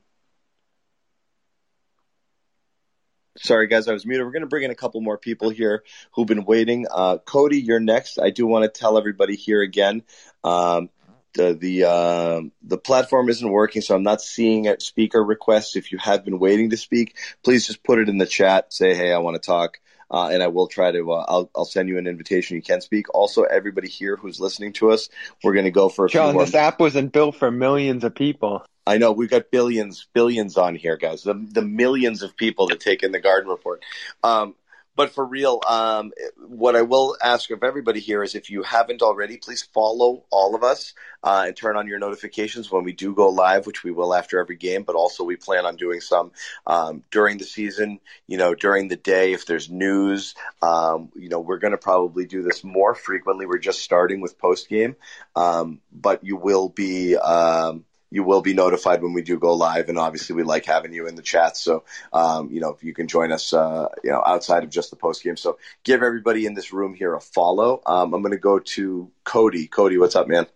Sorry, 3.36 3.66
guys, 3.66 3.88
I 3.88 3.92
was 3.92 4.06
muted. 4.06 4.24
We're 4.24 4.32
going 4.32 4.42
to 4.42 4.48
bring 4.48 4.62
in 4.62 4.70
a 4.70 4.76
couple 4.76 5.00
more 5.00 5.18
people 5.18 5.50
here 5.50 5.82
who've 6.12 6.26
been 6.26 6.44
waiting. 6.44 6.86
Uh, 6.88 7.18
Cody, 7.18 7.60
you're 7.60 7.80
next. 7.80 8.18
I 8.18 8.30
do 8.30 8.46
want 8.46 8.62
to 8.62 8.68
tell 8.80 8.96
everybody 8.96 9.34
here 9.34 9.60
again. 9.60 10.02
Um, 10.44 10.88
the 11.34 11.54
the 11.54 11.84
uh, 11.84 12.40
the 12.62 12.78
platform 12.78 13.28
isn't 13.28 13.48
working, 13.48 13.82
so 13.82 13.94
I'm 13.94 14.02
not 14.02 14.22
seeing 14.22 14.74
speaker 14.78 15.22
requests. 15.22 15.76
If 15.76 15.92
you 15.92 15.98
have 15.98 16.24
been 16.24 16.38
waiting 16.38 16.70
to 16.70 16.76
speak, 16.76 17.16
please 17.42 17.66
just 17.66 17.82
put 17.82 17.98
it 17.98 18.08
in 18.08 18.18
the 18.18 18.26
chat. 18.26 18.72
Say, 18.72 18.94
hey, 18.94 19.12
I 19.12 19.18
want 19.18 19.40
to 19.40 19.46
talk 19.46 19.78
uh, 20.10 20.28
and 20.28 20.42
I 20.42 20.48
will 20.48 20.66
try 20.66 20.92
to. 20.92 21.12
Uh, 21.12 21.24
I'll 21.26 21.50
I'll 21.56 21.64
send 21.64 21.88
you 21.88 21.98
an 21.98 22.06
invitation. 22.06 22.56
You 22.56 22.62
can 22.62 22.80
speak. 22.80 23.12
Also, 23.14 23.42
everybody 23.42 23.88
here 23.88 24.16
who's 24.16 24.40
listening 24.40 24.72
to 24.74 24.92
us, 24.92 25.08
we're 25.42 25.54
going 25.54 25.64
to 25.64 25.70
go 25.70 25.88
for 25.88 26.06
a 26.06 26.08
John. 26.08 26.28
few 26.28 26.34
more. 26.34 26.44
This 26.44 26.54
app 26.54 26.80
wasn't 26.80 27.12
built 27.12 27.36
for 27.36 27.50
millions 27.50 28.04
of 28.04 28.14
people. 28.14 28.64
I 28.86 28.98
know 28.98 29.12
we've 29.12 29.30
got 29.30 29.50
billions, 29.50 30.06
billions 30.12 30.56
on 30.56 30.76
here, 30.76 30.96
guys. 30.96 31.22
The 31.22 31.34
the 31.34 31.62
millions 31.62 32.22
of 32.22 32.36
people 32.36 32.68
that 32.68 32.80
take 32.80 33.02
in 33.02 33.12
the 33.12 33.20
Garden 33.20 33.50
Report. 33.50 33.82
Um, 34.22 34.54
but 34.96 35.10
for 35.10 35.24
real, 35.24 35.60
um, 35.68 36.12
what 36.46 36.76
I 36.76 36.82
will 36.82 37.16
ask 37.22 37.50
of 37.50 37.64
everybody 37.64 38.00
here 38.00 38.22
is 38.22 38.34
if 38.34 38.50
you 38.50 38.62
haven't 38.62 39.02
already, 39.02 39.38
please 39.38 39.62
follow 39.62 40.24
all 40.30 40.54
of 40.54 40.62
us 40.62 40.94
uh, 41.22 41.44
and 41.46 41.56
turn 41.56 41.76
on 41.76 41.88
your 41.88 41.98
notifications 41.98 42.70
when 42.70 42.84
we 42.84 42.92
do 42.92 43.14
go 43.14 43.28
live, 43.28 43.66
which 43.66 43.82
we 43.82 43.90
will 43.90 44.14
after 44.14 44.38
every 44.38 44.56
game. 44.56 44.84
But 44.84 44.94
also, 44.94 45.24
we 45.24 45.36
plan 45.36 45.66
on 45.66 45.76
doing 45.76 46.00
some 46.00 46.30
um, 46.66 47.02
during 47.10 47.38
the 47.38 47.44
season. 47.44 47.98
You 48.26 48.38
know, 48.38 48.54
during 48.54 48.88
the 48.88 48.96
day, 48.96 49.32
if 49.32 49.46
there's 49.46 49.68
news, 49.68 50.34
um, 50.62 51.10
you 51.16 51.28
know, 51.28 51.40
we're 51.40 51.58
going 51.58 51.72
to 51.72 51.78
probably 51.78 52.26
do 52.26 52.42
this 52.42 52.62
more 52.62 52.94
frequently. 52.94 53.46
We're 53.46 53.58
just 53.58 53.82
starting 53.82 54.20
with 54.20 54.38
post 54.38 54.68
game, 54.68 54.94
um, 55.34 55.80
but 55.92 56.24
you 56.24 56.36
will 56.36 56.68
be 56.68 57.16
um, 57.16 57.84
you 58.14 58.22
will 58.22 58.42
be 58.42 58.54
notified 58.54 59.02
when 59.02 59.12
we 59.12 59.22
do 59.22 59.40
go 59.40 59.54
live. 59.54 59.88
And 59.88 59.98
obviously, 59.98 60.36
we 60.36 60.44
like 60.44 60.64
having 60.64 60.92
you 60.92 61.08
in 61.08 61.16
the 61.16 61.22
chat. 61.22 61.56
So, 61.56 61.82
um, 62.12 62.48
you 62.52 62.60
know, 62.60 62.70
if 62.70 62.84
you 62.84 62.94
can 62.94 63.08
join 63.08 63.32
us, 63.32 63.52
uh, 63.52 63.88
you 64.04 64.10
know, 64.12 64.22
outside 64.24 64.62
of 64.62 64.70
just 64.70 64.90
the 64.90 64.96
post 64.96 65.24
game. 65.24 65.36
So, 65.36 65.58
give 65.82 66.00
everybody 66.00 66.46
in 66.46 66.54
this 66.54 66.72
room 66.72 66.94
here 66.94 67.12
a 67.12 67.20
follow. 67.20 67.82
Um, 67.84 68.14
I'm 68.14 68.22
going 68.22 68.30
to 68.30 68.38
go 68.38 68.60
to 68.60 69.10
Cody. 69.24 69.66
Cody, 69.66 69.98
what's 69.98 70.14
up, 70.14 70.28
man? 70.28 70.46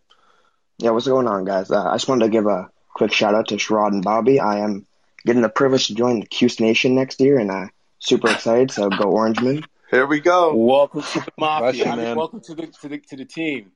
Yeah, 0.79 0.91
what's 0.91 1.09
going 1.09 1.27
on, 1.27 1.45
guys? 1.45 1.73
Uh, 1.73 1.83
I 1.83 1.95
just 1.95 2.07
wanted 2.07 2.27
to 2.27 2.31
give 2.31 2.47
a 2.47 2.71
quick 2.95 3.13
shout 3.13 3.35
out 3.35 3.49
to 3.49 3.57
Sherrod 3.57 3.89
and 3.89 4.05
Bobby. 4.05 4.39
I 4.39 4.61
am 4.61 4.87
getting 5.27 5.43
the 5.43 5.49
privilege 5.49 5.89
to 5.89 5.97
join 5.97 6.21
the 6.21 6.27
Cuse 6.27 6.61
Nation 6.61 6.95
next 6.95 7.21
year, 7.21 7.41
and 7.41 7.51
I'm 7.51 7.73
super 7.99 8.31
excited. 8.31 8.71
So, 8.71 8.89
go 8.89 9.11
Orangemen. 9.11 9.65
Here 9.91 10.07
we 10.07 10.21
go. 10.21 10.55
Welcome 10.55 11.03
to 11.03 11.21
the 11.21 11.33
mafia. 11.37 11.89
I 11.89 11.97
mean, 11.97 12.17
welcome 12.17 12.41
to 12.43 12.55
the 12.55 12.69
to 12.69 12.89
the 12.89 12.99
to 12.99 13.17
the 13.17 13.25
team. 13.25 13.73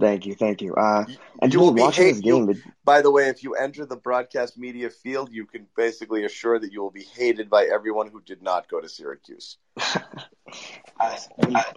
Thank 0.00 0.24
you, 0.24 0.34
thank 0.34 0.62
you. 0.62 0.74
Uh, 0.74 1.04
and 1.42 1.52
you 1.52 1.60
will 1.60 1.72
be 1.72 1.82
watching 1.82 2.06
hate, 2.06 2.12
this 2.12 2.20
game. 2.20 2.48
You, 2.48 2.62
by 2.84 3.02
the 3.02 3.10
way, 3.10 3.28
if 3.28 3.42
you 3.42 3.54
enter 3.54 3.84
the 3.84 3.96
broadcast 3.96 4.56
media 4.56 4.88
field, 4.88 5.30
you 5.30 5.44
can 5.44 5.66
basically 5.76 6.24
assure 6.24 6.58
that 6.58 6.72
you 6.72 6.80
will 6.80 6.90
be 6.90 7.04
hated 7.14 7.50
by 7.50 7.64
everyone 7.64 8.08
who 8.08 8.22
did 8.22 8.42
not 8.42 8.68
go 8.68 8.80
to 8.80 8.88
Syracuse. 8.88 9.58
uh, 9.76 11.16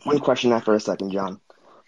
one 0.03 0.19
question 0.19 0.53
after 0.53 0.73
a 0.73 0.79
second, 0.79 1.11
John. 1.11 1.41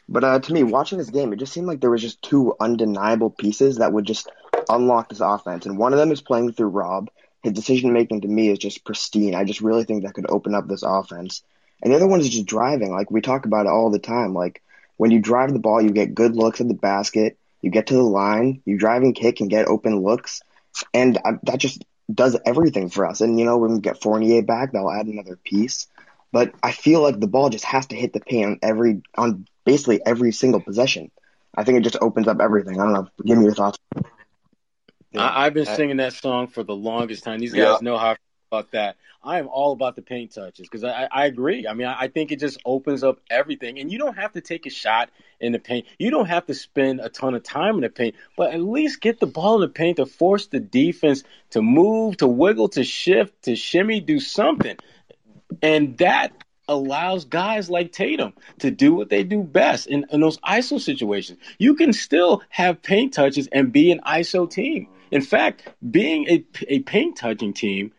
But 0.10 0.24
uh, 0.24 0.40
to 0.40 0.54
me, 0.54 0.64
watching 0.64 0.98
this 0.98 1.10
game, 1.10 1.32
it 1.32 1.40
just 1.40 1.54
seemed 1.54 1.68
like 1.68 1.80
there 1.80 1.92
was 1.92 2.02
just 2.02 2.22
two 2.22 2.56
undeniable 2.60 3.30
pieces 3.30 3.78
that 3.78 3.94
would 3.94 4.06
just 4.06 4.30
unlock 4.68 5.10
this 5.10 5.22
offense. 5.22 5.66
And 5.66 5.78
one 5.78 5.94
of 5.94 6.00
them 6.00 6.12
is 6.12 6.22
playing 6.22 6.54
through 6.54 6.70
Rob. 6.70 7.10
His 7.44 7.54
decision 7.54 7.94
making 7.94 8.22
to 8.22 8.28
me 8.28 8.50
is 8.50 8.60
just 8.60 8.84
pristine. 8.84 9.36
I 9.36 9.46
just 9.46 9.62
really 9.62 9.84
think 9.86 10.04
that 10.04 10.16
could 10.16 10.30
open 10.30 10.54
up 10.54 10.68
this 10.68 10.84
offense. 10.84 11.44
And 11.82 11.94
the 11.94 11.96
other 11.96 12.08
one 12.08 12.20
is 12.20 12.30
just 12.30 12.46
driving. 12.46 12.92
Like 12.92 13.10
we 13.10 13.22
talk 13.22 13.46
about 13.46 13.68
it 13.68 13.70
all 13.70 13.90
the 13.90 14.00
time. 14.00 14.34
Like 14.34 14.62
when 15.00 15.12
you 15.12 15.20
drive 15.20 15.54
the 15.54 15.60
ball, 15.60 15.82
you 15.82 15.92
get 15.92 16.14
good 16.14 16.36
looks 16.36 16.60
at 16.60 16.68
the 16.68 16.74
basket. 16.74 17.38
You 17.62 17.72
get 17.72 17.88
to 17.88 17.94
the 17.94 18.04
line, 18.04 18.62
you 18.66 18.78
drive 18.78 19.02
and 19.02 19.16
kick 19.16 19.40
and 19.40 19.50
get 19.50 19.70
open 19.70 20.02
looks, 20.02 20.42
and 20.94 21.18
uh, 21.24 21.38
that 21.44 21.60
just 21.60 21.86
does 22.14 22.38
everything 22.46 22.90
for 22.90 23.06
us. 23.06 23.22
And 23.22 23.40
you 23.40 23.46
know, 23.46 23.58
when 23.58 23.76
we 23.76 23.80
get 23.80 24.02
Fournier 24.02 24.42
back, 24.42 24.74
that'll 24.74 24.92
add 24.92 25.08
another 25.08 25.38
piece. 25.38 25.88
But 26.34 26.54
I 26.62 26.74
feel 26.74 27.02
like 27.02 27.18
the 27.18 27.28
ball 27.28 27.50
just 27.50 27.64
has 27.64 27.88
to 27.88 27.96
hit 27.96 28.12
the 28.12 28.20
paint 28.20 28.46
on 28.46 28.60
every 28.62 29.02
on 29.16 29.48
basically 29.64 30.06
every 30.06 30.34
single 30.34 30.60
possession. 30.60 31.12
I 31.56 31.64
think 31.64 31.78
it 31.78 31.84
just 31.84 31.98
opens 32.02 32.28
up 32.28 32.42
everything. 32.42 32.78
I 32.78 32.84
don't 32.84 32.94
know. 32.94 33.08
Give 33.26 33.38
me 33.38 33.46
your 33.46 33.56
thoughts. 33.56 33.78
Yeah. 35.14 35.32
I, 35.34 35.46
have 35.46 35.54
been 35.54 35.66
singing 35.66 35.98
that 35.98 36.12
song 36.12 36.48
for 36.48 36.64
the 36.64 36.76
longest 36.76 37.24
time. 37.24 37.40
These 37.40 37.54
guys 37.54 37.62
yeah. 37.62 37.78
know 37.82 37.98
how 37.98 38.18
about 38.52 38.72
that. 38.72 38.98
I 39.24 39.38
am 39.38 39.48
all 39.48 39.74
about 39.74 39.96
the 39.96 40.02
paint 40.02 40.34
touches 40.34 40.68
because 40.68 40.84
I, 40.84 41.08
I 41.12 41.26
agree. 41.26 41.68
I 41.68 41.74
mean, 41.74 41.86
I, 41.86 42.02
I 42.02 42.08
think 42.08 42.32
it 42.32 42.40
just 42.40 42.60
opens 42.66 43.04
up 43.04 43.20
everything, 43.30 43.78
and 43.78 43.92
you 43.92 44.00
don't 44.00 44.18
have 44.18 44.34
to 44.34 44.42
take 44.42 44.66
a 44.66 44.72
shot 44.72 45.12
in 45.40 45.52
the 45.52 45.60
paint. 45.60 45.86
You 46.00 46.10
don't 46.10 46.26
have 46.26 46.48
to 46.48 46.56
spend 46.56 47.00
a 47.00 47.10
ton 47.10 47.36
of 47.36 47.44
time 47.44 47.76
in 47.76 47.82
the 47.82 47.90
paint, 47.90 48.16
but 48.36 48.54
at 48.54 48.62
least 48.62 49.02
get 49.02 49.20
the 49.20 49.28
ball 49.28 49.56
in 49.56 49.62
the 49.62 49.68
paint 49.68 49.98
to 49.98 50.08
force 50.08 50.48
the 50.48 50.60
defense 50.60 51.24
to 51.52 51.62
move, 51.62 52.18
to 52.18 52.28
wiggle, 52.28 52.70
to 52.70 52.84
shift, 52.84 53.44
to 53.44 53.56
shimmy, 53.56 54.00
do 54.00 54.20
something, 54.20 54.78
and 55.62 55.98
that 56.00 56.34
allows 56.68 57.26
guys 57.26 57.70
like 57.70 57.92
Tatum 57.92 58.34
to 58.60 58.72
do 58.72 58.96
what 58.96 59.10
they 59.10 59.24
do 59.24 59.44
best 59.44 59.88
in, 59.88 60.06
in 60.12 60.22
those 60.22 60.38
ISO 60.40 60.80
situations. 60.80 61.40
You 61.60 61.76
can 61.76 61.94
still 61.94 62.42
have 62.50 62.82
paint 62.82 63.14
touches 63.14 63.48
and 63.52 63.72
be 63.72 63.92
an 63.92 64.02
ISO 64.06 64.50
team. 64.50 64.88
In 65.12 65.22
fact, 65.22 65.68
being 65.90 66.28
a, 66.30 66.46
a 66.68 66.80
paint 66.80 67.18
touching 67.18 67.54
team 67.54 67.92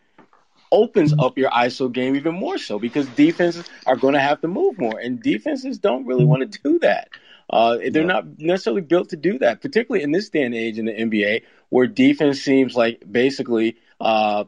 opens 0.71 1.13
up 1.17 1.37
your 1.37 1.49
ISO 1.49 1.91
game 1.91 2.15
even 2.15 2.33
more 2.33 2.57
so 2.57 2.79
because 2.79 3.05
defenses 3.09 3.65
are 3.85 3.95
going 3.95 4.13
to 4.13 4.19
have 4.19 4.41
to 4.41 4.47
move 4.47 4.79
more, 4.79 4.99
and 4.99 5.21
defenses 5.21 5.79
don't 5.79 6.05
really 6.05 6.25
want 6.25 6.51
to 6.51 6.59
do 6.61 6.79
that. 6.79 7.09
Uh, 7.49 7.77
they're 7.91 8.05
not 8.05 8.39
necessarily 8.39 8.81
built 8.81 9.09
to 9.09 9.17
do 9.17 9.37
that, 9.39 9.61
particularly 9.61 10.03
in 10.03 10.11
this 10.11 10.29
day 10.29 10.43
and 10.43 10.55
age 10.55 10.79
in 10.79 10.85
the 10.85 10.93
NBA, 10.93 11.43
where 11.69 11.85
defense 11.85 12.41
seems 12.41 12.75
like 12.75 13.03
basically 13.09 13.75
uh, 13.99 14.45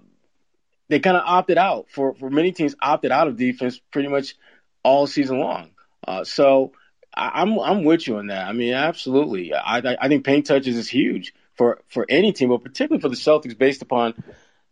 they 0.88 1.00
kind 1.00 1.18
of 1.18 1.24
opted 1.26 1.58
out 1.58 1.88
for 1.90 2.14
for 2.14 2.30
many 2.30 2.54
teams 2.54 2.76
opted 2.82 3.12
out 3.12 3.28
of 3.28 3.36
defense 3.36 3.80
pretty 3.92 4.08
much 4.08 4.36
all 4.84 5.06
season 5.06 5.40
long. 5.40 5.72
Uh, 6.08 6.24
so 6.24 6.72
I, 7.14 7.42
I'm 7.42 7.60
I'm 7.60 7.84
with 7.84 8.08
you 8.08 8.18
on 8.18 8.28
that. 8.28 8.48
I 8.48 8.54
mean, 8.54 8.74
absolutely. 8.74 9.54
I 9.54 9.80
I 10.00 10.08
think 10.08 10.24
paint 10.24 10.46
touches 10.46 10.78
is 10.78 10.88
huge 10.88 11.34
for 11.56 11.80
for 11.90 12.06
any 12.08 12.32
team, 12.32 12.50
but 12.50 12.64
particularly 12.64 13.02
for 13.02 13.10
the 13.10 13.16
Celtics, 13.16 13.58
based 13.58 13.82
upon 13.82 14.14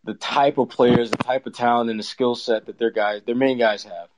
the 0.03 0.13
type 0.15 0.57
of 0.57 0.69
players, 0.69 1.11
the 1.11 1.17
type 1.17 1.45
of 1.45 1.53
talent, 1.53 1.89
and 1.89 1.99
the 1.99 2.03
skill 2.03 2.35
set 2.35 2.65
that 2.65 2.77
their 2.77 2.91
guys, 2.91 3.21
their 3.25 3.35
main 3.35 3.57
guys 3.57 3.83
have. 3.83 4.09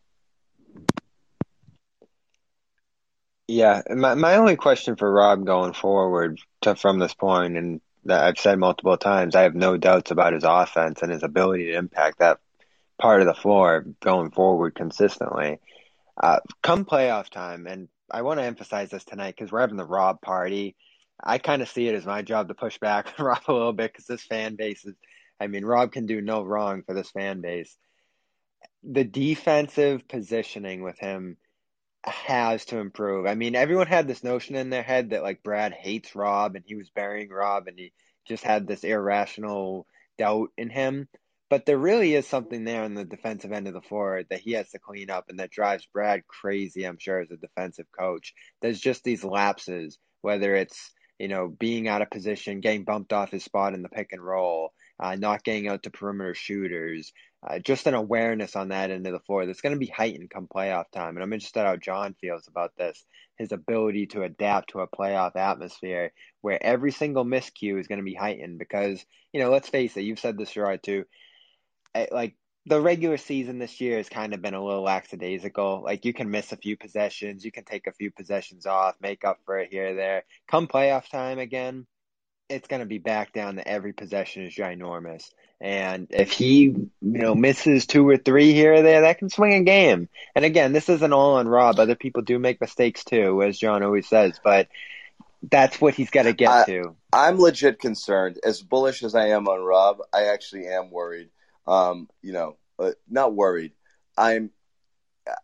Yeah, 3.47 3.81
my 3.89 4.15
my 4.15 4.35
only 4.37 4.55
question 4.55 4.95
for 4.95 5.11
Rob 5.11 5.45
going 5.45 5.73
forward 5.73 6.39
to, 6.61 6.75
from 6.75 6.99
this 6.99 7.13
point, 7.13 7.57
and 7.57 7.81
that 8.05 8.23
I've 8.23 8.37
said 8.37 8.57
multiple 8.57 8.97
times, 8.97 9.35
I 9.35 9.43
have 9.43 9.55
no 9.55 9.77
doubts 9.77 10.11
about 10.11 10.33
his 10.33 10.43
offense 10.45 11.01
and 11.01 11.11
his 11.11 11.23
ability 11.23 11.65
to 11.65 11.77
impact 11.77 12.19
that 12.19 12.39
part 12.97 13.21
of 13.21 13.27
the 13.27 13.33
floor 13.33 13.85
going 14.01 14.31
forward 14.31 14.75
consistently. 14.75 15.59
Uh, 16.21 16.39
come 16.61 16.85
playoff 16.85 17.29
time, 17.29 17.67
and 17.67 17.89
I 18.09 18.21
want 18.21 18.39
to 18.39 18.45
emphasize 18.45 18.89
this 18.89 19.03
tonight 19.03 19.35
because 19.37 19.51
we're 19.51 19.61
having 19.61 19.77
the 19.77 19.85
Rob 19.85 20.21
party. 20.21 20.75
I 21.21 21.37
kind 21.37 21.61
of 21.61 21.69
see 21.69 21.87
it 21.87 21.95
as 21.95 22.05
my 22.05 22.21
job 22.21 22.47
to 22.47 22.53
push 22.53 22.77
back 22.77 23.13
Rob 23.19 23.41
a 23.47 23.53
little 23.53 23.73
bit 23.73 23.91
because 23.91 24.05
this 24.05 24.23
fan 24.23 24.55
base 24.55 24.85
is 24.85 24.95
I 25.43 25.47
mean, 25.47 25.65
Rob 25.65 25.91
can 25.91 26.05
do 26.05 26.21
no 26.21 26.41
wrong 26.41 26.83
for 26.83 26.93
this 26.93 27.11
fan 27.11 27.41
base. 27.41 27.75
The 28.83 29.03
defensive 29.03 30.07
positioning 30.07 30.83
with 30.83 30.97
him 30.97 31.35
has 32.05 32.65
to 32.65 32.79
improve. 32.79 33.25
I 33.25 33.35
mean, 33.35 33.55
everyone 33.55 33.87
had 33.87 34.07
this 34.07 34.23
notion 34.23 34.55
in 34.55 34.69
their 34.69 34.83
head 34.83 35.09
that 35.09 35.23
like 35.23 35.43
Brad 35.43 35.73
hates 35.73 36.15
Rob 36.15 36.55
and 36.55 36.63
he 36.65 36.75
was 36.75 36.89
burying 36.89 37.29
Rob 37.29 37.67
and 37.67 37.77
he 37.77 37.91
just 38.25 38.43
had 38.43 38.67
this 38.67 38.85
irrational 38.85 39.85
doubt 40.17 40.49
in 40.57 40.69
him. 40.69 41.09
But 41.49 41.65
there 41.65 41.77
really 41.77 42.15
is 42.15 42.25
something 42.25 42.63
there 42.63 42.83
on 42.83 42.93
the 42.93 43.03
defensive 43.05 43.51
end 43.51 43.67
of 43.67 43.73
the 43.73 43.81
floor 43.81 44.23
that 44.29 44.39
he 44.39 44.53
has 44.53 44.69
to 44.71 44.79
clean 44.79 45.09
up 45.09 45.25
and 45.27 45.39
that 45.39 45.51
drives 45.51 45.87
Brad 45.93 46.25
crazy, 46.25 46.85
I'm 46.85 46.97
sure, 46.99 47.19
as 47.19 47.31
a 47.31 47.37
defensive 47.37 47.87
coach. 47.97 48.33
There's 48.61 48.79
just 48.79 49.03
these 49.03 49.25
lapses, 49.25 49.97
whether 50.21 50.55
it's, 50.55 50.91
you 51.19 51.27
know, 51.27 51.47
being 51.47 51.89
out 51.89 52.01
of 52.01 52.09
position, 52.09 52.61
getting 52.61 52.85
bumped 52.85 53.11
off 53.11 53.31
his 53.31 53.43
spot 53.43 53.73
in 53.73 53.83
the 53.83 53.89
pick 53.89 54.13
and 54.13 54.21
roll, 54.21 54.73
uh, 55.03 55.15
not 55.15 55.43
getting 55.43 55.67
out 55.67 55.83
to 55.83 55.89
perimeter 55.89 56.33
shooters, 56.33 57.11
uh, 57.45 57.59
just 57.59 57.87
an 57.87 57.93
awareness 57.93 58.55
on 58.55 58.69
that 58.69 58.89
end 58.89 59.05
of 59.05 59.11
the 59.11 59.19
floor 59.19 59.45
that's 59.45 59.59
going 59.59 59.73
to 59.73 59.79
be 59.79 59.87
heightened 59.87 60.29
come 60.29 60.47
playoff 60.47 60.85
time. 60.93 61.17
And 61.17 61.23
I'm 61.23 61.33
interested 61.33 61.65
how 61.65 61.75
John 61.75 62.15
feels 62.21 62.47
about 62.47 62.71
this, 62.77 63.03
his 63.37 63.51
ability 63.51 64.05
to 64.07 64.23
adapt 64.23 64.69
to 64.69 64.79
a 64.79 64.87
playoff 64.87 65.35
atmosphere 65.35 66.13
where 66.39 66.63
every 66.63 66.91
single 66.93 67.25
miscue 67.25 67.77
is 67.77 67.87
going 67.87 67.99
to 67.99 68.05
be 68.05 68.13
heightened 68.13 68.59
because, 68.59 69.05
you 69.33 69.41
know, 69.41 69.51
let's 69.51 69.67
face 69.67 69.97
it, 69.97 70.03
you've 70.03 70.19
said 70.19 70.37
this, 70.37 70.55
right 70.55 70.81
too. 70.81 71.03
Like, 72.09 72.35
the 72.65 72.79
regular 72.79 73.17
season 73.17 73.59
this 73.59 73.81
year 73.81 73.97
has 73.97 74.07
kind 74.07 74.33
of 74.33 74.41
been 74.41 74.53
a 74.53 74.63
little 74.63 74.83
lackadaisical. 74.83 75.81
Like 75.83 76.05
you 76.05 76.13
can 76.13 76.31
miss 76.31 76.53
a 76.53 76.57
few 76.57 76.77
possessions, 76.77 77.43
you 77.43 77.51
can 77.51 77.65
take 77.65 77.87
a 77.87 77.91
few 77.91 78.09
possessions 78.09 78.65
off, 78.65 78.95
make 79.01 79.25
up 79.25 79.39
for 79.45 79.59
it 79.59 79.69
here 79.69 79.89
or 79.89 79.95
there. 79.95 80.23
Come 80.47 80.67
playoff 80.67 81.09
time 81.09 81.39
again, 81.39 81.85
it's 82.49 82.67
going 82.67 82.81
to 82.81 82.85
be 82.85 82.97
back 82.97 83.33
down 83.33 83.55
to 83.55 83.67
every 83.67 83.93
possession 83.93 84.43
is 84.43 84.53
ginormous. 84.53 85.29
And 85.61 86.07
if 86.09 86.31
he, 86.31 86.63
you 86.63 86.89
know, 87.01 87.35
misses 87.35 87.85
two 87.85 88.07
or 88.07 88.17
three 88.17 88.53
here 88.53 88.73
or 88.73 88.81
there, 88.81 89.01
that 89.01 89.17
can 89.17 89.29
swing 89.29 89.53
a 89.53 89.63
game. 89.63 90.09
And 90.35 90.43
again, 90.43 90.73
this 90.73 90.89
isn't 90.89 91.13
all 91.13 91.35
on 91.35 91.47
Rob. 91.47 91.79
Other 91.79 91.95
people 91.95 92.21
do 92.21 92.37
make 92.37 92.59
mistakes 92.59 93.03
too, 93.03 93.41
as 93.41 93.57
John 93.57 93.81
always 93.81 94.07
says. 94.07 94.39
But 94.43 94.67
that's 95.49 95.79
what 95.79 95.93
he's 95.93 96.09
got 96.09 96.23
to 96.23 96.33
get 96.33 96.49
I, 96.49 96.65
to. 96.65 96.95
I'm 97.13 97.39
legit 97.39 97.79
concerned. 97.79 98.39
As 98.43 98.61
bullish 98.61 99.03
as 99.03 99.15
I 99.15 99.29
am 99.29 99.47
on 99.47 99.61
Rob, 99.61 99.99
I 100.13 100.25
actually 100.25 100.67
am 100.67 100.91
worried. 100.91 101.29
Um, 101.65 102.09
you 102.21 102.33
know, 102.33 102.57
uh, 102.77 102.91
not 103.09 103.33
worried. 103.33 103.71
I'm 104.17 104.51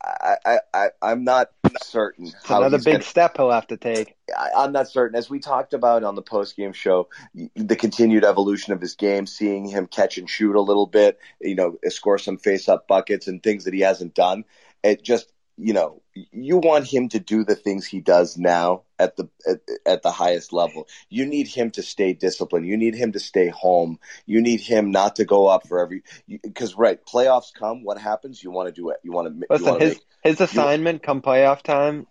I, 0.02 0.60
I, 0.74 0.90
I, 1.02 1.12
am 1.12 1.24
not 1.24 1.50
certain. 1.82 2.28
It's 2.28 2.50
another 2.50 2.78
big 2.78 2.86
gonna, 2.86 3.02
step 3.04 3.38
he'll 3.38 3.52
have 3.52 3.68
to 3.68 3.78
take. 3.78 4.16
I, 4.38 4.64
am 4.64 4.72
not 4.72 4.90
certain. 4.90 5.18
As 5.18 5.30
we 5.30 5.40
talked 5.40 5.74
about 5.74 6.04
on 6.04 6.16
the 6.16 6.22
post 6.22 6.56
game 6.56 6.74
show, 6.74 7.10
the 7.56 7.76
continued 7.76 8.26
evolution 8.26 8.74
of 8.74 8.82
his 8.82 8.96
game, 8.96 9.26
seeing 9.26 9.66
him 9.66 9.88
catch 9.88 10.18
and 10.18 10.30
shoot 10.30 10.56
a 10.56 10.62
little 10.62 10.88
bit, 10.88 11.20
you 11.42 11.56
know, 11.56 11.78
score 11.90 12.18
some 12.18 12.38
face 12.38 12.70
up 12.70 12.88
buckets 12.88 13.28
and 13.28 13.42
things 13.42 13.66
that 13.66 13.74
he 13.74 13.82
hasn't 13.82 14.14
done. 14.14 14.46
It 14.84 15.04
just 15.04 15.32
you 15.62 15.74
know, 15.74 16.02
you 16.14 16.58
want 16.58 16.88
him 16.88 17.10
to 17.10 17.20
do 17.20 17.44
the 17.44 17.56
things 17.56 17.86
he 17.86 18.00
does 18.00 18.38
now 18.38 18.84
at 18.98 19.18
the 19.18 19.30
at, 19.48 19.60
at, 19.86 20.04
the 20.04 20.12
highest 20.12 20.54
level. 20.54 20.88
You 21.10 21.26
need 21.26 21.48
him 21.48 21.72
to 21.72 21.84
stay 21.84 22.14
disciplined. 22.14 22.66
You 22.66 22.78
need 22.78 22.96
him 22.96 23.12
to 23.12 23.20
stay 23.20 23.50
home. 23.50 24.00
You 24.26 24.42
need 24.42 24.62
him 24.62 24.92
not 24.92 25.18
to 25.18 25.26
go 25.26 25.48
up 25.48 25.68
for 25.68 25.82
every 25.82 26.04
because 26.28 26.76
right 26.76 27.00
playoffs 27.06 27.54
come. 27.54 27.84
What 27.84 27.98
happens? 27.98 28.42
You 28.42 28.52
want 28.52 28.74
to 28.74 28.82
do 28.82 28.90
it. 28.90 28.98
You 29.04 29.12
want 29.12 29.28
to 29.28 29.48
listen. 29.50 29.80
His 29.80 29.96
make, 29.96 30.04
his 30.24 30.42
assignment 30.42 31.02
you, 31.02 31.06
come 31.06 31.22
playoff 31.22 31.62
time, 31.62 32.08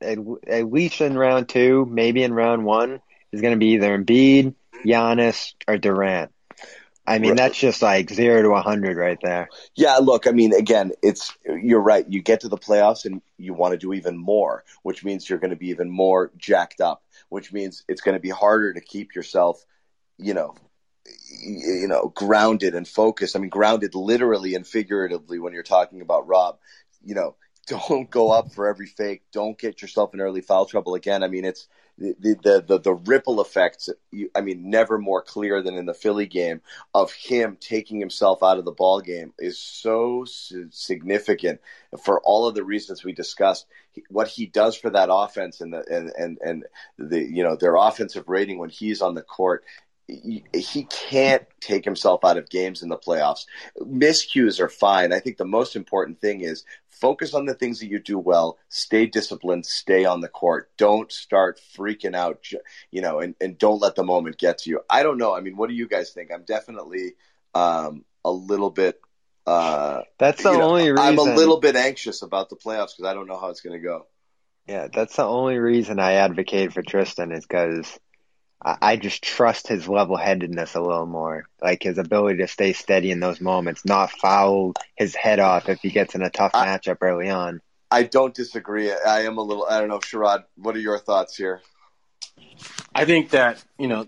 at, 0.00 0.18
at 0.46 0.72
least 0.72 1.00
in 1.00 1.18
round 1.18 1.48
two, 1.48 1.84
maybe 1.90 2.22
in 2.22 2.32
round 2.32 2.64
one, 2.64 3.00
is 3.32 3.40
going 3.40 3.54
to 3.54 3.58
be 3.58 3.72
either 3.72 3.98
Embiid, 3.98 4.54
Giannis, 4.86 5.54
or 5.66 5.76
Durant. 5.76 6.30
I 7.06 7.18
mean, 7.18 7.34
that's 7.34 7.58
just 7.58 7.82
like 7.82 8.10
zero 8.10 8.42
to 8.42 8.50
a 8.50 8.62
hundred 8.62 8.96
right 8.96 9.18
there. 9.20 9.48
Yeah, 9.74 9.96
look, 9.96 10.28
I 10.28 10.30
mean, 10.30 10.54
again, 10.54 10.92
it's 11.02 11.36
you're 11.44 11.80
right. 11.80 12.06
You 12.08 12.22
get 12.22 12.40
to 12.40 12.48
the 12.48 12.56
playoffs 12.56 13.04
and 13.04 13.20
you 13.38 13.54
want 13.54 13.72
to 13.72 13.78
do 13.78 13.92
even 13.92 14.16
more, 14.16 14.64
which 14.82 15.04
means 15.04 15.28
you're 15.28 15.40
going 15.40 15.50
to 15.50 15.56
be 15.56 15.70
even 15.70 15.90
more 15.90 16.30
jacked 16.36 16.80
up, 16.80 17.02
which 17.28 17.52
means 17.52 17.84
it's 17.88 18.02
going 18.02 18.14
to 18.14 18.20
be 18.20 18.30
harder 18.30 18.72
to 18.72 18.80
keep 18.80 19.16
yourself, 19.16 19.64
you 20.16 20.32
know, 20.32 20.54
you 21.44 21.88
know, 21.88 22.12
grounded 22.14 22.76
and 22.76 22.86
focused. 22.86 23.34
I 23.34 23.40
mean, 23.40 23.50
grounded 23.50 23.96
literally 23.96 24.54
and 24.54 24.64
figuratively 24.64 25.40
when 25.40 25.52
you're 25.52 25.64
talking 25.64 26.02
about 26.02 26.28
Rob. 26.28 26.58
You 27.04 27.16
know, 27.16 27.36
don't 27.66 28.08
go 28.10 28.30
up 28.30 28.52
for 28.52 28.68
every 28.68 28.86
fake. 28.86 29.22
Don't 29.32 29.58
get 29.58 29.82
yourself 29.82 30.14
in 30.14 30.20
early 30.20 30.40
foul 30.40 30.66
trouble 30.66 30.94
again. 30.94 31.24
I 31.24 31.28
mean, 31.28 31.44
it's 31.44 31.66
the, 31.98 32.36
the, 32.42 32.64
the, 32.66 32.78
the 32.78 32.94
ripple 32.94 33.40
effects, 33.40 33.88
I 34.34 34.40
mean, 34.40 34.70
never 34.70 34.98
more 34.98 35.22
clear 35.22 35.62
than 35.62 35.76
in 35.76 35.86
the 35.86 35.94
Philly 35.94 36.26
game 36.26 36.60
of 36.94 37.12
him 37.12 37.56
taking 37.60 38.00
himself 38.00 38.42
out 38.42 38.58
of 38.58 38.64
the 38.64 38.72
ball 38.72 39.00
game 39.00 39.32
is 39.38 39.58
so 39.58 40.24
significant 40.24 41.60
for 42.02 42.20
all 42.20 42.46
of 42.46 42.54
the 42.54 42.64
reasons 42.64 43.04
we 43.04 43.12
discussed. 43.12 43.66
What 44.08 44.28
he 44.28 44.46
does 44.46 44.76
for 44.76 44.90
that 44.90 45.10
offense 45.12 45.60
and 45.60 45.72
the, 45.72 45.84
and, 45.90 46.10
and, 46.18 46.38
and 46.44 46.64
the, 46.98 47.20
you 47.20 47.42
know, 47.42 47.56
their 47.56 47.76
offensive 47.76 48.28
rating 48.28 48.58
when 48.58 48.70
he's 48.70 49.02
on 49.02 49.14
the 49.14 49.22
court 49.22 49.64
he 50.08 50.86
can't 50.90 51.44
take 51.60 51.84
himself 51.84 52.24
out 52.24 52.36
of 52.36 52.50
games 52.50 52.82
in 52.82 52.88
the 52.88 52.96
playoffs. 52.96 53.46
Miscues 53.80 54.60
are 54.60 54.68
fine. 54.68 55.12
I 55.12 55.20
think 55.20 55.36
the 55.36 55.44
most 55.44 55.76
important 55.76 56.20
thing 56.20 56.40
is 56.40 56.64
focus 56.88 57.34
on 57.34 57.46
the 57.46 57.54
things 57.54 57.80
that 57.80 57.88
you 57.88 57.98
do 57.98 58.18
well, 58.18 58.58
stay 58.68 59.06
disciplined, 59.06 59.66
stay 59.66 60.04
on 60.04 60.20
the 60.20 60.28
court. 60.28 60.70
Don't 60.76 61.10
start 61.10 61.60
freaking 61.76 62.14
out, 62.14 62.44
you 62.90 63.00
know, 63.00 63.20
and, 63.20 63.34
and 63.40 63.58
don't 63.58 63.80
let 63.80 63.94
the 63.94 64.04
moment 64.04 64.38
get 64.38 64.58
to 64.58 64.70
you. 64.70 64.80
I 64.88 65.02
don't 65.02 65.18
know. 65.18 65.34
I 65.34 65.40
mean, 65.40 65.56
what 65.56 65.68
do 65.68 65.74
you 65.74 65.88
guys 65.88 66.10
think? 66.10 66.30
I'm 66.32 66.44
definitely 66.44 67.14
um, 67.54 68.04
a 68.24 68.30
little 68.30 68.70
bit. 68.70 69.00
Uh, 69.46 70.02
that's 70.18 70.42
the 70.42 70.52
know, 70.52 70.62
only 70.62 70.90
reason. 70.90 71.04
I'm 71.04 71.18
a 71.18 71.22
little 71.22 71.58
bit 71.58 71.74
anxious 71.74 72.22
about 72.22 72.50
the 72.50 72.56
playoffs 72.56 72.96
because 72.96 73.06
I 73.06 73.14
don't 73.14 73.26
know 73.26 73.38
how 73.38 73.48
it's 73.48 73.60
going 73.60 73.80
to 73.80 73.84
go. 73.84 74.06
Yeah, 74.68 74.86
that's 74.92 75.16
the 75.16 75.24
only 75.24 75.58
reason 75.58 75.98
I 75.98 76.12
advocate 76.14 76.72
for 76.72 76.82
Tristan 76.82 77.32
is 77.32 77.44
because 77.44 77.98
I 78.64 78.96
just 78.96 79.22
trust 79.22 79.66
his 79.66 79.88
level 79.88 80.16
headedness 80.16 80.74
a 80.74 80.80
little 80.80 81.06
more, 81.06 81.48
like 81.60 81.82
his 81.82 81.98
ability 81.98 82.38
to 82.38 82.46
stay 82.46 82.72
steady 82.72 83.10
in 83.10 83.18
those 83.18 83.40
moments, 83.40 83.84
not 83.84 84.12
foul 84.12 84.74
his 84.94 85.16
head 85.16 85.40
off 85.40 85.68
if 85.68 85.80
he 85.80 85.90
gets 85.90 86.14
in 86.14 86.22
a 86.22 86.30
tough 86.30 86.52
I, 86.54 86.66
matchup 86.66 86.98
early 87.00 87.28
on. 87.28 87.60
I 87.90 88.04
don't 88.04 88.32
disagree. 88.32 88.92
I 88.92 89.22
am 89.22 89.38
a 89.38 89.42
little. 89.42 89.66
I 89.68 89.80
don't 89.80 89.88
know, 89.88 89.98
Sherrod. 89.98 90.44
What 90.56 90.76
are 90.76 90.80
your 90.80 90.98
thoughts 90.98 91.36
here? 91.36 91.60
I 92.94 93.04
think 93.04 93.30
that 93.30 93.62
you 93.78 93.88
know 93.88 94.06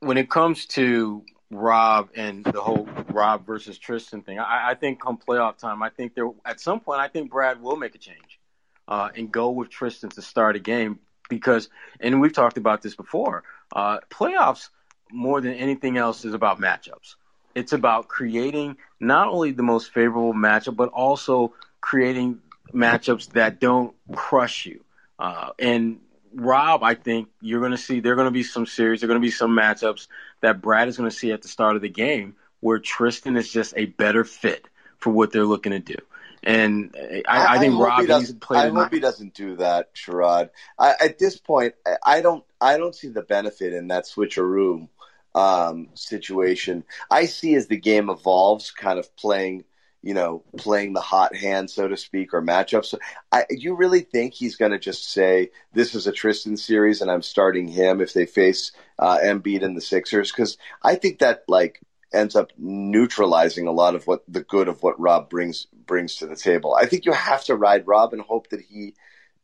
when 0.00 0.18
it 0.18 0.28
comes 0.28 0.66
to 0.66 1.24
Rob 1.50 2.10
and 2.14 2.44
the 2.44 2.60
whole 2.60 2.86
Rob 3.10 3.46
versus 3.46 3.78
Tristan 3.78 4.20
thing, 4.20 4.38
I, 4.38 4.70
I 4.70 4.74
think 4.74 5.00
come 5.00 5.18
playoff 5.18 5.56
time, 5.56 5.82
I 5.82 5.88
think 5.88 6.14
there 6.14 6.30
at 6.44 6.60
some 6.60 6.80
point, 6.80 7.00
I 7.00 7.08
think 7.08 7.30
Brad 7.30 7.62
will 7.62 7.76
make 7.76 7.94
a 7.94 7.98
change 7.98 8.38
uh, 8.86 9.08
and 9.16 9.32
go 9.32 9.50
with 9.50 9.70
Tristan 9.70 10.10
to 10.10 10.22
start 10.22 10.56
a 10.56 10.60
game 10.60 10.98
because, 11.30 11.70
and 12.00 12.20
we've 12.20 12.34
talked 12.34 12.58
about 12.58 12.82
this 12.82 12.94
before 12.94 13.44
uh, 13.72 13.98
playoffs, 14.10 14.68
more 15.10 15.40
than 15.40 15.54
anything 15.54 15.96
else, 15.96 16.24
is 16.24 16.34
about 16.34 16.60
matchups. 16.60 17.14
It's 17.54 17.72
about 17.72 18.08
creating 18.08 18.76
not 19.00 19.28
only 19.28 19.52
the 19.52 19.62
most 19.62 19.92
favorable 19.92 20.34
matchup, 20.34 20.76
but 20.76 20.90
also 20.90 21.54
creating 21.80 22.40
matchups 22.72 23.30
that 23.30 23.60
don't 23.60 23.94
crush 24.14 24.66
you. 24.66 24.84
Uh, 25.18 25.50
and 25.58 25.98
Rob, 26.34 26.82
I 26.82 26.94
think 26.94 27.28
you're 27.40 27.60
going 27.60 27.72
to 27.72 27.78
see 27.78 28.00
there 28.00 28.12
are 28.12 28.16
going 28.16 28.26
to 28.26 28.30
be 28.30 28.42
some 28.42 28.66
series, 28.66 29.00
there 29.00 29.06
are 29.08 29.12
going 29.12 29.20
to 29.20 29.26
be 29.26 29.30
some 29.30 29.50
matchups 29.56 30.08
that 30.40 30.60
Brad 30.60 30.88
is 30.88 30.96
going 30.96 31.10
to 31.10 31.16
see 31.16 31.32
at 31.32 31.42
the 31.42 31.48
start 31.48 31.76
of 31.76 31.82
the 31.82 31.88
game 31.88 32.36
where 32.60 32.78
Tristan 32.78 33.36
is 33.36 33.50
just 33.50 33.74
a 33.76 33.86
better 33.86 34.24
fit 34.24 34.66
for 34.98 35.10
what 35.10 35.32
they're 35.32 35.44
looking 35.44 35.72
to 35.72 35.78
do. 35.78 35.96
And 36.42 36.94
I, 37.26 37.56
I, 37.56 37.58
think 37.58 37.74
hope 37.74 37.86
Rob 37.86 38.00
he 38.00 38.06
doesn't. 38.06 38.40
Play. 38.40 38.58
I 38.58 38.68
hope 38.68 38.92
he 38.92 39.00
doesn't 39.00 39.34
do 39.34 39.56
that, 39.56 39.94
Sherrod. 39.94 40.50
I, 40.78 40.94
at 41.00 41.18
this 41.18 41.36
point, 41.38 41.74
I 42.04 42.20
don't. 42.20 42.44
I 42.60 42.78
don't 42.78 42.94
see 42.94 43.08
the 43.08 43.22
benefit 43.22 43.72
in 43.72 43.88
that 43.88 44.04
switcheroo 44.04 44.88
um, 45.34 45.88
situation. 45.94 46.84
I 47.10 47.26
see 47.26 47.54
as 47.54 47.66
the 47.66 47.76
game 47.76 48.10
evolves, 48.10 48.70
kind 48.70 48.98
of 48.98 49.14
playing, 49.16 49.64
you 50.02 50.14
know, 50.14 50.42
playing 50.56 50.92
the 50.92 51.00
hot 51.00 51.34
hand, 51.36 51.70
so 51.70 51.88
to 51.88 51.96
speak, 51.96 52.34
or 52.34 52.42
matchups. 52.42 52.94
I, 53.30 53.44
you 53.50 53.74
really 53.74 54.00
think 54.00 54.34
he's 54.34 54.56
going 54.56 54.72
to 54.72 54.78
just 54.78 55.10
say 55.10 55.50
this 55.72 55.94
is 55.94 56.06
a 56.06 56.12
Tristan 56.12 56.56
series 56.56 57.02
and 57.02 57.10
I'm 57.10 57.22
starting 57.22 57.68
him 57.68 58.00
if 58.00 58.12
they 58.12 58.26
face 58.26 58.72
uh, 58.98 59.18
Embiid 59.22 59.64
and 59.64 59.76
the 59.76 59.80
Sixers? 59.80 60.32
Because 60.32 60.58
I 60.82 60.96
think 60.96 61.20
that 61.20 61.44
like 61.48 61.80
ends 62.12 62.36
up 62.36 62.52
neutralizing 62.56 63.66
a 63.66 63.72
lot 63.72 63.94
of 63.94 64.06
what 64.06 64.22
the 64.28 64.42
good 64.42 64.68
of 64.68 64.82
what 64.82 64.98
Rob 65.00 65.28
brings 65.28 65.66
brings 65.86 66.16
to 66.16 66.26
the 66.26 66.36
table. 66.36 66.74
I 66.74 66.86
think 66.86 67.04
you 67.04 67.12
have 67.12 67.44
to 67.44 67.54
ride 67.54 67.86
Rob 67.86 68.12
and 68.12 68.22
hope 68.22 68.48
that 68.50 68.60
he 68.60 68.94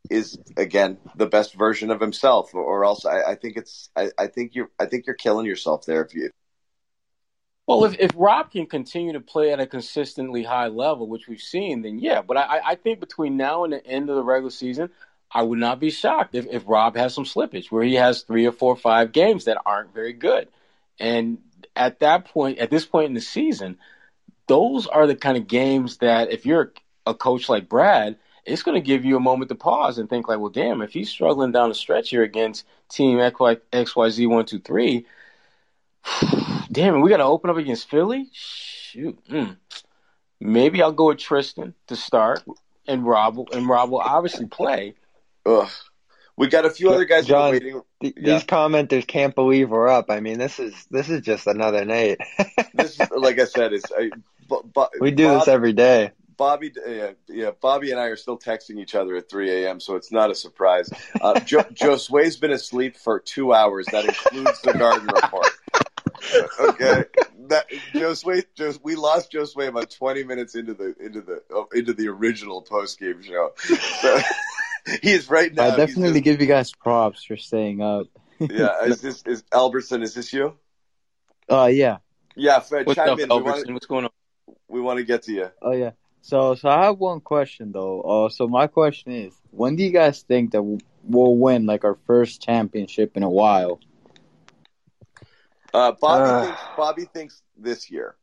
is 0.09 0.37
again 0.57 0.97
the 1.15 1.25
best 1.25 1.53
version 1.53 1.91
of 1.91 1.99
himself, 1.99 2.53
or 2.53 2.85
else 2.85 3.05
I, 3.05 3.31
I 3.31 3.35
think 3.35 3.57
it's 3.57 3.89
I, 3.95 4.11
I, 4.17 4.27
think 4.27 4.55
you're 4.55 4.69
I 4.79 4.85
think 4.85 5.05
you're 5.07 5.15
killing 5.15 5.45
yourself 5.45 5.85
there 5.85 6.03
if 6.03 6.13
you. 6.13 6.29
Well, 7.67 7.85
if, 7.85 7.95
if 7.99 8.11
Rob 8.15 8.51
can 8.51 8.67
continue 8.67 9.13
to 9.13 9.19
play 9.19 9.51
at 9.51 9.59
a 9.59 9.65
consistently 9.65 10.43
high 10.43 10.67
level, 10.67 11.07
which 11.07 11.27
we've 11.27 11.41
seen, 11.41 11.81
then 11.81 11.97
yeah. 11.97 12.21
But 12.21 12.37
I, 12.37 12.61
I 12.63 12.75
think 12.75 12.99
between 12.99 13.37
now 13.37 13.63
and 13.63 13.73
the 13.73 13.85
end 13.85 14.09
of 14.11 14.15
the 14.15 14.23
regular 14.23 14.51
season, 14.51 14.91
I 15.31 15.41
would 15.41 15.57
not 15.57 15.79
be 15.79 15.89
shocked 15.89 16.35
if, 16.35 16.45
if 16.45 16.63
Rob 16.67 16.95
has 16.95 17.15
some 17.15 17.25
slippage 17.25 17.71
where 17.71 17.83
he 17.83 17.95
has 17.95 18.21
three 18.21 18.45
or 18.45 18.51
four 18.51 18.73
or 18.73 18.77
five 18.77 19.11
games 19.11 19.45
that 19.45 19.57
aren't 19.65 19.95
very 19.95 20.13
good. 20.13 20.47
And 20.99 21.39
at 21.75 21.99
that 21.99 22.25
point, 22.25 22.59
at 22.59 22.69
this 22.69 22.85
point 22.85 23.07
in 23.07 23.13
the 23.13 23.21
season, 23.21 23.77
those 24.47 24.87
are 24.87 25.07
the 25.07 25.15
kind 25.15 25.37
of 25.37 25.47
games 25.47 25.97
that 25.97 26.31
if 26.31 26.45
you're 26.45 26.73
a 27.05 27.13
coach 27.13 27.49
like 27.49 27.69
Brad, 27.69 28.17
it's 28.45 28.63
going 28.63 28.75
to 28.75 28.85
give 28.85 29.05
you 29.05 29.17
a 29.17 29.21
moment 29.21 29.49
to 29.49 29.55
pause 29.55 29.97
and 29.97 30.09
think 30.09 30.27
like, 30.27 30.39
well, 30.39 30.51
damn, 30.51 30.81
if 30.81 30.93
he's 30.93 31.09
struggling 31.09 31.51
down 31.51 31.69
the 31.69 31.75
stretch 31.75 32.09
here 32.09 32.23
against 32.23 32.65
Team 32.89 33.17
XYZ 33.17 34.29
one 34.29 34.45
two 34.45 34.59
three, 34.59 35.05
damn, 36.71 37.01
we 37.01 37.09
got 37.09 37.17
to 37.17 37.23
open 37.23 37.49
up 37.49 37.57
against 37.57 37.89
Philly. 37.89 38.29
Shoot, 38.31 39.19
mm. 39.29 39.57
maybe 40.39 40.81
I'll 40.81 40.91
go 40.91 41.07
with 41.07 41.17
Tristan 41.17 41.73
to 41.87 41.95
start, 41.95 42.43
and 42.87 43.05
Rob 43.05 43.49
and 43.51 43.67
Rob 43.67 43.89
will 43.89 43.99
obviously 43.99 44.45
play. 44.45 44.93
Ugh. 45.45 45.69
We 46.37 46.47
got 46.47 46.65
a 46.65 46.69
few 46.69 46.91
other 46.91 47.05
guys 47.05 47.25
John, 47.25 47.51
waiting. 47.51 47.81
Th- 48.01 48.13
yeah. 48.17 48.33
These 48.33 48.43
commenters 48.43 49.07
can't 49.07 49.33
believe 49.33 49.69
we're 49.69 49.87
up. 49.87 50.09
I 50.09 50.19
mean, 50.19 50.37
this 50.37 50.59
is 50.59 50.73
this 50.91 51.09
is 51.09 51.21
just 51.21 51.47
another 51.47 51.85
night. 51.85 52.19
this, 52.73 52.99
is, 52.99 53.09
like 53.15 53.39
I 53.39 53.45
said, 53.45 53.71
is 53.71 53.83
we 54.99 55.11
do 55.11 55.27
Bob, 55.27 55.39
this 55.39 55.47
every 55.47 55.73
day. 55.73 56.11
Bobby, 56.37 56.73
yeah, 56.85 57.11
yeah, 57.27 57.51
Bobby 57.61 57.91
and 57.91 57.99
I 57.99 58.05
are 58.05 58.15
still 58.17 58.37
texting 58.37 58.79
each 58.79 58.95
other 58.95 59.15
at 59.15 59.29
3 59.29 59.63
a.m., 59.63 59.79
so 59.79 59.95
it's 59.95 60.11
not 60.11 60.29
a 60.29 60.35
surprise. 60.35 60.89
Uh, 61.21 61.39
jo- 61.39 61.59
Josue's 61.73 62.37
been 62.37 62.51
asleep 62.51 62.97
for 62.97 63.19
two 63.19 63.53
hours. 63.53 63.85
That 63.91 64.05
includes 64.05 64.61
the 64.61 64.73
garden 64.73 65.07
report. 65.07 65.47
okay, 66.59 67.05
that 67.47 67.67
Josue, 67.93 68.43
Jos, 68.55 68.79
we 68.83 68.95
lost 68.95 69.31
Josue 69.31 69.67
about 69.67 69.91
20 69.91 70.23
minutes 70.23 70.55
into 70.55 70.73
the 70.73 70.95
into 70.99 71.21
the 71.21 71.43
oh, 71.51 71.67
into 71.73 71.93
the 71.93 72.07
original 72.07 72.61
post 72.61 72.99
game 72.99 73.21
show. 73.21 73.51
So, 74.01 74.19
he 75.01 75.11
is 75.11 75.29
right 75.29 75.53
now. 75.53 75.63
I 75.63 75.75
definitely 75.75 76.19
just, 76.19 76.23
give 76.23 76.41
you 76.41 76.47
guys 76.47 76.71
props 76.71 77.23
for 77.23 77.37
staying 77.37 77.81
up. 77.81 78.07
yeah, 78.39 78.81
is 78.85 79.01
this 79.01 79.23
is 79.25 79.43
Albertson? 79.53 80.03
Is 80.03 80.13
this 80.13 80.31
you? 80.33 80.55
Uh, 81.49 81.69
yeah. 81.71 81.97
Yeah, 82.35 82.59
Fred, 82.59 82.85
What's 82.85 82.97
chime 82.97 83.09
up, 83.09 83.19
in. 83.19 83.31
Albertson? 83.31 83.61
We 83.61 83.65
wanna, 83.65 83.73
What's 83.73 83.85
going 83.85 84.05
on? 84.05 84.11
We 84.67 84.81
want 84.81 84.99
to 84.99 85.05
get 85.05 85.23
to 85.23 85.31
you. 85.31 85.51
Oh 85.61 85.71
yeah. 85.71 85.91
So, 86.21 86.55
so 86.55 86.69
I 86.69 86.85
have 86.85 86.97
one 86.97 87.21
question 87.21 87.71
though. 87.71 88.01
Uh, 88.01 88.29
so 88.29 88.47
my 88.47 88.67
question 88.67 89.11
is, 89.11 89.33
when 89.51 89.75
do 89.75 89.83
you 89.83 89.91
guys 89.91 90.23
think 90.23 90.51
that 90.51 90.63
we'll 90.63 91.35
win 91.35 91.65
like 91.65 91.83
our 91.83 91.97
first 92.07 92.41
championship 92.41 93.15
in 93.15 93.23
a 93.23 93.29
while? 93.29 93.79
Uh, 95.73 95.91
Bobby 95.91 96.23
uh, 96.23 96.41
thinks 96.45 96.61
Bobby 96.75 97.05
thinks 97.05 97.41
this 97.57 97.91
year. 97.91 98.15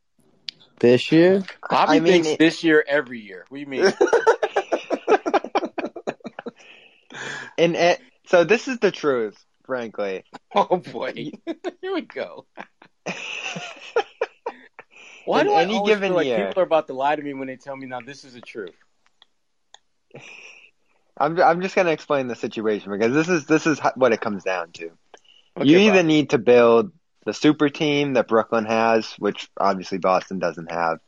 This 0.79 1.11
year? 1.11 1.43
Bobby 1.69 1.91
I 1.91 1.99
mean, 1.99 2.11
thinks 2.11 2.27
it, 2.29 2.39
this 2.39 2.63
year 2.63 2.83
every 2.85 3.21
year. 3.21 3.45
What 3.49 3.57
do 3.57 3.61
you 3.61 3.67
mean? 3.67 3.93
and 7.57 7.75
it, 7.75 7.99
so 8.27 8.43
this 8.43 8.67
is 8.67 8.79
the 8.79 8.91
truth, 8.91 9.37
frankly. 9.65 10.23
Oh 10.55 10.77
boy, 10.77 11.13
here 11.81 11.93
we 11.95 12.01
go. 12.01 12.45
Why 15.25 15.41
in 15.41 15.47
do 15.47 15.53
any 15.53 15.73
I 15.73 15.77
always 15.77 15.95
given 15.95 16.09
feel 16.09 16.15
like 16.17 16.27
year, 16.27 16.45
people 16.45 16.61
are 16.61 16.65
about 16.65 16.85
to 16.87 16.93
lie 16.93 17.15
to 17.15 17.21
me 17.23 17.33
when 17.33 17.47
they 17.47 17.55
tell 17.55 17.75
me 17.75 17.87
now 17.87 18.01
this 18.01 18.23
is 18.23 18.33
the 18.33 18.41
truth? 18.41 18.75
I'm 21.17 21.41
I'm 21.41 21.61
just 21.61 21.75
gonna 21.75 21.89
explain 21.89 22.27
the 22.27 22.35
situation 22.35 22.91
because 22.91 23.13
this 23.13 23.29
is 23.29 23.47
this 23.47 23.65
is 23.65 23.79
what 23.95 24.13
it 24.13 24.21
comes 24.21 24.43
down 24.43 24.73
to. 24.73 24.91
Okay, 25.57 25.69
you 25.69 25.79
either 25.79 26.03
need 26.03 26.31
to 26.31 26.37
build 26.37 26.91
the 27.25 27.33
super 27.33 27.69
team 27.69 28.13
that 28.13 28.27
Brooklyn 28.27 28.65
has, 28.65 29.11
which 29.13 29.49
obviously 29.59 29.97
Boston 29.97 30.37
doesn't 30.37 30.71
have, 30.71 30.99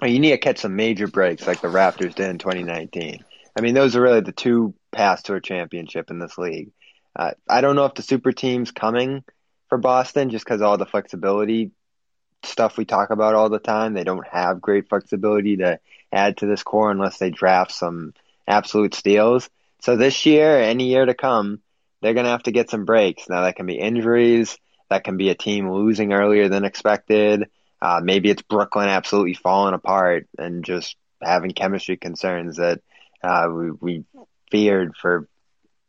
or 0.00 0.08
you 0.08 0.18
need 0.18 0.30
to 0.30 0.38
catch 0.38 0.58
some 0.58 0.76
major 0.76 1.08
breaks 1.08 1.46
like 1.46 1.60
the 1.60 1.68
Raptors 1.68 2.14
did 2.14 2.28
in 2.28 2.38
2019. 2.38 3.24
I 3.56 3.60
mean, 3.60 3.74
those 3.74 3.96
are 3.96 4.02
really 4.02 4.20
the 4.20 4.32
two 4.32 4.74
paths 4.92 5.22
to 5.24 5.34
a 5.34 5.40
championship 5.40 6.10
in 6.10 6.18
this 6.18 6.36
league. 6.38 6.72
Uh, 7.16 7.32
I 7.48 7.60
don't 7.60 7.76
know 7.76 7.84
if 7.84 7.94
the 7.94 8.02
super 8.02 8.32
team's 8.32 8.72
coming 8.72 9.24
for 9.68 9.78
Boston 9.78 10.30
just 10.30 10.44
because 10.44 10.60
all 10.60 10.78
the 10.78 10.86
flexibility 10.86 11.70
stuff 12.42 12.76
we 12.76 12.84
talk 12.84 13.10
about 13.10 13.34
all 13.34 13.48
the 13.48 13.58
time. 13.58 13.94
They 13.94 14.04
don't 14.04 14.26
have 14.26 14.60
great 14.60 14.88
flexibility 14.88 15.58
to 15.58 15.78
add 16.12 16.38
to 16.38 16.46
this 16.46 16.62
core 16.62 16.90
unless 16.90 17.18
they 17.18 17.30
draft 17.30 17.72
some 17.72 18.14
absolute 18.46 18.94
steals. 18.94 19.48
So 19.80 19.96
this 19.96 20.26
year, 20.26 20.60
any 20.60 20.88
year 20.88 21.04
to 21.04 21.14
come, 21.14 21.60
they're 22.00 22.14
going 22.14 22.24
to 22.24 22.30
have 22.30 22.42
to 22.44 22.52
get 22.52 22.70
some 22.70 22.84
breaks. 22.84 23.28
Now 23.28 23.42
that 23.42 23.56
can 23.56 23.66
be 23.66 23.78
injuries. 23.78 24.58
That 24.90 25.04
can 25.04 25.16
be 25.16 25.30
a 25.30 25.34
team 25.34 25.70
losing 25.70 26.12
earlier 26.12 26.48
than 26.48 26.64
expected. 26.64 27.48
Uh, 27.80 28.00
maybe 28.02 28.30
it's 28.30 28.42
Brooklyn 28.42 28.88
absolutely 28.88 29.34
falling 29.34 29.74
apart 29.74 30.26
and 30.38 30.64
just 30.64 30.96
having 31.22 31.52
chemistry 31.52 31.96
concerns 31.96 32.56
that 32.56 32.80
uh, 33.24 33.48
we, 33.50 33.70
we 33.70 34.04
feared 34.50 34.94
for 34.96 35.28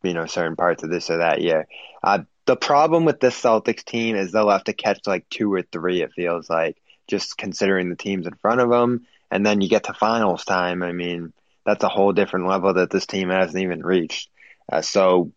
you 0.03 0.13
know 0.13 0.25
certain 0.25 0.55
parts 0.55 0.83
of 0.83 0.89
this 0.89 1.09
or 1.09 1.17
that 1.17 1.41
year. 1.41 1.67
Uh, 2.03 2.19
the 2.45 2.55
problem 2.55 3.05
with 3.05 3.19
this 3.19 3.39
Celtics 3.39 3.83
team 3.83 4.15
is 4.15 4.31
they'll 4.31 4.49
have 4.49 4.63
to 4.65 4.73
catch 4.73 4.99
like 5.05 5.27
two 5.29 5.51
or 5.51 5.63
three. 5.63 6.01
It 6.01 6.13
feels 6.13 6.49
like 6.49 6.77
just 7.07 7.37
considering 7.37 7.89
the 7.89 7.95
teams 7.95 8.27
in 8.27 8.35
front 8.35 8.61
of 8.61 8.69
them, 8.69 9.05
and 9.31 9.45
then 9.45 9.61
you 9.61 9.69
get 9.69 9.85
to 9.85 9.93
finals 9.93 10.45
time. 10.45 10.83
I 10.83 10.91
mean, 10.91 11.33
that's 11.65 11.83
a 11.83 11.89
whole 11.89 12.13
different 12.13 12.47
level 12.47 12.73
that 12.75 12.89
this 12.89 13.05
team 13.05 13.29
hasn't 13.29 13.61
even 13.61 13.83
reached. 13.83 14.29
Uh, 14.71 14.81
so 14.81 15.31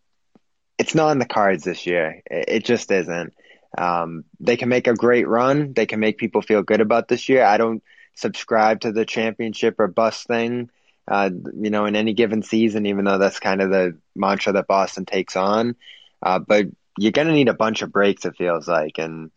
it's 0.78 0.94
not 0.94 1.10
in 1.10 1.18
the 1.18 1.26
cards 1.26 1.64
this 1.64 1.86
year. 1.86 2.22
It, 2.26 2.44
it 2.48 2.64
just 2.64 2.90
isn't. 2.90 3.34
Um, 3.76 4.24
they 4.40 4.56
can 4.56 4.68
make 4.68 4.86
a 4.86 4.94
great 4.94 5.28
run. 5.28 5.72
They 5.72 5.86
can 5.86 6.00
make 6.00 6.18
people 6.18 6.42
feel 6.42 6.62
good 6.62 6.80
about 6.80 7.08
this 7.08 7.28
year. 7.28 7.44
I 7.44 7.58
don't 7.58 7.82
subscribe 8.14 8.80
to 8.80 8.92
the 8.92 9.04
championship 9.04 9.76
or 9.78 9.88
bust 9.88 10.26
thing, 10.26 10.70
uh, 11.08 11.30
you 11.60 11.70
know, 11.70 11.86
in 11.86 11.96
any 11.96 12.12
given 12.12 12.42
season, 12.42 12.86
even 12.86 13.04
though 13.04 13.18
that's 13.18 13.40
kind 13.40 13.62
of 13.62 13.70
the 13.70 13.96
mantra 14.14 14.52
that 14.52 14.66
Boston 14.66 15.06
takes 15.06 15.36
on. 15.36 15.76
Uh, 16.22 16.38
but 16.38 16.66
you're 16.98 17.12
going 17.12 17.28
to 17.28 17.34
need 17.34 17.48
a 17.48 17.54
bunch 17.54 17.82
of 17.82 17.92
breaks, 17.92 18.24
it 18.24 18.36
feels 18.36 18.68
like. 18.68 18.98
And 18.98 19.30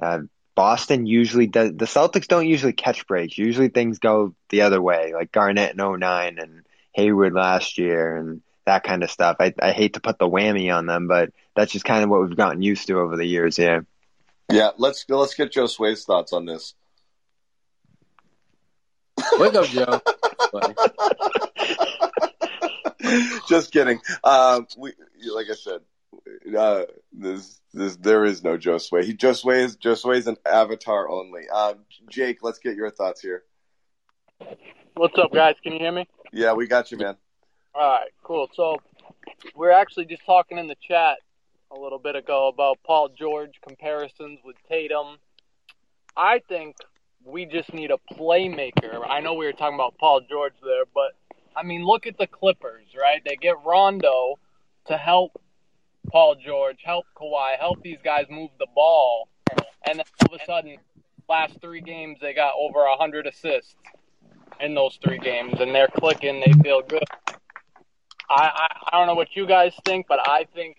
uh, 0.00 0.20
Boston 0.54 1.06
usually 1.06 1.46
does, 1.46 1.70
the 1.70 1.86
Celtics 1.86 2.28
don't 2.28 2.46
usually 2.46 2.74
catch 2.74 3.06
breaks. 3.06 3.38
Usually 3.38 3.68
things 3.68 3.98
go 3.98 4.34
the 4.50 4.62
other 4.62 4.82
way, 4.82 5.14
like 5.14 5.32
Garnett 5.32 5.78
in 5.78 5.98
09 5.98 6.38
and 6.38 6.64
Hayward 6.92 7.32
last 7.32 7.78
year 7.78 8.16
and 8.16 8.42
that 8.66 8.84
kind 8.84 9.02
of 9.02 9.10
stuff. 9.10 9.36
I, 9.40 9.54
I 9.60 9.72
hate 9.72 9.94
to 9.94 10.00
put 10.00 10.18
the 10.18 10.28
whammy 10.28 10.74
on 10.74 10.86
them, 10.86 11.06
but 11.06 11.30
that's 11.54 11.72
just 11.72 11.84
kind 11.84 12.04
of 12.04 12.10
what 12.10 12.20
we've 12.22 12.36
gotten 12.36 12.60
used 12.60 12.88
to 12.88 12.98
over 12.98 13.16
the 13.16 13.24
years. 13.24 13.58
Yeah. 13.58 13.80
Yeah. 14.50 14.70
Let's 14.76 15.06
let's 15.08 15.34
get 15.34 15.52
Josue's 15.52 16.04
thoughts 16.04 16.32
on 16.32 16.44
this. 16.44 16.74
Wake 19.38 19.54
up, 19.54 19.66
Joe. 19.66 20.00
Just 23.48 23.72
kidding. 23.72 24.00
Um, 24.24 24.66
we 24.76 24.92
like 25.34 25.46
I 25.50 25.54
said, 25.54 25.80
uh, 26.56 26.82
this, 27.12 27.60
this, 27.72 27.96
there 27.96 28.24
is 28.24 28.42
no 28.42 28.56
Josue. 28.56 29.04
He 29.04 29.14
Josue 29.14 29.64
is 29.64 29.76
Josue 29.76 30.16
is 30.16 30.26
an 30.26 30.36
avatar 30.50 31.08
only. 31.08 31.48
Um, 31.48 31.78
Jake, 32.10 32.38
let's 32.42 32.58
get 32.58 32.76
your 32.76 32.90
thoughts 32.90 33.20
here. 33.20 33.44
What's 34.94 35.16
up, 35.18 35.32
guys? 35.32 35.56
Can 35.62 35.74
you 35.74 35.78
hear 35.78 35.92
me? 35.92 36.08
Yeah, 36.32 36.54
we 36.54 36.66
got 36.66 36.90
you, 36.90 36.98
man. 36.98 37.16
All 37.74 38.00
right, 38.00 38.10
cool. 38.22 38.48
So 38.54 38.78
we're 39.54 39.70
actually 39.70 40.06
just 40.06 40.24
talking 40.24 40.58
in 40.58 40.68
the 40.68 40.76
chat 40.86 41.18
a 41.70 41.78
little 41.78 41.98
bit 41.98 42.16
ago 42.16 42.48
about 42.48 42.78
Paul 42.86 43.10
George 43.10 43.52
comparisons 43.66 44.40
with 44.44 44.56
Tatum. 44.68 45.18
I 46.16 46.40
think 46.48 46.76
we 47.26 47.44
just 47.44 47.74
need 47.74 47.90
a 47.90 47.98
playmaker. 48.14 49.04
I 49.06 49.20
know 49.20 49.34
we 49.34 49.46
were 49.46 49.52
talking 49.52 49.74
about 49.74 49.98
Paul 49.98 50.20
George 50.28 50.54
there, 50.62 50.84
but 50.94 51.12
I 51.56 51.64
mean, 51.64 51.84
look 51.84 52.06
at 52.06 52.16
the 52.18 52.26
Clippers, 52.26 52.86
right? 52.98 53.20
They 53.24 53.36
get 53.36 53.56
Rondo 53.64 54.38
to 54.86 54.96
help 54.96 55.40
Paul 56.08 56.36
George, 56.36 56.78
help 56.84 57.06
Kawhi, 57.16 57.58
help 57.58 57.82
these 57.82 57.98
guys 58.04 58.26
move 58.30 58.50
the 58.58 58.68
ball, 58.74 59.28
and 59.86 59.98
then 59.98 60.04
all 60.22 60.34
of 60.34 60.40
a 60.40 60.44
sudden, 60.44 60.76
last 61.28 61.60
three 61.60 61.80
games 61.80 62.18
they 62.20 62.32
got 62.32 62.54
over 62.56 62.84
hundred 62.96 63.26
assists 63.26 63.74
in 64.60 64.74
those 64.74 64.98
three 65.02 65.18
games, 65.18 65.54
and 65.60 65.74
they're 65.74 65.88
clicking. 65.88 66.40
They 66.44 66.52
feel 66.62 66.82
good. 66.82 67.04
I, 68.30 68.50
I 68.54 68.68
I 68.92 68.98
don't 68.98 69.06
know 69.08 69.14
what 69.14 69.34
you 69.34 69.46
guys 69.46 69.72
think, 69.84 70.06
but 70.08 70.20
I 70.28 70.46
think 70.54 70.76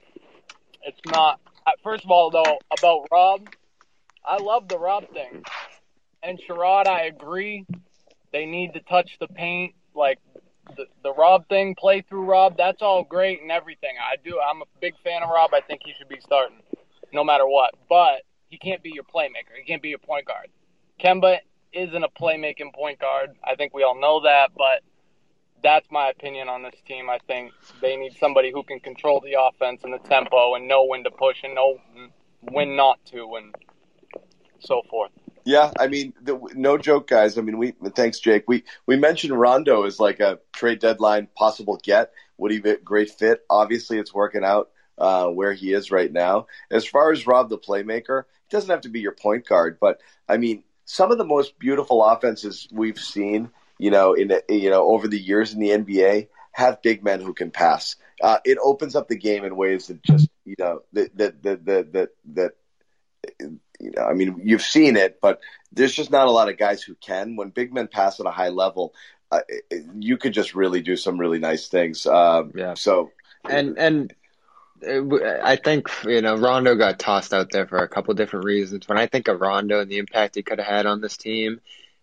it's 0.84 1.00
not. 1.08 1.42
First 1.84 2.06
of 2.06 2.12
all, 2.12 2.30
though, 2.32 2.58
about 2.72 3.08
Rob, 3.12 3.50
I 4.26 4.38
love 4.38 4.70
the 4.70 4.80
Rob 4.80 5.10
thing, 5.12 5.44
and 6.28 6.40
Sherrod, 6.48 6.88
I 6.88 7.04
agree. 7.04 7.66
They 8.34 8.46
need 8.46 8.74
to 8.74 8.82
touch 8.82 9.18
the 9.20 9.28
paint, 9.28 9.74
like 9.96 10.20
the, 10.76 10.86
the 11.02 11.14
Rob 11.14 11.48
thing, 11.48 11.74
play 11.74 12.02
through 12.02 12.26
Rob. 12.26 12.58
That's 12.58 12.82
all 12.82 13.04
great 13.04 13.42
and 13.42 13.50
everything. 13.50 13.96
I 14.00 14.18
do. 14.24 14.40
I'm 14.40 14.62
a 14.62 14.66
big 14.82 14.94
fan 15.04 15.24
of 15.24 15.30
Rob. 15.30 15.52
I 15.54 15.62
think 15.62 15.82
he 15.86 15.94
should 15.98 16.10
be 16.10 16.20
starting, 16.20 16.58
no 17.14 17.24
matter 17.24 17.48
what. 17.48 17.74
But 17.88 18.24
he 18.50 18.58
can't 18.58 18.84
be 18.84 18.92
your 18.92 19.06
playmaker. 19.06 19.56
He 19.58 19.64
can't 19.66 19.82
be 19.82 19.90
your 19.90 20.00
point 20.00 20.26
guard. 20.26 20.50
Kemba 21.02 21.38
isn't 21.72 22.04
a 22.04 22.10
playmaking 22.10 22.74
point 22.76 23.00
guard. 23.00 23.32
I 23.44 23.56
think 23.56 23.74
we 23.74 23.84
all 23.84 24.00
know 24.00 24.22
that, 24.24 24.52
but 24.56 24.82
that's 25.64 25.88
my 25.90 26.10
opinion 26.10 26.50
on 26.50 26.62
this 26.62 26.76
team. 26.86 27.10
I 27.10 27.20
think 27.26 27.54
they 27.82 27.96
need 27.96 28.18
somebody 28.20 28.52
who 28.52 28.64
can 28.64 28.82
control 28.82 29.22
the 29.22 29.38
offense 29.42 29.82
and 29.84 29.94
the 29.94 30.00
tempo 30.00 30.56
and 30.56 30.68
know 30.68 30.84
when 30.84 31.06
to 31.06 31.12
push 31.12 31.38
and 31.44 31.56
know 31.56 31.80
when 32.42 32.76
not 32.76 33.00
to 33.08 33.36
and 33.36 33.56
so 34.60 34.82
forth. 34.90 35.12
Yeah, 35.48 35.72
I 35.80 35.88
mean, 35.88 36.14
the, 36.22 36.38
no 36.56 36.78
joke, 36.78 37.08
guys. 37.08 37.38
I 37.38 37.42
mean, 37.42 37.58
we 37.58 37.74
thanks, 37.96 38.20
Jake. 38.20 38.44
We 38.50 38.66
we 38.86 38.98
mentioned 38.98 39.32
Rondo 39.32 39.84
as 39.86 39.98
like 39.98 40.20
a 40.20 40.40
trade 40.52 40.80
deadline 40.80 41.30
possible 41.38 41.80
get. 41.82 42.12
Would 42.38 42.52
he 42.52 42.60
be 42.60 42.72
a 42.72 42.78
great 42.78 43.12
fit? 43.12 43.46
Obviously, 43.50 43.98
it's 43.98 44.14
working 44.14 44.44
out 44.44 44.72
uh, 44.98 45.28
where 45.28 45.54
he 45.54 45.72
is 45.72 45.90
right 45.90 46.12
now. 46.12 46.48
As 46.70 46.86
far 46.86 47.14
as 47.14 47.26
Rob 47.26 47.48
the 47.48 47.58
playmaker, 47.58 48.24
he 48.50 48.58
doesn't 48.58 48.70
have 48.70 48.82
to 48.82 48.90
be 48.90 49.00
your 49.00 49.14
point 49.14 49.48
guard, 49.48 49.78
but 49.80 50.02
I 50.28 50.36
mean, 50.36 50.64
some 50.84 51.14
of 51.14 51.18
the 51.18 51.24
most 51.24 51.58
beautiful 51.58 52.04
offenses 52.04 52.68
we've 52.70 53.00
seen, 53.00 53.50
you 53.78 53.90
know, 53.90 54.16
in 54.16 54.34
you 54.50 54.70
know 54.70 54.92
over 54.92 55.08
the 55.08 55.18
years 55.18 55.54
in 55.54 55.62
the 55.62 55.70
NBA 55.70 56.28
have 56.52 56.82
big 56.82 57.06
men 57.06 57.22
who 57.22 57.34
can 57.34 57.52
pass. 57.52 57.96
Uh, 58.22 58.40
it 58.44 58.58
opens 58.62 58.98
up 58.98 59.08
the 59.08 59.16
game 59.16 59.46
in 59.46 59.56
ways 59.56 59.88
that 59.88 60.04
just 60.04 60.28
you 60.44 60.56
know 60.60 60.82
that 60.92 61.18
that 61.18 61.42
that 61.44 61.66
that, 61.94 62.10
that 62.34 62.52
you 63.40 63.92
know, 63.96 64.04
I 64.04 64.14
mean, 64.14 64.42
you've 64.44 64.62
seen 64.62 64.96
it, 64.98 65.20
but 65.22 65.40
there's 65.72 65.94
just 65.94 66.12
not 66.12 66.28
a 66.28 66.32
lot 66.32 66.50
of 66.50 66.58
guys 66.58 66.82
who 66.82 66.96
can. 66.96 67.36
When 67.36 67.50
big 67.50 67.74
men 67.74 67.88
pass 67.88 68.20
at 68.20 68.26
a 68.26 68.32
high 68.32 68.50
level, 68.50 68.94
uh, 69.32 69.42
you 69.96 70.18
could 70.18 70.34
just 70.34 70.56
really 70.56 70.82
do 70.82 70.96
some 70.96 71.20
really 71.20 71.40
nice 71.40 71.68
things. 71.68 72.06
Um, 72.06 72.52
yeah. 72.56 72.74
So, 72.74 73.12
and 73.50 73.78
and 73.78 74.14
I 74.84 75.58
think 75.58 75.90
you 76.06 76.22
know 76.22 76.36
Rondo 76.36 76.76
got 76.76 77.00
tossed 77.00 77.34
out 77.34 77.52
there 77.52 77.68
for 77.68 77.78
a 77.78 77.90
couple 77.90 78.14
different 78.14 78.46
reasons. 78.46 78.88
When 78.88 78.98
I 78.98 79.08
think 79.08 79.28
of 79.28 79.42
Rondo 79.42 79.82
and 79.82 79.90
the 79.90 79.98
impact 79.98 80.36
he 80.36 80.44
could 80.44 80.60
have 80.60 80.68
had 80.68 80.86
on 80.86 81.02
this 81.02 81.18
team, 81.18 81.60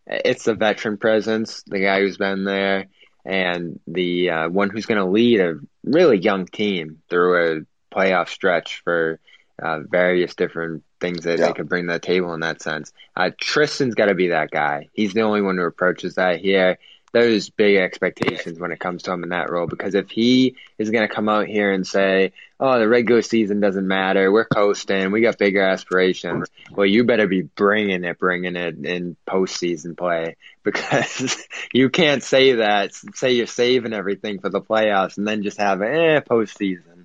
it's 0.07 0.45
the 0.45 0.55
veteran 0.55 0.99
presence, 0.99 1.62
the 1.66 1.80
guy 1.80 2.01
who's 2.01 2.18
been 2.18 2.45
there, 2.45 2.87
and 3.24 3.80
the 3.87 4.30
uh, 4.30 4.49
one 4.49 4.70
who's 4.70 4.87
going 4.87 5.01
to 5.01 5.11
lead 5.11 5.41
a 5.41 5.55
really 5.82 6.18
young 6.18 6.47
team 6.47 7.03
through 7.09 7.62
a 7.62 7.95
playoff 7.95 8.28
stretch 8.28 8.82
for 8.85 9.20
uh, 9.62 9.80
various 9.80 10.34
different 10.34 10.84
things 11.00 11.24
that 11.24 11.38
yeah. 11.38 11.46
they 11.46 11.52
could 11.52 11.68
bring 11.68 11.86
to 11.86 11.92
the 11.94 11.98
table 11.98 12.34
in 12.34 12.40
that 12.40 12.62
sense. 12.62 12.92
Uh, 13.14 13.30
Tristan's 13.38 13.94
got 13.94 14.07
to 14.07 14.14
be 14.14 14.28
that 14.28 14.50
guy. 14.50 14.88
He's 14.92 15.12
the 15.12 15.22
only 15.22 15.42
one 15.42 15.57
who 15.57 15.64
approaches 15.64 16.16
that 16.16 16.40
here. 16.40 16.78
There's 17.12 17.48
big 17.48 17.76
expectations 17.76 18.59
when 18.59 18.72
it 18.72 18.80
comes 18.80 19.05
to 19.05 19.12
him 19.12 19.22
in 19.22 19.28
that 19.28 19.48
role 19.48 19.68
because 19.68 19.94
if 19.94 20.11
he 20.11 20.57
is 20.78 20.90
going 20.90 21.07
to 21.07 21.14
come 21.14 21.28
out 21.28 21.46
here 21.46 21.72
and 21.72 21.86
say, 21.86 22.32
"Oh, 22.59 22.76
the 22.76 22.88
regular 22.88 23.22
season 23.22 23.61
doesn't 23.61 23.86
matter. 23.86 24.32
We're 24.32 24.46
coasting. 24.46 25.12
We 25.12 25.20
got 25.20 25.38
bigger 25.38 25.62
aspirations," 25.62 26.48
well, 26.72 26.86
you 26.86 27.05
better 27.05 27.28
be 27.28 27.42
bringing 27.42 28.02
it, 28.02 28.18
bringing 28.18 28.57
it 28.57 28.84
in 28.84 29.16
postseason 29.28 29.96
play 29.96 30.34
because 30.64 31.46
you 31.72 31.88
can't 31.88 32.24
say 32.24 32.55
that. 32.55 32.94
Say 33.14 33.34
you're 33.34 33.46
saving 33.46 33.92
everything 33.92 34.40
for 34.40 34.48
the 34.48 34.61
playoffs 34.61 35.16
and 35.16 35.28
then 35.28 35.44
just 35.44 35.59
have 35.59 35.82
eh 35.82 36.18
postseason. 36.18 37.05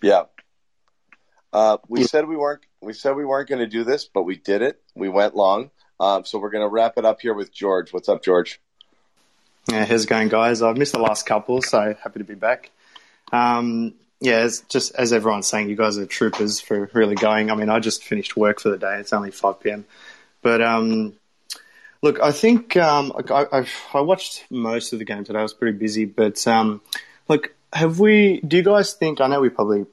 Yeah, 0.00 0.22
uh, 1.56 1.78
we 1.88 2.04
said 2.04 2.28
we 2.28 2.36
weren't. 2.36 2.60
We 2.82 2.92
said 2.92 3.16
we 3.16 3.24
weren't 3.24 3.48
going 3.48 3.60
to 3.60 3.66
do 3.66 3.82
this, 3.82 4.04
but 4.04 4.24
we 4.24 4.36
did 4.36 4.60
it. 4.60 4.78
We 4.94 5.08
went 5.08 5.34
long, 5.34 5.70
um, 5.98 6.26
so 6.26 6.38
we're 6.38 6.50
going 6.50 6.62
to 6.62 6.68
wrap 6.68 6.98
it 6.98 7.06
up 7.06 7.22
here 7.22 7.32
with 7.32 7.50
George. 7.50 7.94
What's 7.94 8.10
up, 8.10 8.22
George? 8.22 8.60
Yeah, 9.72 9.86
how's 9.86 10.04
it 10.04 10.08
going, 10.08 10.28
guys? 10.28 10.60
I've 10.60 10.76
missed 10.76 10.92
the 10.92 10.98
last 10.98 11.24
couple, 11.24 11.62
so 11.62 11.96
happy 12.02 12.18
to 12.18 12.26
be 12.26 12.34
back. 12.34 12.70
Um, 13.32 13.94
yeah, 14.20 14.44
it's 14.44 14.60
just 14.68 14.94
as 14.96 15.14
everyone's 15.14 15.46
saying, 15.46 15.70
you 15.70 15.76
guys 15.76 15.96
are 15.96 16.04
troopers 16.04 16.60
for 16.60 16.90
really 16.92 17.14
going. 17.14 17.50
I 17.50 17.54
mean, 17.54 17.70
I 17.70 17.78
just 17.78 18.04
finished 18.04 18.36
work 18.36 18.60
for 18.60 18.68
the 18.68 18.76
day. 18.76 18.98
It's 18.98 19.14
only 19.14 19.30
five 19.30 19.58
pm, 19.58 19.86
but 20.42 20.60
um, 20.60 21.14
look, 22.02 22.20
I 22.20 22.32
think 22.32 22.76
um, 22.76 23.14
I, 23.30 23.46
I, 23.50 23.66
I, 23.94 24.00
watched 24.02 24.44
most 24.50 24.92
of 24.92 24.98
the 24.98 25.06
game 25.06 25.24
today. 25.24 25.38
I 25.38 25.42
was 25.42 25.54
pretty 25.54 25.78
busy, 25.78 26.04
but 26.04 26.46
um, 26.46 26.82
look, 27.28 27.54
have 27.72 27.98
we? 27.98 28.42
Do 28.42 28.58
you 28.58 28.62
guys 28.62 28.92
think? 28.92 29.22
I 29.22 29.26
know 29.26 29.40
we 29.40 29.48
probably 29.48 29.86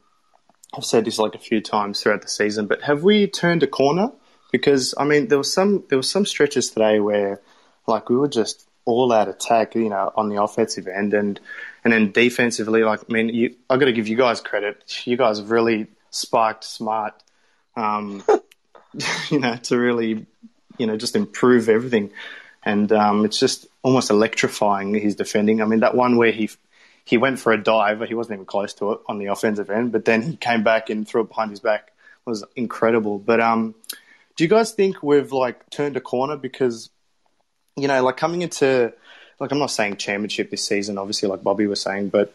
I've 0.73 0.85
said 0.85 1.05
this 1.05 1.19
like 1.19 1.35
a 1.35 1.39
few 1.39 1.61
times 1.61 2.01
throughout 2.01 2.23
the 2.23 2.27
season, 2.27 2.65
but 2.65 2.81
have 2.81 3.03
we 3.03 3.27
turned 3.27 3.61
a 3.63 3.67
corner? 3.67 4.11
Because 4.51 4.93
I 4.97 5.03
mean, 5.03 5.27
there 5.27 5.37
was 5.37 5.53
some 5.53 5.83
there 5.89 5.97
was 5.97 6.09
some 6.09 6.25
stretches 6.25 6.69
today 6.69 6.99
where 6.99 7.41
like 7.87 8.09
we 8.09 8.15
were 8.15 8.27
just 8.27 8.67
all 8.85 9.11
out 9.11 9.29
attack, 9.29 9.75
you 9.75 9.89
know, 9.89 10.11
on 10.15 10.29
the 10.29 10.41
offensive 10.41 10.87
end, 10.87 11.13
and 11.13 11.39
and 11.83 11.93
then 11.93 12.11
defensively, 12.11 12.83
like 12.83 13.01
I 13.09 13.13
mean, 13.13 13.29
you, 13.29 13.55
I 13.69 13.77
got 13.77 13.85
to 13.85 13.93
give 13.93 14.07
you 14.07 14.17
guys 14.17 14.41
credit. 14.41 15.01
You 15.05 15.17
guys 15.17 15.37
have 15.39 15.51
really 15.51 15.87
spiked 16.09 16.63
Smart, 16.63 17.13
um, 17.75 18.23
you 19.29 19.39
know, 19.39 19.55
to 19.55 19.77
really, 19.77 20.25
you 20.77 20.87
know, 20.87 20.97
just 20.97 21.15
improve 21.15 21.69
everything, 21.69 22.11
and 22.63 22.91
um, 22.91 23.25
it's 23.25 23.39
just 23.39 23.67
almost 23.83 24.09
electrifying 24.09 24.93
his 24.93 25.15
defending. 25.15 25.61
I 25.61 25.65
mean, 25.65 25.81
that 25.81 25.95
one 25.95 26.17
where 26.17 26.31
he 26.31 26.49
he 27.05 27.17
went 27.17 27.39
for 27.39 27.51
a 27.51 27.61
dive, 27.61 27.99
but 27.99 28.07
he 28.07 28.15
wasn't 28.15 28.35
even 28.35 28.45
close 28.45 28.73
to 28.75 28.93
it 28.93 28.99
on 29.07 29.17
the 29.17 29.27
offensive 29.27 29.69
end. 29.69 29.91
But 29.91 30.05
then 30.05 30.21
he 30.21 30.35
came 30.35 30.63
back 30.63 30.89
and 30.89 31.07
threw 31.07 31.21
it 31.21 31.29
behind 31.29 31.51
his 31.51 31.59
back. 31.59 31.91
It 32.25 32.29
was 32.29 32.43
incredible. 32.55 33.19
But 33.19 33.41
um, 33.41 33.75
do 34.35 34.43
you 34.43 34.49
guys 34.49 34.71
think 34.71 35.03
we've 35.03 35.31
like 35.31 35.69
turned 35.69 35.97
a 35.97 36.01
corner 36.01 36.37
because 36.37 36.89
you 37.75 37.87
know, 37.87 38.03
like 38.03 38.17
coming 38.17 38.41
into 38.41 38.93
like 39.39 39.51
I'm 39.51 39.59
not 39.59 39.71
saying 39.71 39.97
championship 39.97 40.49
this 40.51 40.63
season, 40.63 40.97
obviously, 40.97 41.27
like 41.27 41.43
Bobby 41.43 41.67
was 41.67 41.81
saying, 41.81 42.09
but 42.09 42.33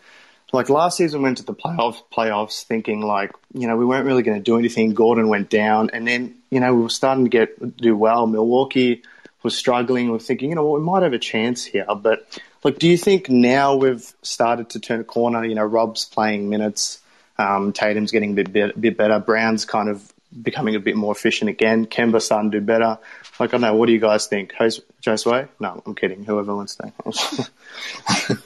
like 0.53 0.71
last 0.71 0.97
season 0.97 1.21
we 1.21 1.25
went 1.25 1.39
to 1.39 1.45
the 1.45 1.55
playoffs 1.55 2.03
playoffs 2.11 2.63
thinking 2.63 3.03
like 3.03 3.33
you 3.53 3.67
know 3.67 3.77
we 3.77 3.85
weren't 3.85 4.07
really 4.07 4.23
going 4.23 4.39
to 4.39 4.43
do 4.43 4.59
anything. 4.59 4.95
Gordon 4.95 5.29
went 5.29 5.51
down, 5.51 5.91
and 5.93 6.07
then 6.07 6.37
you 6.51 6.61
know 6.61 6.75
we 6.75 6.83
were 6.83 6.91
starting 6.91 7.25
to 7.25 7.31
get 7.31 7.77
do 7.77 7.97
well. 7.97 8.27
Milwaukee 8.27 9.03
was 9.43 9.57
struggling. 9.57 10.11
We're 10.11 10.19
thinking 10.19 10.51
you 10.51 10.57
know 10.57 10.71
we 10.71 10.81
might 10.81 11.03
have 11.03 11.13
a 11.13 11.19
chance 11.19 11.65
here, 11.65 11.87
but 11.97 12.41
like, 12.69 12.79
do 12.79 12.87
you 12.87 12.99
think 12.99 13.31
now 13.31 13.77
we've 13.77 14.13
started 14.23 14.71
to 14.71 14.81
turn 14.81 15.01
a 15.01 15.05
corner? 15.05 15.43
You 15.45 15.55
know, 15.55 15.65
Rob's 15.65 16.05
playing 16.05 16.51
minutes, 16.51 17.01
um, 17.39 17.73
Tatum's 17.73 18.13
getting 18.13 18.33
a 18.33 18.35
bit, 18.35 18.53
bit, 18.53 18.79
bit 18.79 18.97
better, 18.97 19.19
Brown's 19.19 19.65
kind 19.65 19.89
of 19.89 20.13
becoming 20.43 20.75
a 20.75 20.81
bit 20.81 20.95
more 20.95 21.13
efficient 21.13 21.49
again. 21.49 21.87
Kemba 21.87 22.21
starting 22.21 22.51
to 22.51 22.61
do 22.61 22.67
better. 22.67 22.99
Like, 23.41 23.51
I 23.51 23.53
don't 23.53 23.63
know, 23.63 23.75
what 23.75 23.87
do 23.87 23.93
you 23.93 24.01
guys 24.01 24.27
think? 24.27 24.53
Jose, 24.53 24.83
Josue? 25.03 25.49
No, 25.61 25.83
I'm 25.87 25.95
kidding. 25.95 26.25
Whoever 26.25 26.55
wants 26.55 26.77
to. 26.77 26.93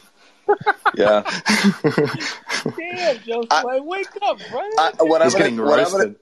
yeah. 0.95 1.23
Damn, 1.23 3.17
Josue, 3.19 3.85
wake 3.85 4.07
up, 4.23 4.39
bro. 4.51 4.61
I, 4.79 4.93
what, 5.01 5.21
I'm 5.23 5.31
gonna, 5.31 5.65
what, 5.65 5.81
I'm 5.81 5.91
gonna, 5.91 6.15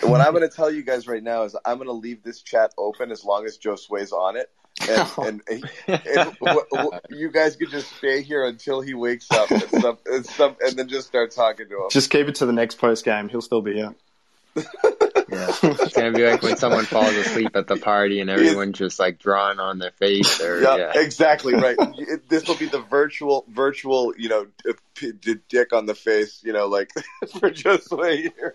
what 0.00 0.20
I'm 0.22 0.32
going 0.32 0.48
to 0.48 0.54
tell 0.54 0.70
you 0.70 0.82
guys 0.82 1.06
right 1.06 1.22
now 1.22 1.42
is 1.42 1.54
I'm 1.64 1.76
going 1.76 1.88
to 1.88 1.92
leave 1.92 2.22
this 2.22 2.40
chat 2.40 2.72
open 2.78 3.10
as 3.10 3.22
long 3.22 3.44
as 3.44 3.58
Josue's 3.58 4.12
on 4.12 4.36
it. 4.36 4.50
And, 5.16 5.40
and, 5.48 5.64
and, 5.86 6.02
and 6.06 6.38
w- 6.40 6.66
w- 6.72 7.00
you 7.10 7.30
guys 7.30 7.56
could 7.56 7.70
just 7.70 7.96
stay 7.96 8.22
here 8.22 8.44
until 8.44 8.80
he 8.80 8.92
wakes 8.92 9.30
up 9.30 9.50
and, 9.50 9.62
stuff, 9.62 9.98
and, 10.04 10.26
stuff, 10.26 10.56
and 10.60 10.76
then 10.76 10.88
just 10.88 11.06
start 11.06 11.30
talking 11.30 11.68
to 11.68 11.74
him. 11.74 11.90
Just 11.90 12.10
keep 12.10 12.26
it 12.28 12.34
to 12.36 12.46
the 12.46 12.52
next 12.52 12.76
post 12.76 13.04
game. 13.04 13.28
He'll 13.28 13.40
still 13.40 13.62
be 13.62 13.74
here. 13.74 13.94
Yeah. 15.34 15.52
It's 15.62 15.94
gonna 15.94 16.12
be 16.12 16.24
like 16.24 16.42
when 16.42 16.56
someone 16.56 16.84
falls 16.84 17.14
asleep 17.14 17.56
at 17.56 17.66
the 17.66 17.76
party 17.76 18.20
and 18.20 18.30
everyone's 18.30 18.78
just 18.78 18.98
like 18.98 19.18
drawing 19.18 19.58
on 19.58 19.78
their 19.78 19.90
face 19.92 20.40
or 20.40 20.60
yeah, 20.60 20.76
yeah. 20.76 20.92
exactly 20.94 21.54
right. 21.54 21.76
this 22.28 22.46
will 22.46 22.56
be 22.56 22.66
the 22.66 22.80
virtual 22.80 23.44
virtual, 23.48 24.14
you 24.16 24.28
know, 24.28 24.46
dick 25.48 25.72
on 25.72 25.86
the 25.86 25.94
face, 25.94 26.42
you 26.44 26.52
know, 26.52 26.66
like 26.66 26.92
for 27.40 27.50
just 27.50 27.90
way 27.90 28.22
here. 28.22 28.54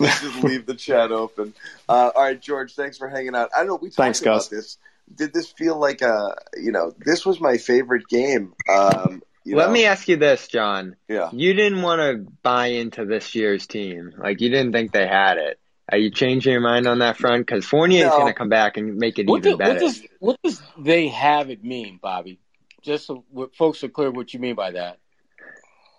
Let's 0.00 0.22
just 0.22 0.42
leave 0.42 0.66
the 0.66 0.74
chat 0.74 1.12
open. 1.12 1.54
Uh, 1.88 2.10
all 2.14 2.22
right, 2.22 2.40
George, 2.40 2.74
thanks 2.74 2.98
for 2.98 3.08
hanging 3.08 3.34
out. 3.34 3.50
I 3.54 3.60
don't 3.60 3.68
know 3.68 3.76
we 3.76 3.88
talked 3.88 3.96
thanks, 3.96 4.22
about 4.22 4.38
guys. 4.38 4.48
this. 4.48 4.78
Did 5.14 5.32
this 5.32 5.50
feel 5.50 5.78
like 5.78 6.02
a, 6.02 6.34
you 6.56 6.72
know, 6.72 6.92
this 6.98 7.24
was 7.24 7.40
my 7.40 7.56
favorite 7.56 8.08
game. 8.08 8.52
Um, 8.68 9.22
you 9.44 9.56
Let 9.56 9.68
know? 9.68 9.72
me 9.72 9.84
ask 9.86 10.08
you 10.08 10.16
this, 10.16 10.46
John. 10.48 10.96
Yeah. 11.08 11.30
You 11.32 11.54
didn't 11.54 11.82
want 11.82 12.00
to 12.00 12.30
buy 12.42 12.66
into 12.66 13.04
this 13.06 13.34
year's 13.34 13.66
team. 13.66 14.12
Like 14.18 14.40
you 14.40 14.50
didn't 14.50 14.72
think 14.72 14.92
they 14.92 15.06
had 15.06 15.38
it. 15.38 15.58
Are 15.90 15.96
you 15.96 16.10
changing 16.10 16.52
your 16.52 16.60
mind 16.60 16.86
on 16.86 16.98
that 16.98 17.16
front? 17.16 17.46
Because 17.46 17.64
Fournier 17.64 18.06
is 18.06 18.10
going 18.12 18.26
to 18.26 18.34
come 18.34 18.50
back 18.50 18.76
and 18.76 18.96
make 18.96 19.18
it 19.18 19.26
What, 19.26 19.38
even 19.38 19.52
do, 19.52 19.56
better. 19.56 19.72
what 19.72 19.80
does 19.80 20.02
what 20.18 20.36
does 20.44 20.62
they 20.78 21.08
have 21.08 21.48
it 21.48 21.64
mean, 21.64 21.98
Bobby? 22.02 22.38
Just 22.82 23.06
so 23.06 23.24
what 23.30 23.56
folks 23.56 23.82
are 23.82 23.88
clear 23.88 24.10
what 24.10 24.34
you 24.34 24.40
mean 24.40 24.54
by 24.54 24.72
that. 24.72 24.98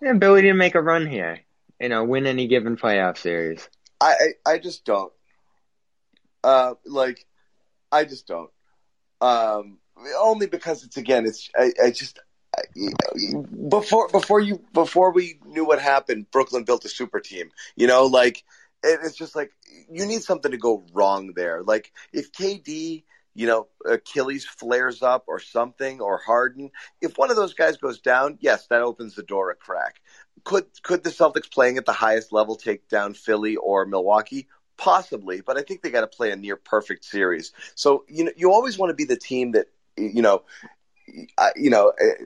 Yeah, 0.00 0.12
ability 0.12 0.46
to 0.48 0.54
make 0.54 0.76
a 0.76 0.80
run 0.80 1.06
here. 1.06 1.40
You 1.80 1.88
know, 1.88 2.04
win 2.04 2.26
any 2.26 2.46
given 2.46 2.76
playoff 2.76 3.18
series. 3.18 3.68
I, 4.00 4.14
I, 4.46 4.52
I 4.52 4.58
just 4.58 4.84
don't. 4.84 5.12
Uh, 6.44 6.74
like, 6.86 7.26
I 7.90 8.04
just 8.04 8.26
don't. 8.26 8.50
Um, 9.20 9.78
only 10.18 10.46
because 10.46 10.84
it's 10.84 10.96
again, 10.96 11.26
it's 11.26 11.50
I, 11.56 11.72
I 11.84 11.90
just 11.90 12.18
I, 12.56 12.62
before 13.68 14.08
before 14.08 14.40
you 14.40 14.62
before 14.72 15.12
we 15.12 15.40
knew 15.44 15.64
what 15.64 15.80
happened, 15.80 16.30
Brooklyn 16.30 16.64
built 16.64 16.84
a 16.84 16.88
super 16.88 17.20
team. 17.20 17.50
You 17.76 17.86
know, 17.86 18.06
like 18.06 18.44
it, 18.82 19.00
it's 19.02 19.16
just 19.16 19.36
like 19.36 19.52
you 19.90 20.06
need 20.06 20.22
something 20.22 20.50
to 20.50 20.58
go 20.58 20.84
wrong 20.92 21.32
there. 21.34 21.62
Like 21.62 21.92
if 22.12 22.32
KD, 22.32 23.04
you 23.34 23.46
know, 23.46 23.68
Achilles 23.86 24.44
flares 24.44 25.02
up 25.02 25.24
or 25.28 25.38
something, 25.38 26.00
or 26.00 26.18
Harden, 26.18 26.70
if 27.00 27.18
one 27.18 27.30
of 27.30 27.36
those 27.36 27.54
guys 27.54 27.76
goes 27.76 28.00
down, 28.00 28.38
yes, 28.40 28.66
that 28.68 28.82
opens 28.82 29.14
the 29.14 29.22
door 29.22 29.50
a 29.50 29.54
crack. 29.54 30.00
Could 30.44 30.66
could 30.82 31.04
the 31.04 31.10
Celtics 31.10 31.50
playing 31.50 31.76
at 31.76 31.86
the 31.86 31.92
highest 31.92 32.32
level 32.32 32.56
take 32.56 32.88
down 32.88 33.14
Philly 33.14 33.56
or 33.56 33.84
Milwaukee? 33.84 34.48
Possibly, 34.80 35.42
but 35.42 35.58
I 35.58 35.62
think 35.62 35.82
they 35.82 35.90
got 35.90 36.00
to 36.00 36.06
play 36.06 36.30
a 36.30 36.36
near 36.36 36.56
perfect 36.56 37.04
series. 37.04 37.52
So 37.74 38.04
you 38.08 38.24
know, 38.24 38.32
you 38.34 38.50
always 38.50 38.78
want 38.78 38.88
to 38.88 38.94
be 38.94 39.04
the 39.04 39.16
team 39.16 39.52
that 39.52 39.66
you 39.98 40.22
know, 40.22 40.42
I, 41.36 41.50
you 41.54 41.68
know, 41.68 41.92
eh, 42.00 42.24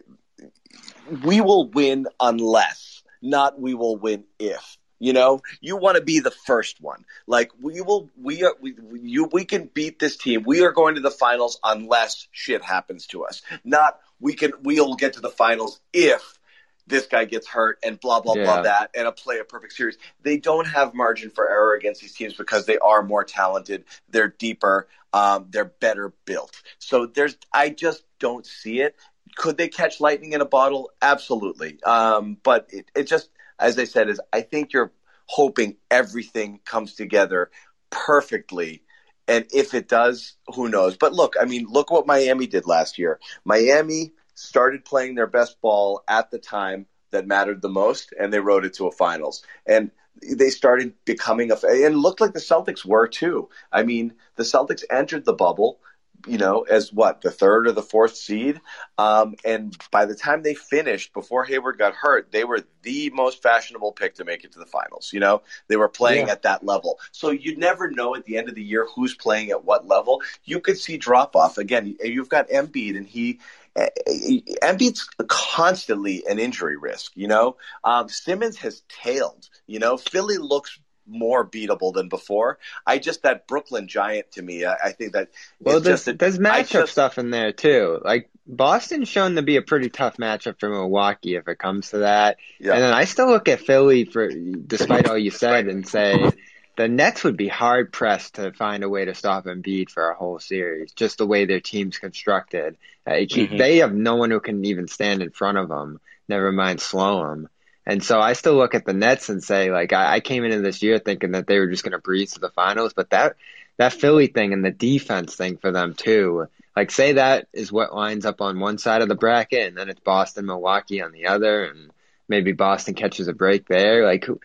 we 1.25 1.41
will 1.41 1.69
win 1.69 2.07
unless, 2.21 3.03
not 3.21 3.61
we 3.61 3.75
will 3.75 3.97
win 3.97 4.25
if. 4.39 4.79
You 5.01 5.13
know, 5.13 5.43
you 5.61 5.77
want 5.77 5.97
to 5.97 6.03
be 6.03 6.21
the 6.21 6.31
first 6.31 6.81
one. 6.81 7.05
Like 7.27 7.51
we 7.61 7.81
will, 7.81 8.09
we 8.17 8.45
are, 8.45 8.55
we, 8.61 8.75
you, 9.03 9.29
we 9.33 9.45
can 9.45 9.69
beat 9.75 9.99
this 9.99 10.17
team. 10.17 10.45
We 10.47 10.63
are 10.63 10.71
going 10.71 10.95
to 10.95 11.01
the 11.01 11.11
finals 11.11 11.59
unless 11.65 12.29
shit 12.31 12.63
happens 12.63 13.09
to 13.09 13.25
us. 13.25 13.43
Not 13.65 13.99
we 14.21 14.35
can, 14.35 14.53
we'll 14.63 14.95
get 14.95 15.15
to 15.15 15.21
the 15.21 15.29
finals 15.29 15.81
if 15.93 16.39
this 16.87 17.07
guy 17.07 17.25
gets 17.25 17.47
hurt 17.47 17.79
and 17.83 17.99
blah 18.01 18.21
blah 18.21 18.35
Yeah. 18.37 18.45
blah 18.45 18.63
that 18.63 18.91
and 18.95 19.07
a 19.07 19.13
play 19.13 19.39
a 19.39 19.45
perfect 19.45 19.73
series. 19.73 19.97
They 20.23 20.37
don't 20.37 20.67
have 20.67 20.95
margin 20.95 21.31
for 21.31 21.49
error 21.49 21.75
against 21.75 22.01
these 22.01 22.15
teams 22.15 22.35
because 22.35 22.67
they 22.67 22.79
are 22.79 23.03
more 23.03 23.25
talented, 23.25 23.85
they're 24.09 24.29
deeper, 24.29 24.89
um, 25.13 25.47
they're 25.51 25.65
better 25.65 26.13
built. 26.25 26.63
So 26.79 27.07
there's 27.07 27.37
I 27.53 27.71
just 27.71 28.05
don't 28.19 28.47
see 28.47 28.81
it. 28.81 28.97
Could 29.37 29.57
they 29.57 29.69
catch 29.69 30.01
lightning 30.01 30.33
in 30.33 30.41
a 30.41 30.47
bottle? 30.47 30.91
Absolutely. 31.03 31.83
Um, 31.83 32.37
but 32.43 32.69
it, 32.71 32.91
it 32.95 33.05
just 33.05 33.31
as 33.59 33.79
I 33.79 33.85
said 33.85 34.09
is 34.09 34.21
I 34.33 34.43
think 34.43 34.73
you're 34.73 34.93
hoping 35.27 35.77
everything 35.91 36.61
comes 36.65 36.95
together 36.95 37.51
perfectly. 37.91 38.83
And 39.27 39.47
if 39.55 39.73
it 39.73 39.89
does, 39.89 40.37
who 40.55 40.69
knows? 40.69 40.99
But 40.99 41.15
look, 41.15 41.35
I 41.41 41.47
mean, 41.47 41.67
look 41.71 41.91
what 41.91 42.07
Miami 42.07 42.47
did 42.47 42.67
last 42.67 42.99
year. 42.99 43.19
Miami 43.45 44.13
started 44.35 44.85
playing 44.85 45.15
their 45.15 45.27
best 45.27 45.61
ball 45.61 46.03
at 46.09 46.31
the 46.31 46.39
time 46.39 46.87
that 47.11 47.27
mattered 47.27 47.63
the 47.63 47.69
most, 47.69 48.13
and 48.19 48.33
they 48.33 48.41
rode 48.41 48.65
it 48.65 48.75
to 48.75 48.87
a 48.87 48.93
finals. 48.93 49.45
And 49.67 49.91
they 50.23 50.51
started 50.51 50.95
becoming 51.05 51.51
a, 51.51 51.55
and 51.55 51.95
it 51.95 51.97
looked 51.97 52.21
like 52.21 52.33
the 52.33 52.41
Celtics 52.41 52.85
were 52.85 53.09
too. 53.09 53.49
I 53.73 53.83
mean, 53.83 54.15
the 54.37 54.45
Celtics 54.45 54.85
entered 54.91 55.25
the 55.25 55.33
bubble, 55.33 55.81
you 56.27 56.39
know, 56.39 56.63
as 56.63 56.93
what 56.93 57.21
the 57.21 57.31
third 57.31 57.67
or 57.67 57.73
the 57.73 57.83
fourth 57.83 58.17
seed, 58.17 58.61
um, 58.97 59.35
and 59.45 59.77
by 59.91 60.07
the 60.07 60.15
time 60.15 60.43
they 60.43 60.55
finished, 60.55 61.13
before 61.13 61.45
Hayward 61.45 61.79
got 61.79 61.95
hurt, 61.95 62.33
they 62.33 62.45
were 62.45 62.61
the 62.83 63.11
most 63.11 63.43
fashionable 63.43 63.93
pick 63.93 64.15
to 64.15 64.25
make 64.25 64.45
it 64.45 64.53
to 64.53 64.59
the 64.59 64.67
finals. 64.67 65.13
You 65.13 65.21
know, 65.21 65.43
they 65.69 65.77
were 65.77 65.89
playing 65.89 66.27
Yeah. 66.27 66.33
at 66.33 66.43
that 66.43 66.65
level, 66.65 66.99
so 67.13 67.31
you 67.31 67.57
never 67.57 67.91
know 67.91 68.15
at 68.15 68.25
the 68.25 68.39
end 68.39 68.49
of 68.49 68.55
the 68.55 68.63
year 68.63 68.87
who's 68.95 69.15
playing 69.15 69.51
at 69.51 69.65
what 69.65 69.87
level. 69.87 70.23
You 70.45 70.61
could 70.61 70.79
see 70.79 70.97
drop 70.97 71.37
off 71.37 71.59
again. 71.59 71.97
You've 72.03 72.29
got 72.31 72.49
Embiid, 72.49 72.97
and 72.97 73.07
he. 73.07 73.41
Embiid's 73.77 75.09
constantly 75.29 76.25
an 76.29 76.39
injury 76.39 76.77
risk, 76.77 77.13
you 77.15 77.29
know. 77.29 77.57
Um, 77.83 78.09
Simmons 78.09 78.57
has 78.59 78.83
tailed, 78.89 79.49
you 79.67 79.79
know. 79.79 79.97
Philly 79.97 80.39
looks 80.39 80.79
more 81.07 81.47
beatable 81.47 81.93
than 81.93 82.09
before. 82.09 82.59
I 82.87 82.99
just 82.99 83.23
that 83.25 83.47
Brooklyn 83.47 83.89
Giant 83.89 84.33
to 84.33 84.43
me. 84.43 84.65
I, 84.65 84.75
I 84.85 84.93
think 84.93 85.13
that 85.13 85.29
Well, 85.61 85.81
there's, 85.81 86.09
a, 86.09 86.15
there's 86.15 86.39
matchup 86.39 86.69
just- 86.71 86.93
stuff 86.93 87.19
in 87.19 87.31
there 87.31 87.53
too. 87.53 88.01
Like 88.03 88.31
Boston's 88.47 89.09
shown 89.09 89.35
to 89.37 89.43
be 89.43 89.57
a 89.57 89.63
pretty 89.63 89.91
tough 89.91 90.17
matchup 90.17 90.61
for 90.61 90.69
Milwaukee 90.69 91.35
if 91.37 91.49
it 91.49 91.59
comes 91.59 91.91
to 91.91 91.99
that. 91.99 92.39
Yeah. 92.59 92.75
And 92.75 92.83
then 92.83 92.93
I 92.95 93.05
still 93.05 93.27
look 93.29 93.49
at 93.49 93.61
Philly 93.61 94.05
for, 94.05 94.31
despite 94.31 95.09
all 95.09 95.19
you 95.19 95.31
said, 95.31 95.67
and 95.67 95.87
say 95.87 96.31
the 96.77 96.89
Nets 96.89 97.25
would 97.25 97.37
be 97.37 97.49
hard 97.49 97.93
pressed 97.93 98.35
to 98.35 98.53
find 98.53 98.83
a 98.83 98.89
way 98.89 99.05
to 99.05 99.15
stop 99.15 99.45
Embiid 99.45 99.91
for 99.91 100.11
a 100.11 100.15
whole 100.15 100.39
series. 100.39 100.93
Just 100.93 101.19
the 101.19 101.27
way 101.27 101.45
their 101.45 101.61
team's 101.61 101.99
constructed, 101.99 102.77
uh, 103.07 103.11
Mm-hmm. 103.13 103.55
Mhm. 103.55 103.59
they 103.59 103.77
have 103.79 103.95
no 103.95 104.17
one 104.17 104.31
who 104.31 104.41
can 104.41 104.65
even 104.65 104.89
stand 104.89 105.23
in 105.23 105.31
front 105.31 105.59
of 105.59 105.69
them. 105.69 106.01
Never 106.29 106.53
mind 106.53 106.81
slow 106.81 107.29
them. 107.29 107.49
And 107.87 108.03
so 108.03 108.19
I 108.19 108.33
still 108.33 108.55
look 108.57 108.75
at 108.75 108.87
the 108.87 108.95
Nets 108.95 109.29
and 109.29 109.45
say, 109.45 109.71
like, 109.71 109.93
I, 109.93 110.15
I 110.15 110.21
came 110.21 110.43
into 110.45 110.61
this 110.61 110.83
year 110.83 110.99
thinking 110.99 111.33
that 111.33 111.47
they 111.47 111.59
were 111.59 111.69
just 111.69 111.85
going 111.85 111.93
to 111.93 111.99
breeze 111.99 112.33
to 112.33 112.41
the 112.41 112.51
finals, 112.51 112.93
but 112.95 113.11
that 113.11 113.37
that 113.77 113.93
Philly 113.93 114.29
thing 114.29 114.53
and 114.53 114.65
the 114.65 114.71
defense 114.71 115.35
thing 115.37 115.57
for 115.59 115.71
them 115.73 115.95
too. 115.95 116.47
Like, 116.77 116.91
say 116.91 117.13
that 117.15 117.49
is 117.53 117.71
what 117.73 117.95
lines 117.95 118.25
up 118.25 118.41
on 118.41 118.59
one 118.59 118.79
side 118.79 119.03
of 119.03 119.09
the 119.09 119.15
bracket, 119.17 119.69
and 119.69 119.77
then 119.77 119.89
it's 119.91 120.01
Boston, 120.01 120.47
Milwaukee 120.47 121.03
on 121.03 121.13
the 121.13 121.27
other, 121.27 121.65
and 121.65 121.91
maybe 122.29 122.53
Boston 122.53 122.95
catches 122.95 123.29
a 123.29 123.33
break 123.33 123.69
there. 123.69 124.05
Like, 124.07 124.25
who? 124.25 124.41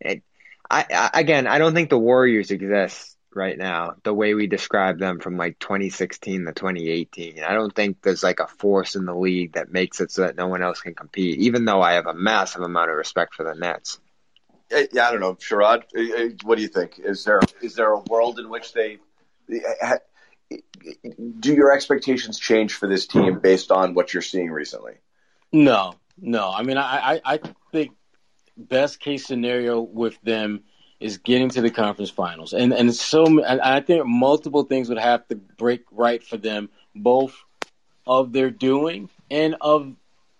It, 0.00 0.22
I, 0.74 0.86
I 0.90 1.20
again, 1.20 1.46
I 1.46 1.58
don't 1.58 1.74
think 1.74 1.90
the 1.90 1.98
Warriors 1.98 2.50
exist 2.50 3.16
right 3.32 3.56
now 3.58 3.94
the 4.04 4.14
way 4.14 4.34
we 4.34 4.46
describe 4.46 4.98
them 4.98 5.20
from 5.20 5.36
like 5.36 5.58
2016 5.58 6.46
to 6.46 6.52
2018. 6.52 7.42
I 7.42 7.54
don't 7.54 7.74
think 7.74 8.02
there's 8.02 8.22
like 8.22 8.40
a 8.40 8.46
force 8.46 8.94
in 8.96 9.04
the 9.04 9.14
league 9.14 9.52
that 9.54 9.72
makes 9.72 10.00
it 10.00 10.10
so 10.10 10.22
that 10.22 10.36
no 10.36 10.48
one 10.48 10.62
else 10.62 10.80
can 10.80 10.94
compete. 10.94 11.38
Even 11.40 11.64
though 11.64 11.82
I 11.82 11.92
have 11.94 12.06
a 12.06 12.14
massive 12.14 12.62
amount 12.62 12.90
of 12.90 12.96
respect 12.96 13.34
for 13.34 13.44
the 13.44 13.54
Nets. 13.54 14.00
Uh, 14.74 14.82
yeah, 14.92 15.08
I 15.08 15.12
don't 15.12 15.20
know, 15.20 15.34
Sherrod. 15.34 15.84
uh, 15.96 16.24
uh, 16.24 16.28
What 16.42 16.56
do 16.56 16.62
you 16.62 16.68
think? 16.68 16.98
Is 16.98 17.24
there 17.24 17.40
is 17.62 17.74
there 17.74 17.92
a 17.92 18.00
world 18.00 18.38
in 18.38 18.48
which 18.48 18.72
they 18.72 18.98
uh, 19.82 19.96
do 21.40 21.54
your 21.54 21.72
expectations 21.72 22.38
change 22.38 22.74
for 22.74 22.88
this 22.88 23.06
team 23.06 23.38
based 23.40 23.70
on 23.70 23.94
what 23.94 24.12
you're 24.12 24.22
seeing 24.22 24.50
recently? 24.50 24.94
No, 25.52 25.94
no. 26.18 26.50
I 26.50 26.62
mean, 26.62 26.78
I, 26.78 27.14
I, 27.14 27.20
I 27.34 27.40
think 27.72 27.92
best 28.56 29.00
case 29.00 29.26
scenario 29.26 29.80
with 29.80 30.20
them 30.22 30.64
is 31.00 31.18
getting 31.18 31.50
to 31.50 31.60
the 31.60 31.70
conference 31.70 32.10
finals, 32.10 32.52
and 32.52 32.72
and 32.72 32.94
so. 32.94 33.24
And 33.26 33.60
I 33.60 33.80
think 33.80 34.06
multiple 34.06 34.64
things 34.64 34.88
would 34.88 34.98
have 34.98 35.26
to 35.28 35.36
break 35.36 35.84
right 35.90 36.22
for 36.22 36.36
them, 36.36 36.70
both 36.94 37.36
of 38.06 38.32
their 38.32 38.50
doing 38.50 39.10
and 39.30 39.56
of 39.60 39.94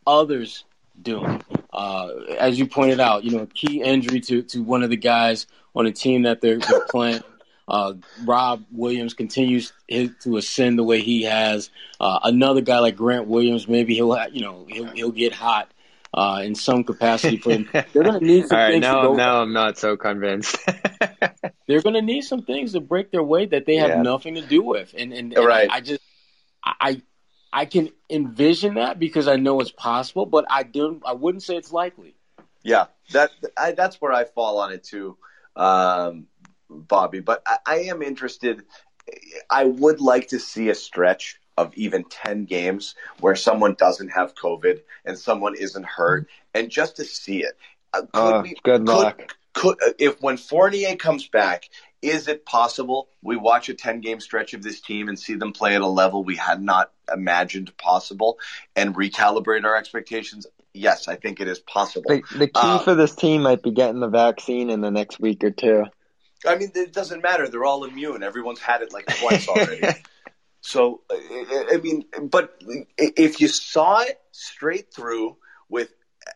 others 0.07 0.65
doing. 1.01 1.43
Uh, 1.73 2.09
as 2.39 2.59
you 2.59 2.67
pointed 2.67 3.01
out, 3.01 3.25
you 3.25 3.37
know, 3.37 3.47
key 3.53 3.83
injury 3.83 4.21
to 4.21 4.43
to 4.43 4.63
one 4.63 4.83
of 4.83 4.91
the 4.91 4.97
guys 4.97 5.47
on 5.75 5.85
the 5.85 5.93
team 5.93 6.23
that 6.23 6.41
they're, 6.41 6.59
they're 6.59 6.87
playing. 6.91 7.23
Uh, 7.67 7.95
Rob 8.25 8.63
Williams 8.71 9.15
continues 9.15 9.73
his, 9.89 10.11
to 10.23 10.37
ascend 10.37 10.79
the 10.79 10.85
way 10.85 11.01
he 11.01 11.23
has. 11.23 11.71
Uh, 11.99 12.21
another 12.23 12.61
guy 12.61 12.79
like 12.79 12.95
Grant 12.95 13.27
Williams, 13.27 13.67
maybe 13.67 13.95
he'll, 13.95 14.15
ha- 14.15 14.27
you 14.31 14.43
know, 14.43 14.67
he'll 14.69 14.89
he'll 14.89 15.11
get 15.11 15.33
hot 15.33 15.71
uh, 16.15 16.41
in 16.45 16.55
some 16.55 16.85
capacity 16.85 17.37
for 17.39 17.51
them. 17.51 17.69
They're 17.93 18.05
going 18.05 18.21
to 18.21 18.25
need 18.25 18.47
some 18.47 18.59
All 18.59 18.65
right, 18.65 18.71
things 18.73 18.87
to 18.87 18.93
now 18.93 19.03
go. 19.03 19.15
now 19.17 19.43
I'm 19.43 19.53
not 19.53 19.79
so 19.79 19.97
convinced. 19.97 20.57
they're 21.67 21.83
going 21.83 21.95
to 21.95 22.03
need 22.03 22.23
some 22.23 22.43
things 22.43 22.73
to 22.73 22.81
break 22.81 23.11
their 23.11 23.23
way 23.23 23.47
that 23.47 23.67
they 23.67 23.77
have 23.77 23.91
Yeah. 23.91 24.03
nothing 24.03 24.35
to 24.37 24.43
do 24.43 24.63
with. 24.63 24.95
And 24.97 25.13
and, 25.13 25.33
and 25.33 25.45
Right. 25.45 25.71
I, 25.71 25.77
I 25.77 25.81
just 25.81 26.01
I 26.65 27.03
I 27.53 27.67
can 27.67 27.91
envision 28.11 28.75
that 28.75 28.99
because 28.99 29.29
I 29.29 29.37
know 29.37 29.61
it's 29.61 29.71
possible, 29.71 30.27
but 30.27 30.45
I 30.51 30.63
don't. 30.63 31.03
I 31.07 31.13
wouldn't 31.13 31.43
say 31.43 31.57
it's 31.57 31.73
likely. 31.73 32.15
Yeah, 32.63 32.87
that 33.13 33.31
I, 33.57 33.73
that's 33.73 34.01
where 34.01 34.13
I 34.13 34.25
fall 34.25 34.59
on 34.59 34.73
it 34.73 34.85
too, 34.85 35.19
um, 35.57 36.27
Bobby. 36.71 37.21
But 37.21 37.43
I, 37.47 37.59
I 37.67 37.77
am 37.85 38.03
interested. 38.03 38.63
I 39.51 39.65
would 39.65 40.01
like 40.01 40.29
to 40.29 40.39
see 40.41 40.69
a 40.71 40.75
stretch 40.75 41.39
of 41.57 41.73
even 41.77 42.05
ten 42.05 42.45
games 42.45 42.95
where 43.21 43.37
someone 43.37 43.75
doesn't 43.75 44.09
have 44.09 44.35
COVID 44.35 44.81
and 45.05 45.19
someone 45.19 45.55
isn't 45.57 45.85
hurt, 45.87 46.29
and 46.55 46.71
just 46.71 46.97
to 46.97 47.05
see 47.05 47.43
it. 47.43 47.57
Uh, 47.93 48.01
could 48.03 48.09
Oh, 48.15 48.41
we, 48.43 48.51
good 48.63 48.87
could- 48.87 48.89
luck. 48.89 49.37
Could, 49.53 49.77
uh, 49.87 49.93
if 50.01 50.21
when 50.21 50.37
Fournier 50.37 50.97
comes 50.97 51.29
back, 51.29 51.69
is 52.03 52.27
it 52.27 52.45
possible 52.45 53.09
we 53.23 53.37
watch 53.37 53.69
a 53.69 53.75
ten 53.75 54.01
game 54.01 54.19
stretch 54.19 54.53
of 54.53 54.65
this 54.65 54.81
team 54.81 55.09
and 55.09 55.17
see 55.17 55.35
them 55.35 55.53
play 55.53 55.77
at 55.77 55.81
a 55.81 55.87
level 55.87 56.25
we 56.25 56.35
had 56.35 56.61
not 56.61 56.91
imagined 57.13 57.77
possible 57.79 58.39
and 58.75 58.97
recalibrate 58.97 59.65
our 59.65 59.77
expectations? 59.77 60.47
Yes, 60.73 61.07
I 61.07 61.15
think 61.15 61.39
it 61.41 61.47
is 61.47 61.61
possible. 61.61 62.09
The, 62.11 62.23
the 62.37 62.47
key 62.49 62.53
Uh, 62.57 62.81
for 62.81 62.97
this 62.97 63.15
team 63.15 63.43
might 63.43 63.63
be 63.63 63.71
getting 63.71 64.01
the 64.01 64.09
vaccine 64.09 64.71
in 64.71 64.81
the 64.81 64.91
next 64.91 65.21
week 65.21 65.45
or 65.45 65.53
two. 65.53 65.85
I 66.45 66.57
mean, 66.57 66.73
it 66.75 66.93
doesn't 66.93 67.23
matter. 67.23 67.47
They're 67.47 67.65
all 67.65 67.85
immune. 67.85 68.25
Everyone's 68.25 68.59
had 68.59 68.83
it 68.83 68.93
like 68.93 69.07
twice 69.07 69.47
already. 69.49 69.87
So, 70.65 71.03
I 71.11 71.79
mean, 71.83 72.07
but 72.23 72.59
if 72.97 73.39
you 73.39 73.49
saw 73.49 74.01
it 74.01 74.19
straight 74.33 74.95
through 74.95 75.37
with 75.69 75.93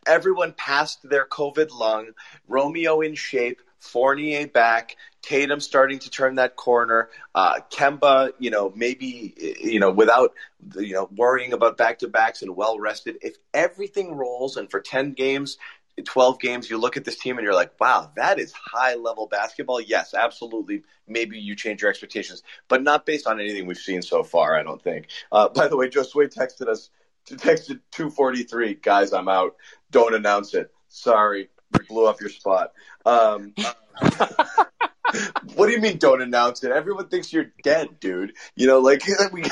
everyone 0.07 0.53
past 0.53 0.99
their 1.03 1.25
COVID 1.25 1.71
lung, 1.71 2.11
Romeo 2.47 3.01
in 3.01 3.15
shape, 3.15 3.63
Fournier 3.79 4.47
back, 4.47 4.97
Tatum 5.23 5.61
starting 5.61 5.99
to 6.01 6.11
turn 6.11 6.35
that 6.35 6.57
corner, 6.57 7.09
uh, 7.35 7.61
Kemba, 7.73 8.33
you 8.39 8.51
know, 8.51 8.71
maybe, 8.77 9.35
you 9.63 9.81
know, 9.81 9.91
without, 9.91 10.35
you 10.77 10.93
know, 10.93 11.09
worrying 11.17 11.55
about 11.55 11.79
back 11.79 12.01
to 12.01 12.09
backs 12.09 12.43
and 12.43 12.55
well 12.55 12.79
rested. 12.79 13.17
If 13.23 13.37
everything 13.55 14.15
rolls 14.15 14.59
and 14.59 14.71
for 14.71 14.81
10 14.81 15.15
games, 15.15 15.57
12 16.05 16.41
games, 16.41 16.71
you 16.71 16.79
look 16.79 16.97
at 16.97 17.05
this 17.05 17.19
team 17.19 17.39
and 17.39 17.45
you're 17.45 17.55
like, 17.55 17.79
wow, 17.81 18.11
that 18.17 18.39
is 18.39 18.53
high 18.53 18.95
level 18.95 19.27
basketball. 19.27 19.81
Yes, 19.81 20.15
absolutely. 20.15 20.83
Maybe 21.07 21.39
you 21.39 21.55
change 21.55 21.83
your 21.83 21.91
expectations, 21.91 22.43
but 22.69 22.83
not 22.83 23.07
based 23.07 23.27
on 23.27 23.41
anything 23.41 23.67
we've 23.67 23.77
seen 23.79 24.03
so 24.03 24.23
far, 24.23 24.57
I 24.57 24.63
don't 24.63 24.83
think. 24.83 25.09
Uh, 25.33 25.49
by 25.49 25.69
the 25.69 25.77
way, 25.77 25.91
Sway 25.91 26.27
texted 26.27 26.69
us, 26.69 26.91
texted 27.27 27.81
243, 27.93 28.75
guys, 28.75 29.13
I'm 29.13 29.29
out. 29.29 29.57
Don't 29.91 30.15
announce 30.15 30.55
it. 30.55 30.71
Sorry, 30.89 31.49
we 31.73 31.85
blew 31.87 32.07
up 32.07 32.21
your 32.21 32.31
spot. 32.31 32.73
Um, 33.05 33.55
what 35.55 35.67
do 35.67 35.73
you 35.73 35.81
mean 35.81 35.99
don't 35.99 36.23
announce 36.23 36.63
it? 36.63 36.71
Everyone 36.71 37.09
thinks 37.09 37.33
you're 37.33 37.53
dead, 37.63 38.01
dude. 38.01 38.35
You 38.55 38.67
know, 38.67 38.81
like 38.81 39.03
we, 39.33 39.43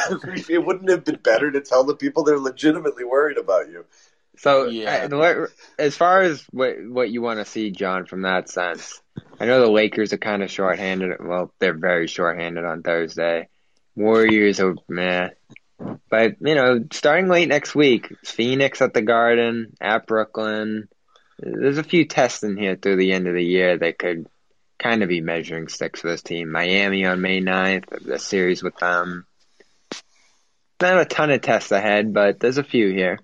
it 0.48 0.64
wouldn't 0.64 0.90
have 0.90 1.04
been 1.04 1.20
better 1.22 1.50
to 1.50 1.60
tell 1.60 1.84
the 1.84 1.96
people 1.96 2.24
they're 2.24 2.38
legitimately 2.38 3.04
worried 3.04 3.38
about 3.38 3.68
you. 3.68 3.84
So, 4.38 4.66
Yeah. 4.66 5.08
uh, 5.10 5.46
as 5.78 5.96
far 5.96 6.20
as 6.20 6.44
what 6.50 6.76
what 6.86 7.10
you 7.10 7.22
want 7.22 7.38
to 7.38 7.44
see, 7.44 7.70
John, 7.70 8.06
from 8.06 8.22
that 8.22 8.48
sense, 8.48 9.00
I 9.40 9.46
know 9.46 9.60
the 9.60 9.70
Lakers 9.70 10.12
are 10.12 10.18
kind 10.18 10.42
of 10.42 10.50
shorthanded. 10.50 11.12
Well, 11.20 11.52
they're 11.58 11.76
very 11.76 12.06
shorthanded 12.06 12.64
on 12.64 12.82
Thursday. 12.82 13.48
Warriors 13.94 14.60
are 14.60 14.74
meh, 14.88 15.30
but 16.10 16.36
you 16.40 16.54
know, 16.54 16.84
starting 16.92 17.28
late 17.28 17.48
next 17.48 17.74
week, 17.74 18.14
Phoenix 18.24 18.82
at 18.82 18.92
the 18.92 19.02
Garden, 19.02 19.72
at 19.80 20.06
Brooklyn. 20.06 20.88
There's 21.38 21.78
a 21.78 21.82
few 21.82 22.06
tests 22.06 22.42
in 22.42 22.56
here 22.56 22.76
through 22.76 22.96
the 22.96 23.12
end 23.12 23.26
of 23.28 23.34
the 23.34 23.44
year 23.44 23.76
that 23.76 23.98
could 23.98 24.26
kind 24.78 25.02
of 25.02 25.08
be 25.08 25.20
measuring 25.20 25.68
sticks 25.68 26.00
for 26.00 26.08
this 26.08 26.22
team. 26.22 26.50
Miami 26.50 27.04
on 27.06 27.20
May 27.20 27.40
9th, 27.40 28.04
the 28.04 28.18
series 28.18 28.62
with 28.62 28.76
them. 28.76 29.26
Not 30.80 31.00
a 31.00 31.04
ton 31.06 31.30
of 31.30 31.40
tests 31.40 31.72
ahead, 31.72 32.12
but 32.12 32.38
there's 32.40 32.58
a 32.58 32.64
few 32.64 32.90
here. 32.90 33.18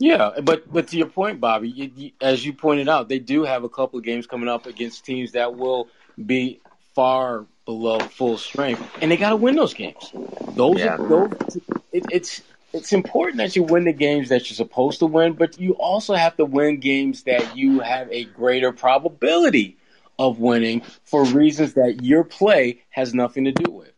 Yeah, 0.00 0.40
but 0.42 0.72
but 0.72 0.88
to 0.88 0.96
your 0.96 1.08
point, 1.08 1.40
Bobby, 1.40 1.68
you, 1.68 1.90
you, 1.94 2.10
as 2.22 2.44
you 2.44 2.54
pointed 2.54 2.88
out, 2.88 3.10
they 3.10 3.18
do 3.18 3.44
have 3.44 3.64
a 3.64 3.68
couple 3.68 3.98
of 3.98 4.04
games 4.04 4.26
coming 4.26 4.48
up 4.48 4.66
against 4.66 5.04
teams 5.04 5.32
that 5.32 5.56
will 5.56 5.88
be 6.24 6.60
far 6.94 7.46
below 7.66 8.00
full 8.00 8.38
strength, 8.38 8.82
and 9.02 9.10
they 9.10 9.18
got 9.18 9.30
to 9.30 9.36
win 9.36 9.56
those 9.56 9.74
games. 9.74 10.10
Those, 10.56 10.78
Yeah. 10.80 10.94
are, 10.96 11.08
those 11.08 11.58
it, 11.92 12.06
it's 12.10 12.42
it's 12.72 12.94
important 12.94 13.38
that 13.38 13.54
you 13.54 13.62
win 13.62 13.84
the 13.84 13.92
games 13.92 14.30
that 14.30 14.48
you're 14.48 14.56
supposed 14.56 15.00
to 15.00 15.06
win, 15.06 15.34
but 15.34 15.60
you 15.60 15.74
also 15.74 16.14
have 16.14 16.34
to 16.38 16.46
win 16.46 16.80
games 16.80 17.24
that 17.24 17.54
you 17.56 17.80
have 17.80 18.10
a 18.10 18.24
greater 18.24 18.72
probability 18.72 19.76
of 20.18 20.38
winning 20.38 20.82
for 21.04 21.24
reasons 21.26 21.74
that 21.74 22.02
your 22.02 22.24
play 22.24 22.80
has 22.90 23.12
nothing 23.12 23.44
to 23.44 23.52
do 23.52 23.70
with. 23.70 23.92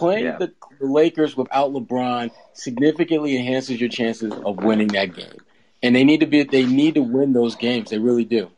Playing 0.00 0.24
Yeah. 0.24 0.38
the, 0.38 0.52
the 0.80 0.86
Lakers 0.86 1.36
without 1.36 1.72
LeBron 1.72 2.30
significantly 2.54 3.36
enhances 3.36 3.78
your 3.78 3.90
chances 3.90 4.32
of 4.32 4.56
winning 4.56 4.88
that 4.88 5.14
game. 5.14 5.36
And 5.82 5.94
they 5.94 6.04
need 6.04 6.20
to 6.20 6.26
be 6.26 6.42
they 6.42 6.64
need 6.64 6.94
to 6.94 7.02
win 7.02 7.34
those 7.34 7.54
games. 7.54 7.90
They 7.90 7.98
really 7.98 8.24
do. 8.24 8.50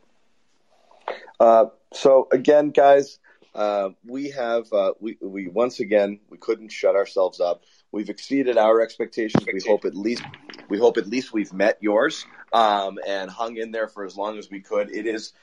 Uh, 1.39 1.65
so 1.93 2.27
again, 2.31 2.69
guys, 2.69 3.19
uh, 3.53 3.89
we 4.05 4.29
have 4.31 4.71
uh, 4.71 4.93
we 5.01 5.17
we 5.21 5.47
once 5.47 5.79
again 5.81 6.19
we 6.29 6.37
couldn't 6.37 6.71
shut 6.71 6.95
ourselves 6.95 7.39
up. 7.41 7.63
We've 7.91 8.09
exceeded 8.09 8.57
our 8.57 8.81
expectations. 8.81 9.45
We 9.45 9.61
hope 9.67 9.83
at 9.85 9.95
least 9.95 10.23
we 10.69 10.79
hope 10.79 10.97
at 10.97 11.07
least 11.07 11.33
we've 11.33 11.53
met 11.53 11.77
yours 11.81 12.25
um, 12.53 12.99
and 13.05 13.29
hung 13.29 13.57
in 13.57 13.71
there 13.71 13.89
for 13.89 14.05
as 14.05 14.15
long 14.15 14.37
as 14.39 14.49
we 14.49 14.61
could. 14.61 14.95
It 14.95 15.05
is. 15.05 15.33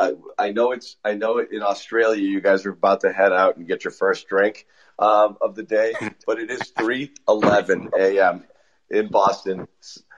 Uh, 0.00 0.12
I 0.38 0.52
know 0.52 0.72
it's. 0.72 0.96
I 1.04 1.12
know 1.12 1.38
in 1.38 1.62
Australia 1.62 2.22
you 2.22 2.40
guys 2.40 2.64
are 2.64 2.70
about 2.70 3.02
to 3.02 3.12
head 3.12 3.34
out 3.34 3.58
and 3.58 3.68
get 3.68 3.84
your 3.84 3.90
first 3.90 4.28
drink 4.28 4.66
um, 4.98 5.36
of 5.42 5.54
the 5.54 5.62
day, 5.62 5.92
but 6.26 6.38
it 6.38 6.50
is 6.50 6.62
three 6.70 7.12
eleven 7.28 7.90
a.m. 7.94 8.44
in 8.88 9.08
Boston, 9.08 9.68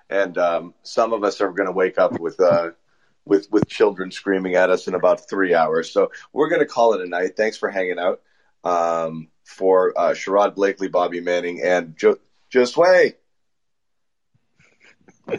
and 0.08 0.38
um, 0.38 0.74
some 0.84 1.12
of 1.12 1.24
us 1.24 1.40
are 1.40 1.50
going 1.50 1.66
to 1.66 1.72
wake 1.72 1.98
up 1.98 2.20
with 2.20 2.38
uh, 2.38 2.70
with 3.24 3.50
with 3.50 3.66
children 3.66 4.12
screaming 4.12 4.54
at 4.54 4.70
us 4.70 4.86
in 4.86 4.94
about 4.94 5.28
three 5.28 5.52
hours. 5.52 5.90
So 5.90 6.12
we're 6.32 6.48
going 6.48 6.60
to 6.60 6.66
call 6.66 6.94
it 6.94 7.00
a 7.00 7.08
night. 7.08 7.36
Thanks 7.36 7.56
for 7.56 7.68
hanging 7.68 7.98
out. 7.98 8.20
Um, 8.62 9.30
for 9.42 9.98
uh, 9.98 10.10
Sherrod 10.10 10.54
Blakely, 10.54 10.86
Bobby 10.86 11.20
Manning, 11.20 11.60
and 11.60 11.96
Joe 11.96 12.18
Joe 12.50 12.66
Sway. 12.66 13.16
No. 15.26 15.36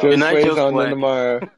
Good 0.00 0.18
night, 0.18 0.42
Sway's 0.42 0.54
Joe 0.54 0.78
on 0.78 0.88
tomorrow. 0.88 1.50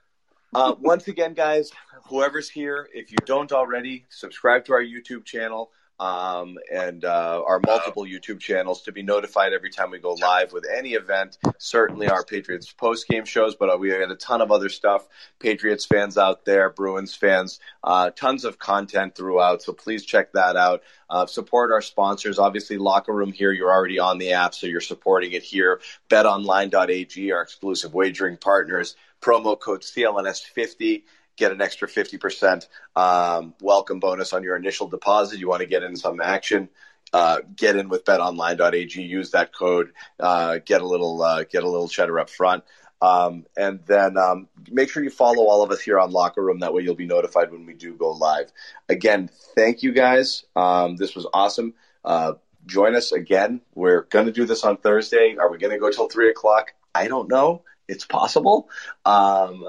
Uh, 0.55 0.75
once 0.81 1.09
again, 1.09 1.35
guys, 1.35 1.71
whoever's 2.09 2.49
here, 2.49 2.89
if 2.93 3.11
you 3.11 3.19
don't 3.25 3.53
already, 3.53 4.07
subscribe 4.09 4.65
to 4.67 4.73
our 4.73 4.83
YouTube 4.83 5.25
channel 5.25 5.71
um, 6.01 6.59
and 6.73 7.05
uh, 7.05 7.43
our 7.45 7.61
multiple 7.67 8.05
YouTube 8.05 8.39
channels 8.39 8.83
to 8.83 8.93
be 8.93 9.03
notified 9.03 9.53
every 9.53 9.71
time 9.71 9.91
we 9.91 9.99
go 9.99 10.15
live 10.15 10.53
with 10.53 10.65
any 10.73 10.91
event. 10.91 11.39
Certainly 11.59 12.09
our 12.09 12.25
Patriots 12.25 12.73
post 12.73 13.09
game 13.09 13.25
shows, 13.25 13.57
but 13.57 13.81
we 13.81 13.91
had 13.91 14.11
a 14.11 14.15
ton 14.15 14.41
of 14.41 14.53
other 14.53 14.69
stuff. 14.69 15.09
Patriots 15.41 15.85
fans 15.87 16.17
out 16.17 16.45
there, 16.45 16.71
Bruins 16.71 17.15
fans, 17.15 17.59
uh, 17.83 18.11
tons 18.11 18.45
of 18.45 18.59
content 18.59 19.17
throughout. 19.17 19.63
So 19.63 19.73
please 19.73 20.05
check 20.05 20.33
that 20.33 20.57
out. 20.57 20.83
Uh, 21.11 21.27
support 21.27 21.73
our 21.73 21.83
sponsors. 21.83 22.39
Obviously, 22.39 22.79
Locker 22.79 23.13
Room 23.13 23.33
here, 23.33 23.51
you're 23.51 23.73
already 23.73 23.99
on 23.99 24.19
the 24.19 24.33
app, 24.33 24.55
so 24.55 24.69
you're 24.69 24.81
supporting 24.81 25.33
it 25.33 25.43
here. 25.43 25.81
BetOnline.ag, 26.11 27.33
our 27.33 27.43
exclusive 27.43 27.93
wagering 27.93 28.37
partners. 28.37 28.95
Promo 29.21 29.59
code 29.59 29.81
CLNS50 29.81 31.03
get 31.39 31.53
an 31.53 31.63
extra 31.63 31.89
50% 31.89 32.67
um, 32.97 33.55
welcome 33.61 34.01
bonus 34.01 34.33
on 34.33 34.43
your 34.43 34.57
initial 34.57 34.89
deposit. 34.89 35.39
You 35.39 35.49
want 35.49 35.61
to 35.61 35.67
get 35.67 35.83
in 35.83 35.97
some 35.97 36.21
action, 36.21 36.69
uh, 37.13 37.39
get 37.57 37.77
in 37.77 37.89
with 37.89 38.05
betonline.ag, 38.05 39.01
use 39.03 39.31
that 39.31 39.55
code, 39.55 39.93
uh, 40.21 40.59
get 40.65 40.83
a 40.83 40.87
little, 40.87 41.23
uh, 41.23 41.45
get 41.45 41.63
a 41.63 41.69
little 41.69 41.89
cheddar 41.89 42.19
up 42.19 42.29
front. 42.29 42.65
Um, 43.01 43.47
and 43.57 43.81
then 43.87 44.19
um, 44.19 44.49
make 44.71 44.91
sure 44.91 45.05
you 45.05 45.11
follow 45.11 45.45
all 45.45 45.63
of 45.63 45.71
us 45.71 45.81
here 45.81 46.01
on 46.01 46.11
Locker 46.11 46.43
Room. 46.43 46.61
That 46.61 46.75
way 46.75 46.83
you'll 46.83 46.97
be 46.97 47.07
notified 47.07 47.53
when 47.53 47.65
we 47.65 47.75
do 47.75 47.95
go 47.95 48.11
live. 48.11 48.51
Again, 48.89 49.31
thank 49.55 49.83
you 49.83 49.93
guys. 49.93 50.45
Um, 50.57 50.97
this 50.97 51.15
was 51.15 51.27
awesome. 51.33 51.75
Uh, 52.05 52.35
join 52.67 52.97
us 52.97 53.13
again. 53.13 53.61
We're 53.75 54.03
going 54.03 54.27
to 54.27 54.33
do 54.33 54.47
this 54.47 54.65
on 54.65 54.79
Thursday. 54.79 55.37
Are 55.39 55.51
we 55.51 55.59
going 55.59 55.73
to 55.73 55.79
go 55.79 55.91
till 55.91 56.09
three 56.09 56.31
o'clock? 56.31 56.73
I 56.95 57.07
don't 57.07 57.29
know. 57.29 57.63
It's 57.87 58.05
possible. 58.05 58.69
Um, 59.05 59.65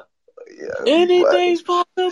yeah, 0.58 0.68
Anything's 0.88 1.62
possible. 1.62 2.12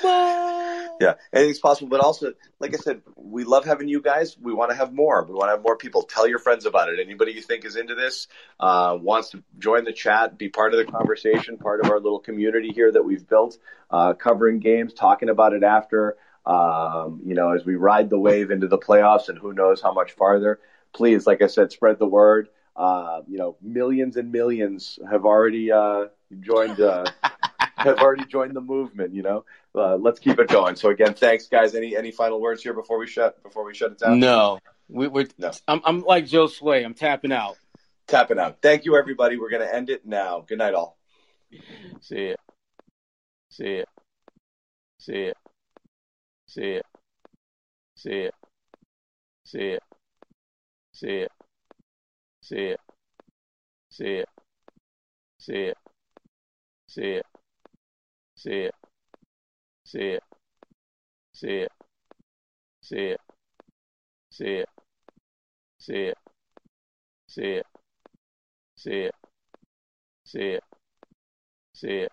yeah, 1.02 1.14
anything's 1.34 1.60
possible. 1.60 1.90
But 1.90 2.02
also, 2.02 2.34
like 2.60 2.74
I 2.74 2.78
said, 2.78 3.02
we 3.16 3.44
love 3.44 3.66
having 3.66 3.88
you 3.88 4.02
guys. 4.02 4.38
We 4.40 4.54
want 4.54 4.72
to 4.72 4.78
have 4.78 4.94
more. 4.94 5.24
We 5.26 5.34
want 5.34 5.48
to 5.50 5.52
have 5.56 5.62
more 5.64 5.78
people. 5.78 6.04
Tell 6.04 6.28
your 6.28 6.40
friends 6.40 6.66
about 6.66 6.90
it. 6.90 7.00
Anybody 7.00 7.32
you 7.34 7.42
think 7.42 7.66
is 7.66 7.76
into 7.76 7.96
this, 7.96 8.28
uh, 8.60 8.98
wants 9.00 9.32
to 9.32 9.44
join 9.60 9.84
the 9.86 9.94
chat, 9.94 10.38
be 10.38 10.50
part 10.50 10.74
of 10.74 10.78
the 10.86 10.92
conversation, 10.92 11.58
part 11.58 11.84
of 11.84 11.92
our 11.92 12.00
little 12.00 12.20
community 12.20 12.70
here 12.74 12.92
that 12.92 13.04
we've 13.04 13.28
built, 13.28 13.58
uh, 13.92 14.14
covering 14.14 14.60
games, 14.60 14.94
talking 14.94 15.30
about 15.30 15.54
it 15.54 15.64
after. 15.64 16.18
Um, 16.46 17.22
you 17.26 17.36
know, 17.36 17.52
as 17.52 17.66
we 17.66 17.76
ride 17.76 18.10
the 18.10 18.18
wave 18.20 18.52
into 18.52 18.68
the 18.68 18.78
playoffs, 18.78 19.28
and 19.28 19.38
who 19.38 19.52
knows 19.54 19.82
how 19.82 19.94
much 19.94 20.14
farther. 20.14 20.60
Please, 20.94 21.28
like 21.28 21.42
I 21.42 21.48
said, 21.48 21.72
spread 21.72 22.00
the 22.00 22.06
word. 22.08 22.48
Uh, 22.76 23.22
you 23.28 23.38
know, 23.38 23.58
millions 23.62 24.16
and 24.16 24.32
millions 24.32 24.98
have 25.10 25.26
already 25.26 25.72
uh, 25.72 26.06
joined. 26.40 26.80
Uh, 26.80 27.06
have 27.88 28.00
already 28.00 28.26
joined 28.26 28.56
the 28.56 28.62
movement. 28.62 29.14
You 29.14 29.24
know, 29.24 29.46
uh, 29.76 29.96
let's 29.96 30.20
keep 30.20 30.40
it 30.40 30.48
going. 30.48 30.76
So 30.76 30.90
again, 30.90 31.14
thanks, 31.14 31.48
guys. 31.48 31.76
Any 31.76 31.96
any 31.96 32.12
final 32.12 32.40
words 32.40 32.62
here 32.64 32.74
before 32.74 32.98
we 32.98 33.08
shut 33.08 33.42
before 33.44 33.66
we 33.66 33.74
shut 33.74 33.92
it 33.92 34.00
down? 34.00 34.20
No, 34.20 34.60
we, 34.88 35.08
are 35.08 35.28
no. 35.38 35.52
I'm, 35.68 35.82
I'm 35.84 36.02
like 36.02 36.26
Josue. 36.26 36.84
I'm 36.84 36.94
tapping 36.94 37.32
out. 37.32 37.58
Tapping 38.08 38.40
out. 38.40 38.62
Thank 38.62 38.86
you, 38.86 38.96
everybody. 38.98 39.38
We're 39.38 39.50
gonna 39.50 39.66
end 39.66 39.90
it 39.90 40.06
now. 40.06 40.46
Good 40.48 40.60
night, 40.60 40.74
all. 40.74 40.98
See 42.02 42.16
it. 42.16 42.40
See 43.50 43.66
it. 43.66 43.90
See 45.00 45.14
it. 45.14 45.38
See 46.48 46.62
it. 46.62 46.86
See 47.96 48.12
it. 48.12 48.34
See 49.46 49.60
it. 49.60 49.84
See 50.94 51.10
it. 51.10 51.32
See 52.42 52.58
it. 52.58 52.80
See 53.90 54.06
it. 54.06 54.28
See 55.40 55.54
it. 55.54 55.78
See 56.88 57.02
it. 57.04 57.26
See 58.48 58.54
it. 58.54 58.76
See 59.84 60.00
it. 60.00 60.24
See 61.34 61.48
it. 61.60 61.72
See 62.82 62.96
it. 62.98 63.20
See 65.78 65.94
it. 66.08 66.18
See 67.28 67.44
it. 67.44 67.66
See 68.88 69.04
it. 69.12 69.22
See 71.78 72.08